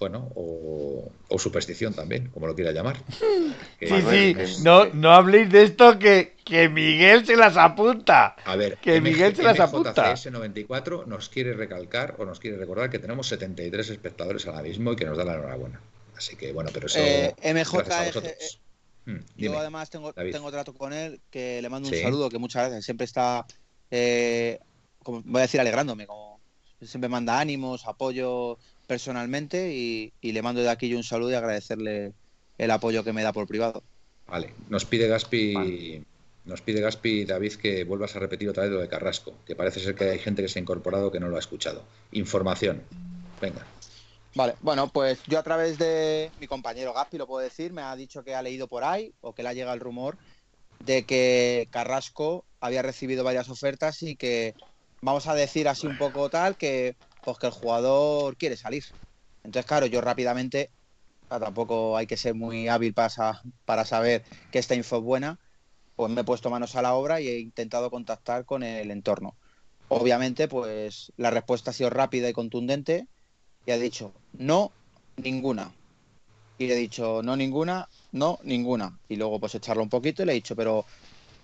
bueno, 0.00 0.32
o, 0.34 1.12
superstición 1.38 1.92
también, 1.94 2.30
como 2.30 2.46
lo 2.46 2.54
quiera 2.54 2.72
llamar. 2.72 2.96
sí, 3.80 4.02
sí, 4.10 4.36
no, 4.62 4.86
no 4.86 5.12
habléis 5.12 5.50
de 5.50 5.62
esto 5.62 5.98
que, 5.98 6.36
que 6.42 6.70
Miguel 6.70 7.26
se 7.26 7.36
las 7.36 7.56
apunta. 7.58 8.34
A 8.44 8.56
ver, 8.56 8.78
que 8.78 9.00
Miguel 9.00 9.36
se 9.36 9.42
las 9.42 9.60
apunta. 9.60 10.14
S94 10.14 11.06
nos 11.06 11.28
quiere 11.28 11.52
recalcar 11.52 12.16
o 12.18 12.24
nos 12.24 12.40
quiere 12.40 12.56
recordar 12.56 12.88
que 12.88 12.98
tenemos 12.98 13.28
73 13.28 13.90
espectadores 13.90 14.46
ahora 14.46 14.62
mismo 14.62 14.92
y 14.92 14.96
que 14.96 15.04
nos 15.04 15.18
da 15.18 15.24
la 15.24 15.34
enhorabuena. 15.34 15.80
Así 16.16 16.34
que 16.34 16.52
bueno, 16.52 16.70
pero 16.72 16.86
eso. 16.86 16.98
Eh, 16.98 17.34
MJ 17.42 17.80
eh, 18.24 18.32
mm, 19.04 19.18
yo 19.36 19.58
además 19.58 19.90
tengo, 19.90 20.14
tengo 20.14 20.50
trato 20.50 20.72
con 20.72 20.94
él, 20.94 21.20
que 21.30 21.60
le 21.60 21.68
mando 21.68 21.90
un 21.90 21.94
saludo, 21.94 22.30
que 22.30 22.38
muchas 22.38 22.70
veces 22.70 22.84
siempre 22.86 23.04
está, 23.04 23.46
eh, 23.90 24.58
como, 25.02 25.20
voy 25.22 25.40
a 25.40 25.42
decir, 25.42 25.60
alegrándome, 25.60 26.06
como 26.06 26.40
siempre 26.82 27.08
manda 27.08 27.38
ánimos, 27.38 27.86
apoyo 27.86 28.58
personalmente 28.90 29.72
y, 29.72 30.12
le 30.20 30.42
mando 30.42 30.62
de 30.62 30.68
aquí 30.68 30.88
yo 30.88 30.96
un 30.96 31.04
saludo 31.04 31.30
y 31.30 31.34
agradecerle 31.34 32.12
el 32.58 32.70
apoyo 32.72 33.04
que 33.04 33.12
me 33.12 33.22
da 33.22 33.32
por 33.32 33.46
privado. 33.46 33.84
Vale, 34.26 34.52
nos 34.68 34.84
pide 34.84 35.06
Gaspi, 35.06 36.02
nos 36.44 36.60
pide 36.60 36.80
Gaspi 36.80 37.24
David 37.24 37.52
que 37.52 37.84
vuelvas 37.84 38.16
a 38.16 38.18
repetir 38.18 38.48
otra 38.48 38.64
vez 38.64 38.72
lo 38.72 38.80
de 38.80 38.88
Carrasco, 38.88 39.34
que 39.46 39.54
parece 39.54 39.78
ser 39.78 39.94
que 39.94 40.10
hay 40.10 40.18
gente 40.18 40.42
que 40.42 40.48
se 40.48 40.58
ha 40.58 40.62
incorporado 40.62 41.12
que 41.12 41.20
no 41.20 41.28
lo 41.28 41.36
ha 41.36 41.38
escuchado. 41.38 41.84
Información. 42.10 42.82
Venga. 43.40 43.64
Vale, 44.34 44.56
bueno, 44.60 44.88
pues 44.88 45.20
yo 45.28 45.38
a 45.38 45.44
través 45.44 45.78
de 45.78 46.32
mi 46.40 46.48
compañero 46.48 46.92
Gaspi, 46.92 47.16
lo 47.16 47.28
puedo 47.28 47.44
decir, 47.44 47.72
me 47.72 47.82
ha 47.82 47.94
dicho 47.94 48.24
que 48.24 48.34
ha 48.34 48.42
leído 48.42 48.66
por 48.66 48.82
ahí 48.82 49.14
o 49.20 49.32
que 49.36 49.44
le 49.44 49.50
ha 49.50 49.54
llegado 49.54 49.74
el 49.74 49.80
rumor 49.80 50.18
de 50.80 51.04
que 51.04 51.68
Carrasco 51.70 52.44
había 52.58 52.82
recibido 52.82 53.22
varias 53.22 53.50
ofertas 53.50 54.02
y 54.02 54.16
que, 54.16 54.56
vamos 55.00 55.28
a 55.28 55.36
decir 55.36 55.68
así 55.68 55.86
un 55.86 55.96
poco 55.96 56.28
tal, 56.28 56.56
que 56.56 56.96
pues 57.24 57.38
que 57.38 57.46
el 57.46 57.52
jugador 57.52 58.36
quiere 58.36 58.56
salir. 58.56 58.84
Entonces, 59.42 59.66
claro, 59.66 59.86
yo 59.86 60.00
rápidamente, 60.00 60.70
tampoco 61.28 61.96
hay 61.96 62.06
que 62.06 62.16
ser 62.16 62.34
muy 62.34 62.68
hábil 62.68 62.94
para, 62.94 63.40
para 63.64 63.84
saber 63.84 64.24
que 64.50 64.58
esta 64.58 64.74
info 64.74 64.98
es 64.98 65.02
buena, 65.02 65.38
pues 65.96 66.10
me 66.10 66.22
he 66.22 66.24
puesto 66.24 66.50
manos 66.50 66.76
a 66.76 66.82
la 66.82 66.94
obra 66.94 67.20
y 67.20 67.28
he 67.28 67.38
intentado 67.38 67.90
contactar 67.90 68.44
con 68.44 68.62
el 68.62 68.90
entorno. 68.90 69.36
Obviamente, 69.88 70.48
pues 70.48 71.12
la 71.16 71.30
respuesta 71.30 71.70
ha 71.70 71.74
sido 71.74 71.90
rápida 71.90 72.28
y 72.28 72.32
contundente 72.32 73.06
y 73.66 73.72
ha 73.72 73.78
dicho, 73.78 74.12
no, 74.32 74.72
ninguna. 75.16 75.72
Y 76.58 76.66
le 76.66 76.74
he 76.74 76.76
dicho, 76.76 77.22
no, 77.22 77.36
ninguna, 77.36 77.88
no, 78.12 78.38
ninguna. 78.44 78.98
Y 79.08 79.16
luego, 79.16 79.40
pues 79.40 79.54
echarlo 79.54 79.82
un 79.82 79.88
poquito 79.88 80.22
y 80.22 80.26
le 80.26 80.32
he 80.32 80.36
dicho, 80.36 80.54
pero, 80.54 80.84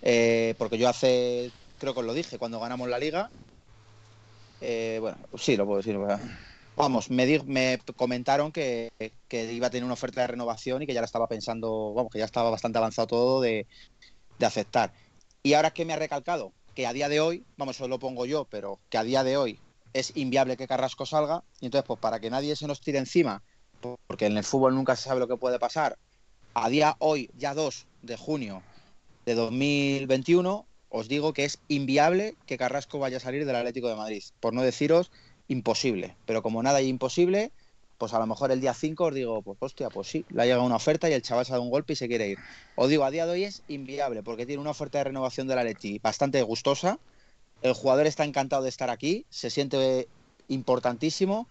eh, 0.01 0.55
porque 0.57 0.77
yo 0.77 0.87
hace, 0.87 1.51
creo 1.79 1.93
que 1.93 1.99
os 1.99 2.05
lo 2.05 2.13
dije, 2.13 2.37
cuando 2.37 2.59
ganamos 2.59 2.87
la 2.87 2.99
liga, 2.99 3.29
eh, 4.61 4.97
bueno, 4.99 5.17
sí, 5.37 5.55
lo 5.55 5.65
puedo 5.65 5.77
decir. 5.77 5.97
Vamos, 6.75 7.09
me, 7.09 7.39
me 7.45 7.79
comentaron 7.95 8.51
que, 8.51 8.91
iba 9.31 9.67
a 9.67 9.69
tener 9.69 9.83
una 9.83 9.93
oferta 9.93 10.21
de 10.21 10.27
renovación 10.27 10.81
y 10.81 10.87
que 10.87 10.93
ya 10.93 11.01
la 11.01 11.05
estaba 11.05 11.27
pensando, 11.27 11.93
vamos, 11.93 12.11
que 12.11 12.19
ya 12.19 12.25
estaba 12.25 12.49
bastante 12.49 12.77
avanzado 12.77 13.07
todo 13.07 13.41
de, 13.41 13.65
aceptar. 14.39 14.93
Y 15.41 15.53
ahora 15.53 15.71
que 15.71 15.85
me 15.85 15.93
ha 15.93 15.97
recalcado 15.97 16.53
que 16.75 16.85
a 16.85 16.93
día 16.93 17.09
de 17.09 17.19
hoy, 17.19 17.43
vamos, 17.57 17.75
eso 17.75 17.87
lo 17.87 17.97
pongo 17.97 18.25
yo, 18.25 18.45
pero 18.45 18.79
que 18.89 18.99
a 18.99 19.03
día 19.03 19.23
de 19.23 19.37
hoy 19.37 19.59
es 19.93 20.15
inviable 20.15 20.57
que 20.57 20.67
Carrasco 20.67 21.07
salga, 21.07 21.43
y 21.59 21.65
entonces, 21.65 21.87
pues 21.87 21.99
para 21.99 22.19
que 22.19 22.29
nadie 22.29 22.55
se 22.55 22.67
nos 22.67 22.81
tire 22.81 22.99
encima, 22.99 23.41
porque 24.05 24.27
en 24.27 24.37
el 24.37 24.43
fútbol 24.43 24.75
nunca 24.75 24.95
se 24.95 25.05
sabe 25.05 25.19
lo 25.19 25.27
que 25.27 25.37
puede 25.37 25.57
pasar, 25.57 25.97
a 26.53 26.69
día 26.69 26.95
hoy, 26.99 27.31
ya 27.35 27.55
2 27.55 27.87
de 28.03 28.17
junio 28.17 28.61
de 29.25 29.33
2021, 29.33 30.67
os 30.89 31.07
digo 31.07 31.33
que 31.33 31.45
es 31.45 31.59
inviable 31.67 32.35
que 32.45 32.57
Carrasco 32.57 32.99
vaya 32.99 33.17
a 33.17 33.21
salir 33.21 33.45
del 33.45 33.55
Atlético 33.55 33.89
de 33.89 33.95
Madrid. 33.95 34.23
Por 34.39 34.53
no 34.53 34.61
deciros 34.61 35.11
imposible. 35.47 36.15
Pero 36.25 36.41
como 36.41 36.61
nada 36.63 36.77
hay 36.79 36.87
imposible, 36.87 37.51
pues 37.97 38.13
a 38.13 38.19
lo 38.19 38.27
mejor 38.27 38.51
el 38.51 38.61
día 38.61 38.73
5 38.73 39.03
os 39.05 39.13
digo, 39.13 39.41
pues 39.41 39.57
hostia, 39.59 39.89
pues 39.89 40.07
sí, 40.07 40.25
le 40.29 40.41
ha 40.41 40.45
llegado 40.45 40.63
una 40.63 40.75
oferta 40.75 41.09
y 41.09 41.13
el 41.13 41.21
chaval 41.21 41.45
se 41.45 41.51
ha 41.51 41.55
dado 41.55 41.63
un 41.63 41.71
golpe 41.71 41.93
y 41.93 41.95
se 41.95 42.07
quiere 42.07 42.29
ir. 42.29 42.37
Os 42.75 42.89
digo, 42.89 43.03
a 43.03 43.11
día 43.11 43.25
de 43.25 43.31
hoy 43.31 43.43
es 43.43 43.63
inviable 43.67 44.23
porque 44.23 44.45
tiene 44.45 44.61
una 44.61 44.71
oferta 44.71 44.99
de 44.99 45.05
renovación 45.05 45.47
del 45.47 45.59
Atleti 45.59 45.99
bastante 45.99 46.41
gustosa. 46.43 46.99
El 47.61 47.73
jugador 47.73 48.05
está 48.05 48.23
encantado 48.23 48.63
de 48.63 48.69
estar 48.69 48.89
aquí, 48.89 49.25
se 49.29 49.49
siente 49.49 50.07
importantísimo. 50.47 51.47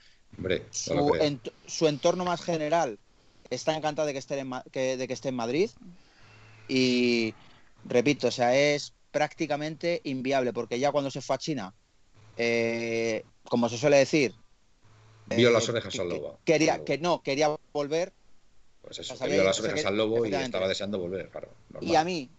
su, 0.70 1.86
entorno 1.86 2.24
más 2.24 2.42
general 2.42 2.98
está 3.50 3.76
encantado 3.76 4.06
de 4.06 4.12
que 4.12 4.18
esté 4.18 4.38
en, 4.38 4.50
de 4.50 5.04
que 5.06 5.12
esté 5.12 5.30
en 5.30 5.36
Madrid. 5.36 5.70
Y 6.68 7.34
repito, 7.84 8.28
o 8.28 8.32
sea, 8.32 8.56
es 8.56 8.92
prácticamente 9.16 10.02
inviable, 10.04 10.52
porque 10.52 10.78
ya 10.78 10.92
cuando 10.92 11.10
se 11.10 11.22
fue 11.22 11.36
a 11.36 11.38
China, 11.38 11.74
eh, 12.36 13.24
como 13.44 13.70
se 13.70 13.78
suele 13.78 13.96
decir, 13.96 14.34
vio 15.28 15.50
las 15.50 15.66
eh, 15.66 15.70
orejas 15.70 15.98
al 15.98 16.10
lobo. 16.10 16.38
Quería, 16.44 16.84
que 16.84 16.98
no, 16.98 17.22
quería 17.22 17.56
volver. 17.72 18.12
Pues 18.82 18.98
eso, 18.98 19.16
vio 19.26 19.42
las 19.42 19.58
orejas 19.58 19.86
al 19.86 19.96
lobo 19.96 20.26
y 20.26 20.34
estaba 20.34 20.68
deseando 20.68 20.98
volver, 20.98 21.30
claro. 21.30 21.48
Y 21.80 21.94
a 21.94 22.04
mí, 22.04 22.30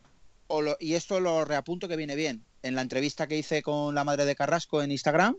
y 0.80 0.94
esto 0.94 1.20
lo 1.20 1.46
reapunto 1.46 1.88
que 1.88 1.96
viene 1.96 2.16
bien, 2.16 2.46
en 2.62 2.76
la 2.76 2.84
entrevista 2.84 3.26
que 3.26 3.40
hice 3.40 3.64
con 3.64 3.96
la 3.96 4.04
madre 4.04 4.26
de 4.26 4.36
Carrasco 4.36 4.84
en 4.84 4.92
Instagram, 4.92 5.36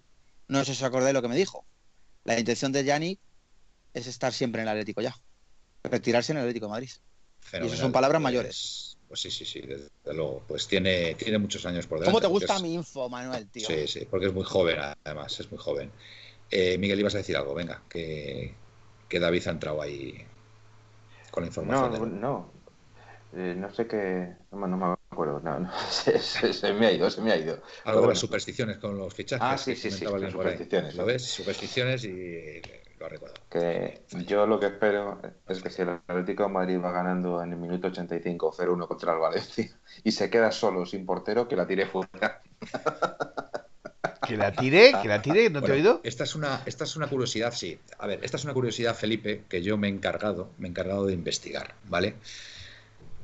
no 0.48 0.58
sé 0.64 0.74
si 0.74 0.82
os 0.82 0.82
acordáis 0.82 1.14
lo 1.14 1.22
que 1.22 1.28
me 1.28 1.36
dijo. 1.36 1.64
La 2.24 2.36
intención 2.36 2.72
de 2.72 2.82
Yannick 2.82 3.20
es 3.94 4.08
estar 4.08 4.32
siempre 4.32 4.62
en 4.62 4.66
el 4.66 4.72
Atlético 4.72 5.02
ya. 5.02 5.16
Retirarse 5.84 6.32
en 6.32 6.38
el 6.38 6.42
Atlético 6.42 6.66
de 6.66 6.70
Madrid. 6.70 6.90
Y 7.52 7.66
esas 7.66 7.78
son 7.78 7.92
palabras 7.92 8.18
pues 8.18 8.24
mayores. 8.24 8.87
Pues 9.08 9.20
sí, 9.20 9.30
sí, 9.30 9.44
sí, 9.46 9.60
desde 9.62 9.88
luego. 10.14 10.42
Pues 10.46 10.68
tiene, 10.68 11.14
tiene 11.14 11.38
muchos 11.38 11.64
años 11.64 11.86
por 11.86 11.98
delante. 11.98 12.20
¿Cómo 12.20 12.20
te 12.20 12.26
gusta 12.26 12.58
mi 12.60 12.74
info, 12.74 13.08
Manuel, 13.08 13.48
tío? 13.48 13.66
Sí, 13.66 13.88
sí, 13.88 14.06
porque 14.08 14.26
es 14.26 14.34
muy 14.34 14.44
joven, 14.44 14.78
además, 15.04 15.40
es 15.40 15.50
muy 15.50 15.58
joven. 15.58 15.90
Eh, 16.50 16.76
Miguel, 16.78 17.00
ibas 17.00 17.14
a 17.14 17.18
decir 17.18 17.36
algo, 17.36 17.54
venga, 17.54 17.82
que, 17.88 18.54
que 19.08 19.18
David 19.18 19.48
ha 19.48 19.50
entrado 19.50 19.80
ahí 19.80 20.24
con 21.30 21.42
la 21.42 21.48
información. 21.48 21.92
No, 21.92 22.06
no, 22.06 22.52
eh, 23.34 23.54
no 23.56 23.72
sé 23.72 23.86
qué. 23.86 24.34
No, 24.52 24.66
me 24.66 24.96
acuerdo, 25.10 25.40
no, 25.40 25.58
no. 25.60 25.70
Se, 25.90 26.72
me 26.74 26.86
ha 26.86 26.92
ido, 26.92 27.10
se 27.10 27.22
me 27.22 27.32
ha 27.32 27.36
ido. 27.36 27.62
Algo 27.84 28.02
de 28.02 28.08
las 28.08 28.18
supersticiones 28.18 28.76
con 28.76 28.98
los 28.98 29.12
fichajes. 29.14 29.46
Ah, 29.46 29.56
sí, 29.56 29.74
sí, 29.74 29.90
sí, 29.90 30.04
supersticiones. 30.06 30.94
¿Lo 30.94 31.06
ves? 31.06 31.24
Supersticiones 31.24 32.04
y 32.04 32.60
lo 32.98 33.08
recuerdo. 33.08 33.34
Que 33.50 34.02
yo 34.26 34.46
lo 34.46 34.58
que 34.60 34.66
espero 34.66 35.20
es 35.48 35.62
que 35.62 35.70
si 35.70 35.82
el 35.82 35.90
Atlético 35.90 36.44
de 36.44 36.48
Madrid 36.50 36.80
va 36.82 36.92
ganando 36.92 37.42
en 37.42 37.52
el 37.52 37.58
minuto 37.58 37.88
85 37.88 38.54
0-1 38.56 38.86
contra 38.86 39.12
el 39.12 39.18
Valencia 39.18 39.70
y 40.04 40.12
se 40.12 40.30
queda 40.30 40.52
solo 40.52 40.86
sin 40.86 41.06
portero, 41.06 41.48
que 41.48 41.56
la 41.56 41.66
tire 41.66 41.86
fuera. 41.86 42.42
Que 44.26 44.36
la 44.36 44.52
tire, 44.52 44.92
que 45.00 45.08
la 45.08 45.22
tire, 45.22 45.48
no 45.48 45.62
te 45.62 45.72
he 45.72 45.74
oído. 45.76 46.00
Esta 46.04 46.24
es 46.24 46.34
una, 46.34 46.62
esta 46.66 46.84
es 46.84 46.96
una 46.96 47.06
curiosidad, 47.06 47.52
sí. 47.52 47.78
A 47.98 48.06
ver, 48.06 48.20
esta 48.22 48.36
es 48.36 48.44
una 48.44 48.52
curiosidad, 48.52 48.94
Felipe, 48.94 49.44
que 49.48 49.62
yo 49.62 49.78
me 49.78 49.88
he 49.88 49.90
encargado, 49.90 50.50
me 50.58 50.66
he 50.66 50.70
encargado 50.70 51.06
de 51.06 51.14
investigar, 51.14 51.74
¿vale? 51.88 52.14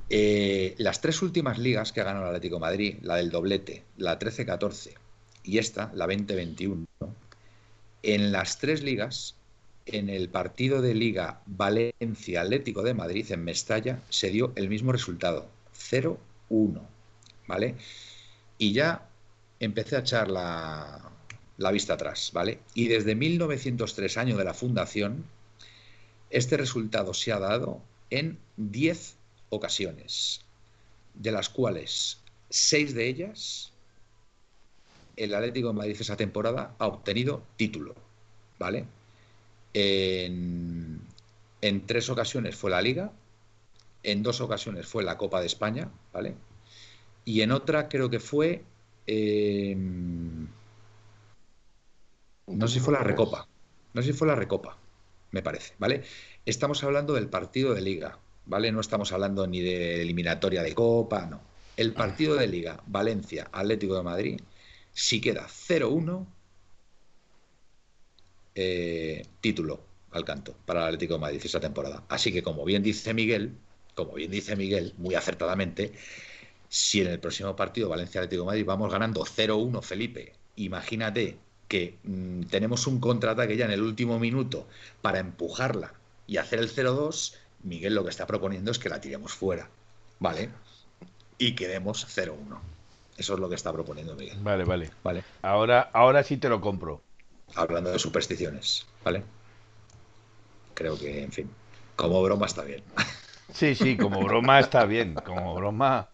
Eh, 0.09 0.75
las 0.79 1.01
tres 1.01 1.21
últimas 1.23 1.59
ligas 1.59 1.93
que 1.93 2.01
ha 2.01 2.05
ganado 2.05 2.25
el 2.25 2.29
Atlético 2.31 2.57
de 2.57 2.61
Madrid, 2.61 2.99
la 3.03 3.17
del 3.17 3.31
doblete, 3.31 3.85
la 3.97 4.19
13-14 4.19 4.95
y 5.43 5.59
esta, 5.59 5.91
la 5.95 6.07
20-21, 6.07 6.87
en 8.03 8.33
las 8.33 8.59
tres 8.59 8.83
ligas 8.83 9.37
en 9.87 10.09
el 10.09 10.29
partido 10.29 10.81
de 10.81 10.95
Liga 10.95 11.41
Valencia 11.47 12.43
Atlético 12.43 12.83
de 12.83 12.95
Madrid 12.95 13.31
en 13.31 13.45
Mestalla 13.45 14.03
se 14.09 14.31
dio 14.31 14.53
el 14.57 14.69
mismo 14.69 14.93
resultado, 14.93 15.47
0-1, 15.77 16.81
¿vale? 17.47 17.75
Y 18.59 18.73
ya 18.73 19.09
empecé 19.61 19.97
a 19.97 20.01
echar 20.01 20.31
la, 20.31 21.11
vista 21.73 21.95
atrás, 21.95 22.31
¿vale? 22.33 22.61
Y 22.75 22.89
desde 22.89 23.15
1903, 23.15 24.17
año 24.17 24.37
de 24.37 24.45
la 24.45 24.55
fundación, 24.55 25.25
este 26.31 26.57
resultado 26.57 27.15
se 27.15 27.33
ha 27.33 27.39
dado 27.39 27.81
en 28.11 28.39
10 28.57 29.17
ocasiones, 29.51 30.41
de 31.15 31.33
las 31.33 31.49
cuales 31.49 32.19
6 32.51 32.95
de 32.95 33.09
ellas 33.09 33.71
el 35.17 35.35
Atlético 35.35 35.69
de 35.69 35.75
Madrid 35.75 35.97
esa 36.01 36.17
temporada 36.17 36.75
ha 36.79 36.87
obtenido 36.87 37.43
título. 37.57 37.95
¿vale? 38.59 38.85
En, 39.75 41.03
tres 41.87 42.09
ocasiones 42.09 42.55
fue 42.55 42.71
la 42.71 42.81
Liga, 42.81 43.13
en 44.03 44.23
dos 44.23 44.41
ocasiones 44.41 44.87
fue 44.87 45.03
la 45.03 45.19
Copa 45.19 45.41
de 45.41 45.47
España, 45.47 45.91
¿vale? 46.13 46.37
Y 47.25 47.41
en 47.41 47.53
otra 47.53 47.89
creo 47.89 48.09
que 48.09 48.21
fue... 48.21 48.63
Em, 49.07 50.47
no 52.47 52.69
sé 52.69 52.75
si 52.75 52.81
fue 52.81 52.93
la 52.93 53.01
Recopa. 53.01 53.49
No 53.93 54.03
sé 54.03 54.13
si 54.13 54.19
fue 54.19 54.29
la 54.29 54.35
Recopa, 54.35 54.77
me 55.31 55.43
parece, 55.43 55.75
¿vale? 55.79 56.03
Estamos 56.47 56.83
hablando 56.85 57.15
del 57.15 57.29
partido 57.29 57.75
de 57.75 57.81
Liga, 57.81 58.19
¿vale? 58.47 58.71
No 58.73 58.81
estamos 58.81 59.13
hablando 59.13 59.47
ni 59.47 59.61
de 59.61 60.03
eliminatoria 60.03 60.63
de 60.63 60.75
Copa, 60.75 61.27
no. 61.27 61.41
El 61.77 61.93
partido 61.93 62.37
de 62.37 62.47
Liga, 62.47 62.81
Valencia, 62.87 63.49
Atlético 63.53 63.97
de 63.97 64.03
Madrid, 64.03 64.41
si 64.93 65.21
queda 65.21 65.47
0-1, 65.49 66.27
eh, 68.55 69.27
título 69.41 69.81
al 70.13 70.25
canto 70.25 70.55
para 70.65 70.81
el 70.81 70.87
Atlético 70.87 71.15
de 71.15 71.21
Madrid 71.21 71.41
esa 71.45 71.61
temporada. 71.61 72.05
Así 72.09 72.33
que, 72.33 72.43
como 72.43 72.65
bien 72.65 72.83
dice 72.83 73.15
Miguel, 73.15 73.53
como 73.95 74.15
bien 74.15 74.31
dice 74.31 74.57
Miguel, 74.57 74.95
muy 74.97 75.15
acertadamente, 75.15 75.93
si 76.69 77.01
en 77.01 77.09
el 77.09 77.21
próximo 77.21 77.55
partido 77.57 77.89
Valencia-Atlético 77.89 78.43
de 78.43 78.47
Madrid 78.47 78.65
vamos 78.65 78.93
ganando 78.93 79.25
0-1, 79.25 79.83
Felipe, 79.83 80.33
imagínate 80.57 81.39
que 81.69 81.99
mm, 82.05 82.43
tenemos 82.45 82.87
un 82.87 83.01
contraataque 83.01 83.57
ya 83.57 83.65
en 83.65 83.73
el 83.73 83.83
último 83.83 84.19
minuto 84.19 84.67
para 85.03 85.19
empujarla 85.19 85.95
y 86.27 86.37
hacer 86.37 86.59
el 86.59 86.71
0-2, 86.71 87.35
Miguel 87.63 87.95
lo 87.95 88.05
que 88.05 88.11
está 88.11 88.27
proponiendo 88.27 88.71
es 88.71 88.79
que 88.79 88.89
la 88.89 89.01
tiremos 89.01 89.33
fuera, 89.33 89.69
¿vale? 90.19 90.51
Y 91.39 91.55
quedemos 91.55 92.07
0-1. 92.07 92.59
Eso 93.17 93.35
es 93.35 93.41
lo 93.41 93.49
que 93.49 93.55
está 93.55 93.73
proponiendo 93.73 94.17
Miguel. 94.17 94.39
Vale, 94.41 94.65
vale. 94.65 94.91
Vale. 95.03 95.23
Ahora, 95.43 95.91
ahora 95.93 96.23
sí 96.25 96.37
te 96.37 96.49
lo 96.49 96.61
compro. 96.61 97.01
Hablando 97.55 97.91
de 97.91 97.99
supersticiones, 97.99 98.87
¿vale? 99.05 99.23
Creo 100.75 100.99
que, 100.99 101.23
en 101.23 101.33
fin, 101.33 101.51
como 101.97 102.23
broma 102.23 102.47
está 102.47 102.63
bien. 102.63 102.83
Sí, 103.53 103.75
sí, 103.77 103.97
como 103.97 104.21
broma 104.25 104.59
está 104.59 104.85
bien. 104.85 105.15
Como 105.15 105.55
broma. 105.55 106.09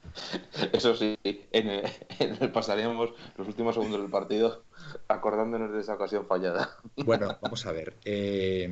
Eso 0.73 0.95
sí, 0.95 1.17
en 1.25 1.71
el, 1.71 2.53
pasaríamos 2.53 3.15
los 3.39 3.49
últimos 3.49 3.75
segundos 3.75 4.01
del 4.01 4.11
partido 4.11 4.65
acordándonos 5.09 5.73
de 5.73 5.81
esa 5.81 5.95
ocasión 5.95 6.27
fallada. 6.27 6.77
Bueno, 6.97 7.39
vamos 7.41 7.65
a 7.65 7.73
ver. 7.73 7.95
Eh, 8.05 8.69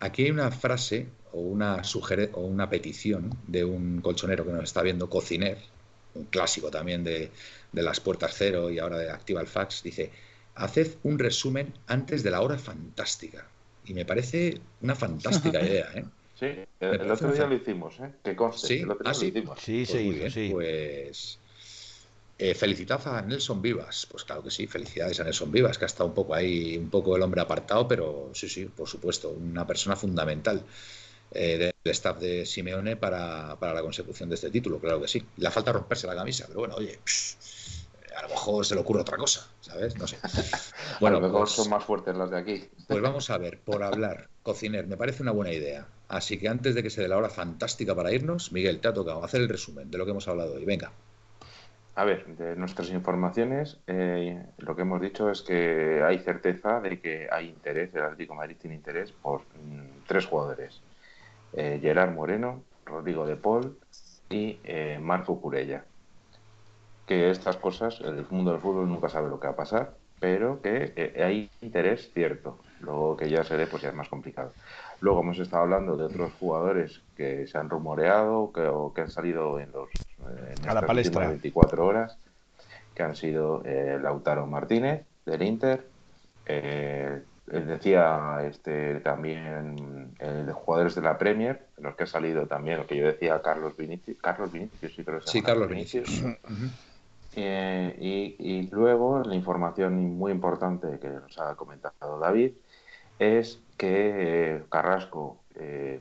aquí 0.00 0.24
hay 0.24 0.30
una 0.30 0.50
frase 0.50 1.08
o 1.32 1.40
una, 1.40 1.82
o 2.32 2.40
una 2.40 2.70
petición 2.70 3.36
de 3.46 3.64
un 3.64 4.00
colchonero 4.00 4.46
que 4.46 4.52
nos 4.52 4.64
está 4.64 4.82
viendo, 4.82 5.10
Cociner, 5.10 5.58
un 6.14 6.24
clásico 6.24 6.70
también 6.70 7.04
de, 7.04 7.30
las 7.72 8.00
puertas 8.00 8.34
cero 8.36 8.70
y 8.70 8.78
ahora 8.78 8.98
de 8.98 9.10
Activa 9.10 9.40
el 9.40 9.46
Fax, 9.46 9.82
dice, 9.82 10.10
haced 10.54 10.96
un 11.02 11.18
resumen 11.18 11.74
antes 11.86 12.22
de 12.22 12.30
la 12.30 12.40
hora 12.40 12.58
fantástica. 12.58 13.46
Y 13.86 13.94
me 13.94 14.04
parece 14.04 14.60
una 14.80 14.94
fantástica 14.94 15.60
idea, 15.66 15.90
¿eh? 15.94 16.04
Sí, 16.38 16.46
el, 16.80 17.10
otro 17.10 17.32
día 17.32 17.46
lo 17.46 17.54
hicimos, 17.54 18.00
¿eh? 18.00 18.10
Que 18.22 18.34
conste, 18.34 18.66
¿Sí? 18.66 18.74
el 18.80 18.90
otro 18.90 19.04
día 19.04 19.10
¿Ah, 19.10 19.14
sí? 19.14 19.30
lo 19.30 19.38
hicimos. 19.38 19.60
Sí, 19.60 19.86
pues 19.86 20.32
sí, 20.32 20.48
Pues 20.50 21.38
eh, 22.36 22.54
felicitad 22.54 23.06
a 23.06 23.22
Nelson 23.22 23.62
Vivas. 23.62 24.06
Pues 24.10 24.24
claro 24.24 24.42
que 24.42 24.50
sí, 24.50 24.66
felicidades 24.66 25.20
a 25.20 25.24
Nelson 25.24 25.52
Vivas, 25.52 25.78
que 25.78 25.84
ha 25.84 25.86
estado 25.86 26.08
un 26.08 26.14
poco 26.14 26.34
ahí, 26.34 26.76
un 26.76 26.90
poco 26.90 27.16
el 27.16 27.22
hombre 27.22 27.40
apartado, 27.40 27.86
pero 27.86 28.30
sí, 28.34 28.48
sí, 28.48 28.66
por 28.66 28.88
supuesto, 28.88 29.30
una 29.30 29.66
persona 29.66 29.94
fundamental 29.94 30.64
eh, 31.30 31.72
del 31.84 31.92
staff 31.92 32.18
de 32.18 32.44
Simeone 32.44 32.96
para, 32.96 33.56
la 33.60 33.82
consecución 33.82 34.28
de 34.28 34.34
este 34.34 34.50
título, 34.50 34.80
claro 34.80 35.00
que 35.00 35.08
sí. 35.08 35.24
Le 35.36 35.50
falta 35.50 35.72
romperse 35.72 36.06
la 36.06 36.16
camisa, 36.16 36.46
pero 36.48 36.60
bueno, 36.60 36.74
oye, 36.74 36.98
a 38.16 38.22
lo 38.22 38.28
mejor 38.28 38.64
se 38.64 38.74
le 38.74 38.80
ocurre 38.80 39.00
otra 39.00 39.16
cosa, 39.16 39.48
¿sabes? 39.60 39.96
No 39.98 40.06
sé. 40.06 40.18
Bueno, 41.00 41.16
a 41.16 41.20
lo 41.20 41.26
mejor 41.26 41.40
pues 41.40 41.52
son 41.52 41.70
más 41.70 41.84
fuertes 41.84 42.16
las 42.16 42.30
de 42.30 42.38
aquí. 42.38 42.68
Pues 42.86 43.02
vamos 43.02 43.28
a 43.30 43.38
ver, 43.38 43.58
por 43.58 43.82
hablar, 43.82 44.28
cociner, 44.42 44.86
me 44.86 44.96
parece 44.96 45.22
una 45.22 45.32
buena 45.32 45.52
idea. 45.52 45.88
Así 46.08 46.38
que 46.38 46.48
antes 46.48 46.74
de 46.74 46.82
que 46.82 46.90
se 46.90 47.02
dé 47.02 47.08
la 47.08 47.16
hora 47.16 47.28
fantástica 47.28 47.94
para 47.94 48.12
irnos, 48.12 48.52
Miguel, 48.52 48.80
te 48.80 48.88
ha 48.88 48.92
tocado 48.92 49.24
hacer 49.24 49.40
el 49.40 49.48
resumen 49.48 49.90
de 49.90 49.98
lo 49.98 50.04
que 50.04 50.12
hemos 50.12 50.28
hablado 50.28 50.54
hoy. 50.54 50.64
Venga. 50.64 50.92
A 51.96 52.04
ver, 52.04 52.26
de 52.26 52.56
nuestras 52.56 52.90
informaciones, 52.90 53.78
eh, 53.86 54.44
lo 54.58 54.74
que 54.74 54.82
hemos 54.82 55.00
dicho 55.00 55.30
es 55.30 55.42
que 55.42 56.02
hay 56.04 56.18
certeza 56.18 56.80
de 56.80 57.00
que 57.00 57.28
hay 57.30 57.48
interés, 57.48 57.94
el 57.94 58.02
Atlético 58.02 58.34
Madrid 58.34 58.56
tiene 58.60 58.74
interés 58.74 59.12
por 59.12 59.42
mm, 59.42 60.04
tres 60.06 60.26
jugadores. 60.26 60.82
Eh, 61.52 61.78
Gerard 61.80 62.12
Moreno, 62.12 62.62
Rodrigo 62.84 63.26
de 63.26 63.36
Paul 63.36 63.78
y 64.28 64.58
eh, 64.64 64.98
Marco 65.00 65.40
Curella. 65.40 65.84
Que 67.06 67.30
estas 67.30 67.56
cosas, 67.56 68.00
el 68.00 68.26
mundo 68.30 68.52
del 68.52 68.60
fútbol 68.60 68.88
nunca 68.88 69.08
sabe 69.08 69.28
lo 69.28 69.38
que 69.38 69.46
va 69.46 69.52
a 69.52 69.56
pasar, 69.56 69.94
pero 70.20 70.62
que 70.62 71.14
hay 71.22 71.50
interés 71.60 72.10
cierto. 72.14 72.58
Luego 72.80 73.16
que 73.16 73.28
ya 73.28 73.44
se 73.44 73.56
dé, 73.56 73.66
pues 73.66 73.82
ya 73.82 73.90
es 73.90 73.94
más 73.94 74.08
complicado. 74.08 74.52
Luego 75.00 75.20
hemos 75.20 75.38
estado 75.38 75.64
hablando 75.64 75.96
de 75.96 76.04
otros 76.04 76.32
jugadores 76.38 77.02
que 77.16 77.46
se 77.46 77.58
han 77.58 77.68
rumoreado 77.68 78.52
que, 78.52 78.62
o 78.62 78.92
que 78.94 79.02
han 79.02 79.10
salido 79.10 79.60
en 79.60 79.70
los 79.72 79.90
a 80.66 80.74
la 80.74 80.86
palestra. 80.86 81.28
24 81.28 81.86
horas, 81.86 82.18
que 82.94 83.02
han 83.02 83.16
sido 83.16 83.62
eh, 83.64 83.98
Lautaro 84.00 84.46
Martínez 84.46 85.04
del 85.26 85.42
Inter, 85.42 85.86
eh, 86.46 87.22
decía 87.46 88.38
este 88.48 89.00
también 89.00 90.14
el 90.18 90.46
de 90.46 90.52
jugadores 90.52 90.94
de 90.94 91.02
la 91.02 91.18
Premier, 91.18 91.66
los 91.78 91.94
que 91.96 92.04
ha 92.04 92.06
salido 92.06 92.46
también, 92.46 92.78
lo 92.78 92.86
que 92.86 92.96
yo 92.96 93.06
decía 93.06 93.42
Carlos 93.42 93.76
Vinicius, 93.76 94.18
Carlos 94.20 94.52
Vinicius, 94.52 94.94
sí 94.94 95.04
creo 95.04 95.20
que 95.20 95.26
Sí, 95.26 95.42
Carlos 95.42 95.68
Vinicius. 95.68 96.24
Eh, 97.36 97.96
y, 98.00 98.36
y, 98.38 98.68
luego 98.70 99.22
la 99.24 99.34
información 99.34 100.16
muy 100.16 100.30
importante 100.30 100.98
que 101.00 101.08
nos 101.08 101.38
ha 101.38 101.56
comentado 101.56 102.18
David 102.18 102.52
es 103.18 103.60
que 103.76 104.62
Carrasco 104.70 105.38
eh, 105.56 106.00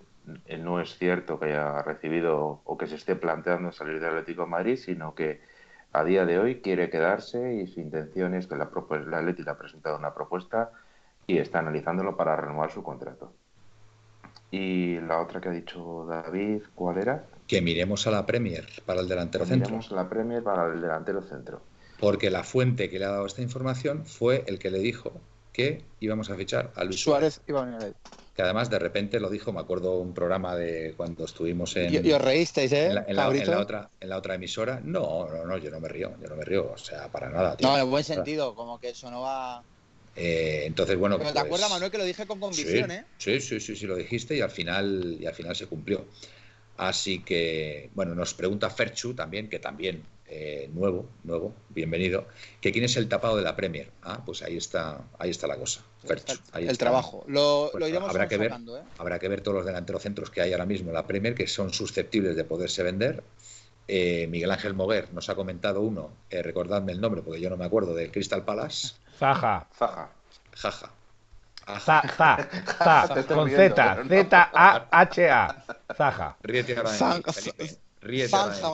no 0.59 0.79
es 0.79 0.97
cierto 0.97 1.39
que 1.39 1.45
haya 1.47 1.81
recibido 1.81 2.61
o 2.63 2.77
que 2.77 2.87
se 2.87 2.95
esté 2.95 3.15
planteando 3.15 3.71
salir 3.71 3.99
del 3.99 4.09
Atlético 4.11 4.43
de 4.43 4.49
Madrid, 4.49 4.77
sino 4.77 5.15
que 5.15 5.41
a 5.91 6.03
día 6.03 6.25
de 6.25 6.39
hoy 6.39 6.61
quiere 6.61 6.89
quedarse 6.89 7.55
y 7.55 7.67
su 7.67 7.79
intención 7.79 8.33
es 8.35 8.47
que 8.47 8.55
la, 8.55 8.69
la 9.07 9.17
Atlético 9.17 9.51
ha 9.51 9.57
presentado 9.57 9.97
una 9.97 10.13
propuesta 10.13 10.71
y 11.27 11.37
está 11.37 11.59
analizándolo 11.59 12.17
para 12.17 12.35
renovar 12.35 12.71
su 12.71 12.83
contrato. 12.83 13.33
Y 14.53 14.99
la 14.99 15.19
otra 15.19 15.41
que 15.41 15.49
ha 15.49 15.51
dicho 15.51 16.05
David, 16.07 16.61
¿cuál 16.75 16.99
era? 16.99 17.25
Que 17.47 17.59
miremos 17.59 18.05
a 18.05 18.11
la 18.11 18.23
Premier 18.23 18.67
para 18.85 19.01
el 19.01 19.07
delantero 19.07 19.47
centro. 19.47 19.67
Miremos 19.67 19.91
a 19.91 19.95
la 19.95 20.07
Premier 20.07 20.43
para 20.43 20.71
el 20.71 20.79
delantero 20.79 21.23
centro. 21.23 21.63
Porque 21.99 22.29
la 22.29 22.43
fuente 22.43 22.87
que 22.87 22.99
le 22.99 23.05
ha 23.05 23.09
dado 23.09 23.25
esta 23.25 23.41
información 23.41 24.05
fue 24.05 24.43
el 24.45 24.59
que 24.59 24.69
le 24.69 24.77
dijo 24.77 25.11
que 25.51 25.83
íbamos 26.01 26.29
a 26.29 26.35
fichar 26.35 26.71
a 26.75 26.83
Luis 26.83 27.01
Suárez. 27.01 27.41
Suárez 27.47 27.95
que 28.35 28.41
además 28.43 28.69
de 28.69 28.77
repente 28.77 29.19
lo 29.19 29.29
dijo, 29.31 29.51
me 29.51 29.59
acuerdo 29.59 29.97
un 29.97 30.13
programa 30.13 30.55
de 30.55 30.93
cuando 30.97 31.25
estuvimos 31.25 31.75
en... 31.75 32.05
Y, 32.05 32.11
os 32.11 32.21
reísteis, 32.21 32.71
¿eh? 32.73 32.87
En 33.07 33.15
la, 33.15 33.29
otra, 33.59 33.89
en 33.99 34.09
la 34.09 34.17
otra 34.17 34.35
emisora. 34.35 34.81
No, 34.83 35.27
no, 35.29 35.45
no, 35.45 35.57
yo 35.57 35.71
no 35.71 35.79
me 35.79 35.87
río, 35.87 36.13
yo 36.21 36.29
no 36.29 36.35
me 36.35 36.43
río, 36.43 36.71
o 36.73 36.77
sea, 36.77 37.11
para 37.11 37.29
nada. 37.29 37.57
No, 37.61 37.77
en 37.77 37.89
buen 37.89 38.03
sentido, 38.03 38.53
como 38.53 38.79
que 38.79 38.89
eso 38.89 39.09
no 39.09 39.21
va... 39.21 39.63
Eh, 40.15 40.63
entonces, 40.65 40.97
bueno... 40.97 41.17
Pero 41.17 41.29
¿Te 41.29 41.33
pues 41.33 41.45
acuerdas, 41.45 41.69
Manuel, 41.69 41.91
que 41.91 41.97
lo 41.97 42.05
dije 42.05 42.25
con 42.25 42.39
convicción, 42.39 42.89
sí, 42.89 42.95
eh? 42.95 43.05
Sí, 43.17 43.41
sí, 43.41 43.59
sí, 43.59 43.75
sí, 43.75 43.85
lo 43.87 43.95
dijiste 43.95 44.35
y 44.35 44.41
al 44.41 44.51
final, 44.51 45.17
y 45.19 45.25
al 45.25 45.33
final 45.33 45.55
se 45.55 45.67
cumplió. 45.67 46.05
Así 46.77 47.19
que, 47.19 47.89
bueno, 47.93 48.15
nos 48.15 48.33
pregunta 48.33 48.69
Ferchu 48.69 49.13
también, 49.13 49.49
que 49.49 49.59
también 49.59 50.03
eh, 50.35 50.67
nuevo, 50.73 51.07
nuevo, 51.23 51.53
bienvenido, 51.69 52.25
que 52.59 52.71
quién 52.71 52.85
es 52.85 52.97
el 52.97 53.07
tapado 53.07 53.37
de 53.37 53.43
la 53.43 53.55
Premier. 53.55 53.91
Ah, 54.01 54.23
pues 54.25 54.41
ahí 54.41 54.57
está, 54.57 55.01
ahí 55.19 55.29
está 55.29 55.45
la 55.45 55.57
cosa. 55.57 55.85
el 56.55 56.77
trabajo. 56.79 57.23
Lo, 57.27 57.69
pues 57.71 57.87
iremos 57.87 58.09
habrá 58.09 58.27
que 58.27 58.37
ver, 58.37 58.51
¿eh? 58.51 58.81
habrá 58.97 59.19
que 59.19 59.27
ver 59.27 59.41
todos 59.41 59.57
los 59.57 59.65
delanteros 59.65 60.01
centros 60.01 60.31
que 60.31 60.41
hay 60.41 60.51
ahora 60.51 60.65
mismo 60.65 60.89
en 60.89 60.95
la 60.95 61.05
Premier 61.05 61.35
que 61.35 61.45
son 61.45 61.71
susceptibles 61.71 62.35
de 62.35 62.43
poderse 62.45 62.81
vender. 62.81 63.23
Eh, 63.87 64.25
Miguel 64.27 64.49
Ángel 64.49 64.73
Moguer 64.73 65.13
nos 65.13 65.29
ha 65.29 65.35
comentado 65.35 65.81
uno, 65.81 66.11
recordadme 66.31 66.93
el 66.93 67.01
nombre 67.01 67.21
porque 67.21 67.39
yo 67.39 67.51
no 67.51 67.57
me 67.57 67.65
acuerdo, 67.65 67.93
del 67.93 68.11
Crystal 68.11 68.43
Palace. 68.43 68.93
Zaja. 69.17 69.67
Zaja. 69.77 70.09
Jaja. 70.55 70.89
Zaja. 71.79 72.49
Zaja. 72.77 73.25
con 73.27 73.49
Z. 73.49 74.03
Z-A-H-A. 74.07 75.63
Zaja. 75.95 76.37
Ríete 76.43 76.77
ahora 76.77 76.89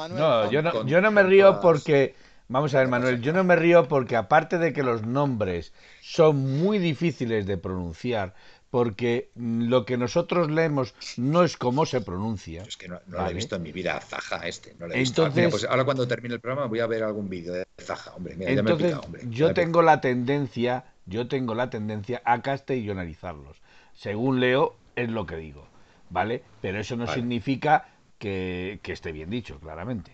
no, 0.10 0.49
yo 0.49 0.61
no, 0.61 0.86
yo 0.86 1.02
no 1.02 1.11
me 1.11 1.24
río 1.24 1.60
porque, 1.60 2.16
vamos 2.48 2.74
a 2.74 2.80
ver 2.80 2.88
Manuel, 2.88 3.22
yo 3.22 3.32
no 3.32 3.44
me 3.44 3.56
río 3.56 3.88
porque 3.88 4.16
aparte 4.16 4.57
de 4.57 4.74
que 4.74 4.82
los 4.82 5.03
nombres 5.03 5.72
son 6.02 6.60
muy 6.60 6.80
difíciles 6.80 7.45
de 7.45 7.57
pronunciar, 7.57 8.34
porque 8.70 9.32
lo 9.36 9.86
que 9.86 9.98
nosotros 9.98 10.52
leemos 10.52 10.94
no 11.18 11.44
es 11.44 11.58
como 11.58 11.86
se 11.86 12.02
pronuncia. 12.02 12.64
Es 12.64 12.78
que 12.78 12.88
no, 12.88 13.00
lo 13.08 13.28
he 13.28 13.34
visto 13.34 13.56
en 13.56 13.64
mi 13.64 13.72
vida, 13.72 14.00
Zaja 14.00 14.48
este. 14.48 14.76
No 14.78 14.88
Entonces, 14.94 15.50
pues 15.50 15.64
ahora 15.66 15.86
cuando 15.86 16.08
termine 16.08 16.36
el 16.36 16.41
programa 16.41 16.68
voy 16.68 16.80
a 16.80 16.88
ver 16.88 17.04
algún 17.04 17.30
vídeo 17.30 17.54
de 17.54 17.66
Zaja, 17.82 18.14
hombre. 18.16 18.36
entonces, 18.40 18.96
yo 19.30 19.54
tengo 19.54 19.82
la 19.82 20.02
tendencia, 20.02 20.86
yo 21.06 21.28
tengo 21.28 21.56
la 21.56 21.70
tendencia 21.70 22.22
a 22.26 22.41
castellanizarlos. 22.41 23.62
Según 23.94 24.40
leo, 24.40 24.76
es 24.96 25.10
lo 25.10 25.26
que 25.26 25.36
digo, 25.36 25.68
¿vale? 26.10 26.44
Pero 26.62 26.80
eso 26.80 26.96
no 26.96 27.08
significa 27.08 27.90
que, 28.20 28.80
esté 28.84 29.12
bien 29.12 29.30
dicho, 29.30 29.60
claramente. 29.60 30.12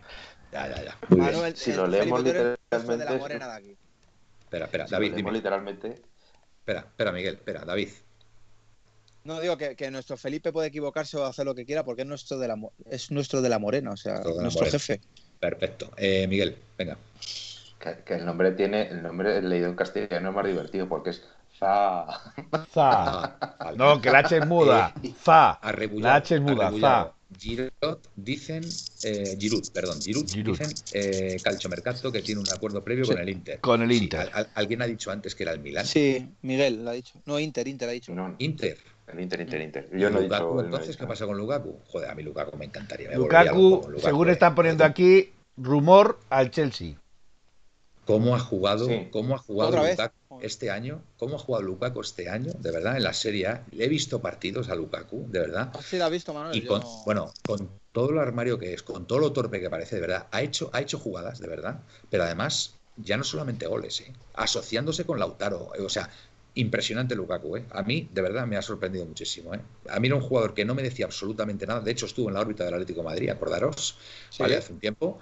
Ya, 0.52 0.69
ya, 0.69 0.84
ya. 1.10 1.56
si 1.56 1.73
lo 1.73 1.88
leemos 1.88 2.23
literalmente. 2.23 2.57
Espera, 4.45 4.65
espera, 4.65 4.86
David, 4.88 5.15
literalmente, 5.15 6.02
espera, 6.60 6.80
espera, 6.82 7.11
Miguel, 7.11 7.36
espera, 7.36 7.65
David. 7.65 7.90
No, 9.26 9.41
digo 9.41 9.57
que, 9.57 9.89
nuestro 9.89 10.18
Felipe 10.18 10.53
puede 10.53 10.68
equivocarse 10.68 11.18
o 11.18 11.26
hacer 11.26 11.45
lo 11.45 11.56
que 11.56 11.65
quiera 11.65 11.84
porque 11.84 12.03
es 12.03 12.07
nuestro 12.07 12.38
de 12.38 12.47
la, 12.47 12.57
es 12.91 13.10
nuestro 13.10 13.41
de 13.41 13.49
la 13.49 13.57
Morena, 13.57 13.91
o 13.91 13.97
sea, 13.97 14.22
nuestro 14.39 14.68
jefe. 14.68 15.02
Perfecto. 15.39 15.91
Eh, 15.97 16.27
Miguel, 16.27 16.56
venga. 16.77 16.95
Que, 17.80 18.14
el 18.14 18.26
nombre 18.26 18.52
tiene, 18.52 18.88
el 18.88 19.02
nombre 19.02 19.41
leído 19.41 19.68
en 19.68 19.76
castellano 19.76 20.30
es 20.30 20.35
más 20.35 20.45
divertido 20.45 20.88
porque 20.88 21.10
es 21.10 21.23
Za. 21.60 22.06
Za. 22.72 23.35
No, 23.77 23.99
que 23.99 24.11
la 24.11 24.19
H 24.19 24.38
es 24.38 24.45
muda. 24.45 24.93
Eh, 25.02 25.11
Za. 25.23 25.60
La 25.93 26.15
H 26.15 26.35
es 26.35 26.41
muda. 26.41 26.72
Za. 26.80 27.11
Giroud 27.39 27.97
dicen, 28.15 28.64
eh, 29.03 29.35
Giroud, 29.39 29.68
perdón, 29.73 29.99
Giroud, 30.02 30.26
dicen 30.26 30.72
eh, 30.93 31.38
Calcio 31.43 32.11
que 32.11 32.22
tiene 32.22 32.39
un 32.41 32.49
acuerdo 32.53 32.84
previo 32.84 33.06
con 33.06 33.18
el 33.18 33.30
Inter. 33.30 33.60
Con 33.60 33.81
el 33.81 33.91
Inter. 33.91 34.30
¿Alguien 34.53 34.84
ha 34.84 34.85
dicho 34.85 35.10
antes 35.10 35.34
que 35.34 35.43
era 35.43 35.52
el 35.52 35.60
Milan? 35.60 35.85
Sí, 35.85 36.30
Miguel 36.43 36.84
lo 36.84 36.91
ha 36.91 36.93
dicho. 36.93 37.19
No, 37.26 37.39
Inter, 37.39 37.68
Inter 37.68 37.89
ha 37.89 37.91
dicho. 37.91 38.14
Inter. 38.38 38.77
El 39.07 39.19
Inter, 39.19 39.41
Inter, 39.41 39.61
Inter. 39.61 39.90
Yo 39.91 40.10
no 40.10 40.19
Lukaku, 40.19 40.60
entonces, 40.61 40.98
¿qué 40.98 41.06
pasa 41.06 41.26
con 41.26 41.38
Lukaku? 41.38 41.80
Joder, 41.88 42.10
a 42.10 42.15
mí 42.15 42.23
Lukaku 42.23 42.57
me 42.57 42.65
encantaría. 42.65 43.15
Lukaku, 43.15 43.94
según 43.98 44.30
están 44.30 44.56
poniendo 44.56 44.84
aquí, 44.84 45.32
rumor 45.57 46.19
al 46.30 46.52
Chelsea. 46.52 46.95
¿Cómo 48.06 48.36
ha 48.36 48.40
jugado, 48.40 48.88
cómo 49.11 49.36
ha 49.36 49.40
jugado 49.40 49.84
Lukaku 49.84 50.40
este 50.41 50.69
año? 50.69 51.02
¿Cómo 51.18 51.36
ha 51.38 51.40
jugado 51.40 51.64
Lukaku 51.64 52.02
este 52.02 52.30
año? 52.30 52.52
De 52.60 52.72
verdad, 52.72 52.98
en 52.98 53.03
la 53.03 53.14
Serie 53.14 53.48
A. 53.48 53.64
Le 53.72 53.86
he 53.86 53.88
visto 53.88 54.22
partidos 54.22 54.69
a 54.69 54.76
Lukaku, 54.76 55.26
de 55.30 55.40
verdad. 55.40 55.72
Sí, 55.84 55.98
la 55.98 56.06
ha 56.06 56.10
visto, 56.10 56.34
Manuel. 56.34 56.56
Y 56.56 56.65
con, 56.65 56.84
bueno, 57.06 57.32
con 57.45 57.69
todo 57.91 58.11
lo 58.11 58.22
armario 58.22 58.60
que 58.60 58.73
es, 58.73 58.84
con 58.84 59.07
todo 59.07 59.19
lo 59.19 59.32
torpe 59.32 59.60
que 59.60 59.69
parece, 59.69 59.95
de 59.95 60.02
verdad, 60.02 60.27
ha 60.32 60.41
hecho, 60.41 60.69
ha 60.73 60.82
hecho 60.82 60.99
jugadas, 60.99 61.40
de 61.40 61.48
verdad. 61.48 61.80
Pero 62.10 62.23
además, 62.23 62.76
ya 62.98 63.18
no 63.18 63.23
solamente 63.23 63.65
goles, 63.68 64.02
¿eh? 64.02 64.14
asociándose 64.36 65.06
con 65.06 65.19
Lautaro. 65.19 65.72
O 65.80 65.90
sea, 65.90 66.10
impresionante 66.56 67.15
Lukaku, 67.15 67.57
¿eh? 67.57 67.65
A 67.72 67.84
mí, 67.84 68.10
de 68.11 68.22
verdad, 68.22 68.48
me 68.48 68.57
ha 68.57 68.61
sorprendido 68.61 69.06
muchísimo, 69.06 69.53
¿eh? 69.53 69.60
A 69.90 69.99
mí 69.99 70.07
era 70.07 70.15
un 70.15 70.22
jugador 70.22 70.53
que 70.53 70.65
no 70.65 70.73
me 70.73 70.82
decía 70.82 71.06
absolutamente 71.06 71.68
nada. 71.68 71.82
De 71.82 71.91
hecho, 71.91 72.06
estuvo 72.06 72.30
en 72.30 72.36
la 72.36 72.41
órbita 72.41 72.64
del 72.64 72.73
Atlético 72.73 73.02
de 73.02 73.06
Madrid, 73.06 73.30
acordaros, 73.30 73.98
¿vale? 74.40 74.57
Hace 74.57 74.73
un 74.73 74.80
tiempo. 74.80 75.19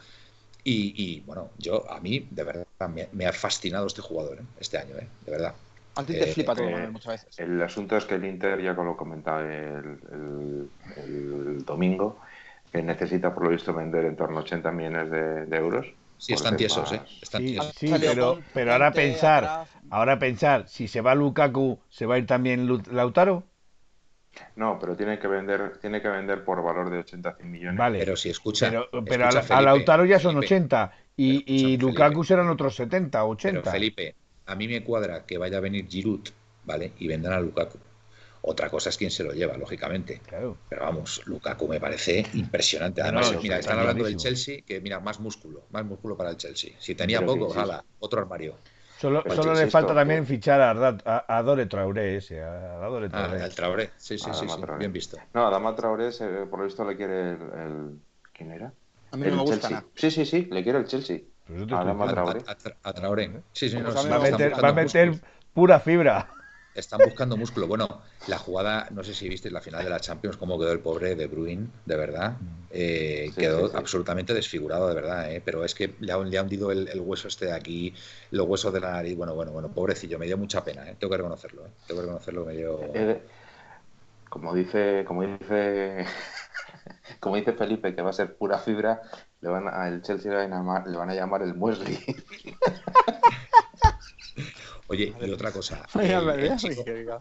Y, 0.65 1.19
bueno, 1.21 1.49
yo, 1.57 1.91
a 1.91 1.99
mí, 1.99 2.25
de 2.31 2.43
verdad, 2.43 2.65
me, 3.11 3.25
ha 3.25 3.33
fascinado 3.33 3.85
este 3.87 4.01
jugador, 4.01 4.39
¿eh? 4.39 4.45
Este 4.59 4.77
año, 4.77 4.95
¿eh? 4.95 5.07
De 5.25 5.31
verdad. 5.31 5.53
A 5.95 6.03
ti 6.03 6.13
te 6.13 6.29
eh, 6.29 6.33
flipa 6.33 6.55
todo, 6.55 6.69
eh, 6.69 6.87
muchas 6.89 7.21
veces. 7.21 7.39
El 7.39 7.61
asunto 7.61 7.97
es 7.97 8.05
que 8.05 8.15
el 8.15 8.25
Inter, 8.25 8.61
ya 8.61 8.75
como 8.75 8.91
lo 8.91 8.97
comentaba 8.97 9.41
el, 9.41 9.99
domingo, 11.65 12.19
que 12.71 12.81
necesita, 12.81 13.33
por 13.33 13.43
lo 13.43 13.49
visto, 13.49 13.73
vender 13.73 14.05
en 14.05 14.15
torno 14.15 14.37
a 14.37 14.41
80 14.41 14.71
millones 14.71 15.11
de 15.11 15.57
euros 15.57 15.85
Sí, 16.23 16.31
están 16.31 16.55
tiesos, 16.55 16.89
¿eh? 16.93 17.01
sí, 17.75 17.93
pero, 17.99 18.39
pero 18.53 18.71
ahora 18.71 18.93
pensar, 18.93 19.65
ahora 19.89 20.17
pensar, 20.17 20.69
si 20.69 20.87
se 20.87 21.01
va 21.01 21.15
Lukaku, 21.15 21.81
¿se 21.89 22.05
va 22.05 22.15
a 22.15 22.17
ir 22.17 22.25
también 22.25 22.65
Lautaro? 22.91 23.43
No, 24.55 24.79
pero 24.79 24.95
tiene 24.95 25.19
que 25.19 25.27
vender, 25.27 25.79
tiene 25.81 26.01
que 26.01 26.07
vender 26.07 26.45
por 26.45 26.63
valor 26.63 26.89
de 26.89 26.99
80 26.99 27.39
millones. 27.43 27.77
Vale, 27.77 27.99
pero 27.99 28.15
si 28.15 28.29
escucha. 28.29 28.71
Pero, 29.05 29.27
a, 29.27 29.61
Lautaro 29.61 30.05
ya 30.05 30.17
son 30.17 30.37
80 30.37 30.93
y, 31.17 31.43
y 31.45 31.77
Lukaku 31.77 32.23
serán 32.23 32.47
otros 32.47 32.73
70, 32.77 33.25
80. 33.25 33.59
Pero 33.59 33.71
Felipe, 33.73 34.15
a 34.45 34.55
mí 34.55 34.69
me 34.69 34.81
cuadra 34.81 35.25
que 35.25 35.37
vaya 35.37 35.57
a 35.57 35.59
venir 35.59 35.89
Giroud, 35.89 36.29
¿vale? 36.63 36.93
Y 36.99 37.09
vendan 37.09 37.33
a 37.33 37.41
Lukaku. 37.41 37.77
Otra 38.45 38.69
cosa 38.69 38.89
es 38.89 38.97
quién 38.97 39.09
se 39.09 39.23
lo 39.23 39.31
lleva, 39.31 39.55
lógicamente. 39.55 40.21
Pero 40.29 40.57
vamos, 40.81 41.21
Lukaku 41.25 41.65
me 41.65 41.79
parece 41.79 42.25
impresionante. 42.33 43.01
Además, 43.01 43.33
mira, 43.41 43.57
están 43.57 43.79
hablando 43.79 44.03
del 44.03 44.17
Chelsea, 44.17 44.63
que 44.65 44.81
mira, 44.81 44.99
más 44.99 45.21
músculo, 45.21 45.63
más 45.71 45.85
músculo 45.85 46.17
para 46.17 46.31
el 46.31 46.37
Chelsea. 46.37 46.73
Si 46.77 46.93
tenía 46.93 47.25
poco, 47.25 47.49
jala, 47.49 47.83
otro 47.99 48.19
armario. 48.19 48.57
Solo, 48.99 49.23
solo 49.33 49.53
le 49.53 49.67
falta 49.67 49.93
también 49.93 50.25
fichar 50.25 50.61
a, 50.61 51.25
a, 51.27 51.43
Dore 51.43 51.67
Traoré 51.67 52.17
ese, 52.17 52.41
a, 52.41 52.79
Dore 52.79 53.07
ah, 53.07 53.09
Traoré. 53.09 53.41
Ah, 53.41 53.45
el 53.45 53.55
Traoré, 53.55 53.89
sí, 53.97 54.17
sí, 54.17 54.29
sí, 54.33 54.45
bien 54.77 54.91
visto. 54.91 55.17
No, 55.33 55.47
Adama 55.47 55.73
Traoré, 55.73 56.09
por 56.49 56.59
lo 56.59 56.65
visto, 56.65 56.85
le 56.85 56.97
quiere 56.97 57.31
el... 57.31 57.99
¿Quién 58.33 58.51
era? 58.51 58.73
A 59.11 59.17
mí 59.17 59.27
no 59.27 59.37
me 59.37 59.41
gusta 59.43 59.85
Sí, 59.95 60.11
sí, 60.11 60.25
sí, 60.25 60.47
le 60.51 60.63
quiere 60.63 60.79
el 60.79 60.85
Chelsea. 60.85 61.19
a 61.71 61.79
Adama 61.79 62.07
Traoré. 62.07 62.41
A, 62.83 62.93
Traoré. 62.93 63.31
Sí, 63.53 63.69
sí, 63.69 63.77
pues 63.77 63.95
va, 63.95 64.15
a 64.15 64.19
meter, 64.19 64.63
va 64.63 64.69
a 64.69 64.73
meter 64.73 65.21
pura 65.53 65.79
fibra. 65.79 66.29
Están 66.75 67.01
buscando 67.05 67.37
músculo. 67.37 67.67
Bueno, 67.67 68.01
la 68.27 68.39
jugada, 68.39 68.87
no 68.91 69.03
sé 69.03 69.13
si 69.13 69.29
viste 69.29 69.51
la 69.51 69.61
final 69.61 69.83
de 69.83 69.89
la 69.91 69.99
Champions, 69.99 70.37
cómo 70.37 70.57
quedó 70.57 70.71
el 70.71 70.79
pobre 70.79 71.15
de 71.15 71.27
Bruin, 71.27 71.71
de 71.85 71.95
verdad. 71.95 72.37
Eh, 72.71 73.31
quedó 73.37 73.69
absolutamente 73.77 74.33
desfigurado, 74.33 74.87
de 74.87 74.95
verdad. 74.95 75.31
Eh. 75.31 75.41
Pero 75.45 75.63
es 75.63 75.75
que 75.75 75.93
le 75.99 76.11
ha, 76.11 76.17
hundido 76.17 76.71
el, 76.71 76.99
hueso 76.99 77.27
este 77.27 77.45
de 77.45 77.53
aquí, 77.53 77.93
los 78.31 78.47
huesos 78.47 78.73
de 78.73 78.79
la 78.79 78.93
nariz. 78.93 79.15
Bueno, 79.15 79.35
bueno, 79.35 79.51
bueno, 79.51 79.69
pobrecillo, 79.69 80.17
me 80.17 80.25
dio 80.25 80.37
mucha 80.37 80.63
pena. 80.63 80.89
Eh. 80.89 80.95
Tengo 80.99 81.11
que 81.11 81.17
reconocerlo. 81.17 81.63
Tengo 81.85 82.01
que 82.01 82.07
reconocerlo, 82.07 82.45
me 82.45 82.53
dio. 82.53 82.79
como 84.29 84.55
dice, 84.55 85.03
como 85.07 85.21
dice, 85.21 86.05
como 87.19 87.35
dice 87.35 87.53
Felipe, 87.53 87.93
que 87.93 88.01
va 88.01 88.09
a 88.09 88.13
ser 88.13 88.35
pura 88.35 88.57
fibra, 88.57 89.01
le 89.41 89.49
van 89.49 89.67
a, 89.67 89.87
el 89.89 90.01
Chelsea 90.01 90.31
le 90.31 90.37
van 90.37 90.53
a 90.53 90.57
llamar, 90.57 90.87
le 90.87 90.97
van 90.97 91.09
a 91.11 91.13
llamar 91.13 91.43
el 91.43 91.53
Muesli. 91.53 91.99
Oye, 94.93 95.11
y 95.19 95.31
otra 95.31 95.51
cosa. 95.51 95.87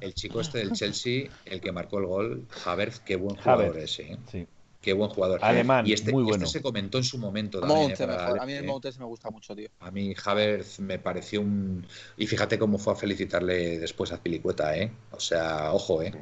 El, 0.01 0.15
chico, 0.15 0.40
este 0.43 0.59
del 0.59 0.73
Chelsea, 0.73 1.31
el 1.47 1.61
que 1.61 1.73
marcó 1.73 1.99
el 2.01 2.07
gol, 2.07 2.47
Havertz, 2.66 3.01
qué 3.01 3.16
buen 3.16 3.36
jugador 3.36 3.78
es, 3.78 3.99
¿eh? 4.01 4.19
Sí. 4.31 4.47
Qué 4.82 4.93
buen 4.93 5.09
jugador. 5.11 5.39
Alemán, 5.43 5.86
y 5.86 5.94
este, 5.94 6.12
muy 6.12 6.31
este 6.31 6.47
se 6.47 6.61
comentó 6.61 6.99
en 6.99 7.05
su 7.05 7.16
momento 7.16 7.61
también. 7.61 7.93
¿eh? 7.93 8.16
a 8.40 8.44
mí 8.44 8.53
el 8.53 8.65
Montes 8.65 8.99
me 8.99 9.07
gusta 9.07 9.31
mucho, 9.31 9.57
tío. 9.57 9.70
A 9.81 9.90
mí 9.90 10.12
Havertz 10.23 10.81
me 10.81 10.99
pareció 10.99 11.40
un... 11.40 11.86
Y 12.19 12.27
fíjate 12.27 12.59
cómo 12.59 12.78
fue 12.78 12.93
a 12.93 12.97
felicitarle 12.97 13.78
después 13.78 14.12
a 14.12 14.20
Pilicueta, 14.20 14.77
¿eh? 14.77 14.93
O 15.12 15.20
sea, 15.20 15.73
ojo, 15.73 16.03
¿eh? 16.03 16.12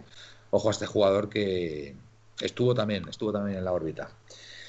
Ojo 0.50 0.68
a 0.68 0.72
este 0.72 0.86
jugador 0.86 1.30
que 1.30 1.96
estuvo 2.40 2.74
también, 2.74 3.08
estuvo 3.08 3.32
también 3.32 3.58
en 3.58 3.64
la 3.64 3.72
órbita. 3.72 4.10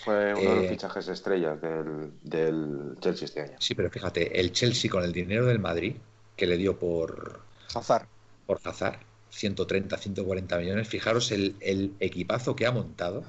Fue 0.06 0.34
uno 0.34 0.50
de 0.50 0.56
los 0.56 0.66
eh, 0.66 0.70
fichajes 0.70 1.08
estrellas 1.10 1.62
del, 1.62 2.12
del 2.24 2.96
Chelsea 3.02 3.26
este 3.26 3.42
año. 3.42 3.58
Sí, 3.60 3.76
pero 3.76 3.92
fíjate, 3.92 4.40
el 4.40 4.52
Chelsea 4.52 4.90
con 4.90 5.04
el 5.04 5.12
dinero 5.12 5.46
del 5.46 5.60
Madrid 5.60 5.96
que 6.42 6.48
le 6.48 6.58
dio 6.58 6.80
por 6.80 7.40
Hazard. 7.76 8.08
Por 8.48 8.60
Hazard, 8.64 8.98
130, 9.30 9.96
140 9.96 10.58
millones. 10.58 10.88
Fijaros 10.88 11.32
el, 11.32 11.94
equipazo 12.00 12.56
que 12.56 12.66
ha 12.66 12.72
montado 12.72 13.24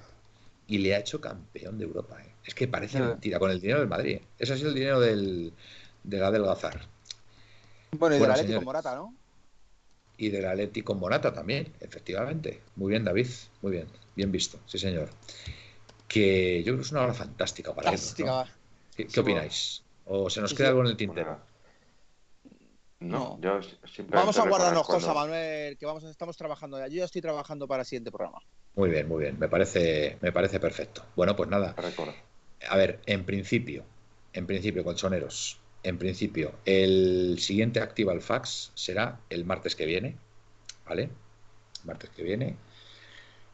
y 0.66 0.78
le 0.78 0.94
ha 0.94 1.00
hecho 1.00 1.20
campeón 1.20 1.76
de 1.76 1.84
Europa. 1.84 2.22
¿eh? 2.22 2.32
Es 2.42 2.54
que 2.54 2.68
parece 2.68 3.00
mentira, 3.00 3.38
con 3.38 3.50
el 3.50 3.60
dinero 3.60 3.80
del 3.80 3.88
Madrid. 3.90 4.22
Ese 4.38 4.54
ha 4.54 4.56
sido 4.56 4.70
el 4.70 4.76
dinero 4.76 4.98
del, 4.98 5.52
de 6.02 6.18
la 6.18 6.30
del 6.30 6.48
Hazard. 6.48 6.80
Bueno, 7.98 8.16
y 8.16 8.18
del 8.18 8.30
Atlético 8.30 8.62
Morata, 8.62 8.94
¿no? 8.94 9.14
Y 10.16 10.30
del 10.30 10.46
Atlético 10.46 10.94
Morata 10.94 11.34
también, 11.34 11.70
efectivamente. 11.80 12.62
Muy 12.76 12.92
bien, 12.92 13.04
David. 13.04 13.28
Muy 13.60 13.72
bien. 13.72 13.88
Bien 14.16 14.32
visto, 14.32 14.58
sí, 14.64 14.78
señor. 14.78 15.10
Que 16.08 16.60
yo 16.60 16.72
creo 16.72 16.76
que 16.76 16.82
es 16.82 16.92
una 16.92 17.02
hora 17.02 17.12
fantástica 17.12 17.74
para 17.74 17.90
él. 17.90 18.00
¿Qué, 18.96 19.20
opináis? 19.20 19.82
¿O 20.06 20.30
se 20.30 20.40
nos 20.40 20.54
queda 20.54 20.68
algo 20.68 20.80
en 20.80 20.86
el 20.86 20.96
tintero? 20.96 21.51
No, 23.02 23.38
yo 23.40 23.60
Vamos 24.08 24.38
a 24.38 24.48
guardarnos 24.48 24.86
cosas, 24.86 25.14
Manuel, 25.14 25.76
que 25.76 25.86
vamos, 25.86 26.04
estamos 26.04 26.36
trabajando. 26.36 26.78
Yo 26.86 26.94
ya 26.94 27.04
estoy 27.04 27.22
trabajando 27.22 27.66
para 27.66 27.82
el 27.82 27.86
siguiente 27.86 28.10
programa. 28.10 28.40
Muy 28.74 28.90
bien, 28.90 29.08
muy 29.08 29.22
bien. 29.22 29.38
Me 29.38 29.48
parece, 29.48 30.18
me 30.20 30.32
parece 30.32 30.60
perfecto. 30.60 31.04
Bueno, 31.16 31.36
pues 31.36 31.48
nada. 31.48 31.74
A 32.68 32.76
ver, 32.76 33.00
en 33.06 33.24
principio, 33.24 33.84
en 34.32 34.46
principio, 34.46 34.84
colchoneros, 34.84 35.58
en 35.82 35.98
principio, 35.98 36.52
el 36.64 37.38
siguiente 37.38 37.80
Activa 37.80 38.12
el 38.12 38.22
Fax 38.22 38.72
será 38.74 39.20
el 39.30 39.44
martes 39.44 39.74
que 39.74 39.84
viene, 39.84 40.16
¿vale? 40.86 41.10
Martes 41.84 42.10
que 42.10 42.22
viene. 42.22 42.56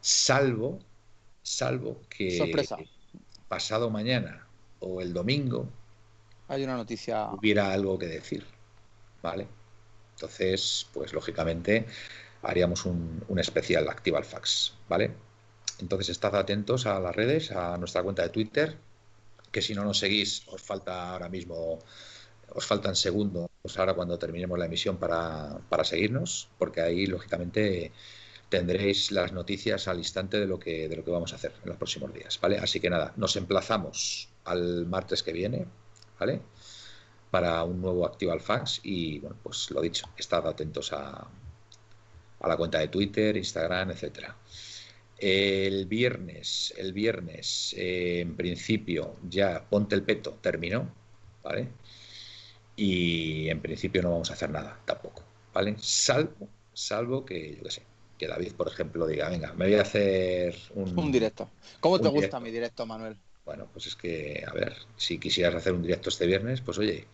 Salvo, 0.01 0.79
salvo 1.41 2.01
que 2.09 2.37
Sorpresa. 2.37 2.77
pasado 3.47 3.89
mañana 3.89 4.47
o 4.79 5.01
el 5.01 5.13
domingo 5.13 5.67
hay 6.49 6.63
una 6.63 6.75
noticia. 6.75 7.29
Hubiera 7.31 7.71
algo 7.71 7.97
que 7.99 8.07
decir. 8.07 8.43
¿Vale? 9.21 9.47
Entonces, 10.15 10.87
pues 10.93 11.13
lógicamente 11.13 11.85
haríamos 12.41 12.85
un, 12.85 13.23
especial 13.37 13.87
Activa 13.89 14.21
Fax, 14.23 14.73
¿vale? 14.87 15.11
Entonces, 15.79 16.09
estad 16.09 16.35
atentos 16.35 16.85
a 16.85 16.99
las 16.99 17.15
redes, 17.15 17.51
a 17.51 17.77
nuestra 17.77 18.03
cuenta 18.03 18.23
de 18.23 18.29
Twitter, 18.29 18.77
que 19.51 19.61
si 19.61 19.73
no 19.73 19.83
nos 19.83 19.99
seguís, 19.99 20.43
os 20.47 20.61
falta 20.61 21.13
ahora 21.13 21.29
mismo, 21.29 21.79
os 22.49 22.65
faltan 22.65 22.95
segundos 22.95 23.49
ahora 23.77 23.93
cuando 23.93 24.17
terminemos 24.17 24.57
la 24.59 24.65
emisión 24.65 24.97
para, 24.97 25.59
para 25.69 25.83
seguirnos, 25.83 26.49
porque 26.57 26.81
ahí, 26.81 27.05
lógicamente, 27.05 27.91
tendréis 28.49 29.11
las 29.11 29.31
noticias 29.31 29.87
al 29.87 29.99
instante 29.99 30.39
de 30.39 30.47
lo 30.47 30.59
que 30.59 30.89
de 30.89 30.97
lo 30.97 31.05
que 31.05 31.11
vamos 31.11 31.31
a 31.33 31.35
hacer 31.35 31.53
en 31.63 31.69
los 31.69 31.77
próximos 31.77 32.13
días, 32.13 32.39
¿vale? 32.41 32.57
Así 32.57 32.79
que 32.79 32.89
nada, 32.89 33.13
nos 33.15 33.35
emplazamos 33.35 34.29
al 34.43 34.85
martes 34.87 35.23
que 35.23 35.31
viene, 35.31 35.65
¿vale? 36.19 36.41
Para 37.31 37.63
un 37.63 37.81
nuevo 37.81 38.05
Activa 38.05 38.39
Fax 38.39 38.81
y 38.83 39.19
bueno, 39.19 39.35
pues 39.43 39.69
lo 39.71 39.81
dicho, 39.81 40.07
estad 40.17 40.47
atentos 40.47 40.91
a, 40.93 41.27
a 42.39 42.47
la 42.47 42.57
cuenta 42.57 42.79
de 42.79 42.87
Twitter, 42.87 43.37
Instagram, 43.37 43.91
etcétera. 43.91 44.35
El 45.17 45.85
viernes, 45.85 46.73
el 46.77 46.93
viernes, 46.93 47.75
eh, 47.77 48.21
en 48.21 48.35
principio, 48.35 49.17
ya 49.29 49.63
Ponte 49.69 49.95
el 49.95 50.03
Peto 50.03 50.39
terminó, 50.41 50.89
¿vale? 51.43 51.67
Y 52.75 53.49
en 53.49 53.59
principio 53.59 54.01
no 54.01 54.11
vamos 54.11 54.31
a 54.31 54.33
hacer 54.33 54.49
nada 54.49 54.79
tampoco, 54.85 55.23
¿vale? 55.53 55.75
Salvo, 55.79 56.47
salvo 56.73 57.25
que, 57.25 57.57
yo 57.57 57.63
qué 57.63 57.71
sé, 57.71 57.83
que 58.17 58.27
David, 58.27 58.53
por 58.53 58.69
ejemplo, 58.69 59.05
diga, 59.05 59.29
venga, 59.29 59.51
me 59.53 59.65
voy 59.65 59.75
a 59.75 59.81
hacer 59.81 60.55
un... 60.75 60.97
Un 60.97 61.11
directo. 61.11 61.49
¿Cómo 61.81 61.99
te 61.99 62.07
gusta 62.07 62.39
mi 62.39 62.51
directo, 62.51 62.85
Manuel? 62.85 63.17
Bueno, 63.49 63.67
pues 63.73 63.87
es 63.87 63.95
que, 63.95 64.43
a 64.47 64.53
ver, 64.53 64.75
si 64.95 65.17
quisieras 65.17 65.55
hacer 65.55 65.73
un 65.73 65.81
directo 65.81 66.09
este 66.09 66.27
viernes, 66.27 66.61
pues 66.61 66.77
oye, 66.77 67.07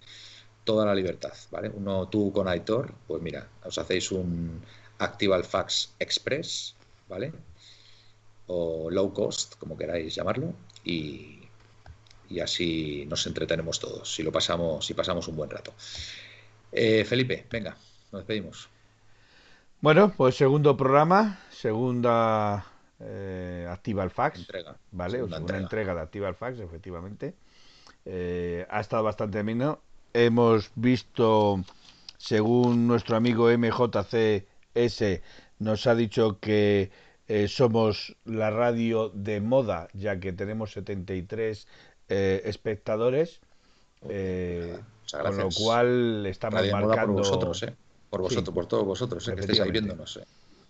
toda 0.66 0.86
la 0.86 0.94
libertad, 0.94 1.32
¿vale? 1.49 1.70
Uno, 1.70 2.10
tú 2.10 2.34
con 2.34 2.49
Aitor, 2.49 2.94
pues 3.07 3.22
mira, 3.22 3.48
os 3.64 3.78
hacéis 3.78 4.12
un 4.12 4.62
Actival 4.99 5.45
Fax 5.45 5.95
Express, 5.98 6.76
¿vale? 7.07 7.32
O 8.48 8.91
low 8.91 9.14
cost, 9.14 9.56
como 9.56 9.78
queráis 9.78 10.14
llamarlo, 10.14 10.52
y, 10.84 11.40
y 12.30 12.41
así 12.41 13.06
nos 13.07 13.26
entretenemos 13.28 13.80
todos, 13.80 14.14
si 14.14 14.22
lo 14.22 14.34
pasamos, 14.34 14.86
si 14.86 14.94
pasamos 14.94 15.30
un 15.30 15.38
buen 15.38 15.49
rato. 15.49 15.74
Eh, 16.70 17.06
Felipe, 17.06 17.45
venga, 17.49 17.78
nos 18.12 18.24
despedimos. 18.24 18.68
Bueno, 19.80 20.14
pues 20.18 20.36
segundo 20.36 20.76
programa, 20.76 21.40
segunda 21.49 22.75
eh, 23.00 23.68
Activa 23.70 24.10
Fax. 24.10 24.40
Entrega. 24.40 24.78
Vale, 24.92 25.18
segunda 25.18 25.58
entrega. 25.58 25.94
de 25.94 26.02
Activa 26.02 26.34
Fax, 26.34 26.60
efectivamente. 26.60 27.34
Eh, 28.06 28.66
ha 28.70 28.80
estado 28.80 29.04
bastante 29.04 29.40
ameno. 29.40 29.80
Hemos 30.14 30.72
visto, 30.76 31.62
según 32.18 32.88
nuestro 32.88 33.18
amigo 33.18 33.50
MJCS, 33.50 35.22
nos 35.60 35.88
ha 35.88 35.96
dicho 35.96 36.40
que 36.40 36.92
eh, 37.28 37.48
somos 37.48 38.16
la 38.24 38.52
radio 38.52 39.10
de 39.10 39.42
moda, 39.42 39.90
ya 39.94 40.20
que 40.20 40.32
tenemos 40.32 40.72
73 40.72 41.68
eh, 42.10 42.42
espectadores. 42.46 43.42
Con 44.02 45.38
lo 45.38 45.50
cual 45.50 46.26
estamos 46.28 46.62
marcando. 46.72 47.08
por 47.08 47.16
vosotros. 47.16 47.66
Por 48.10 48.22
vosotros, 48.22 48.54
por 48.54 48.66
todos 48.68 48.86
vosotros, 48.86 49.26
que 49.26 49.42
estáis 49.42 49.60
ahí 49.60 49.72
viéndonos. 49.72 50.20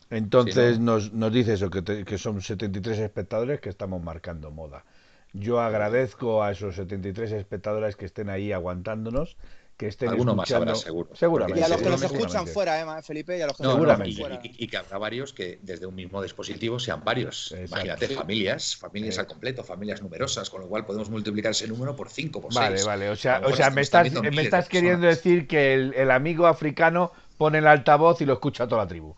Entonces 0.09 0.79
nos, 0.79 1.13
nos 1.13 1.31
dice 1.31 1.53
eso, 1.53 1.69
que, 1.69 2.05
que 2.05 2.17
son 2.17 2.41
73 2.41 2.99
espectadores 2.99 3.59
que 3.59 3.69
estamos 3.69 4.01
marcando 4.03 4.51
moda. 4.51 4.85
Yo 5.33 5.59
agradezco 5.59 6.43
a 6.43 6.51
esos 6.51 6.75
73 6.75 7.31
espectadores 7.33 7.95
que 7.95 8.05
estén 8.05 8.29
ahí 8.29 8.51
aguantándonos 8.51 9.35
que 9.77 9.87
estén 9.87 10.09
Alguno 10.09 10.35
más 10.35 10.49
habrá, 10.51 10.73
seguro. 10.75 11.09
Seguramente. 11.13 11.59
Y 11.59 11.63
a 11.63 11.67
los 11.67 11.81
que 11.81 11.89
nos 11.89 12.01
escuchan 12.01 12.47
fuera, 12.47 12.79
¿eh, 12.79 13.01
Felipe? 13.03 13.37
Y 13.37 13.41
a 13.41 13.47
los 13.47 13.57
que 13.57 13.63
nos 13.63 13.73
escuchan 13.73 14.13
fuera. 14.13 14.39
Y, 14.41 14.67
que 14.67 14.77
habrá 14.77 14.97
varios 14.97 15.33
que 15.33 15.59
desde 15.61 15.85
un 15.85 15.95
mismo 15.95 16.21
dispositivo 16.21 16.79
sean 16.79 17.03
varios. 17.03 17.53
Imagínate, 17.67 18.07
familias, 18.07 18.75
familias 18.75 19.19
al 19.19 19.27
completo, 19.27 19.63
familias 19.63 20.01
numerosas, 20.01 20.49
con 20.49 20.61
lo 20.61 20.67
cual 20.67 20.85
podemos 20.85 21.09
multiplicar 21.09 21.51
ese 21.51 21.67
número 21.67 21.95
por 21.95 22.09
5, 22.09 22.41
por 22.41 22.53
6. 22.53 22.63
Vale, 22.63 22.83
vale. 22.83 23.09
O 23.09 23.15
sea, 23.15 23.41
o 23.43 23.53
sea 23.53 23.69
me 23.69 23.81
estás, 23.81 24.11
me 24.13 24.41
estás 24.41 24.69
queriendo 24.69 25.07
decir 25.07 25.45
que 25.45 25.73
el, 25.73 25.93
el 25.95 26.11
amigo 26.11 26.47
africano 26.47 27.11
pone 27.37 27.57
el 27.57 27.67
altavoz 27.67 28.21
y 28.21 28.25
lo 28.25 28.33
escucha 28.33 28.67
toda 28.67 28.83
la 28.83 28.87
tribu. 28.87 29.13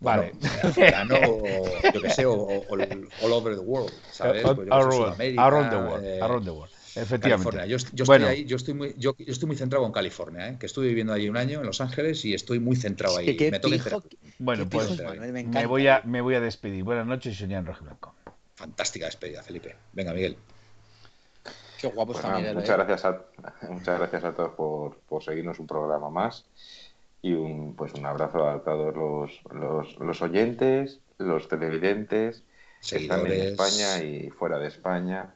Vale. 0.00 0.32
africano, 0.62 1.16
yo 1.92 2.02
que 2.02 2.10
sé, 2.10 2.26
o, 2.26 2.62
all 2.68 3.32
over 3.32 3.54
the 3.54 3.60
world, 3.60 3.92
¿sabes? 4.10 4.42
Pues 4.42 4.68
around, 4.70 5.38
around, 5.38 5.70
the 5.70 5.76
world, 5.76 6.04
eh, 6.04 6.20
around 6.20 6.44
the 6.44 6.50
world. 6.50 6.72
Efectivamente. 6.96 7.68
Yo, 7.68 7.76
estoy 7.76 8.22
ahí, 8.22 8.44
yo 8.44 8.56
estoy 8.56 8.74
muy, 8.74 8.94
yo, 8.96 9.14
estoy 9.18 9.46
muy 9.46 9.56
centrado 9.56 9.84
en 9.84 9.92
California, 9.92 10.48
¿eh? 10.48 10.56
que 10.58 10.66
estuve 10.66 10.86
viviendo 10.86 11.12
ahí 11.12 11.28
un 11.28 11.36
año 11.36 11.60
en 11.60 11.66
Los 11.66 11.80
Ángeles 11.80 12.24
y 12.24 12.34
estoy 12.34 12.60
muy 12.60 12.76
centrado 12.76 13.18
ahí. 13.18 13.36
me 13.36 13.60
bueno, 14.38 14.68
pues 14.68 15.00
me, 15.00 15.66
voy 15.66 15.88
a, 15.88 16.02
me 16.04 16.20
voy 16.20 16.36
a 16.36 16.40
despedir. 16.40 16.84
Buenas 16.84 17.06
noches, 17.06 17.36
señor 17.36 17.64
Rojo 17.64 17.84
Blanco. 17.84 18.14
Fantástica 18.54 19.06
despedida, 19.06 19.42
Felipe. 19.42 19.74
Venga, 19.92 20.12
Miguel. 20.12 20.36
Qué 21.80 21.88
guapo 21.88 22.12
está 22.12 22.36
Miguel. 22.36 22.54
Muchas, 22.54 22.70
¿eh? 22.70 22.84
gracias 22.84 23.04
a, 23.04 23.20
muchas 23.68 23.98
gracias 23.98 24.24
a 24.24 24.32
todos 24.32 24.52
por, 24.52 24.96
por 25.08 25.24
seguirnos 25.24 25.58
un 25.58 25.66
programa 25.66 26.10
más 26.10 26.44
y 27.24 27.32
un, 27.32 27.74
pues 27.74 27.94
un 27.94 28.04
abrazo 28.04 28.46
a 28.46 28.62
todos 28.62 28.94
los, 28.94 29.30
los, 29.50 29.98
los 29.98 30.20
oyentes, 30.20 31.00
los 31.16 31.48
televidentes 31.48 32.42
que 32.86 32.96
están 32.96 33.26
en 33.26 33.32
España 33.32 34.04
y 34.04 34.28
fuera 34.28 34.58
de 34.58 34.68
España 34.68 35.34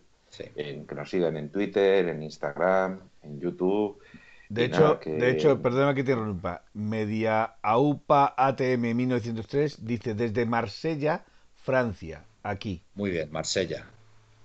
en, 0.55 0.87
que 0.87 0.95
nos 0.95 1.09
sigan 1.09 1.39
en 1.39 1.49
Twitter, 1.49 2.11
en 2.11 2.23
Instagram, 2.23 3.01
en 3.23 3.41
YouTube. 3.41 4.03
De 4.51 4.67
hecho, 4.67 5.01
de 5.03 5.31
hecho, 5.31 5.63
perdona 5.63 5.95
que 5.95 6.05
te 6.05 6.13
interrumpa. 6.13 6.63
Media 6.75 7.55
AUPA 7.63 8.35
ATM 8.37 8.95
1903 8.95 9.87
dice 9.87 10.13
desde 10.13 10.45
Marsella, 10.45 11.25
Francia, 11.57 12.23
aquí. 12.43 12.83
Muy 12.97 13.13
bien, 13.13 13.33
Marsella. 13.33 13.87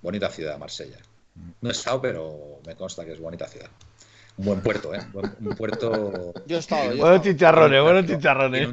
Bonita 0.01 0.29
ciudad, 0.29 0.57
Marsella. 0.57 0.99
No 1.59 1.67
he 1.67 1.73
estado, 1.73 2.01
pero 2.01 2.61
me 2.65 2.75
consta 2.77 3.03
que 3.03 3.11
es 3.11 3.19
bonita 3.19 3.47
ciudad. 3.49 3.69
Un 4.37 4.45
buen 4.45 4.61
puerto, 4.61 4.93
¿eh? 4.93 4.99
Un 5.13 5.55
puerto. 5.55 6.33
Yo 6.47 6.57
he 6.57 6.59
estado. 6.59 6.95
buenos 6.97 7.21
chicharrones, 7.21 7.83
buenos 7.83 8.05
chicharrones 8.05 8.69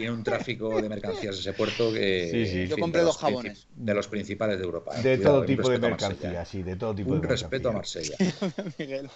tiene 0.00 0.12
un 0.12 0.24
tráfico 0.24 0.80
de 0.80 0.88
mercancías 0.88 1.38
ese 1.38 1.52
puerto 1.52 1.92
que. 1.92 2.66
Yo 2.68 2.78
compré 2.78 3.02
dos 3.02 3.18
jabones. 3.18 3.68
De 3.74 3.92
los 3.92 4.08
principales 4.08 4.58
de 4.58 4.64
Europa. 4.64 4.94
De 4.96 5.18
todo 5.18 5.44
tipo 5.44 5.68
de 5.68 5.78
mercancías, 5.78 6.48
sí, 6.48 6.62
de 6.62 6.76
todo 6.76 6.94
tipo 6.94 7.12
un 7.12 7.20
de 7.20 7.28
respeto 7.28 7.68
a 7.68 7.72
Marsella. 7.72 8.16
Miguel. 8.78 9.10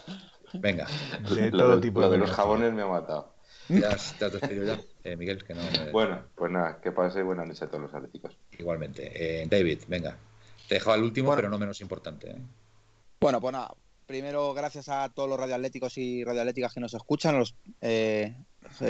Venga. 0.52 0.86
De 1.34 1.50
todo 1.50 1.80
tipo 1.80 2.00
lo 2.00 2.10
de, 2.10 2.18
los 2.18 2.30
jabones 2.30 2.72
me 2.74 2.82
ha 2.82 2.86
matado. 2.86 3.32
Ya 3.68 3.96
te 4.18 4.24
has 4.26 4.32
despedido 4.32 4.66
ya, 4.66 4.80
eh, 5.04 5.16
Miguel, 5.16 5.42
que 5.42 5.54
no. 5.54 5.62
Bueno, 5.92 6.22
pues 6.34 6.52
nada, 6.52 6.78
que 6.82 6.92
pase 6.92 7.22
buena 7.22 7.46
noche 7.46 7.64
a 7.64 7.68
todos 7.68 7.84
los 7.84 7.94
atléticos. 7.94 8.36
Igualmente. 8.58 9.10
Eh, 9.14 9.46
David, 9.48 9.84
venga. 9.88 10.18
Te 10.68 10.74
dejaba 10.74 10.96
el 10.96 11.02
último, 11.02 11.34
pero 11.34 11.48
no 11.48 11.58
menos 11.58 11.80
importante. 11.80 12.30
¿eh? 12.30 12.38
Bueno, 13.20 13.40
pues 13.40 13.52
nada. 13.52 13.74
Primero, 14.06 14.52
gracias 14.52 14.88
a 14.88 15.08
todos 15.08 15.28
los 15.28 15.38
radioatléticos 15.38 15.96
y 15.96 16.24
radioatléticas 16.24 16.74
que 16.74 16.80
nos 16.80 16.92
escuchan, 16.92 17.38
los 17.38 17.54
eh, 17.80 18.36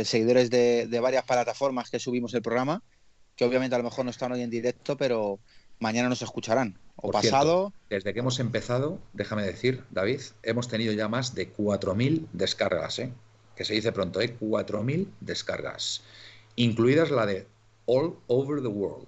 seguidores 0.03 0.51
de, 0.51 0.99
varias 1.01 1.25
plataformas 1.25 1.91
que 1.91 2.01
subimos 2.01 2.35
el 2.35 2.43
programa, 2.43 2.83
que 3.37 3.45
obviamente 3.45 3.77
a 3.77 3.79
lo 3.79 3.85
mejor 3.85 4.05
no 4.05 4.11
están 4.11 4.33
hoy 4.33 4.43
en 4.43 4.51
directo, 4.51 4.97
pero 4.97 5.39
mañana 5.79 6.09
nos 6.09 6.23
escucharán. 6.23 6.79
O 6.97 7.11
pasado. 7.11 7.73
desde 7.91 8.15
que 8.15 8.21
hemos 8.21 8.39
empezado, 8.39 9.01
déjame 9.13 9.43
decir, 9.43 9.85
David, 9.91 10.21
hemos 10.43 10.69
tenido 10.69 10.93
ya 10.93 11.09
más 11.09 11.35
de 11.35 11.53
4.000 11.53 12.27
descargas, 12.33 12.99
¿eh? 13.01 13.13
que 13.57 13.65
se 13.65 13.75
dice 13.75 13.93
pronto, 13.93 14.21
¿eh? 14.21 14.37
4.000 14.41 15.09
descargas, 15.21 16.03
incluidas 16.57 17.11
la 17.11 17.27
de 17.27 17.47
All 17.87 18.17
Over 18.27 18.63
the 18.63 18.69
World, 18.69 19.07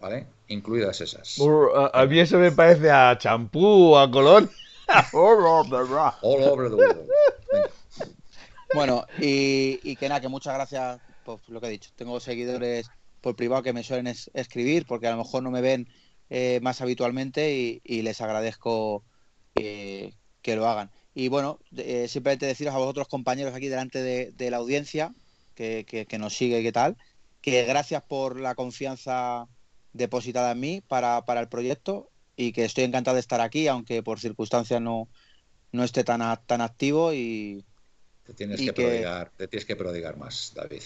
¿vale? 0.00 0.26
Incluidas 0.48 1.00
esas. 1.00 1.36
a, 1.92 2.06
mí 2.06 2.20
eso 2.20 2.38
me 2.38 2.52
parece 2.52 2.90
a 2.90 3.16
champú, 3.18 3.96
a 3.96 4.10
colón. 4.10 4.50
All 6.22 6.42
over 6.42 6.70
the 6.70 6.76
world. 6.76 7.08
Bueno, 8.74 9.06
y, 9.18 9.96
que 9.96 10.08
nada, 10.08 10.20
que 10.20 10.28
muchas 10.28 10.54
gracias 10.54 11.00
por 11.24 11.40
lo 11.48 11.60
que 11.60 11.68
he 11.68 11.70
dicho. 11.70 11.90
Tengo 11.96 12.20
seguidores 12.20 12.88
por 13.20 13.36
privado 13.36 13.62
que 13.62 13.72
me 13.72 13.82
suelen 13.82 14.14
escribir 14.34 14.86
porque 14.86 15.06
a 15.06 15.12
lo 15.12 15.18
mejor 15.18 15.42
no 15.42 15.50
me 15.50 15.60
ven 15.60 15.88
eh, 16.30 16.60
más 16.62 16.80
habitualmente 16.80 17.80
y, 17.82 18.02
les 18.02 18.20
agradezco 18.20 19.04
que 19.54 20.12
lo 20.44 20.68
hagan. 20.68 20.90
Y 21.16 21.28
bueno, 21.28 21.58
eh, 21.74 22.08
simplemente 22.08 22.44
deciros 22.44 22.74
a 22.74 22.78
vosotros 22.78 23.08
compañeros 23.08 23.54
aquí 23.54 23.68
delante 23.68 24.02
de, 24.02 24.50
la 24.50 24.58
audiencia 24.58 25.14
que, 25.54 25.86
que, 25.86 26.18
nos 26.18 26.36
sigue 26.36 26.60
y 26.60 26.62
qué 26.62 26.72
tal, 26.72 26.98
que 27.40 27.64
gracias 27.64 28.02
por 28.02 28.38
la 28.38 28.54
confianza 28.54 29.48
depositada 29.94 30.52
en 30.52 30.60
mí 30.60 30.82
para, 30.86 31.24
para 31.24 31.40
el 31.40 31.48
proyecto 31.48 32.10
y 32.36 32.52
que 32.52 32.64
estoy 32.64 32.84
encantado 32.84 33.14
de 33.14 33.20
estar 33.20 33.40
aquí, 33.40 33.66
aunque 33.66 34.02
por 34.02 34.20
circunstancias 34.20 34.80
no, 34.80 35.08
no 35.72 35.84
esté 35.84 36.04
tan, 36.04 36.20
tan 36.46 36.60
activo 36.60 37.12
y, 37.12 37.64
te 38.26 38.34
tienes 38.34 38.60
que, 38.60 38.72
prodigar, 38.72 39.30
te 39.36 39.46
tienes 39.46 39.64
que 39.64 39.76
prodigar 39.76 40.16
más, 40.16 40.52
David. 40.54 40.82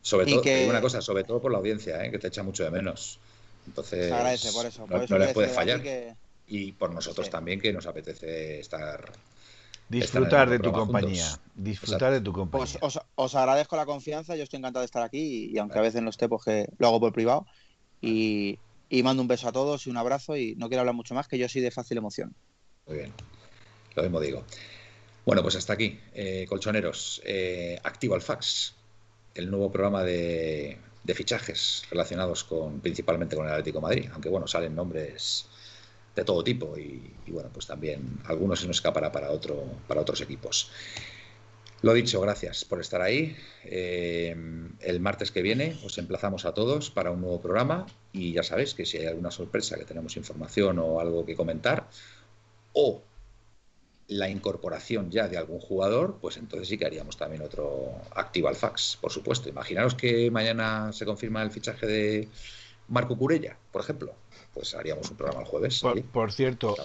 Sobre 0.00 0.26
todo, 0.26 0.42
digo 0.42 0.70
una 0.70 0.80
cosa, 0.80 1.00
sobre 1.00 1.24
todo 1.24 1.40
por 1.40 1.52
la 1.52 1.58
audiencia, 1.58 2.04
¿eh? 2.04 2.10
que 2.10 2.18
te 2.18 2.28
echa 2.28 2.42
mucho 2.42 2.64
de 2.64 2.70
menos. 2.70 3.18
Entonces, 3.66 4.10
por 4.52 4.66
eso, 4.66 4.86
no, 4.86 5.18
les 5.18 5.32
puedes 5.32 5.52
fallar. 5.52 5.82
Y 6.46 6.72
por 6.72 6.92
nosotros 6.92 7.30
también, 7.30 7.60
que 7.60 7.72
nos 7.72 7.86
apetece 7.86 8.60
estar. 8.60 9.12
Disfrutar 9.88 10.48
de 10.48 10.58
tu 10.58 10.72
compañía. 10.72 11.26
Disfrutar 11.54 12.12
de 12.12 12.20
tu 12.20 12.32
compañía. 12.32 12.78
Os, 13.14 13.34
agradezco 13.34 13.76
la 13.76 13.86
confianza, 13.86 14.36
yo 14.36 14.42
estoy 14.42 14.58
encantado 14.58 14.80
de 14.80 14.86
estar 14.86 15.02
aquí 15.02 15.50
y, 15.52 15.58
aunque 15.58 15.78
a 15.78 15.82
veces 15.82 16.02
no 16.02 16.10
esté, 16.10 16.28
pues 16.28 16.44
que 16.44 16.68
lo 16.78 16.86
hago 16.86 17.00
por 17.00 17.12
privado. 17.12 17.46
Y, 18.00 18.58
y 18.94 19.02
mando 19.02 19.22
un 19.22 19.28
beso 19.28 19.48
a 19.48 19.52
todos 19.52 19.86
y 19.86 19.90
un 19.90 19.96
abrazo 19.96 20.36
y 20.36 20.54
no 20.54 20.68
quiero 20.68 20.82
hablar 20.82 20.94
mucho 20.94 21.14
más, 21.14 21.26
que 21.26 21.36
yo 21.36 21.48
soy 21.48 21.62
de 21.62 21.72
fácil 21.72 21.98
emoción. 21.98 22.32
Muy 22.86 22.98
bien, 22.98 23.12
lo 23.96 24.02
mismo 24.04 24.20
digo. 24.20 24.44
Bueno, 25.26 25.42
pues 25.42 25.56
hasta 25.56 25.72
aquí, 25.72 25.98
eh, 26.12 26.46
colchoneros. 26.48 27.20
Eh, 27.24 27.76
activo 27.82 28.14
al 28.14 28.22
fax, 28.22 28.74
el 29.34 29.50
nuevo 29.50 29.72
programa 29.72 30.04
de, 30.04 30.78
fichajes 31.12 31.82
relacionados 31.90 32.44
con 32.44 32.80
principalmente 32.80 33.34
con 33.34 33.46
el 33.46 33.52
Atlético 33.52 33.80
Madrid, 33.80 34.08
aunque 34.12 34.28
bueno, 34.28 34.46
salen 34.46 34.76
nombres 34.76 35.46
de 36.14 36.24
todo 36.24 36.44
tipo 36.44 36.78
y, 36.78 37.12
bueno, 37.26 37.50
pues 37.52 37.66
también 37.66 38.20
algunos 38.26 38.60
se 38.60 38.68
nos 38.68 38.76
escapará 38.76 39.10
para, 39.10 39.32
otro, 39.32 39.64
para 39.88 40.02
otros 40.02 40.20
equipos. 40.20 40.70
Lo 41.82 41.92
dicho, 41.94 42.20
gracias 42.20 42.64
por 42.64 42.80
estar 42.80 43.02
ahí. 43.02 43.36
Eh, 43.64 44.36
el 44.80 45.00
martes 45.00 45.32
que 45.32 45.42
viene 45.42 45.76
os 45.84 45.98
emplazamos 45.98 46.44
a 46.44 46.54
todos 46.54 46.90
para 46.90 47.10
un 47.10 47.20
nuevo 47.20 47.42
programa 47.42 47.86
y 48.14 48.32
ya 48.32 48.44
sabéis 48.44 48.74
que 48.74 48.86
si 48.86 48.96
hay 48.96 49.06
alguna 49.06 49.32
sorpresa, 49.32 49.76
que 49.76 49.84
tenemos 49.84 50.16
información 50.16 50.78
o 50.78 51.00
algo 51.00 51.26
que 51.26 51.34
comentar, 51.34 51.88
o 52.72 53.02
la 54.06 54.28
incorporación 54.28 55.10
ya 55.10 55.26
de 55.26 55.36
algún 55.36 55.58
jugador, 55.58 56.18
pues 56.20 56.36
entonces 56.36 56.68
sí 56.68 56.78
que 56.78 56.86
haríamos 56.86 57.16
también 57.16 57.42
otro 57.42 57.92
activo 58.14 58.46
al 58.46 58.54
fax, 58.54 58.98
por 59.00 59.10
supuesto. 59.10 59.48
Imaginaros 59.48 59.96
que 59.96 60.30
mañana 60.30 60.92
se 60.92 61.04
confirma 61.04 61.42
el 61.42 61.50
fichaje 61.50 61.86
de 61.86 62.28
Marco 62.88 63.18
Curella, 63.18 63.56
por 63.72 63.82
ejemplo. 63.82 64.14
Pues 64.52 64.74
haríamos 64.76 65.10
un 65.10 65.16
programa 65.16 65.40
el 65.40 65.48
jueves. 65.48 65.82
Por, 66.12 66.32
cierto, 66.32 66.76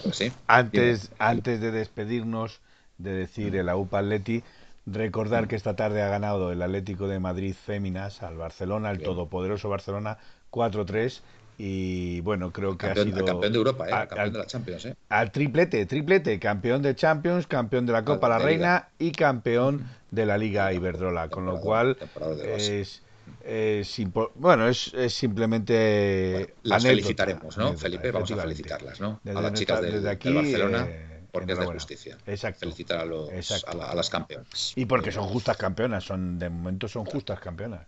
antes, 0.48 1.12
antes 1.18 1.60
de 1.60 1.70
despedirnos, 1.70 2.60
de 2.98 3.12
decir 3.12 3.54
el 3.54 3.68
AUPA 3.68 4.00
Atleti, 4.00 4.42
recordar 4.84 5.46
que 5.46 5.54
esta 5.54 5.76
tarde 5.76 6.02
ha 6.02 6.08
ganado 6.08 6.50
el 6.50 6.60
Atlético 6.60 7.06
de 7.06 7.20
Madrid 7.20 7.54
Féminas 7.54 8.24
al 8.24 8.36
Barcelona, 8.36 8.90
el 8.90 9.00
todopoderoso 9.00 9.68
Barcelona 9.68 10.18
4-3 10.50 11.20
y 11.62 12.22
bueno, 12.22 12.52
creo 12.52 12.78
que 12.78 12.86
ha 12.86 12.94
sido 12.94 13.22
campeón 13.22 13.52
de 13.52 13.58
Europa, 13.58 13.86
¿eh? 13.86 13.90
campeón 13.90 14.32
de 14.32 14.38
la 14.38 14.46
Champions, 14.46 14.86
¿eh? 14.86 14.96
al 15.10 15.30
triplete, 15.30 15.84
triplete, 15.84 16.38
campeón 16.38 16.80
de 16.80 16.94
Champions, 16.94 17.46
campeón 17.46 17.84
de 17.84 17.92
la 17.92 18.02
Copa 18.02 18.30
La 18.30 18.38
Reina 18.38 18.88
y 18.98 19.12
campeón 19.12 19.86
de 20.10 20.24
la 20.24 20.38
Liga 20.38 20.72
Iberdrola, 20.72 21.28
con 21.28 21.44
lo 21.44 21.60
cual 21.60 21.98
es, 22.42 23.02
es 23.44 24.02
bueno, 24.36 24.68
es, 24.68 24.94
es 24.94 25.12
simplemente 25.12 26.54
las 26.62 26.82
felicitaremos, 26.82 27.58
¿no? 27.58 27.76
Felipe, 27.76 28.10
vamos 28.10 28.30
a 28.30 28.36
felicitarlas, 28.36 28.98
¿no? 28.98 29.20
a 29.26 29.40
las 29.42 29.52
chicas 29.52 29.82
de, 29.82 30.08
aquí, 30.08 30.32
Barcelona. 30.32 30.86
Eh, 30.88 31.06
porque 31.30 31.52
es 31.52 31.58
de 31.58 31.66
justicia. 31.66 32.18
Exacto. 32.26 32.60
Felicitar 32.60 33.00
a, 33.00 33.04
los, 33.04 33.30
a, 33.66 33.94
las 33.94 34.10
campeonas. 34.10 34.72
Y 34.76 34.86
porque 34.86 35.12
son 35.12 35.24
justas 35.24 35.56
campeonas, 35.56 36.04
son 36.04 36.38
de 36.38 36.48
momento 36.48 36.88
son 36.88 37.04
justas 37.04 37.38
campeonas. 37.38 37.86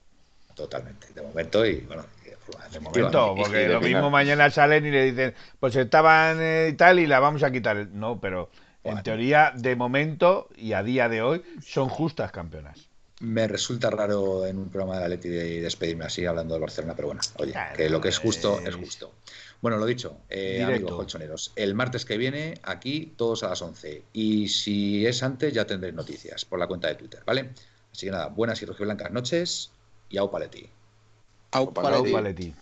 Totalmente, 0.54 1.08
de 1.14 1.22
momento 1.22 1.64
y 1.64 1.80
bueno, 1.80 2.04
de 2.72 2.80
momento, 2.80 3.34
porque 3.36 3.68
lo 3.68 3.80
mismo 3.80 4.10
mañana 4.10 4.50
salen 4.50 4.86
y 4.86 4.90
le 4.90 5.04
dicen, 5.04 5.34
pues 5.60 5.76
estaban 5.76 6.38
eh, 6.40 6.70
y 6.72 6.76
tal 6.76 6.98
y 6.98 7.06
la 7.06 7.20
vamos 7.20 7.42
a 7.42 7.50
quitar. 7.50 7.88
No, 7.88 8.20
pero 8.20 8.50
en 8.84 9.02
teoría, 9.02 9.52
de 9.54 9.76
momento 9.76 10.48
y 10.56 10.72
a 10.72 10.82
día 10.82 11.08
de 11.08 11.22
hoy, 11.22 11.42
son 11.64 11.88
justas 11.88 12.32
campeonas. 12.32 12.88
Me 13.20 13.46
resulta 13.46 13.88
raro 13.88 14.46
en 14.46 14.58
un 14.58 14.68
programa 14.68 14.98
de 14.98 15.08
Leti 15.08 15.28
de 15.28 15.60
despedirme 15.60 16.04
así 16.04 16.26
hablando 16.26 16.54
de 16.54 16.60
Barcelona, 16.60 16.94
pero 16.96 17.08
bueno, 17.08 17.20
oye, 17.38 17.54
que 17.76 17.88
lo 17.88 18.00
que 18.00 18.08
es 18.08 18.18
justo 18.18 18.60
es 18.60 18.74
justo. 18.74 19.12
Bueno, 19.60 19.76
lo 19.76 19.86
dicho, 19.86 20.18
eh, 20.28 20.60
amigos 20.64 20.92
colchoneros, 20.92 21.52
el 21.54 21.74
martes 21.76 22.04
que 22.04 22.16
viene 22.16 22.54
aquí 22.64 23.14
todos 23.16 23.44
a 23.44 23.48
las 23.50 23.62
11 23.62 24.02
y 24.12 24.48
si 24.48 25.06
es 25.06 25.22
antes 25.22 25.54
ya 25.54 25.64
tendréis 25.64 25.94
noticias 25.94 26.44
por 26.44 26.58
la 26.58 26.66
cuenta 26.66 26.88
de 26.88 26.96
Twitter, 26.96 27.22
¿vale? 27.24 27.50
Así 27.92 28.06
que 28.06 28.12
nada, 28.12 28.26
buenas 28.26 28.60
y 28.60 28.66
rojiblancas 28.66 29.12
noches 29.12 29.70
y 30.08 30.18
au 30.18 30.28
paleti. 30.28 30.68
Au 31.52 31.66
paleti. 31.72 32.54